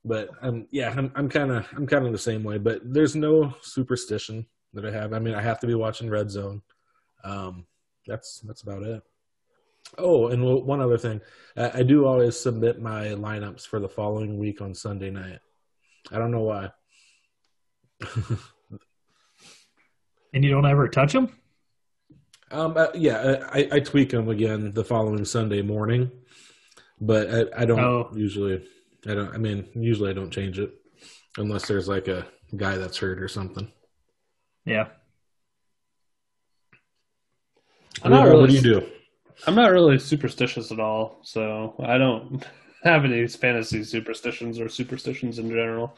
But 0.04 0.30
um, 0.42 0.66
yeah, 0.70 0.92
I'm 0.94 1.10
I'm 1.14 1.30
kind 1.30 1.50
of 1.50 1.66
I'm 1.74 1.86
kind 1.86 2.04
of 2.04 2.12
the 2.12 2.18
same 2.18 2.44
way. 2.44 2.58
But 2.58 2.82
there's 2.84 3.16
no 3.16 3.54
superstition 3.62 4.46
that 4.74 4.84
I 4.84 4.90
have. 4.90 5.14
I 5.14 5.18
mean, 5.18 5.34
I 5.34 5.40
have 5.40 5.60
to 5.60 5.66
be 5.66 5.74
watching 5.74 6.10
Red 6.10 6.30
Zone. 6.30 6.60
Um, 7.24 7.66
that's 8.06 8.40
that's 8.40 8.62
about 8.62 8.82
it. 8.82 9.02
Oh, 9.98 10.28
and 10.28 10.44
one 10.44 10.80
other 10.80 10.98
thing, 10.98 11.20
I 11.56 11.82
do 11.82 12.06
always 12.06 12.38
submit 12.38 12.80
my 12.80 13.06
lineups 13.08 13.66
for 13.66 13.80
the 13.80 13.88
following 13.88 14.38
week 14.38 14.60
on 14.60 14.74
Sunday 14.74 15.10
night. 15.10 15.40
I 16.12 16.18
don't 16.18 16.30
know 16.30 16.42
why. 16.42 16.70
and 20.32 20.44
you 20.44 20.50
don't 20.50 20.66
ever 20.66 20.88
touch 20.88 21.12
them? 21.12 21.36
Um, 22.52 22.74
uh, 22.76 22.88
yeah, 22.94 23.16
uh, 23.16 23.48
I, 23.52 23.68
I, 23.72 23.80
tweak 23.80 24.10
them 24.10 24.28
again 24.28 24.72
the 24.72 24.84
following 24.84 25.24
Sunday 25.24 25.62
morning, 25.62 26.10
but 27.00 27.30
I, 27.30 27.62
I 27.62 27.64
don't 27.64 27.78
oh. 27.78 28.10
usually. 28.14 28.66
I 29.06 29.14
don't. 29.14 29.32
I 29.32 29.38
mean, 29.38 29.68
usually 29.74 30.10
I 30.10 30.14
don't 30.14 30.32
change 30.32 30.58
it 30.58 30.72
unless 31.36 31.68
there's 31.68 31.86
like 31.86 32.08
a 32.08 32.26
guy 32.56 32.76
that's 32.76 32.98
hurt 32.98 33.22
or 33.22 33.28
something. 33.28 33.70
Yeah. 34.64 34.88
I'm 38.02 38.10
not 38.10 38.24
really, 38.24 38.40
what 38.40 38.50
do 38.50 38.56
you 38.56 38.62
do? 38.62 38.86
I'm 39.46 39.54
not 39.54 39.72
really 39.72 39.98
superstitious 39.98 40.72
at 40.72 40.80
all, 40.80 41.18
so 41.22 41.74
I 41.84 41.98
don't 41.98 42.44
have 42.82 43.04
any 43.04 43.26
fantasy 43.26 43.84
superstitions 43.84 44.58
or 44.58 44.68
superstitions 44.68 45.38
in 45.38 45.48
general. 45.48 45.96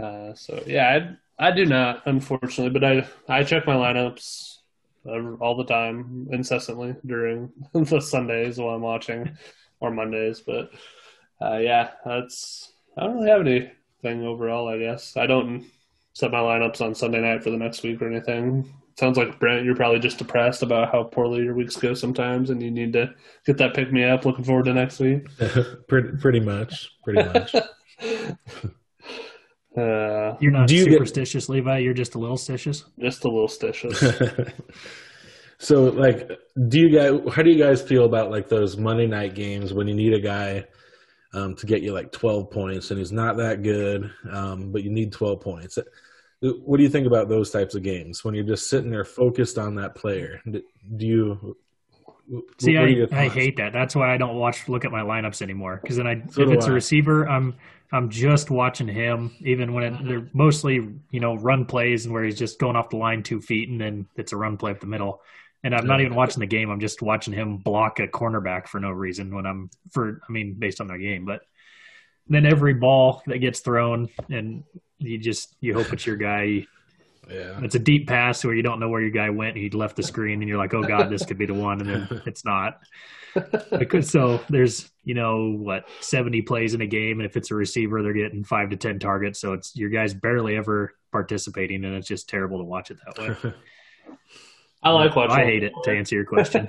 Uh, 0.00 0.34
so 0.34 0.62
yeah, 0.66 1.16
I, 1.38 1.48
I 1.48 1.50
do 1.52 1.66
not, 1.66 2.02
unfortunately, 2.06 2.70
but 2.70 2.84
I 2.84 3.06
I 3.28 3.44
check 3.44 3.66
my 3.66 3.74
lineups 3.74 4.56
all 5.40 5.56
the 5.56 5.64
time, 5.64 6.28
incessantly 6.30 6.94
during 7.06 7.50
the 7.72 8.00
Sundays 8.00 8.58
while 8.58 8.74
I'm 8.74 8.82
watching, 8.82 9.36
or 9.80 9.90
Mondays. 9.90 10.40
But 10.40 10.70
uh, 11.40 11.58
yeah, 11.58 11.90
that's 12.04 12.72
I 12.96 13.04
don't 13.04 13.16
really 13.16 13.28
have 13.30 13.40
anything 13.40 14.26
overall. 14.26 14.68
I 14.68 14.78
guess 14.78 15.16
I 15.16 15.26
don't 15.26 15.66
set 16.12 16.32
my 16.32 16.38
lineups 16.38 16.80
on 16.80 16.94
Sunday 16.94 17.20
night 17.20 17.42
for 17.42 17.50
the 17.50 17.56
next 17.56 17.82
week 17.82 18.02
or 18.02 18.08
anything 18.08 18.72
sounds 19.00 19.16
like 19.16 19.40
Brent, 19.40 19.64
you're 19.64 19.74
probably 19.74 19.98
just 19.98 20.18
depressed 20.18 20.62
about 20.62 20.92
how 20.92 21.02
poorly 21.02 21.42
your 21.42 21.54
weeks 21.54 21.74
go 21.76 21.94
sometimes, 21.94 22.50
and 22.50 22.62
you 22.62 22.70
need 22.70 22.92
to 22.92 23.10
get 23.46 23.56
that 23.58 23.74
pick 23.74 23.90
me 23.90 24.04
up. 24.04 24.24
Looking 24.24 24.44
forward 24.44 24.66
to 24.66 24.74
next 24.74 25.00
week. 25.00 25.26
pretty, 25.88 26.10
pretty 26.20 26.40
much, 26.40 26.90
pretty 27.02 27.22
much. 27.22 27.54
Uh, 29.78 30.36
you're 30.40 30.50
not 30.50 30.68
superstitious, 30.68 31.46
get, 31.46 31.52
Levi. 31.52 31.78
You're 31.78 31.94
just 31.94 32.16
a 32.16 32.18
little 32.18 32.36
stitious. 32.36 32.82
Just 32.98 33.24
a 33.24 33.28
little 33.28 33.46
stitious. 33.46 34.52
so, 35.58 35.84
like, 35.84 36.28
do 36.68 36.80
you 36.80 36.90
guys? 36.90 37.32
How 37.32 37.42
do 37.42 37.50
you 37.50 37.58
guys 37.62 37.80
feel 37.80 38.04
about 38.04 38.32
like 38.32 38.48
those 38.48 38.76
Monday 38.76 39.06
night 39.06 39.36
games 39.36 39.72
when 39.72 39.86
you 39.86 39.94
need 39.94 40.12
a 40.12 40.20
guy 40.20 40.64
um, 41.34 41.54
to 41.54 41.66
get 41.66 41.82
you 41.82 41.92
like 41.92 42.10
12 42.10 42.50
points, 42.50 42.90
and 42.90 42.98
he's 42.98 43.12
not 43.12 43.36
that 43.36 43.62
good, 43.62 44.10
um, 44.32 44.72
but 44.72 44.82
you 44.82 44.90
need 44.90 45.12
12 45.12 45.40
points? 45.40 45.78
What 46.40 46.78
do 46.78 46.82
you 46.82 46.88
think 46.88 47.06
about 47.06 47.28
those 47.28 47.50
types 47.50 47.74
of 47.74 47.82
games 47.82 48.24
when 48.24 48.34
you're 48.34 48.44
just 48.44 48.70
sitting 48.70 48.90
there 48.90 49.04
focused 49.04 49.58
on 49.58 49.74
that 49.74 49.94
player? 49.94 50.40
Do 50.50 50.62
you 51.06 51.56
see? 52.58 52.78
I, 52.78 53.06
I 53.12 53.28
hate 53.28 53.56
that. 53.56 53.74
That's 53.74 53.94
why 53.94 54.14
I 54.14 54.16
don't 54.16 54.36
watch 54.36 54.68
look 54.68 54.86
at 54.86 54.90
my 54.90 55.02
lineups 55.02 55.42
anymore. 55.42 55.78
Because 55.82 55.96
then 55.96 56.06
I, 56.06 56.22
so 56.30 56.42
if 56.42 56.50
it's 56.50 56.66
I. 56.66 56.70
a 56.70 56.72
receiver, 56.72 57.28
I'm 57.28 57.54
I'm 57.92 58.08
just 58.08 58.50
watching 58.50 58.88
him. 58.88 59.36
Even 59.40 59.74
when 59.74 59.84
it, 59.84 60.04
they're 60.06 60.28
mostly 60.32 60.88
you 61.10 61.20
know 61.20 61.34
run 61.36 61.66
plays 61.66 62.06
and 62.06 62.14
where 62.14 62.24
he's 62.24 62.38
just 62.38 62.58
going 62.58 62.76
off 62.76 62.88
the 62.88 62.96
line 62.96 63.22
two 63.22 63.42
feet 63.42 63.68
and 63.68 63.78
then 63.78 64.06
it's 64.16 64.32
a 64.32 64.36
run 64.36 64.56
play 64.56 64.70
up 64.70 64.80
the 64.80 64.86
middle. 64.86 65.20
And 65.62 65.74
I'm 65.74 65.86
not 65.86 66.00
even 66.00 66.14
watching 66.14 66.40
the 66.40 66.46
game. 66.46 66.70
I'm 66.70 66.80
just 66.80 67.02
watching 67.02 67.34
him 67.34 67.58
block 67.58 68.00
a 68.00 68.08
cornerback 68.08 68.66
for 68.66 68.80
no 68.80 68.90
reason 68.90 69.34
when 69.34 69.44
I'm 69.44 69.68
for 69.90 70.22
I 70.26 70.32
mean 70.32 70.54
based 70.54 70.80
on 70.80 70.86
their 70.86 70.96
game, 70.96 71.26
but 71.26 71.42
then 72.30 72.46
every 72.46 72.74
ball 72.74 73.22
that 73.26 73.38
gets 73.38 73.60
thrown 73.60 74.08
and 74.30 74.64
you 74.98 75.18
just 75.18 75.56
you 75.60 75.74
hope 75.74 75.92
it's 75.92 76.06
your 76.06 76.16
guy. 76.16 76.66
Yeah. 77.28 77.60
It's 77.62 77.74
a 77.74 77.78
deep 77.78 78.08
pass 78.08 78.44
where 78.44 78.54
you 78.54 78.62
don't 78.62 78.80
know 78.80 78.88
where 78.88 79.00
your 79.00 79.10
guy 79.10 79.30
went. 79.30 79.56
He 79.56 79.70
left 79.70 79.96
the 79.96 80.02
screen, 80.02 80.40
and 80.40 80.48
you're 80.48 80.58
like, 80.58 80.74
"Oh 80.74 80.82
God, 80.82 81.10
this 81.10 81.24
could 81.24 81.38
be 81.38 81.46
the 81.46 81.54
one," 81.54 81.80
and 81.80 81.88
then 81.88 82.22
it's 82.26 82.44
not. 82.44 82.80
so 84.02 84.40
there's 84.48 84.90
you 85.04 85.14
know 85.14 85.50
what 85.50 85.84
70 86.00 86.42
plays 86.42 86.74
in 86.74 86.80
a 86.80 86.86
game, 86.86 87.20
and 87.20 87.26
if 87.26 87.36
it's 87.36 87.50
a 87.50 87.54
receiver, 87.54 88.02
they're 88.02 88.12
getting 88.12 88.44
five 88.44 88.70
to 88.70 88.76
ten 88.76 88.98
targets. 88.98 89.40
So 89.40 89.52
it's 89.52 89.76
your 89.76 89.90
guys 89.90 90.14
barely 90.14 90.56
ever 90.56 90.94
participating, 91.12 91.84
and 91.84 91.94
it's 91.94 92.08
just 92.08 92.28
terrible 92.28 92.58
to 92.58 92.64
watch 92.64 92.90
it 92.90 92.98
that 93.06 93.18
way. 93.44 93.54
I 94.82 94.90
like 94.90 95.14
watching. 95.14 95.36
I 95.36 95.44
hate 95.44 95.62
it. 95.62 95.72
To 95.84 95.90
answer 95.90 96.14
your 96.14 96.24
question. 96.24 96.68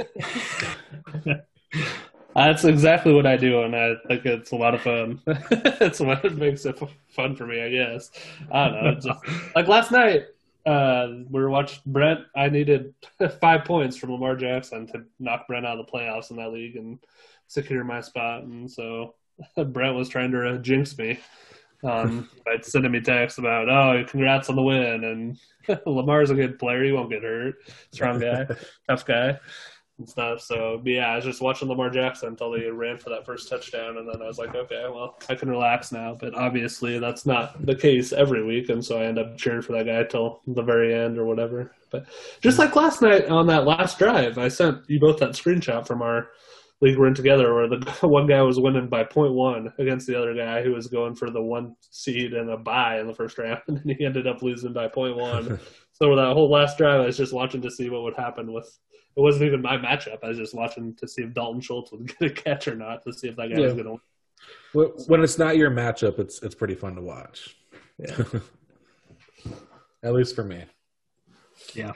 That's 2.35 2.63
exactly 2.63 3.13
what 3.13 3.25
I 3.25 3.35
do, 3.35 3.63
and 3.63 3.75
I 3.75 3.95
think 4.07 4.25
it's 4.25 4.51
a 4.51 4.55
lot 4.55 4.73
of 4.73 4.81
fun. 4.81 5.21
it's 5.27 5.99
what 5.99 6.35
makes 6.35 6.65
it 6.65 6.79
fun 7.09 7.35
for 7.35 7.45
me, 7.45 7.61
I 7.61 7.69
guess. 7.69 8.11
I 8.51 8.69
don't 8.69 8.83
know. 8.83 8.95
Just, 8.95 9.55
like 9.55 9.67
last 9.67 9.91
night, 9.91 10.27
uh, 10.65 11.07
we 11.29 11.41
were 11.41 11.49
watching 11.49 11.81
Brent. 11.85 12.21
I 12.35 12.49
needed 12.49 12.93
five 13.41 13.65
points 13.65 13.97
from 13.97 14.11
Lamar 14.11 14.35
Jackson 14.35 14.87
to 14.87 15.03
knock 15.19 15.47
Brent 15.47 15.65
out 15.65 15.79
of 15.79 15.85
the 15.85 15.91
playoffs 15.91 16.31
in 16.31 16.37
that 16.37 16.53
league 16.53 16.77
and 16.77 16.99
secure 17.47 17.83
my 17.83 17.99
spot. 17.99 18.43
And 18.43 18.71
so 18.71 19.15
Brent 19.57 19.95
was 19.95 20.07
trying 20.07 20.31
to 20.31 20.55
uh, 20.55 20.57
jinx 20.57 20.97
me 20.97 21.19
um, 21.83 22.29
by 22.45 22.57
sending 22.61 22.91
me 22.91 23.01
texts 23.01 23.39
about, 23.39 23.67
"Oh, 23.67 24.05
congrats 24.07 24.49
on 24.49 24.55
the 24.55 24.61
win," 24.61 25.03
and 25.03 25.37
Lamar's 25.85 26.29
a 26.29 26.35
good 26.35 26.59
player. 26.59 26.83
He 26.83 26.93
won't 26.93 27.09
get 27.09 27.23
hurt. 27.23 27.55
Strong 27.91 28.19
guy, 28.19 28.47
tough 28.87 29.05
guy 29.05 29.37
and 30.01 30.09
stuff. 30.09 30.41
So 30.41 30.81
yeah, 30.83 31.07
I 31.07 31.15
was 31.15 31.25
just 31.25 31.41
watching 31.41 31.69
Lamar 31.69 31.89
Jackson 31.89 32.29
until 32.29 32.53
he 32.53 32.67
ran 32.69 32.97
for 32.97 33.09
that 33.11 33.25
first 33.25 33.47
touchdown, 33.47 33.97
and 33.97 34.07
then 34.07 34.21
I 34.21 34.25
was 34.25 34.37
like, 34.37 34.55
okay, 34.55 34.85
well, 34.89 35.17
I 35.29 35.35
can 35.35 35.49
relax 35.49 35.91
now. 35.91 36.17
But 36.19 36.33
obviously, 36.33 36.99
that's 36.99 37.25
not 37.25 37.65
the 37.65 37.75
case 37.75 38.11
every 38.11 38.43
week, 38.43 38.69
and 38.69 38.83
so 38.83 38.99
I 38.99 39.05
end 39.05 39.19
up 39.19 39.37
cheering 39.37 39.61
for 39.61 39.73
that 39.73 39.85
guy 39.85 40.03
till 40.03 40.41
the 40.47 40.63
very 40.63 40.93
end 40.93 41.17
or 41.17 41.25
whatever. 41.25 41.71
But 41.91 42.05
just 42.41 42.57
like 42.57 42.75
last 42.75 43.01
night 43.01 43.27
on 43.27 43.47
that 43.47 43.65
last 43.65 43.99
drive, 43.99 44.37
I 44.37 44.47
sent 44.47 44.89
you 44.89 44.99
both 44.99 45.19
that 45.19 45.31
screenshot 45.31 45.85
from 45.85 46.01
our 46.01 46.29
league 46.81 46.97
we're 46.97 47.07
in 47.07 47.13
together, 47.13 47.53
where 47.53 47.67
the 47.67 47.85
one 48.07 48.27
guy 48.27 48.41
was 48.41 48.59
winning 48.59 48.89
by 48.89 49.03
point 49.03 49.33
one 49.33 49.71
against 49.77 50.07
the 50.07 50.19
other 50.19 50.33
guy 50.33 50.63
who 50.63 50.73
was 50.73 50.87
going 50.87 51.15
for 51.15 51.29
the 51.29 51.41
one 51.41 51.75
seed 51.91 52.33
and 52.33 52.49
a 52.49 52.57
bye 52.57 52.99
in 52.99 53.07
the 53.07 53.13
first 53.13 53.37
round, 53.37 53.61
and 53.67 53.79
he 53.97 54.05
ended 54.05 54.27
up 54.27 54.41
losing 54.41 54.73
by 54.73 54.87
point 54.87 55.15
one. 55.15 55.59
so 55.93 56.15
that 56.15 56.33
whole 56.33 56.49
last 56.49 56.77
drive, 56.77 57.01
I 57.01 57.05
was 57.05 57.17
just 57.17 57.33
watching 57.33 57.61
to 57.61 57.71
see 57.71 57.89
what 57.89 58.03
would 58.03 58.15
happen 58.15 58.51
with 58.51 58.67
it 59.15 59.19
wasn't 59.19 59.45
even 59.45 59.61
my 59.61 59.77
matchup. 59.77 60.23
I 60.23 60.29
was 60.29 60.37
just 60.37 60.53
watching 60.53 60.95
to 60.95 61.07
see 61.07 61.23
if 61.23 61.33
Dalton 61.33 61.61
Schultz 61.61 61.91
would 61.91 62.07
get 62.19 62.31
a 62.31 62.33
catch 62.33 62.67
or 62.67 62.75
not 62.75 63.03
to 63.03 63.13
see 63.13 63.27
if 63.27 63.35
that 63.35 63.49
guy 63.49 63.59
yeah. 63.59 63.65
was 63.65 63.73
going 63.73 63.85
to 63.85 64.01
win. 64.73 64.91
When 65.07 65.23
it's 65.23 65.37
not 65.37 65.57
your 65.57 65.69
matchup, 65.71 66.19
it's 66.19 66.41
it's 66.41 66.55
pretty 66.55 66.75
fun 66.75 66.95
to 66.95 67.01
watch. 67.01 67.55
Yeah. 67.97 68.23
At 70.03 70.13
least 70.13 70.35
for 70.35 70.43
me. 70.43 70.63
Yeah. 71.75 71.93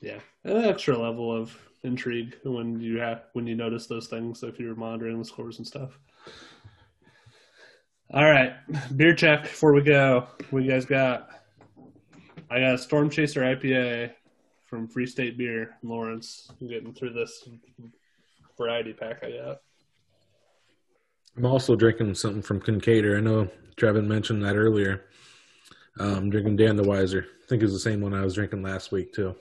Yeah, 0.00 0.18
an 0.44 0.64
extra 0.64 0.96
level 0.96 1.34
of 1.34 1.56
intrigue 1.82 2.36
when 2.44 2.80
you 2.80 2.98
have 2.98 3.24
when 3.34 3.46
you 3.46 3.54
notice 3.54 3.86
those 3.86 4.06
things 4.06 4.42
if 4.42 4.58
you're 4.58 4.74
monitoring 4.74 5.18
the 5.18 5.24
scores 5.24 5.58
and 5.58 5.66
stuff. 5.66 5.98
All 8.12 8.24
right, 8.24 8.54
beer 8.96 9.14
check 9.14 9.42
before 9.42 9.72
we 9.74 9.82
go. 9.82 10.26
What 10.50 10.62
you 10.62 10.70
guys 10.70 10.86
got? 10.86 11.28
I 12.50 12.60
got 12.60 12.74
a 12.74 12.78
Storm 12.78 13.10
Chaser 13.10 13.42
IPA 13.42 14.12
from 14.70 14.86
Free 14.86 15.06
State 15.06 15.36
Beer, 15.36 15.76
Lawrence. 15.82 16.48
I'm 16.60 16.68
getting 16.68 16.94
through 16.94 17.12
this 17.12 17.48
variety 18.56 18.92
pack 18.92 19.24
I 19.24 19.32
got. 19.32 19.60
I'm 21.36 21.44
also 21.44 21.74
drinking 21.74 22.14
something 22.14 22.40
from 22.40 22.60
Kinkaider. 22.60 23.16
I 23.16 23.20
know 23.20 23.48
Trevin 23.76 24.06
mentioned 24.06 24.44
that 24.44 24.54
earlier. 24.54 25.06
Um, 25.98 26.30
drinking 26.30 26.56
Dan 26.56 26.76
the 26.76 26.84
Wiser. 26.84 27.26
I 27.42 27.46
think 27.48 27.64
it's 27.64 27.72
the 27.72 27.80
same 27.80 28.00
one 28.00 28.14
I 28.14 28.22
was 28.22 28.34
drinking 28.34 28.62
last 28.62 28.92
week 28.92 29.12
too. 29.12 29.34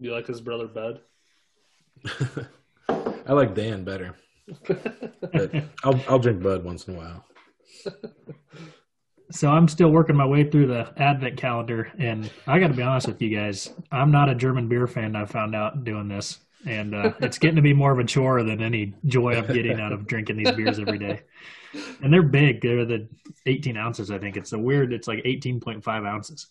You 0.00 0.12
like 0.12 0.26
his 0.26 0.40
brother 0.40 0.66
Bud? 0.66 1.00
I 2.88 3.32
like 3.32 3.54
Dan 3.54 3.84
better. 3.84 4.16
but 4.66 5.54
I'll 5.84 6.00
I'll 6.08 6.18
drink 6.18 6.42
Bud 6.42 6.64
once 6.64 6.88
in 6.88 6.94
a 6.94 6.98
while. 6.98 7.24
So 9.32 9.48
I'm 9.50 9.66
still 9.66 9.90
working 9.90 10.14
my 10.14 10.26
way 10.26 10.44
through 10.48 10.66
the 10.66 10.92
advent 10.96 11.38
calendar, 11.38 11.90
and 11.98 12.30
I 12.46 12.58
got 12.58 12.68
to 12.68 12.74
be 12.74 12.82
honest 12.82 13.06
with 13.08 13.20
you 13.22 13.34
guys. 13.34 13.70
I'm 13.90 14.10
not 14.10 14.28
a 14.28 14.34
German 14.34 14.68
beer 14.68 14.86
fan. 14.86 15.16
I 15.16 15.24
found 15.24 15.54
out 15.54 15.84
doing 15.84 16.06
this, 16.08 16.38
and 16.66 16.94
uh, 16.94 17.12
it's 17.20 17.38
getting 17.38 17.56
to 17.56 17.62
be 17.62 17.72
more 17.72 17.92
of 17.92 17.98
a 17.98 18.04
chore 18.04 18.42
than 18.42 18.62
any 18.62 18.94
joy 19.06 19.34
I'm 19.36 19.46
getting 19.46 19.80
out 19.80 19.92
of 19.92 20.06
drinking 20.06 20.36
these 20.36 20.52
beers 20.52 20.78
every 20.78 20.98
day. 20.98 21.22
And 22.02 22.12
they're 22.12 22.22
big. 22.22 22.60
They're 22.60 22.84
the 22.84 23.08
18 23.46 23.76
ounces. 23.78 24.10
I 24.10 24.18
think 24.18 24.36
it's 24.36 24.52
a 24.52 24.58
weird. 24.58 24.92
It's 24.92 25.08
like 25.08 25.24
18.5 25.24 26.06
ounces. 26.06 26.48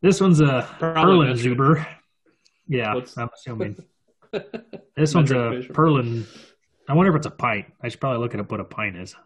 This 0.00 0.20
one's 0.20 0.40
a 0.40 0.68
Perlin. 0.78 1.32
Zuber. 1.36 1.84
Yeah, 2.68 2.94
What's- 2.94 3.18
I'm 3.18 3.30
assuming 3.34 3.76
this 4.96 5.14
one's 5.14 5.32
a. 5.32 5.64
Perlin. 5.72 6.26
I 6.88 6.94
wonder 6.94 7.10
if 7.10 7.16
it's 7.16 7.26
a 7.26 7.30
pint. 7.30 7.66
I 7.82 7.88
should 7.88 8.00
probably 8.00 8.20
look 8.20 8.34
at 8.34 8.50
what 8.50 8.60
a 8.60 8.64
pint 8.64 8.96
is. 8.96 9.16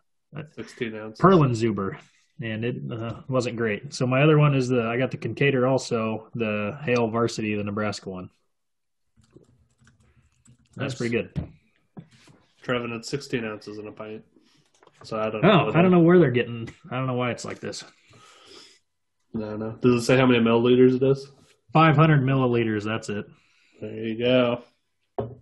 16 0.56 0.94
ounces. 0.96 1.20
Perlin 1.20 1.50
Zuber, 1.50 1.98
and 2.42 2.64
it 2.64 2.76
uh, 2.90 3.20
wasn't 3.28 3.56
great. 3.56 3.94
So 3.94 4.06
my 4.06 4.22
other 4.22 4.38
one 4.38 4.54
is 4.54 4.68
the 4.68 4.82
I 4.82 4.96
got 4.96 5.10
the 5.10 5.16
Kinkaider 5.16 5.68
also 5.68 6.28
the 6.34 6.78
Hail 6.82 7.08
Varsity, 7.08 7.54
the 7.54 7.64
Nebraska 7.64 8.10
one. 8.10 8.30
That's 10.76 10.94
pretty 10.94 11.12
good. 11.12 11.50
Trevin, 12.64 12.96
it's 12.96 13.08
16 13.08 13.44
ounces 13.44 13.78
in 13.78 13.86
a 13.86 13.92
pint. 13.92 14.24
So 15.04 15.18
I 15.18 15.30
don't 15.30 15.42
know. 15.42 15.70
Oh, 15.72 15.78
I 15.78 15.82
don't 15.82 15.90
know 15.90 16.00
where 16.00 16.18
they're 16.18 16.30
getting. 16.30 16.72
I 16.90 16.96
don't 16.96 17.06
know 17.06 17.14
why 17.14 17.30
it's 17.30 17.44
like 17.44 17.60
this. 17.60 17.84
No, 19.34 19.56
no. 19.56 19.72
Does 19.72 20.02
it 20.02 20.06
say 20.06 20.16
how 20.16 20.26
many 20.26 20.42
milliliters 20.42 20.94
it 20.96 21.02
is? 21.02 21.30
500 21.72 22.22
milliliters. 22.22 22.84
That's 22.84 23.08
it. 23.08 23.26
There 23.80 23.90
you 23.90 24.18
go. 24.18 24.62
All 25.18 25.32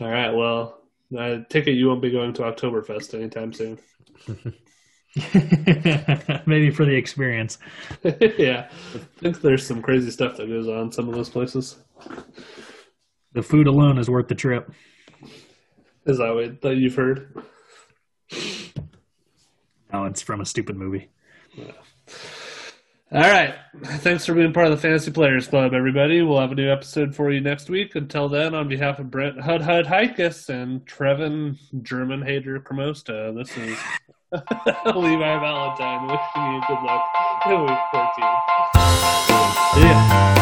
right. 0.00 0.30
Well, 0.30 0.78
I 1.18 1.44
take 1.48 1.66
it 1.66 1.72
you 1.72 1.88
won't 1.88 2.02
be 2.02 2.10
going 2.10 2.34
to 2.34 2.42
Oktoberfest 2.42 3.14
anytime 3.14 3.52
soon. 3.52 3.78
Maybe 6.46 6.70
for 6.70 6.84
the 6.84 6.94
experience. 6.94 7.58
yeah. 8.04 8.68
I 8.94 8.98
think 9.20 9.40
there's 9.40 9.66
some 9.66 9.82
crazy 9.82 10.10
stuff 10.10 10.36
that 10.36 10.48
goes 10.48 10.68
on 10.68 10.86
in 10.86 10.92
some 10.92 11.08
of 11.08 11.14
those 11.14 11.30
places. 11.30 11.76
The 13.32 13.42
food 13.42 13.66
alone 13.66 13.98
is 13.98 14.08
worth 14.08 14.28
the 14.28 14.34
trip. 14.34 14.70
Is 16.06 16.18
that 16.18 16.34
what 16.34 16.60
that 16.62 16.76
you've 16.76 16.94
heard? 16.94 17.42
Oh, 19.92 20.04
it's 20.04 20.22
from 20.22 20.40
a 20.40 20.46
stupid 20.46 20.76
movie. 20.76 21.10
All 23.10 23.22
right. 23.22 23.54
Thanks 23.82 24.26
for 24.26 24.34
being 24.34 24.52
part 24.52 24.66
of 24.66 24.72
the 24.72 24.76
Fantasy 24.76 25.10
Players 25.10 25.48
Club, 25.48 25.72
everybody. 25.72 26.20
We'll 26.20 26.40
have 26.40 26.52
a 26.52 26.54
new 26.54 26.70
episode 26.70 27.14
for 27.14 27.30
you 27.30 27.40
next 27.40 27.70
week. 27.70 27.94
Until 27.94 28.28
then, 28.28 28.54
on 28.54 28.68
behalf 28.68 28.98
of 28.98 29.10
Brent 29.10 29.40
Hud 29.40 29.62
Hud 29.62 29.86
Heikes 29.86 30.50
and 30.50 30.84
Trevin 30.84 31.56
German 31.82 32.20
Hater 32.20 32.60
Cremosta, 32.60 33.34
this 33.34 33.56
is 33.56 33.78
Levi 34.94 35.40
Valentine 35.40 36.06
wishing 36.06 36.52
you 36.52 36.60
good 36.68 36.82
luck 36.84 37.02
in 37.46 37.62
week 37.62 37.78
14. 37.92 38.08
See 40.34 40.37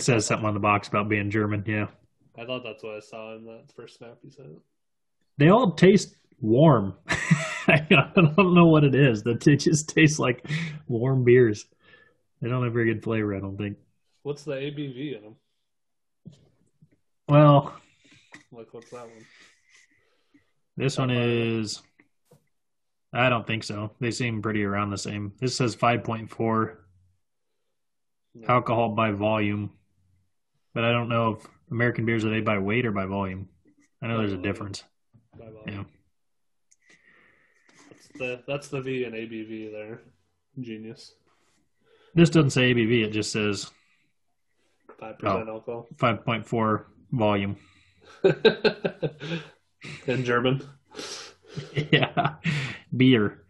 It 0.00 0.04
says 0.04 0.24
something 0.24 0.46
on 0.46 0.54
the 0.54 0.60
box 0.60 0.88
about 0.88 1.10
being 1.10 1.30
German. 1.30 1.62
Yeah. 1.66 1.88
I 2.38 2.46
thought 2.46 2.62
that's 2.64 2.82
what 2.82 2.94
I 2.94 3.00
saw 3.00 3.36
in 3.36 3.44
that 3.44 3.64
first 3.76 3.98
snap 3.98 4.16
you 4.22 4.30
said. 4.30 4.56
They 5.36 5.50
all 5.50 5.72
taste 5.72 6.16
warm. 6.40 6.94
I 7.68 7.86
don't 8.14 8.54
know 8.54 8.64
what 8.68 8.82
it 8.82 8.94
is. 8.94 9.22
That 9.24 9.40
They 9.40 9.56
just 9.56 9.90
taste 9.90 10.18
like 10.18 10.46
warm 10.88 11.22
beers. 11.22 11.66
They 12.40 12.48
don't 12.48 12.64
have 12.64 12.72
very 12.72 12.86
good 12.94 13.04
flavor, 13.04 13.36
I 13.36 13.40
don't 13.40 13.58
think. 13.58 13.76
What's 14.22 14.42
the 14.44 14.52
ABV 14.52 15.18
in 15.18 15.22
them? 15.22 15.36
Well, 17.28 17.74
Like, 18.52 18.72
what's 18.72 18.88
that 18.92 19.02
one? 19.04 19.26
this 20.78 20.96
one 20.96 21.10
is. 21.10 21.82
I 23.12 23.28
don't 23.28 23.46
think 23.46 23.64
so. 23.64 23.90
They 24.00 24.12
seem 24.12 24.40
pretty 24.40 24.64
around 24.64 24.92
the 24.92 24.96
same. 24.96 25.34
This 25.40 25.56
says 25.56 25.76
5.4 25.76 26.76
No, 28.34 28.48
alcohol 28.48 28.94
by 28.94 29.10
volume, 29.10 29.72
but 30.74 30.84
I 30.84 30.92
don't 30.92 31.08
know 31.08 31.32
if 31.38 31.46
American 31.70 32.04
beers 32.06 32.24
are 32.24 32.30
they 32.30 32.40
by 32.40 32.58
weight 32.58 32.86
or 32.86 32.92
by 32.92 33.06
volume. 33.06 33.48
I 34.02 34.06
know 34.08 34.18
there's 34.18 34.32
a 34.32 34.36
difference. 34.38 34.84
by 35.38 35.46
volume. 35.46 35.64
Yeah. 35.66 35.84
That's 37.90 38.08
the 38.18 38.42
that's 38.46 38.68
the 38.68 38.80
V 38.80 39.04
and 39.04 39.14
ABV 39.14 39.72
there. 39.72 40.00
Genius. 40.60 41.14
This 42.14 42.30
doesn't 42.30 42.50
say 42.50 42.74
ABV. 42.74 43.04
It 43.04 43.10
just 43.12 43.30
says 43.32 43.70
Five 44.98 45.18
percent 45.18 45.48
Oh. 45.48 45.52
alcohol. 45.54 45.86
5.4 45.96 46.84
volume. 47.12 47.56
in 50.06 50.24
German. 50.24 50.62
yeah, 51.92 52.34
beer. 52.96 53.42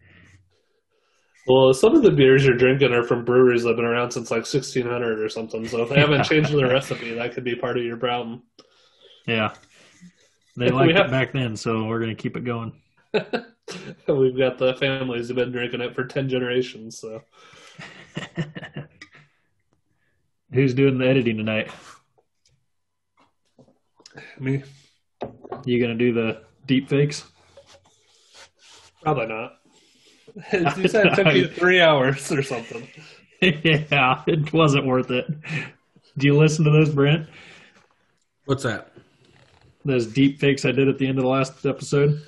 Well, 1.47 1.73
some 1.73 1.95
of 1.95 2.03
the 2.03 2.11
beers 2.11 2.45
you're 2.45 2.55
drinking 2.55 2.93
are 2.93 3.03
from 3.03 3.25
breweries 3.25 3.63
that 3.63 3.69
have 3.69 3.77
been 3.77 3.85
around 3.85 4.11
since 4.11 4.29
like 4.29 4.41
1600 4.45 5.19
or 5.19 5.27
something. 5.29 5.67
So 5.67 5.81
if 5.81 5.89
they 5.89 5.99
haven't 5.99 6.23
changed 6.25 6.51
their 6.53 6.69
recipe, 6.69 7.13
that 7.15 7.33
could 7.33 7.43
be 7.43 7.55
part 7.55 7.77
of 7.77 7.83
your 7.83 7.97
problem. 7.97 8.43
Yeah. 9.25 9.53
They 10.55 10.69
liked 10.69 10.95
have- 10.95 11.07
it 11.07 11.11
back 11.11 11.33
then, 11.33 11.55
so 11.55 11.85
we're 11.85 11.99
gonna 11.99 12.13
keep 12.15 12.37
it 12.37 12.43
going. 12.43 12.73
We've 13.13 14.37
got 14.37 14.57
the 14.57 14.75
families 14.79 15.27
who've 15.27 15.35
been 15.37 15.51
drinking 15.51 15.81
it 15.81 15.95
for 15.95 16.03
ten 16.05 16.29
generations. 16.29 16.99
So 16.99 17.21
Who's 20.53 20.73
doing 20.73 20.97
the 20.97 21.07
editing 21.07 21.37
tonight? 21.37 21.71
me, 24.39 24.63
You 25.65 25.81
gonna 25.81 25.95
do 25.95 26.13
the 26.13 26.41
deep 26.65 26.89
fakes? 26.89 27.23
probably 29.01 29.27
not. 29.27 29.60
you 30.53 30.87
said 30.87 31.07
it 31.07 31.15
took 31.15 31.33
you 31.33 31.47
three 31.59 31.81
hours 31.81 32.31
or 32.31 32.43
something. 32.43 32.87
yeah, 33.41 34.21
it 34.27 34.53
wasn't 34.53 34.85
worth 34.85 35.11
it. 35.11 35.25
Do 36.17 36.27
you 36.27 36.37
listen 36.37 36.65
to 36.65 36.71
those, 36.71 36.89
Brent? 36.89 37.27
What's 38.45 38.63
that? 38.63 38.91
Those 39.85 40.07
deep 40.07 40.39
fakes 40.39 40.65
I 40.65 40.71
did 40.71 40.87
at 40.87 40.97
the 40.97 41.07
end 41.07 41.17
of 41.17 41.23
the 41.23 41.29
last 41.29 41.65
episode? 41.65 42.21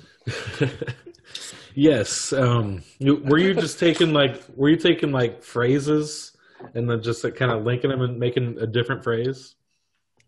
yes. 1.74 2.32
Um, 2.32 2.82
were 3.00 3.38
you 3.38 3.54
just 3.54 3.78
taking 3.78 4.12
like 4.12 4.42
were 4.56 4.68
you 4.68 4.76
taking 4.76 5.12
like 5.12 5.42
phrases 5.42 6.32
and 6.74 6.88
then 6.88 7.02
just 7.02 7.22
like, 7.24 7.36
kind 7.36 7.50
of 7.52 7.64
linking 7.64 7.90
them 7.90 8.00
and 8.00 8.18
making 8.18 8.58
a 8.60 8.66
different 8.66 9.04
phrase? 9.04 9.54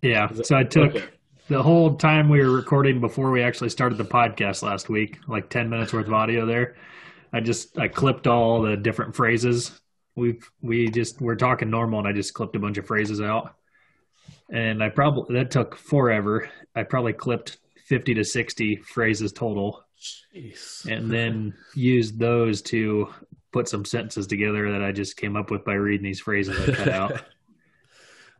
Yeah. 0.03 0.31
Is 0.31 0.41
it- 0.41 0.47
So 0.47 0.57
I 0.57 0.65
took 0.65 0.95
okay. 0.97 1.05
the 1.49 1.63
whole 1.63 1.97
time 1.97 2.29
we 2.29 2.41
were 2.41 2.53
recording 2.53 3.01
before 3.01 3.31
we 3.31 3.43
actually 3.43 3.71
started 3.71 3.97
the 3.99 4.05
podcast 4.05 4.63
last 4.63 4.89
week, 4.89 5.19
like 5.27 5.49
10 5.49 5.69
minutes 5.71 5.93
worth 5.93 6.07
of 6.07 6.13
audio 6.13 6.47
there. 6.47 6.77
I 7.37 7.41
just 7.41 7.79
I 7.79 7.89
clipped 7.89 8.27
all 8.27 8.63
the 8.63 8.79
different 8.79 9.15
phrases. 9.15 9.79
We 10.15 10.39
we 10.63 10.89
just 10.89 11.21
we're 11.21 11.35
talking 11.37 11.69
normal 11.69 11.99
and 11.99 12.09
I 12.09 12.13
just 12.13 12.33
clipped 12.33 12.57
a 12.57 12.59
bunch 12.59 12.79
of 12.79 12.87
phrases 12.87 13.21
out. 13.21 13.55
And 14.51 14.83
I 14.83 14.89
probably 14.89 15.35
that 15.35 15.51
took 15.51 15.77
forever. 15.77 16.49
I 16.75 16.85
probably 16.85 17.13
clipped 17.13 17.59
50 17.89 18.15
to 18.15 18.25
60 18.25 18.77
phrases 18.77 19.33
total 19.35 19.85
Jeez. 20.35 20.87
and 20.87 21.11
then 21.11 21.53
used 21.75 22.19
those 22.19 22.63
to 22.63 23.13
put 23.53 23.69
some 23.69 23.85
sentences 23.85 24.27
together 24.27 24.73
that 24.73 24.83
I 24.83 24.93
just 24.93 25.19
came 25.19 25.37
up 25.37 25.51
with 25.51 25.63
by 25.63 25.75
reading 25.75 26.05
these 26.05 26.21
phrases 26.21 26.59
I 26.69 26.73
cut 26.73 26.89
out. 26.89 27.23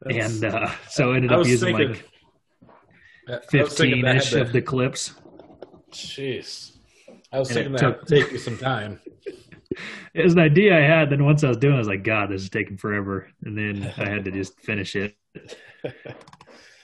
And 0.05 0.45
uh, 0.45 0.71
so 0.91 1.13
I 1.13 1.17
ended 1.17 1.33
I 1.33 1.37
up 1.37 1.47
using 1.47 1.75
thinking- 1.75 2.03
like 3.29 3.49
I 3.55 3.63
was 3.63 3.77
thinking 3.77 4.03
15 4.03 4.03
that 4.03 4.17
ish 4.17 4.33
of 4.35 4.53
the 4.53 4.61
clips. 4.61 5.15
Jeez. 5.91 6.76
I 7.37 7.39
was 7.41 7.51
And 7.51 7.55
thinking 7.57 7.73
that 7.73 7.81
took- 7.81 8.07
take 8.07 8.33
you 8.33 8.39
some 8.39 8.57
time. 8.59 9.01
It 10.15 10.25
was 10.25 10.33
an 10.33 10.39
idea 10.39 10.75
I 10.75 10.81
had. 10.81 11.11
Then 11.11 11.23
once 11.27 11.45
I 11.45 11.49
was 11.49 11.59
doing, 11.59 11.75
it, 11.75 11.77
I 11.77 11.81
was 11.81 11.89
like, 11.89 12.03
God, 12.03 12.31
this 12.31 12.41
is 12.41 12.49
taking 12.49 12.79
forever. 12.79 13.29
And 13.45 13.59
then 13.59 13.93
I 13.99 14.09
had 14.09 14.25
to 14.25 14.31
just 14.31 14.59
finish 14.61 14.97
it. 14.97 15.15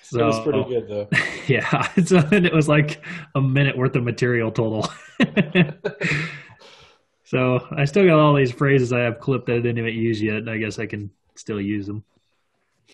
So 0.02 0.20
it 0.20 0.24
was 0.26 0.40
pretty 0.40 0.64
good 0.64 0.88
though. 0.88 1.08
yeah. 1.46 1.88
So 2.04 2.20
then 2.20 2.44
it 2.44 2.52
was 2.52 2.68
like 2.68 3.02
a 3.34 3.40
minute 3.40 3.78
worth 3.78 3.96
of 3.96 4.02
material 4.02 4.52
total. 4.52 4.86
so 7.24 7.66
I 7.74 7.86
still 7.86 8.04
got 8.04 8.18
all 8.18 8.34
these 8.34 8.52
phrases 8.52 8.92
I 8.92 9.00
have 9.00 9.20
clipped 9.20 9.46
that 9.46 9.54
I 9.54 9.60
didn't 9.60 9.78
even 9.78 9.94
use 9.94 10.20
yet. 10.20 10.36
and 10.36 10.50
I 10.50 10.58
guess 10.58 10.78
I 10.78 10.84
can 10.84 11.10
still 11.34 11.62
use 11.62 11.86
them. 11.86 12.04